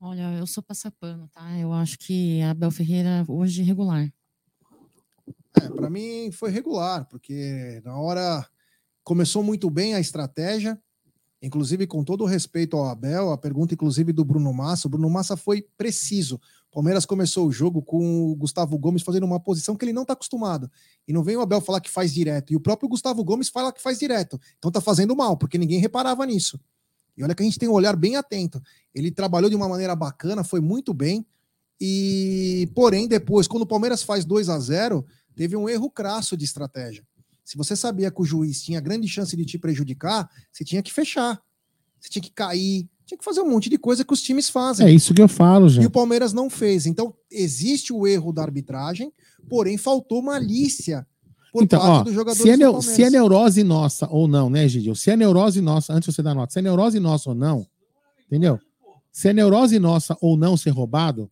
Olha, 0.00 0.34
eu 0.38 0.46
sou 0.46 0.62
passapano, 0.62 1.28
tá? 1.32 1.56
Eu 1.58 1.72
acho 1.72 1.98
que 1.98 2.40
a 2.42 2.50
Abel 2.50 2.70
Ferreira 2.70 3.24
hoje 3.28 3.62
é 3.62 3.64
regular. 3.64 4.12
É, 5.60 5.68
para 5.70 5.88
mim 5.88 6.30
foi 6.32 6.50
regular, 6.50 7.06
porque 7.08 7.80
na 7.84 7.96
hora 7.98 8.46
começou 9.02 9.42
muito 9.42 9.70
bem 9.70 9.94
a 9.94 10.00
estratégia, 10.00 10.80
inclusive 11.46 11.86
com 11.86 12.02
todo 12.02 12.24
o 12.24 12.26
respeito 12.26 12.76
ao 12.76 12.88
Abel, 12.88 13.30
a 13.30 13.38
pergunta 13.38 13.72
inclusive 13.72 14.12
do 14.12 14.24
Bruno 14.24 14.52
Massa, 14.52 14.88
o 14.88 14.90
Bruno 14.90 15.08
Massa 15.08 15.36
foi 15.36 15.62
preciso. 15.76 16.36
O 16.70 16.74
Palmeiras 16.74 17.06
começou 17.06 17.46
o 17.46 17.52
jogo 17.52 17.80
com 17.80 18.30
o 18.30 18.34
Gustavo 18.34 18.76
Gomes 18.76 19.02
fazendo 19.02 19.24
uma 19.24 19.40
posição 19.40 19.76
que 19.76 19.84
ele 19.84 19.92
não 19.92 20.02
está 20.02 20.12
acostumado. 20.12 20.70
E 21.06 21.12
não 21.12 21.22
vem 21.22 21.36
o 21.36 21.40
Abel 21.40 21.60
falar 21.60 21.80
que 21.80 21.88
faz 21.88 22.12
direto. 22.12 22.52
E 22.52 22.56
o 22.56 22.60
próprio 22.60 22.88
Gustavo 22.88 23.24
Gomes 23.24 23.48
fala 23.48 23.72
que 23.72 23.80
faz 23.80 23.98
direto. 23.98 24.38
Então 24.58 24.70
tá 24.70 24.80
fazendo 24.80 25.16
mal, 25.16 25.36
porque 25.36 25.56
ninguém 25.56 25.78
reparava 25.78 26.26
nisso. 26.26 26.60
E 27.16 27.24
olha 27.24 27.34
que 27.34 27.42
a 27.42 27.46
gente 27.46 27.58
tem 27.58 27.68
um 27.68 27.72
olhar 27.72 27.96
bem 27.96 28.16
atento. 28.16 28.60
Ele 28.94 29.10
trabalhou 29.10 29.48
de 29.48 29.56
uma 29.56 29.68
maneira 29.68 29.96
bacana, 29.96 30.44
foi 30.44 30.60
muito 30.60 30.92
bem. 30.92 31.24
E 31.80 32.68
porém, 32.74 33.06
depois, 33.06 33.46
quando 33.46 33.62
o 33.62 33.66
Palmeiras 33.66 34.02
faz 34.02 34.24
2 34.24 34.48
a 34.48 34.58
0 34.58 35.06
teve 35.34 35.54
um 35.56 35.68
erro 35.68 35.90
crasso 35.90 36.36
de 36.36 36.44
estratégia. 36.44 37.05
Se 37.46 37.56
você 37.56 37.76
sabia 37.76 38.10
que 38.10 38.20
o 38.20 38.24
juiz 38.24 38.60
tinha 38.60 38.80
grande 38.80 39.06
chance 39.06 39.36
de 39.36 39.44
te 39.44 39.56
prejudicar, 39.56 40.28
você 40.52 40.64
tinha 40.64 40.82
que 40.82 40.92
fechar. 40.92 41.40
Você 42.00 42.08
tinha 42.10 42.20
que 42.22 42.32
cair, 42.32 42.88
tinha 43.06 43.16
que 43.16 43.24
fazer 43.24 43.40
um 43.40 43.48
monte 43.48 43.70
de 43.70 43.78
coisa 43.78 44.04
que 44.04 44.12
os 44.12 44.20
times 44.20 44.50
fazem. 44.50 44.84
É 44.84 44.90
isso 44.90 45.14
que 45.14 45.22
eu 45.22 45.28
falo, 45.28 45.66
E 45.66 45.70
gente. 45.70 45.86
o 45.86 45.90
Palmeiras 45.90 46.32
não 46.32 46.50
fez. 46.50 46.86
Então, 46.86 47.14
existe 47.30 47.92
o 47.92 48.04
erro 48.04 48.32
da 48.32 48.42
arbitragem, 48.42 49.12
porém 49.48 49.78
faltou 49.78 50.20
malícia 50.20 51.06
por 51.52 51.62
Então, 51.62 51.78
parte 51.80 52.00
ó, 52.00 52.02
dos 52.02 52.14
jogadores 52.14 52.42
se 52.42 52.50
é, 52.50 52.52
do 52.54 52.58
neu- 52.58 52.82
se 52.82 53.02
é 53.04 53.10
neurose 53.10 53.62
nossa 53.62 54.08
ou 54.10 54.26
não, 54.26 54.50
né, 54.50 54.66
Gidio? 54.68 54.96
Se 54.96 55.10
é 55.12 55.16
neurose 55.16 55.60
nossa, 55.60 55.92
antes 55.92 56.08
de 56.10 56.14
você 56.16 56.22
dar 56.22 56.34
nota, 56.34 56.52
se 56.52 56.58
é 56.58 56.62
neurose 56.62 56.98
nossa 56.98 57.30
ou 57.30 57.34
não, 57.36 57.64
entendeu? 58.26 58.58
Se 59.12 59.28
é 59.28 59.32
neurose 59.32 59.78
nossa 59.78 60.16
ou 60.20 60.36
não 60.36 60.56
ser 60.56 60.70
roubado, 60.70 61.30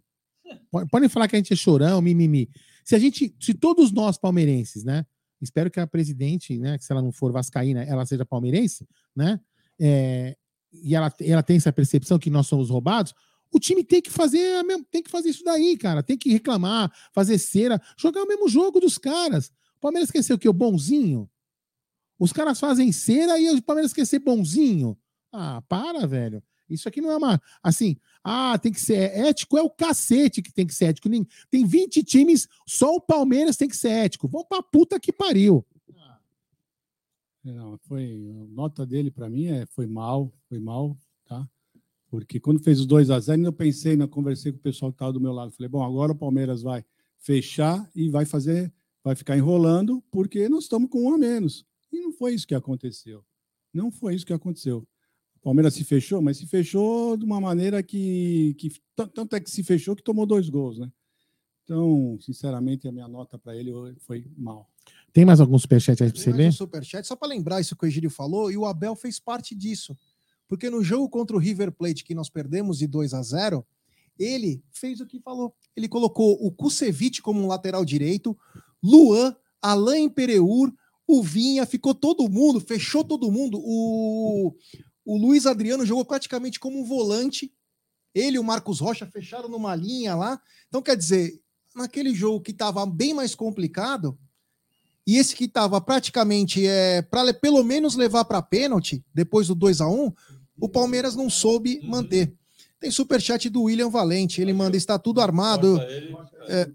po- 0.70 0.86
podem 0.88 1.08
falar 1.08 1.26
que 1.28 1.34
a 1.34 1.38
gente 1.38 1.52
é 1.52 1.56
chorão, 1.56 2.00
mimimi. 2.00 2.48
Se 2.84 2.94
a 2.94 2.98
gente, 2.98 3.34
se 3.40 3.52
todos 3.52 3.90
nós 3.92 4.16
palmeirenses, 4.16 4.84
né? 4.84 5.04
Espero 5.44 5.70
que 5.70 5.78
a 5.78 5.86
presidente, 5.86 6.58
né, 6.58 6.76
que 6.78 6.84
se 6.84 6.92
ela 6.92 7.02
não 7.02 7.12
for 7.12 7.30
vascaína, 7.30 7.84
ela 7.84 8.04
seja 8.04 8.24
palmeirense, 8.24 8.86
né? 9.14 9.40
é, 9.78 10.36
e 10.72 10.94
ela, 10.94 11.12
ela 11.20 11.42
tem 11.42 11.56
essa 11.56 11.72
percepção 11.72 12.18
que 12.18 12.30
nós 12.30 12.46
somos 12.46 12.70
roubados, 12.70 13.14
o 13.52 13.60
time 13.60 13.84
tem 13.84 14.02
que 14.02 14.10
fazer, 14.10 14.64
tem 14.90 15.02
que 15.02 15.10
fazer 15.10 15.28
isso 15.28 15.44
daí, 15.44 15.76
cara. 15.76 16.02
Tem 16.02 16.18
que 16.18 16.28
reclamar, 16.28 16.92
fazer 17.12 17.38
cera, 17.38 17.80
jogar 17.96 18.22
o 18.22 18.26
mesmo 18.26 18.48
jogo 18.48 18.80
dos 18.80 18.98
caras. 18.98 19.52
O 19.76 19.80
Palmeiras 19.80 20.08
esqueceu 20.08 20.36
que 20.36 20.48
o 20.48 20.52
bonzinho. 20.52 21.30
Os 22.18 22.32
caras 22.32 22.58
fazem 22.58 22.90
cera 22.90 23.38
e 23.38 23.48
o 23.50 23.62
Palmeiras 23.62 23.92
esquecer 23.92 24.18
bonzinho. 24.18 24.98
Ah, 25.30 25.62
para, 25.68 26.04
velho. 26.04 26.42
Isso 26.68 26.88
aqui 26.88 27.00
não 27.00 27.10
é 27.12 27.16
uma. 27.16 27.40
Assim, 27.62 27.96
ah, 28.24 28.58
tem 28.58 28.72
que 28.72 28.80
ser 28.80 29.14
ético, 29.14 29.58
é 29.58 29.62
o 29.62 29.68
cacete 29.68 30.40
que 30.40 30.50
tem 30.50 30.66
que 30.66 30.74
ser 30.74 30.86
ético. 30.86 31.10
Tem 31.50 31.66
20 31.66 32.02
times, 32.02 32.48
só 32.66 32.96
o 32.96 33.00
Palmeiras 33.00 33.58
tem 33.58 33.68
que 33.68 33.76
ser 33.76 33.90
ético. 33.90 34.26
Vamos 34.26 34.48
pra 34.48 34.62
puta 34.62 34.98
que 34.98 35.12
pariu. 35.12 35.64
Não, 37.44 37.76
foi 37.86 38.26
a 38.42 38.54
nota 38.54 38.86
dele 38.86 39.10
para 39.10 39.28
mim 39.28 39.48
é 39.48 39.66
foi 39.66 39.86
mal, 39.86 40.32
foi 40.48 40.58
mal, 40.58 40.96
tá? 41.26 41.46
Porque 42.08 42.40
quando 42.40 42.62
fez 42.62 42.80
os 42.80 42.86
2 42.86 43.10
a 43.10 43.20
0, 43.20 43.44
eu 43.44 43.52
pensei, 43.52 43.96
né, 43.96 44.06
conversei 44.06 44.50
com 44.50 44.56
o 44.56 44.62
pessoal 44.62 44.90
que 44.90 44.96
estava 44.96 45.12
do 45.12 45.20
meu 45.20 45.32
lado, 45.32 45.52
falei, 45.52 45.68
bom, 45.68 45.84
agora 45.84 46.12
o 46.12 46.16
Palmeiras 46.16 46.62
vai 46.62 46.82
fechar 47.18 47.90
e 47.94 48.08
vai 48.08 48.24
fazer, 48.24 48.72
vai 49.02 49.14
ficar 49.14 49.36
enrolando, 49.36 50.02
porque 50.10 50.48
nós 50.48 50.64
estamos 50.64 50.88
com 50.88 51.02
um 51.02 51.14
a 51.14 51.18
menos. 51.18 51.66
E 51.92 52.00
não 52.00 52.12
foi 52.12 52.34
isso 52.34 52.46
que 52.46 52.54
aconteceu. 52.54 53.22
Não 53.72 53.90
foi 53.90 54.14
isso 54.14 54.24
que 54.24 54.32
aconteceu. 54.32 54.86
O 55.44 55.52
Palmeiras 55.52 55.74
se 55.74 55.84
fechou, 55.84 56.22
mas 56.22 56.38
se 56.38 56.46
fechou 56.46 57.18
de 57.18 57.24
uma 57.26 57.38
maneira 57.38 57.82
que, 57.82 58.54
que 58.58 58.72
tanto 58.96 59.36
é 59.36 59.40
que 59.40 59.50
se 59.50 59.62
fechou 59.62 59.94
que 59.94 60.02
tomou 60.02 60.24
dois 60.24 60.48
gols, 60.48 60.78
né? 60.78 60.90
Então, 61.62 62.16
sinceramente, 62.18 62.88
a 62.88 62.92
minha 62.92 63.06
nota 63.06 63.38
para 63.38 63.54
ele 63.54 63.70
foi 63.98 64.26
mal. 64.38 64.70
Tem 65.12 65.22
mais 65.22 65.42
algum 65.42 65.58
superchat 65.58 66.02
aí 66.02 66.10
pra 66.10 66.18
você 66.18 66.30
Mais 66.30 66.40
um 66.40 66.44
ler? 66.44 66.52
superchat, 66.54 67.06
só 67.06 67.14
para 67.14 67.28
lembrar 67.28 67.60
isso 67.60 67.76
que 67.76 67.84
o 67.84 67.86
Egídio 67.86 68.08
falou, 68.08 68.50
e 68.50 68.56
o 68.56 68.64
Abel 68.64 68.96
fez 68.96 69.20
parte 69.20 69.54
disso. 69.54 69.94
Porque 70.48 70.70
no 70.70 70.82
jogo 70.82 71.10
contra 71.10 71.36
o 71.36 71.38
River 71.38 71.72
Plate, 71.72 72.04
que 72.04 72.14
nós 72.14 72.30
perdemos 72.30 72.78
de 72.78 72.86
2 72.86 73.12
a 73.12 73.22
0 73.22 73.66
ele 74.18 74.64
fez 74.70 74.98
o 75.00 75.06
que 75.06 75.20
falou. 75.20 75.54
Ele 75.76 75.88
colocou 75.88 76.38
o 76.40 76.50
Kusevich 76.50 77.20
como 77.20 77.42
um 77.42 77.48
lateral 77.48 77.84
direito, 77.84 78.34
Luan, 78.82 79.36
Alain 79.60 80.08
Pereur, 80.08 80.72
o 81.06 81.22
Vinha, 81.22 81.66
ficou 81.66 81.94
todo 81.94 82.30
mundo, 82.30 82.60
fechou 82.60 83.04
todo 83.04 83.30
mundo. 83.30 83.60
O, 83.62 84.54
o 85.04 85.16
Luiz 85.16 85.46
Adriano 85.46 85.84
jogou 85.84 86.04
praticamente 86.04 86.58
como 86.58 86.80
um 86.80 86.84
volante. 86.84 87.52
Ele 88.14 88.36
e 88.36 88.38
o 88.38 88.44
Marcos 88.44 88.80
Rocha 88.80 89.06
fecharam 89.06 89.48
numa 89.48 89.74
linha 89.74 90.14
lá. 90.14 90.40
Então, 90.68 90.80
quer 90.80 90.96
dizer, 90.96 91.40
naquele 91.74 92.14
jogo 92.14 92.40
que 92.40 92.52
estava 92.52 92.86
bem 92.86 93.12
mais 93.12 93.34
complicado, 93.34 94.18
e 95.06 95.16
esse 95.18 95.34
que 95.34 95.44
estava 95.44 95.80
praticamente 95.80 96.66
é, 96.66 97.02
para 97.02 97.34
pelo 97.34 97.62
menos 97.62 97.94
levar 97.94 98.24
para 98.24 98.40
pênalti, 98.40 99.04
depois 99.12 99.48
do 99.48 99.54
2 99.54 99.80
a 99.80 99.88
1 99.88 100.12
o 100.58 100.68
Palmeiras 100.68 101.16
não 101.16 101.28
soube 101.28 101.80
manter. 101.84 102.32
Tem 102.78 102.90
superchat 102.90 103.48
do 103.50 103.62
William 103.62 103.88
Valente, 103.88 104.40
ele 104.40 104.52
manda, 104.52 104.76
está 104.76 104.98
tudo 104.98 105.20
armado. 105.20 105.80
É, 106.48 106.70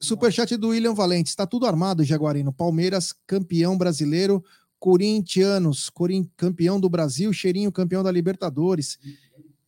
superchat 0.00 0.56
do 0.56 0.68
William 0.68 0.94
Valente, 0.94 1.30
está 1.30 1.46
tudo 1.46 1.66
armado, 1.66 2.02
Jaguarino. 2.02 2.52
Palmeiras, 2.52 3.14
campeão 3.26 3.78
brasileiro, 3.78 4.44
corintianos, 4.82 5.88
corin, 5.88 6.28
campeão 6.36 6.80
do 6.80 6.88
Brasil, 6.88 7.32
cheirinho, 7.32 7.70
campeão 7.70 8.02
da 8.02 8.10
Libertadores. 8.10 8.98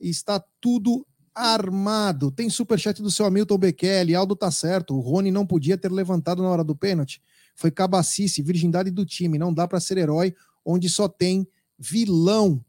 Está 0.01 0.45
tudo 0.61 1.07
armado. 1.33 2.33
Tem 2.33 2.51
superchat 2.51 3.01
do 3.01 3.13
seu 3.13 3.25
Hamilton 3.25 3.57
Bekele, 3.57 4.17
Aldo 4.17 4.35
tá 4.35 4.51
certo, 4.51 4.93
o 4.93 4.99
Rony 4.99 5.31
não 5.31 5.47
podia 5.47 5.79
ter 5.79 5.93
levantado 5.93 6.43
na 6.43 6.49
hora 6.49 6.65
do 6.65 6.75
pênalti. 6.75 7.23
Foi 7.55 7.71
cabacice, 7.71 8.43
virgindade 8.43 8.91
do 8.91 9.07
time, 9.07 9.39
não 9.39 9.55
dá 9.55 9.69
para 9.69 9.79
ser 9.79 9.99
herói 9.99 10.35
onde 10.65 10.89
só 10.89 11.07
tem 11.07 11.47
vilão. 11.79 12.61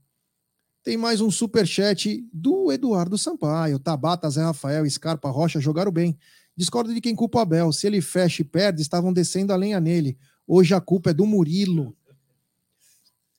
Tem 0.84 0.98
mais 0.98 1.22
um 1.22 1.32
superchat 1.32 2.24
do 2.32 2.72
Eduardo 2.72 3.18
Sampaio. 3.18 3.80
Tabata, 3.80 4.30
Zé 4.30 4.44
Rafael, 4.44 4.88
Scarpa, 4.88 5.32
Rocha 5.32 5.60
jogaram 5.60 5.92
bem. 5.92 6.16
Discordo 6.56 6.94
de 6.94 7.02
quem 7.02 7.16
culpa 7.16 7.40
o 7.40 7.42
Abel. 7.42 7.74
Se 7.74 7.88
ele 7.88 8.02
fecha 8.02 8.44
e 8.44 8.46
perde, 8.46 8.84
estavam 8.84 9.12
descendo 9.12 9.52
a 9.52 9.56
lenha 9.56 9.80
nele. 9.80 10.16
Hoje 10.46 10.76
a 10.76 10.80
culpa 10.80 11.10
é 11.10 11.14
do 11.14 11.26
Murilo. 11.26 11.96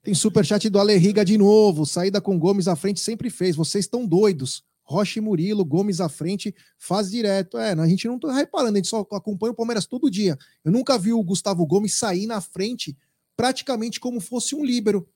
Tem 0.06 0.14
superchat 0.14 0.70
do 0.70 0.78
Alerriga 0.78 1.24
de 1.24 1.36
novo. 1.36 1.84
Saída 1.84 2.20
com 2.20 2.38
Gomes 2.38 2.68
à 2.68 2.76
frente 2.76 3.00
sempre 3.00 3.28
fez. 3.28 3.56
Vocês 3.56 3.86
estão 3.86 4.06
doidos. 4.06 4.62
Rocha 4.84 5.18
e 5.18 5.20
Murilo, 5.20 5.64
Gomes 5.64 6.00
à 6.00 6.08
frente, 6.08 6.54
faz 6.78 7.10
direto. 7.10 7.58
É, 7.58 7.72
a 7.72 7.88
gente 7.88 8.06
não 8.06 8.16
tá 8.16 8.32
reparando, 8.32 8.74
a 8.74 8.76
gente 8.76 8.86
só 8.86 9.00
acompanha 9.10 9.50
o 9.50 9.56
Palmeiras 9.56 9.84
todo 9.84 10.08
dia. 10.08 10.38
Eu 10.64 10.70
nunca 10.70 10.96
vi 10.96 11.12
o 11.12 11.20
Gustavo 11.24 11.66
Gomes 11.66 11.98
sair 11.98 12.24
na 12.24 12.40
frente 12.40 12.96
praticamente 13.36 13.98
como 13.98 14.20
fosse 14.20 14.54
um 14.54 14.64
líbero. 14.64 15.08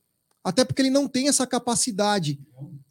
Até 0.42 0.64
porque 0.64 0.82
ele 0.82 0.90
não 0.90 1.06
tem 1.06 1.28
essa 1.28 1.46
capacidade. 1.46 2.40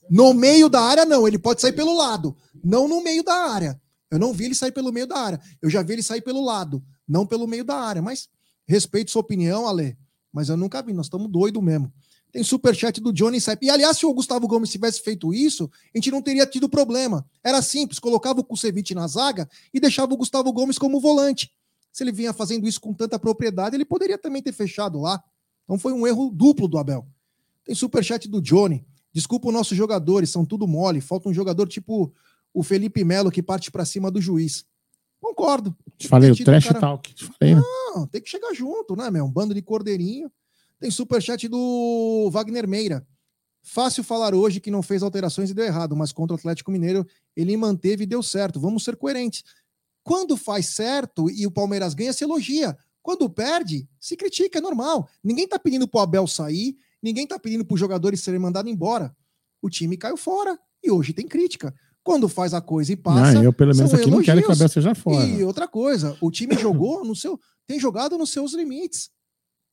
No 0.10 0.34
meio 0.34 0.70
da 0.70 0.80
área, 0.80 1.04
não. 1.04 1.28
Ele 1.28 1.38
pode 1.38 1.60
sair 1.60 1.74
pelo 1.74 1.94
lado, 1.98 2.34
não 2.64 2.88
no 2.88 3.04
meio 3.04 3.26
da 3.26 3.36
área. 3.52 3.78
Eu 4.10 4.18
não 4.18 4.32
vi 4.32 4.46
ele 4.46 4.56
sair 4.56 4.72
pelo 4.72 4.94
meio 4.94 5.06
da 5.06 5.18
área. 5.18 5.42
Eu 5.62 5.70
já 5.70 5.84
vi 5.84 5.92
ele 5.92 6.04
sair 6.04 6.22
pelo 6.22 6.46
lado, 6.46 6.82
não 7.06 7.28
pelo 7.28 7.46
meio 7.46 7.66
da 7.66 7.76
área. 7.76 8.02
Mas 8.02 8.30
respeito 8.66 9.12
sua 9.12 9.20
opinião, 9.20 9.68
Ale. 9.68 9.98
Mas 10.32 10.50
eu 10.50 10.58
nunca 10.58 10.82
vi. 10.82 10.94
Nós 10.94 11.08
estamos 11.08 11.30
doidos 11.30 11.62
mesmo. 11.62 11.92
Tem 12.32 12.44
superchat 12.44 13.02
do 13.02 13.12
Johnny 13.12 13.42
Sepp. 13.42 13.64
E 13.64 13.70
aliás, 13.70 13.98
se 13.98 14.06
o 14.06 14.14
Gustavo 14.14 14.48
Gomes 14.48 14.70
tivesse 14.70 15.02
feito 15.02 15.34
isso, 15.34 15.70
a 15.94 15.98
gente 15.98 16.12
não 16.12 16.22
teria 16.22 16.46
tido 16.46 16.70
problema. 16.70 17.26
Era 17.44 17.62
simples, 17.62 17.98
colocava 17.98 18.40
o 18.40 18.44
Kusevich 18.44 18.94
na 18.94 19.08
zaga 19.08 19.50
e 19.74 19.80
deixava 19.80 20.14
o 20.14 20.18
Gustavo 20.18 20.52
Gomes 20.54 20.78
como 20.78 21.00
volante. 21.00 21.52
Se 21.92 22.04
ele 22.04 22.12
vinha 22.12 22.32
fazendo 22.32 22.68
isso 22.68 22.80
com 22.80 22.94
tanta 22.94 23.18
propriedade, 23.18 23.76
ele 23.76 23.86
poderia 23.86 24.18
também 24.18 24.44
ter 24.44 24.52
fechado 24.52 25.00
lá. 25.02 25.24
Então 25.64 25.80
foi 25.80 25.92
um 25.92 26.06
erro 26.06 26.30
duplo 26.32 26.68
do 26.68 26.78
Abel. 26.78 27.08
Tem 27.66 27.74
superchat 27.74 28.28
do 28.28 28.42
Johnny. 28.42 28.86
Desculpa 29.12 29.48
os 29.48 29.54
nossos 29.54 29.76
jogadores, 29.76 30.30
são 30.30 30.46
tudo 30.46 30.68
mole. 30.68 31.02
Falta 31.02 31.30
um 31.30 31.34
jogador 31.34 31.68
tipo 31.68 32.14
o 32.54 32.64
Felipe 32.64 33.04
Melo 33.04 33.32
que 33.32 33.42
parte 33.42 33.72
para 33.72 33.86
cima 33.86 34.12
do 34.12 34.22
juiz. 34.22 34.66
Concordo. 35.20 35.76
Te 35.98 36.08
falei, 36.08 36.32
o 36.32 36.44
trash 36.44 36.68
cara- 36.68 36.80
talk. 36.80 37.14
Te 37.14 37.26
falei, 37.26 37.56
né? 37.56 37.62
Não, 37.96 38.08
tem 38.08 38.22
que 38.22 38.30
chegar 38.30 38.54
junto, 38.54 38.96
né, 38.96 39.12
meu? 39.12 39.26
Um 39.26 39.32
bando 39.32 39.54
de 39.54 39.62
cordeirinho. 39.62 40.32
Tem 40.80 40.90
superchat 40.90 41.48
do 41.48 42.30
Wagner 42.32 42.68
Meira. 42.68 43.06
Fácil 43.62 44.04
falar 44.04 44.34
hoje 44.34 44.62
que 44.62 44.72
não 44.72 44.82
fez 44.82 45.04
alterações 45.04 45.50
e 45.50 45.54
deu 45.54 45.66
errado, 45.66 45.96
mas 45.96 46.14
contra 46.14 46.34
o 46.36 46.40
Atlético 46.40 46.72
Mineiro 46.72 47.06
ele 47.36 47.56
manteve 47.58 48.04
e 48.04 48.08
deu 48.08 48.24
certo. 48.24 48.60
Vamos 48.60 48.84
ser 48.86 48.96
coerentes. 48.96 49.44
Quando 50.04 50.38
faz 50.38 50.68
certo 50.68 51.30
e 51.30 51.46
o 51.46 51.52
Palmeiras 51.52 51.94
ganha, 51.94 52.14
se 52.14 52.24
elogia. 52.24 52.78
Quando 53.02 53.30
perde, 53.30 53.88
se 54.00 54.16
critica, 54.16 54.60
é 54.60 54.62
normal. 54.62 55.10
Ninguém 55.24 55.48
tá 55.48 55.60
pedindo 55.60 55.88
pro 55.88 56.00
Abel 56.00 56.26
sair, 56.28 56.78
ninguém 57.02 57.28
tá 57.28 57.38
pedindo 57.38 57.66
para 57.66 57.74
os 57.74 57.80
jogadores 57.80 58.22
serem 58.22 58.40
mandados 58.40 58.72
embora. 58.72 59.16
O 59.62 59.70
time 59.70 59.98
caiu 59.98 60.16
fora 60.16 60.58
e 60.82 60.90
hoje 60.90 61.12
tem 61.12 61.28
crítica. 61.28 61.74
Quando 62.10 62.28
faz 62.28 62.56
a 62.56 62.60
coisa 62.60 62.92
e 62.92 62.96
passa. 62.96 63.34
Não, 63.34 63.44
eu, 63.44 63.54
pelo 63.54 63.76
menos, 63.76 63.94
aqui 63.94 64.10
não 64.10 64.24
quero 64.24 64.42
que 64.42 64.48
o 64.48 64.50
elogios. 64.50 64.62
Abel 64.62 64.70
seja 64.70 64.96
fora. 64.96 65.24
E 65.28 65.44
outra 65.44 65.68
coisa, 65.68 66.18
o 66.20 66.32
time 66.32 66.58
jogou 66.58 67.06
no 67.06 67.16
seu. 67.16 67.40
Tem 67.68 67.80
jogado 67.80 68.18
nos 68.18 68.32
seus 68.32 68.56
limites. 68.56 69.12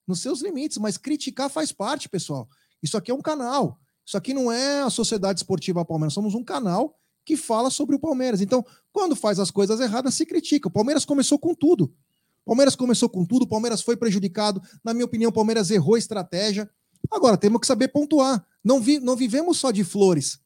Nos 0.07 0.21
seus 0.21 0.43
limites, 0.43 0.77
mas 0.77 0.99
criticar 0.99 1.49
faz 1.49 1.73
parte, 1.73 2.11
pessoal. 2.11 2.47
Isso 2.83 2.95
aqui 2.95 3.11
é 3.11 3.15
um 3.15 3.23
canal. 3.23 3.81
Isso 4.05 4.19
aqui 4.19 4.35
não 4.35 4.53
é 4.53 4.83
a 4.83 4.91
Sociedade 4.91 5.39
Esportiva 5.39 5.83
Palmeiras. 5.83 6.13
Somos 6.13 6.35
um 6.35 6.45
canal 6.45 6.95
que 7.25 7.39
fala 7.39 7.71
sobre 7.71 7.97
o 7.97 7.99
Palmeiras. 7.99 8.43
Então, 8.43 8.63
quando 8.93 9.17
faz 9.17 9.41
as 9.41 9.51
coisas 9.51 9.81
erradas, 9.81 10.13
se 10.13 10.27
critica. 10.27 10.69
O 10.69 10.71
Palmeiras 10.71 11.07
começou 11.07 11.39
com 11.39 11.55
tudo. 11.55 11.85
O 11.85 12.51
Palmeiras 12.51 12.77
começou 12.77 13.09
com 13.09 13.25
tudo, 13.25 13.45
o 13.45 13.49
Palmeiras 13.49 13.81
foi 13.81 13.97
prejudicado. 13.97 14.61
Na 14.85 14.93
minha 14.93 15.07
opinião, 15.07 15.31
o 15.31 15.35
Palmeiras 15.35 15.71
errou 15.71 15.95
a 15.95 15.99
estratégia. 15.99 16.69
Agora, 17.11 17.39
temos 17.39 17.63
que 17.63 17.67
saber 17.67 17.89
pontuar. 17.89 18.47
Não, 18.63 18.79
vi, 18.79 19.01
não 19.01 19.17
vivemos 19.17 19.57
só 19.57 19.71
de 19.71 19.83
flores. 19.83 20.39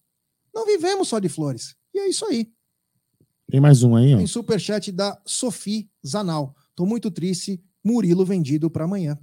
Não 0.54 0.64
vivemos 0.64 1.08
só 1.08 1.18
de 1.18 1.28
flores. 1.28 1.79
E 1.94 1.98
é 1.98 2.08
isso 2.08 2.24
aí. 2.26 2.50
Tem 3.50 3.60
mais 3.60 3.82
um 3.82 3.96
aí, 3.96 4.14
ó. 4.14 4.18
Tem 4.18 4.26
superchat 4.26 4.92
da 4.92 5.20
Sophie 5.26 5.90
Zanal. 6.06 6.54
Tô 6.74 6.86
muito 6.86 7.10
triste. 7.10 7.60
Murilo 7.84 8.24
vendido 8.24 8.70
para 8.70 8.84
amanhã. 8.84 9.18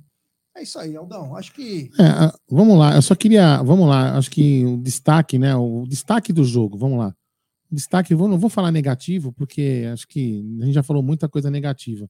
É 0.56 0.64
isso 0.64 0.80
aí, 0.80 0.95
Aldão. 0.95 1.35
Acho 1.35 1.53
que. 1.53 1.91
É, 1.99 2.34
vamos 2.49 2.77
lá, 2.77 2.95
eu 2.95 3.02
só 3.02 3.15
queria. 3.15 3.61
Vamos 3.61 3.88
lá, 3.88 4.18
acho 4.18 4.31
que 4.31 4.65
o 4.65 4.77
destaque, 4.77 5.38
né? 5.38 5.56
O 5.56 5.85
destaque 5.88 6.34
do 6.34 6.44
jogo, 6.44 6.77
vamos 6.77 6.98
lá. 6.98 7.15
Destaque, 7.72 8.15
vou, 8.15 8.27
não 8.27 8.39
vou 8.39 8.49
falar 8.49 8.72
negativo, 8.72 9.31
porque 9.31 9.88
acho 9.94 10.07
que 10.07 10.44
a 10.61 10.65
gente 10.65 10.73
já 10.73 10.81
falou 10.81 11.03
muita 11.03 11.30
coisa 11.30 11.52
negativa. 11.52 12.10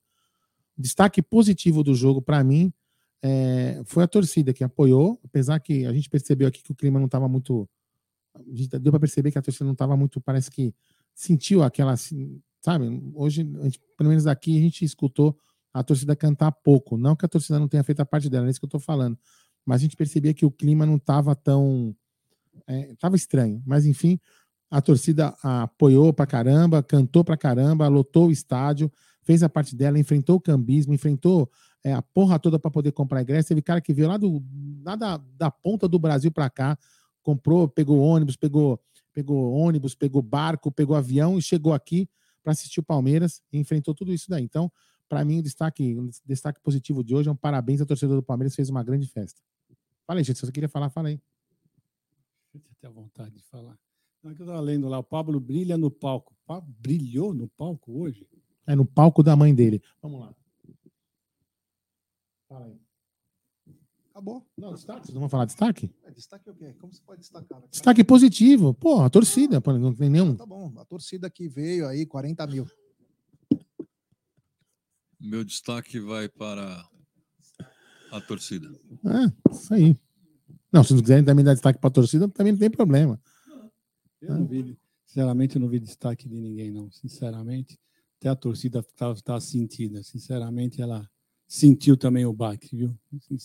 Destaque 0.77 1.21
positivo 1.21 1.83
do 1.83 1.93
jogo, 1.93 2.21
para 2.21 2.43
mim, 2.43 2.71
é, 3.21 3.81
foi 3.85 4.03
a 4.03 4.07
torcida 4.07 4.53
que 4.53 4.63
apoiou, 4.63 5.19
apesar 5.25 5.59
que 5.59 5.85
a 5.85 5.91
gente 5.91 6.09
percebeu 6.09 6.47
aqui 6.47 6.63
que 6.63 6.71
o 6.71 6.75
clima 6.75 6.99
não 6.99 7.07
estava 7.07 7.27
muito. 7.27 7.67
Deu 8.81 8.91
para 8.91 8.99
perceber 8.99 9.31
que 9.31 9.37
a 9.37 9.41
torcida 9.41 9.65
não 9.65 9.73
estava 9.73 9.95
muito. 9.95 10.21
Parece 10.21 10.49
que 10.51 10.73
sentiu 11.13 11.63
aquela. 11.63 11.93
assim, 11.93 12.41
Sabe? 12.61 12.85
Hoje, 13.13 13.49
gente, 13.61 13.79
pelo 13.97 14.09
menos 14.09 14.27
aqui, 14.27 14.57
a 14.57 14.61
gente 14.61 14.83
escutou 14.83 15.37
a 15.73 15.83
torcida 15.83 16.15
cantar 16.15 16.51
pouco. 16.51 16.97
Não 16.97 17.15
que 17.15 17.25
a 17.25 17.29
torcida 17.29 17.59
não 17.59 17.67
tenha 17.67 17.83
feito 17.83 18.01
a 18.01 18.05
parte 18.05 18.29
dela, 18.29 18.47
é 18.47 18.49
isso 18.49 18.59
que 18.59 18.65
eu 18.65 18.69
tô 18.69 18.79
falando. 18.79 19.17
Mas 19.65 19.81
a 19.81 19.83
gente 19.83 19.95
percebia 19.95 20.33
que 20.33 20.45
o 20.45 20.51
clima 20.51 20.85
não 20.85 20.95
estava 20.95 21.35
tão. 21.35 21.95
É, 22.65 22.95
tava 22.99 23.15
estranho. 23.15 23.61
Mas, 23.65 23.85
enfim, 23.85 24.19
a 24.69 24.81
torcida 24.81 25.33
apoiou 25.41 26.11
pra 26.11 26.25
caramba, 26.25 26.83
cantou 26.83 27.23
pra 27.23 27.37
caramba, 27.37 27.87
lotou 27.87 28.27
o 28.27 28.31
estádio, 28.31 28.91
fez 29.23 29.43
a 29.43 29.49
parte 29.49 29.75
dela, 29.75 29.99
enfrentou 29.99 30.37
o 30.37 30.41
cambismo, 30.41 30.93
enfrentou 30.93 31.49
é, 31.83 31.93
a 31.93 32.01
porra 32.01 32.39
toda 32.39 32.59
para 32.59 32.71
poder 32.71 32.91
comprar 32.91 33.21
ingresso. 33.21 33.49
Teve 33.49 33.61
cara 33.61 33.79
que 33.79 33.93
veio 33.93 34.07
lá, 34.07 34.17
do, 34.17 34.43
lá 34.83 34.95
da, 34.95 35.21
da 35.37 35.51
ponta 35.51 35.87
do 35.87 35.99
Brasil 35.99 36.31
para 36.31 36.49
cá, 36.49 36.77
comprou, 37.27 37.67
pegou 37.67 37.99
ônibus, 37.99 38.37
pegou, 38.37 38.79
pegou 39.11 39.51
ônibus, 39.51 39.93
pegou 39.93 40.21
barco, 40.21 40.71
pegou 40.71 40.95
avião 40.95 41.37
e 41.37 41.41
chegou 41.41 41.73
aqui 41.73 42.07
para 42.41 42.53
assistir 42.53 42.79
o 42.79 42.83
Palmeiras 42.83 43.41
e 43.51 43.57
enfrentou 43.59 43.93
tudo 43.93 44.13
isso 44.13 44.29
daí. 44.29 44.45
Então, 44.45 44.71
para 45.09 45.25
mim, 45.25 45.39
o 45.39 45.43
destaque, 45.43 45.93
o 45.93 46.09
destaque 46.25 46.61
positivo 46.61 47.03
de 47.03 47.13
hoje 47.13 47.27
é 47.27 47.31
um 47.31 47.35
parabéns 47.35 47.81
à 47.81 47.85
torcida 47.85 48.15
do 48.15 48.23
Palmeiras, 48.23 48.55
fez 48.55 48.69
uma 48.69 48.81
grande 48.81 49.07
festa. 49.07 49.41
Fala 50.05 50.21
aí, 50.21 50.23
gente, 50.23 50.37
se 50.39 50.45
você 50.45 50.53
queria 50.53 50.69
falar, 50.69 50.89
fala 50.89 51.09
aí. 51.09 51.19
Até 52.77 52.87
vontade 52.89 53.35
de 53.35 53.43
falar. 53.43 53.77
Não, 54.23 54.31
é 54.31 54.33
que 54.33 54.41
eu 54.41 54.45
estava 54.45 54.61
lendo 54.61 54.87
lá, 54.87 54.97
o 54.97 55.03
Pablo 55.03 55.37
brilha 55.37 55.77
no 55.77 55.91
palco. 55.91 56.33
Pa- 56.45 56.61
Brilhou 56.61 57.33
no 57.33 57.49
palco 57.49 57.91
hoje? 57.91 58.25
É 58.65 58.73
no 58.73 58.85
palco 58.85 59.21
da 59.21 59.35
mãe 59.35 59.53
dele. 59.53 59.81
Vamos 60.01 60.21
lá. 60.21 60.33
Fala 62.47 62.67
aí. 62.67 62.79
Acabou. 64.17 64.43
Não, 64.57 64.73
destaque. 64.73 65.05
Vocês 65.05 65.13
não 65.13 65.19
vão 65.19 65.29
falar 65.29 65.45
destaque? 65.45 65.93
É, 66.03 66.09
destaque 66.09 66.49
o 66.49 66.55
quê? 66.55 66.73
Como 66.79 66.91
você 66.91 66.99
pode 67.05 67.21
destacar? 67.21 67.61
Destaque 67.69 68.03
positivo. 68.03 68.73
Pô, 68.73 69.01
a 69.01 69.11
torcida, 69.11 69.61
pô, 69.61 69.71
não 69.73 69.93
tem 69.93 70.09
nenhum. 70.09 70.35
Tá 70.35 70.43
bom. 70.43 70.73
A 70.79 70.85
torcida 70.85 71.29
que 71.29 71.47
veio 71.47 71.87
aí, 71.87 72.03
40 72.03 72.47
mil. 72.47 72.67
Meu 75.21 75.43
destaque 75.43 75.99
vai 75.99 76.27
para 76.27 76.83
a 78.11 78.19
torcida. 78.21 78.67
É, 79.05 79.51
isso 79.51 79.71
aí. 79.71 79.95
Não, 80.73 80.83
se 80.83 80.95
não 80.95 81.01
quiserem 81.01 81.23
também 81.23 81.45
dar 81.45 81.53
destaque 81.53 81.79
pra 81.79 81.91
torcida, 81.91 82.27
também 82.27 82.53
não 82.53 82.59
tem 82.59 82.71
problema. 82.71 83.21
Eu 84.19 84.33
não 84.33 84.47
vi, 84.47 84.75
sinceramente, 85.05 85.57
eu 85.57 85.61
não 85.61 85.69
vi 85.69 85.79
destaque 85.79 86.27
de 86.27 86.41
ninguém, 86.41 86.71
não. 86.71 86.89
Sinceramente, 86.89 87.79
até 88.17 88.29
a 88.29 88.35
torcida 88.35 88.79
estava 88.79 89.13
tá 89.21 89.39
sentida. 89.39 90.01
Sinceramente, 90.01 90.81
ela 90.81 91.07
sentiu 91.47 91.95
também 91.95 92.25
o 92.25 92.33
baque, 92.33 92.75
viu? 92.75 92.97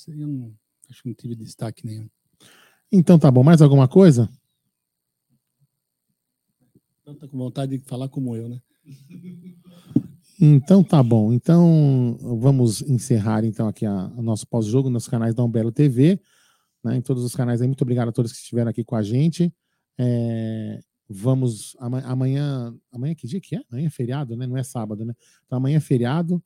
Eu 0.09 0.27
não, 0.27 0.62
acho 0.93 1.03
que 1.03 1.09
não 1.09 1.15
tive 1.15 1.35
destaque 1.35 1.85
nenhum. 1.87 2.09
Então 2.91 3.19
tá 3.19 3.31
bom. 3.31 3.43
Mais 3.43 3.63
alguma 3.63 3.89
coisa? 3.89 4.29
Então 7.01 7.15
tá 7.17 7.27
com 7.27 7.37
vontade 7.37 7.77
de 7.79 7.85
falar 7.85 8.09
como 8.09 8.37
eu, 8.37 8.49
né? 8.49 8.61
Então 10.41 10.83
tá 10.85 11.03
bom. 11.03 11.33
Então 11.33 12.17
vamos 12.21 12.83
encerrar 12.83 13.45
então 13.45 13.67
aqui 13.69 13.87
a- 13.87 14.09
nosso 14.09 14.47
pós-jogo 14.47 14.91
nos 14.91 15.09
canais 15.09 15.35
da 15.35 15.43
Umbelo 15.45 15.73
TV, 15.73 16.21
né, 16.85 16.97
em 16.97 17.01
todos 17.01 17.25
os 17.25 17.35
canais 17.35 17.61
aí. 17.61 17.67
Muito 17.67 17.83
obrigado 17.83 18.09
a 18.09 18.13
todos 18.13 18.33
que 18.33 18.39
estiveram 18.39 18.71
aqui 18.71 18.85
com 18.85 18.95
a 18.97 19.03
gente. 19.03 19.53
É, 19.99 20.81
Vamos. 21.15 21.77
ama- 21.79 22.01
Amanhã. 22.03 22.75
Amanhã 22.91 23.15
que 23.15 23.27
dia 23.27 23.39
que 23.41 23.55
é? 23.57 23.61
Amanhã 23.71 23.87
é 23.87 23.91
feriado, 23.91 24.35
né? 24.35 24.47
Não 24.47 24.57
é 24.57 24.63
sábado, 24.63 25.05
né? 25.05 25.13
Então 25.45 25.59
amanhã 25.59 25.77
é 25.77 25.81
feriado. 25.81 26.43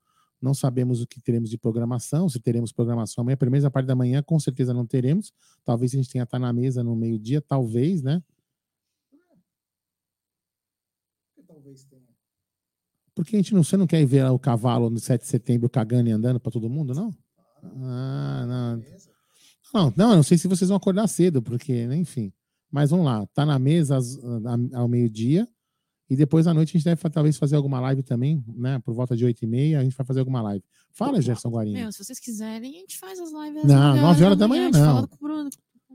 Não 0.47 0.55
sabemos 0.55 1.03
o 1.03 1.07
que 1.07 1.21
teremos 1.21 1.51
de 1.51 1.59
programação, 1.59 2.29
se 2.29 2.39
teremos 2.41 2.73
programação 2.73 3.23
amanhã, 3.23 3.37
pelo 3.37 3.51
menos 3.51 3.65
a 3.65 3.71
parte 3.71 3.87
da 3.87 3.95
manhã, 3.97 4.23
com 4.23 4.39
certeza 4.39 4.73
não 4.73 4.87
teremos. 4.87 5.33
Talvez 5.65 5.93
a 5.93 5.97
gente 5.97 6.09
tenha 6.09 6.23
estar 6.25 6.39
na 6.39 6.53
mesa 6.53 6.83
no 6.85 6.95
meio-dia, 6.95 7.41
talvez, 7.41 8.03
né? 8.03 8.23
Porque 13.15 13.35
a 13.37 13.39
gente 13.39 13.55
não, 13.55 13.65
você 13.65 13.77
não 13.77 13.87
quer 13.87 14.05
ver 14.07 14.25
o 14.31 14.39
cavalo 14.39 14.91
no 14.91 14.99
7 15.01 15.23
de 15.23 15.27
setembro 15.29 15.69
cagando 15.69 16.09
e 16.09 16.13
andando 16.13 16.39
para 16.39 16.53
todo 16.53 16.69
mundo, 16.69 16.95
não? 16.95 17.15
Ah, 17.83 18.45
não. 18.47 18.85
Não, 19.75 19.93
não, 19.97 20.11
eu 20.11 20.17
não 20.17 20.23
sei 20.23 20.39
se 20.39 20.47
vocês 20.49 20.69
vão 20.69 20.77
acordar 20.77 21.07
cedo, 21.09 21.43
porque, 21.43 21.87
né, 21.87 21.97
enfim. 21.97 22.33
Mas 22.71 22.91
vamos 22.91 23.07
lá, 23.07 23.27
tá 23.29 23.45
na 23.47 23.59
mesa 23.59 23.97
às- 23.97 24.17
a- 24.25 24.79
ao 24.81 24.89
meio-dia. 24.89 25.49
E 26.09 26.15
depois 26.15 26.47
à 26.47 26.55
noite 26.55 26.71
a 26.71 26.73
gente 26.79 26.85
deve 26.85 27.11
talvez 27.11 27.37
fazer 27.37 27.57
alguma 27.57 27.81
live 27.81 28.03
também, 28.03 28.45
né? 28.49 28.79
Por 28.79 28.95
volta 28.95 29.17
de 29.17 29.25
8 29.25 29.43
e 29.43 29.47
meia, 29.47 29.81
a 29.81 29.83
gente 29.83 29.97
vai 29.97 30.07
fazer 30.07 30.21
alguma 30.21 30.41
live. 30.43 30.65
Fala, 30.93 31.21
Gerson 31.21 31.49
Guarini. 31.51 31.81
Meu, 31.81 31.93
se 31.93 32.05
vocês 32.05 32.21
quiserem, 32.21 32.77
a 32.77 32.81
gente 32.81 32.97
faz 32.97 33.19
as 33.19 33.33
lives. 33.33 33.65
Não, 33.65 33.97
nove 33.97 34.01
9 34.01 34.25
horas 34.25 34.39
da 34.39 34.49
manhã 34.49 34.71
não. 34.71 35.07
com 35.07 35.15
o 35.15 35.19
Bruno. 35.19 35.51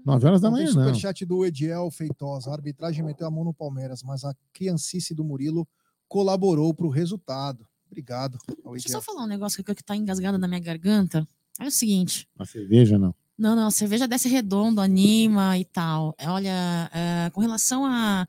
9 0.06 0.28
horas 0.28 0.42
da 0.42 0.52
manhã, 0.52 0.66
não. 0.66 0.74
superchat 0.74 1.26
do 1.26 1.46
Ediel 1.46 1.90
Feitosa. 1.92 2.50
A 2.50 2.54
arbitragem 2.54 3.06
meteu 3.06 3.26
a 3.26 3.32
mão 3.32 3.44
no 3.44 3.54
Palmeiras, 3.54 4.04
mas 4.04 4.24
a 4.26 4.36
criancice 4.52 5.14
do 5.16 5.24
Murilo 5.24 5.68
colaborou 6.08 6.74
para 6.74 6.86
o 6.86 6.90
resultado. 6.90 7.66
Obrigado 7.88 8.38
ao 8.66 8.74
Deixa 8.74 8.90
eu 8.90 8.94
só 8.94 9.02
falar 9.02 9.24
um 9.24 9.28
negócio 9.28 9.64
que, 9.64 9.76
que 9.76 9.84
tá 9.84 9.96
engasgado 9.96 10.38
na 10.38 10.48
minha 10.48 10.60
garganta. 10.60 11.28
É 11.60 11.68
o 11.68 11.72
seguinte. 11.72 12.28
A 12.38 12.46
cerveja, 12.46 12.98
não. 12.98 13.14
Não, 13.38 13.56
não, 13.56 13.68
a 13.68 13.72
cerveja 13.72 14.08
desce 14.08 14.30
redondo, 14.30 14.82
anima 14.82 15.58
e 15.58 15.66
tal. 15.66 16.16
Olha, 16.28 16.90
é, 16.94 17.30
com 17.32 17.42
relação 17.42 17.86
a, 17.86 18.28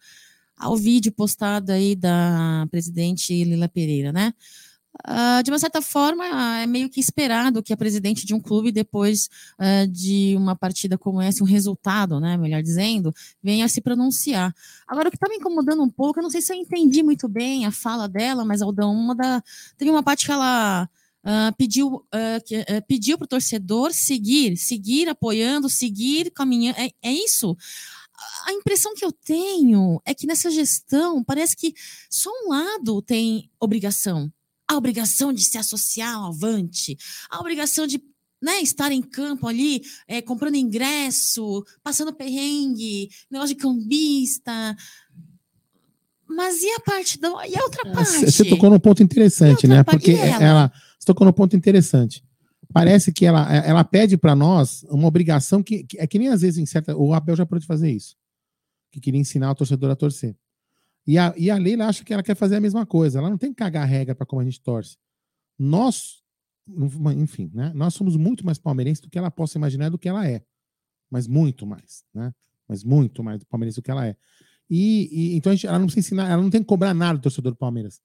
ao 0.62 0.76
vídeo 0.76 1.12
postado 1.12 1.72
aí 1.72 1.96
da 1.96 2.66
presidente 2.70 3.44
Lila 3.44 3.68
Pereira, 3.68 4.12
né? 4.12 4.32
Ah, 5.04 5.40
de 5.42 5.50
uma 5.50 5.58
certa 5.58 5.80
forma, 5.80 6.24
é 6.60 6.66
meio 6.66 6.88
que 6.88 7.00
esperado 7.00 7.62
que 7.62 7.72
a 7.72 7.76
presidente 7.76 8.26
de 8.26 8.34
um 8.34 8.40
clube, 8.40 8.70
depois 8.70 9.28
ah, 9.58 9.86
de 9.86 10.34
uma 10.36 10.54
partida 10.54 10.98
como 10.98 11.20
essa, 11.20 11.42
um 11.42 11.46
resultado, 11.46 12.20
né, 12.20 12.36
melhor 12.36 12.62
dizendo, 12.62 13.12
venha 13.42 13.66
se 13.68 13.80
pronunciar. 13.80 14.54
Agora, 14.86 15.08
o 15.08 15.10
que 15.10 15.16
está 15.16 15.28
me 15.28 15.36
incomodando 15.36 15.82
um 15.82 15.90
pouco, 15.90 16.18
eu 16.20 16.22
não 16.22 16.30
sei 16.30 16.42
se 16.42 16.52
eu 16.52 16.56
entendi 16.56 17.02
muito 17.02 17.26
bem 17.28 17.64
a 17.66 17.72
fala 17.72 18.08
dela, 18.08 18.44
mas 18.44 18.60
Aldão, 18.62 18.92
uma 18.94 19.14
da, 19.14 19.42
teve 19.76 19.90
uma 19.90 20.02
parte 20.02 20.26
que 20.26 20.32
ela 20.32 20.88
ah, 21.24 21.52
pediu 21.56 22.04
ah, 22.12 22.40
que, 22.44 22.56
ah, 22.56 22.82
pediu 22.86 23.16
para 23.16 23.24
o 23.24 23.28
torcedor 23.28 23.92
seguir, 23.92 24.56
seguir 24.56 25.08
apoiando, 25.08 25.70
seguir 25.70 26.30
caminhando. 26.32 26.78
É, 26.78 26.90
é 27.02 27.12
isso? 27.12 27.56
A 28.46 28.52
impressão 28.52 28.94
que 28.94 29.04
eu 29.04 29.12
tenho 29.12 30.00
é 30.04 30.14
que 30.14 30.26
nessa 30.26 30.50
gestão 30.50 31.22
parece 31.22 31.56
que 31.56 31.74
só 32.10 32.30
um 32.44 32.48
lado 32.48 33.00
tem 33.02 33.50
obrigação. 33.60 34.32
A 34.68 34.76
obrigação 34.76 35.32
de 35.32 35.44
se 35.44 35.58
associar 35.58 36.14
ao 36.14 36.26
Avante, 36.26 36.96
a 37.30 37.40
obrigação 37.40 37.86
de 37.86 38.02
né, 38.42 38.60
estar 38.60 38.90
em 38.90 39.00
campo 39.00 39.46
ali, 39.46 39.82
eh, 40.08 40.20
comprando 40.20 40.56
ingresso, 40.56 41.64
passando 41.82 42.12
perrengue, 42.12 43.08
negócio 43.30 43.54
de 43.54 43.60
cambista. 43.62 44.76
Mas 46.28 46.60
e 46.62 46.70
a 46.70 46.80
parte 46.80 47.20
da. 47.20 47.28
E 47.46 47.56
a 47.56 47.62
outra 47.62 47.84
parte? 47.92 48.30
Você 48.30 48.44
tocou 48.44 48.70
num 48.70 48.80
ponto 48.80 49.02
interessante, 49.02 49.68
né? 49.68 49.84
Porque 49.84 50.14
dela? 50.14 50.42
ela. 50.42 50.72
Você 50.98 51.06
tocou 51.06 51.26
num 51.26 51.32
ponto 51.32 51.54
interessante. 51.54 52.24
Parece 52.72 53.12
que 53.12 53.26
ela, 53.26 53.52
ela 53.54 53.84
pede 53.84 54.16
para 54.16 54.34
nós 54.34 54.84
uma 54.84 55.06
obrigação 55.06 55.62
que, 55.62 55.84
que 55.84 55.98
é 55.98 56.06
que 56.06 56.18
nem 56.18 56.28
às 56.28 56.42
vezes 56.42 56.58
em 56.58 56.66
certa. 56.66 56.96
O 56.96 57.12
Abel 57.12 57.36
já 57.36 57.46
pode 57.46 57.66
fazer 57.66 57.90
isso. 57.90 58.16
Que 58.90 59.00
queria 59.00 59.20
ensinar 59.20 59.50
o 59.50 59.54
torcedor 59.54 59.90
a 59.90 59.96
torcer. 59.96 60.36
E 61.06 61.18
a, 61.18 61.34
e 61.36 61.50
a 61.50 61.56
Leila 61.56 61.86
acha 61.86 62.04
que 62.04 62.12
ela 62.12 62.22
quer 62.22 62.36
fazer 62.36 62.56
a 62.56 62.60
mesma 62.60 62.86
coisa. 62.86 63.18
Ela 63.18 63.30
não 63.30 63.38
tem 63.38 63.50
que 63.50 63.56
cagar 63.56 63.82
a 63.82 63.86
regra 63.86 64.14
para 64.14 64.26
como 64.26 64.40
a 64.40 64.44
gente 64.44 64.60
torce. 64.60 64.96
Nós, 65.58 66.22
enfim, 67.16 67.50
né? 67.52 67.72
Nós 67.74 67.94
somos 67.94 68.16
muito 68.16 68.44
mais 68.46 68.58
palmeirenses 68.58 69.00
do 69.00 69.10
que 69.10 69.18
ela 69.18 69.30
possa 69.30 69.58
imaginar 69.58 69.88
do 69.90 69.98
que 69.98 70.08
ela 70.08 70.26
é. 70.28 70.42
Mas 71.10 71.26
muito 71.26 71.66
mais, 71.66 72.04
né? 72.14 72.32
Mas 72.68 72.84
muito 72.84 73.22
mais 73.22 73.40
do 73.40 73.46
palmeirense 73.46 73.76
do 73.80 73.82
que 73.82 73.90
ela 73.90 74.06
é. 74.06 74.16
E, 74.70 75.08
e- 75.12 75.36
então 75.36 75.52
gente, 75.52 75.66
ela 75.66 75.78
não 75.78 75.86
precisa 75.86 76.06
ensinar, 76.06 76.30
ela 76.30 76.42
não 76.42 76.50
tem 76.50 76.60
que 76.62 76.66
cobrar 76.66 76.94
nada 76.94 77.18
do 77.18 77.22
torcedor 77.22 77.52
do 77.52 77.58
Palmeiras. 77.58 78.00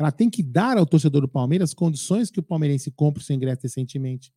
Ela 0.00 0.10
tem 0.10 0.30
que 0.30 0.42
dar 0.42 0.78
ao 0.78 0.86
torcedor 0.86 1.20
do 1.20 1.28
Palmeiras 1.28 1.74
condições 1.74 2.30
que 2.30 2.40
o 2.40 2.42
palmeirense 2.42 2.90
compre 2.90 3.22
o 3.22 3.24
seu 3.24 3.36
ingresso 3.36 3.60
decentemente, 3.60 4.32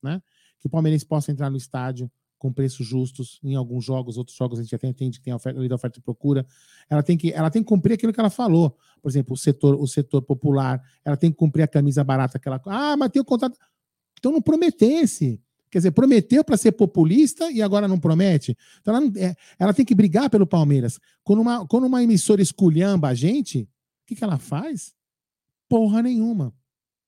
né? 0.00 0.22
Que 0.60 0.68
o 0.68 0.70
palmeirense 0.70 1.04
possa 1.04 1.32
entrar 1.32 1.50
no 1.50 1.56
estádio 1.56 2.08
com 2.38 2.52
preços 2.52 2.86
justos 2.86 3.40
em 3.42 3.56
alguns 3.56 3.84
jogos, 3.84 4.16
outros 4.16 4.36
jogos 4.36 4.60
a 4.60 4.62
gente 4.62 4.72
até 4.72 4.86
entende 4.86 5.18
que 5.18 5.24
tem 5.24 5.32
a 5.32 5.36
oferta, 5.36 5.74
oferta 5.74 5.98
e 5.98 6.02
procura. 6.02 6.46
Ela 6.88 7.02
tem 7.02 7.18
que, 7.18 7.32
ela 7.32 7.50
tem 7.50 7.64
que 7.64 7.68
cumprir 7.68 7.94
aquilo 7.94 8.12
que 8.12 8.20
ela 8.20 8.30
falou. 8.30 8.78
Por 9.02 9.08
exemplo, 9.08 9.34
o 9.34 9.36
setor, 9.36 9.74
o 9.74 9.88
setor 9.88 10.22
popular, 10.22 10.80
ela 11.04 11.16
tem 11.16 11.32
que 11.32 11.36
cumprir 11.36 11.64
a 11.64 11.66
camisa 11.68 12.04
barata 12.04 12.38
que 12.38 12.46
ela. 12.46 12.62
Ah, 12.66 12.96
mas 12.96 13.10
tem 13.10 13.20
o 13.20 13.24
contrato. 13.24 13.58
Então 14.20 14.30
não 14.30 14.40
prometesse. 14.40 15.42
Quer 15.68 15.78
dizer, 15.80 15.90
prometeu 15.90 16.44
para 16.44 16.56
ser 16.56 16.70
populista 16.70 17.50
e 17.50 17.60
agora 17.60 17.88
não 17.88 17.98
promete. 17.98 18.56
Então 18.80 18.94
ela, 18.94 19.12
é, 19.16 19.34
ela 19.58 19.74
tem 19.74 19.84
que 19.84 19.96
brigar 19.96 20.30
pelo 20.30 20.46
Palmeiras. 20.46 21.00
Quando 21.24 21.40
uma, 21.40 21.66
quando 21.66 21.88
uma 21.88 22.04
emissora 22.04 22.40
esculhamba 22.40 23.08
a 23.08 23.14
gente, 23.14 23.62
o 23.62 24.06
que, 24.06 24.14
que 24.14 24.22
ela 24.22 24.38
faz? 24.38 24.96
Porra 25.68 26.02
nenhuma. 26.02 26.54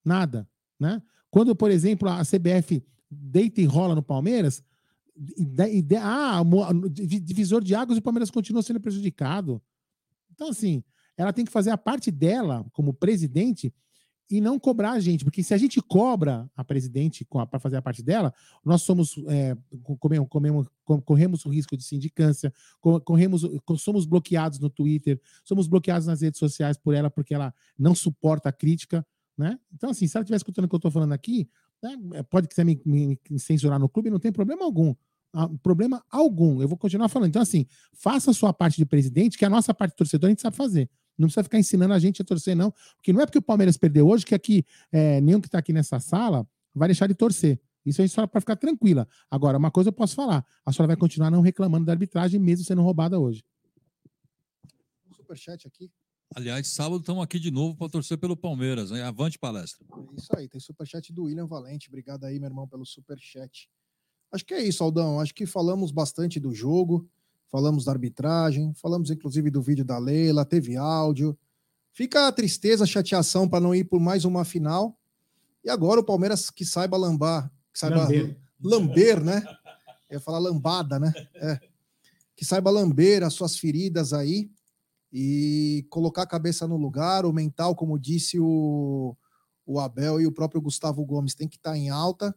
Nada. 0.05 0.49
Né? 0.79 1.03
Quando, 1.31 1.55
por 1.55 1.71
exemplo, 1.71 2.09
a 2.09 2.23
CBF 2.25 2.83
deita 3.11 3.61
e 3.61 3.65
rola 3.65 3.95
no 3.95 4.03
Palmeiras, 4.03 4.63
e 5.17 5.79
e 5.79 5.83
da- 5.83 6.39
ah, 6.39 6.43
divisor 6.91 7.63
de 7.63 7.75
águas 7.75 7.97
e 7.97 8.01
o 8.01 8.03
Palmeiras 8.03 8.31
continua 8.31 8.63
sendo 8.63 8.81
prejudicado. 8.81 9.63
Então, 10.33 10.49
assim, 10.49 10.83
ela 11.17 11.33
tem 11.33 11.45
que 11.45 11.53
fazer 11.53 11.71
a 11.71 11.77
parte 11.79 12.11
dela 12.11 12.65
como 12.73 12.95
presidente 12.95 13.75
e 14.31 14.41
não 14.41 14.59
cobrar 14.59 14.93
a 14.93 15.01
gente, 15.01 15.25
porque 15.25 15.43
se 15.43 15.53
a 15.53 15.59
gente 15.59 15.81
cobra 15.83 16.49
a 16.57 16.63
presidente 16.63 17.27
para 17.51 17.59
fazer 17.59 17.77
a 17.77 17.83
parte 17.83 18.03
dela, 18.03 18.33
nós 18.65 18.83
somos 18.83 19.17
é, 19.27 19.57
co- 19.83 19.97
comemos, 19.97 20.29
comemos- 20.29 20.69
co- 20.85 21.03
corremos 21.03 21.45
o 21.45 21.49
risco 21.49 21.77
de 21.77 21.83
sindicância, 21.83 22.53
co- 22.81 23.01
corremos, 23.01 23.43
co- 23.65 23.77
somos 23.77 24.07
bloqueados 24.07 24.59
no 24.61 24.71
Twitter, 24.71 25.21
somos 25.45 25.67
bloqueados 25.67 26.07
nas 26.07 26.21
redes 26.21 26.39
sociais 26.39 26.77
por 26.77 26.95
ela, 26.95 27.11
porque 27.11 27.35
ela 27.35 27.53
não 27.79 27.95
suporta 27.95 28.49
a 28.51 28.53
crítica, 28.53 29.05
né? 29.37 29.59
Então, 29.75 29.91
assim, 29.91 30.07
se 30.07 30.17
ela 30.17 30.23
estiver 30.23 30.37
escutando 30.37 30.67
o 30.67 30.69
que 30.69 30.75
eu 30.75 30.79
estou 30.79 30.91
falando 30.91 31.13
aqui, 31.13 31.49
né, 31.83 31.97
é, 32.15 32.23
pode 32.23 32.47
quiser 32.47 32.65
me, 32.65 32.81
me- 32.85 33.19
me 33.29 33.39
censurar 33.41 33.79
no 33.81 33.89
clube, 33.89 34.11
não 34.11 34.19
tem 34.21 34.31
problema 34.31 34.65
algum. 34.65 34.95
Ah, 35.33 35.49
problema 35.63 36.03
algum. 36.11 36.61
Eu 36.61 36.69
vou 36.69 36.77
continuar 36.77 37.09
falando. 37.09 37.29
Então, 37.29 37.41
assim, 37.43 37.65
faça 37.95 38.33
a 38.33 38.35
sua 38.35 38.53
parte 38.53 38.77
de 38.77 38.85
presidente, 38.85 39.39
que 39.39 39.45
a 39.45 39.51
nossa 39.51 39.73
parte 39.73 39.93
de 39.93 39.97
torcedor 39.97 40.27
a 40.29 40.31
gente 40.31 40.43
sabe 40.43 40.57
fazer. 40.57 40.91
Não 41.21 41.29
precisa 41.29 41.45
ficar 41.45 41.59
ensinando 41.59 41.93
a 41.93 41.99
gente 41.99 42.23
a 42.23 42.25
torcer, 42.25 42.57
não. 42.57 42.73
Porque 42.97 43.13
não 43.13 43.21
é 43.21 43.27
porque 43.27 43.39
o 43.39 43.43
Palmeiras 43.43 43.77
perdeu 43.77 44.09
hoje 44.09 44.25
que 44.25 44.35
aqui, 44.35 44.65
é, 44.91 45.21
nenhum 45.21 45.41
que 45.41 45.49
está 45.49 45.59
aqui 45.59 45.73
nessa 45.73 46.01
sala 46.01 46.49
vai 46.75 46.89
deixar 46.89 47.07
de 47.07 47.15
torcer. 47.15 47.61
Isso 47.85 48.01
a 48.01 48.07
gente 48.07 48.15
só 48.15 48.27
para 48.27 48.41
ficar 48.41 48.57
tranquila. 48.57 49.09
Agora, 49.31 49.59
uma 49.59 49.71
coisa 49.71 49.89
eu 49.89 49.93
posso 49.93 50.15
falar: 50.15 50.45
a 50.65 50.73
senhora 50.73 50.89
vai 50.89 50.97
continuar 50.97 51.31
não 51.31 51.41
reclamando 51.41 51.87
da 51.87 51.93
arbitragem, 51.93 52.39
mesmo 52.39 52.65
sendo 52.65 52.83
roubada 52.83 53.19
hoje. 53.19 53.45
Superchat 55.17 55.67
aqui. 55.67 55.91
Aliás, 56.35 56.69
sábado 56.69 57.01
estamos 57.01 57.25
aqui 57.25 57.41
de 57.41 57.51
novo 57.51 57.77
para 57.77 57.89
torcer 57.89 58.17
pelo 58.17 58.37
Palmeiras. 58.37 58.93
Hein? 58.93 59.03
Avante 59.03 59.39
palestra. 59.39 59.85
É 59.91 60.17
Isso 60.17 60.29
aí, 60.37 60.49
tem 60.49 60.61
superchat 60.61 61.13
do 61.13 61.25
William 61.25 61.47
Valente. 61.47 61.89
Obrigado 61.89 62.25
aí, 62.25 62.39
meu 62.39 62.49
irmão, 62.49 62.69
pelo 62.69 62.87
superchat. 62.87 63.69
Acho 64.31 64.45
que 64.45 64.55
é 64.55 64.63
isso, 64.63 64.85
Aldão. 64.85 65.19
Acho 65.19 65.35
que 65.35 65.45
falamos 65.45 65.91
bastante 65.91 66.39
do 66.39 66.55
jogo, 66.55 67.09
falamos 67.51 67.85
da 67.85 67.93
arbitragem, 67.93 68.73
falamos 68.75 69.11
inclusive 69.11 69.51
do 69.51 69.61
vídeo 69.61 69.85
da 69.85 69.99
Leila, 69.99 70.45
teve 70.45 70.77
áudio. 70.77 71.37
Fica 71.93 72.29
a 72.29 72.33
tristeza, 72.33 72.85
a 72.85 72.87
chateação 72.87 73.49
para 73.49 73.61
não 73.61 73.75
ir 73.75 73.85
por 73.85 74.01
mais 74.01 74.25
uma 74.25 74.45
final. 74.45 74.97
E 75.65 75.69
agora 75.69 76.01
o 76.01 76.05
Palmeiras 76.05 76.49
que 76.49 76.65
saiba 76.65 76.97
lambar, 76.97 77.51
que 77.73 77.79
saiba 77.79 78.03
Lamber. 78.03 78.39
lamber, 78.63 79.25
né? 79.25 79.43
Eu 80.09 80.17
ia 80.17 80.21
falar 80.21 80.39
lambada, 80.39 80.99
né? 80.99 81.13
É. 81.35 81.61
Que 82.37 82.45
saiba 82.45 82.71
lamber 82.71 83.23
as 83.23 83.35
suas 83.35 83.59
feridas 83.59 84.13
aí 84.13 84.51
e 85.13 85.85
colocar 85.91 86.23
a 86.23 86.27
cabeça 86.27 86.67
no 86.67 86.77
lugar, 86.77 87.27
o 87.27 87.33
mental, 87.33 87.75
como 87.75 87.99
disse 87.99 88.39
o, 88.39 89.17
o 89.67 89.81
Abel 89.81 90.21
e 90.21 90.27
o 90.27 90.33
próprio 90.33 90.61
Gustavo 90.61 91.05
Gomes, 91.05 91.35
tem 91.35 91.49
que 91.49 91.57
estar 91.57 91.77
em 91.77 91.91
alta. 91.91 92.35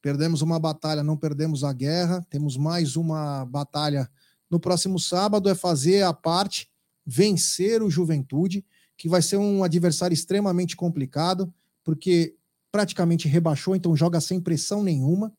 Perdemos 0.00 0.40
uma 0.40 0.58
batalha, 0.58 1.02
não 1.02 1.16
perdemos 1.16 1.62
a 1.62 1.72
guerra. 1.72 2.24
Temos 2.30 2.56
mais 2.56 2.96
uma 2.96 3.44
batalha 3.44 4.10
no 4.50 4.60
próximo 4.60 4.98
sábado. 4.98 5.48
É 5.48 5.54
fazer 5.54 6.02
a 6.02 6.12
parte, 6.12 6.68
vencer 7.04 7.82
o 7.82 7.90
Juventude, 7.90 8.64
que 8.96 9.08
vai 9.08 9.22
ser 9.22 9.36
um 9.36 9.62
adversário 9.62 10.14
extremamente 10.14 10.76
complicado, 10.76 11.52
porque 11.84 12.34
praticamente 12.72 13.28
rebaixou, 13.28 13.76
então 13.76 13.96
joga 13.96 14.20
sem 14.20 14.40
pressão 14.40 14.82
nenhuma. 14.82 15.32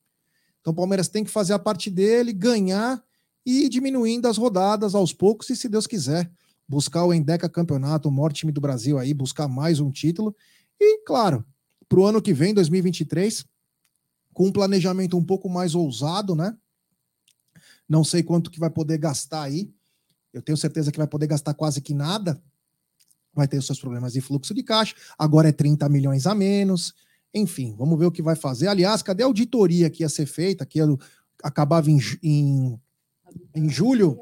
Então 0.61 0.73
o 0.73 0.75
Palmeiras 0.75 1.07
tem 1.07 1.23
que 1.23 1.31
fazer 1.31 1.53
a 1.53 1.59
parte 1.59 1.89
dele, 1.89 2.33
ganhar 2.33 3.03
e 3.45 3.65
ir 3.65 3.69
diminuindo 3.69 4.27
as 4.27 4.37
rodadas 4.37 4.93
aos 4.93 5.13
poucos, 5.13 5.49
e 5.49 5.55
se 5.55 5.69
Deus 5.69 5.87
quiser, 5.87 6.29
buscar 6.67 7.05
o 7.05 7.13
Endeca 7.13 7.47
Campeonato, 7.47 8.09
o 8.09 8.11
maior 8.11 8.33
time 8.33 8.51
do 8.51 8.59
Brasil 8.59 8.97
aí, 8.97 9.13
buscar 9.13 9.47
mais 9.47 9.79
um 9.79 9.89
título. 9.89 10.35
E, 10.79 11.03
claro, 11.05 11.45
para 11.87 11.99
o 11.99 12.05
ano 12.05 12.21
que 12.21 12.33
vem, 12.33 12.53
2023, 12.53 13.45
com 14.33 14.47
um 14.47 14.51
planejamento 14.51 15.17
um 15.17 15.23
pouco 15.23 15.49
mais 15.49 15.73
ousado, 15.73 16.35
né? 16.35 16.55
Não 17.87 18.03
sei 18.03 18.21
quanto 18.21 18.51
que 18.51 18.59
vai 18.59 18.69
poder 18.69 18.97
gastar 18.97 19.43
aí, 19.43 19.71
Eu 20.33 20.41
tenho 20.41 20.57
certeza 20.57 20.91
que 20.91 20.97
vai 20.97 21.07
poder 21.07 21.25
gastar 21.25 21.53
quase 21.53 21.81
que 21.81 21.93
nada. 21.93 22.39
Vai 23.33 23.47
ter 23.47 23.57
os 23.57 23.65
seus 23.65 23.79
problemas 23.79 24.13
de 24.13 24.21
fluxo 24.21 24.53
de 24.53 24.61
caixa. 24.61 24.93
Agora 25.17 25.49
é 25.49 25.51
30 25.51 25.87
milhões 25.89 26.27
a 26.27 26.35
menos. 26.35 26.93
Enfim, 27.33 27.75
vamos 27.77 27.97
ver 27.97 28.05
o 28.05 28.11
que 28.11 28.21
vai 28.21 28.35
fazer. 28.35 28.67
Aliás, 28.67 29.01
cadê 29.01 29.23
a 29.23 29.25
auditoria 29.25 29.89
que 29.89 30.03
ia 30.03 30.09
ser 30.09 30.25
feita? 30.25 30.65
Que 30.65 30.79
acabava 31.43 31.89
em, 31.89 31.99
em, 32.21 32.79
em 33.55 33.69
julho. 33.69 34.19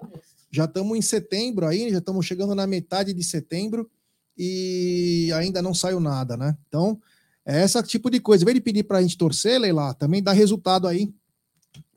Já 0.51 0.65
estamos 0.65 0.97
em 0.97 1.01
setembro 1.01 1.65
aí, 1.65 1.91
já 1.91 1.97
estamos 1.97 2.25
chegando 2.25 2.55
na 2.55 2.65
metade 2.65 3.13
de 3.13 3.23
setembro 3.23 3.89
e 4.37 5.31
ainda 5.35 5.61
não 5.61 5.73
saiu 5.73 5.99
nada, 5.99 6.37
né? 6.37 6.57
Então, 6.67 7.01
é 7.45 7.63
esse 7.63 7.81
tipo 7.83 8.09
de 8.09 8.19
coisa. 8.19 8.43
Em 8.43 8.45
vez 8.45 8.55
de 8.55 8.61
pedir 8.61 8.83
para 8.83 8.99
a 8.99 9.01
gente 9.01 9.17
torcer, 9.17 9.59
Leila, 9.59 9.93
também 9.93 10.21
dá 10.21 10.31
resultado 10.31 10.87
aí 10.87 11.13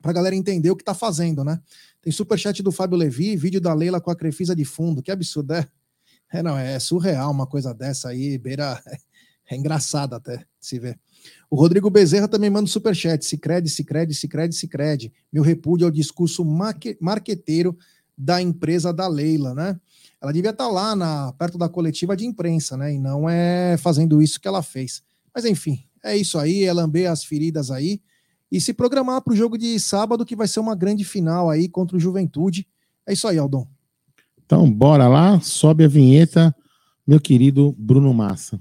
para 0.01 0.11
a 0.11 0.13
galera 0.13 0.35
entender 0.35 0.71
o 0.71 0.75
que 0.75 0.81
está 0.81 0.93
fazendo, 0.93 1.43
né? 1.43 1.59
Tem 2.01 2.11
superchat 2.11 2.63
do 2.63 2.71
Fábio 2.71 2.97
Levi, 2.97 3.35
vídeo 3.35 3.59
da 3.59 3.73
Leila 3.73 3.99
com 3.99 4.09
a 4.09 4.15
Crefisa 4.15 4.55
de 4.55 4.65
fundo. 4.65 5.01
Que 5.01 5.11
absurdo, 5.11 5.53
é? 5.53 5.67
É, 6.31 6.43
não, 6.43 6.57
é 6.57 6.79
surreal 6.79 7.31
uma 7.31 7.47
coisa 7.47 7.73
dessa 7.73 8.09
aí, 8.09 8.37
beira. 8.37 8.81
É 9.51 9.55
engraçado 9.55 10.13
até 10.13 10.45
se 10.59 10.77
ver. 10.77 10.99
O 11.49 11.55
Rodrigo 11.55 11.89
Bezerra 11.89 12.27
também 12.27 12.51
manda 12.51 12.69
superchat. 12.69 13.25
Se 13.25 13.35
crede, 13.35 13.67
se 13.67 13.83
crede, 13.83 14.13
se 14.13 14.27
crede, 14.27 14.53
se 14.53 14.67
crede. 14.67 15.11
Meu 15.33 15.41
repúdio 15.41 15.87
ao 15.87 15.91
discurso 15.91 16.45
marque- 16.45 16.95
marqueteiro 17.01 17.75
da 18.15 18.39
empresa 18.39 18.93
da 18.93 19.07
Leila, 19.07 19.55
né? 19.55 19.79
Ela 20.21 20.31
devia 20.31 20.51
estar 20.51 20.67
lá 20.67 20.95
na, 20.95 21.33
perto 21.33 21.57
da 21.57 21.67
coletiva 21.67 22.15
de 22.15 22.27
imprensa, 22.27 22.77
né? 22.77 22.93
E 22.93 22.99
não 22.99 23.27
é 23.27 23.75
fazendo 23.77 24.21
isso 24.21 24.39
que 24.39 24.47
ela 24.47 24.61
fez. 24.61 25.01
Mas 25.33 25.45
enfim, 25.45 25.83
é 26.03 26.15
isso 26.15 26.37
aí, 26.37 26.65
é 26.65 26.71
lamber 26.71 27.09
as 27.09 27.23
feridas 27.23 27.71
aí 27.71 28.03
e 28.51 28.59
se 28.59 28.73
programar 28.73 29.21
para 29.21 29.33
o 29.33 29.35
jogo 29.35 29.57
de 29.57 29.79
sábado, 29.79 30.25
que 30.25 30.35
vai 30.35 30.47
ser 30.47 30.59
uma 30.59 30.75
grande 30.75 31.03
final 31.03 31.49
aí 31.49 31.67
contra 31.67 31.95
o 31.95 31.99
Juventude. 31.99 32.67
É 33.07 33.13
isso 33.13 33.27
aí, 33.27 33.37
Aldon. 33.37 33.67
Então, 34.45 34.71
bora 34.71 35.07
lá, 35.07 35.39
sobe 35.41 35.83
a 35.83 35.87
vinheta, 35.87 36.55
meu 37.05 37.19
querido 37.19 37.75
Bruno 37.77 38.13
Massa. 38.13 38.59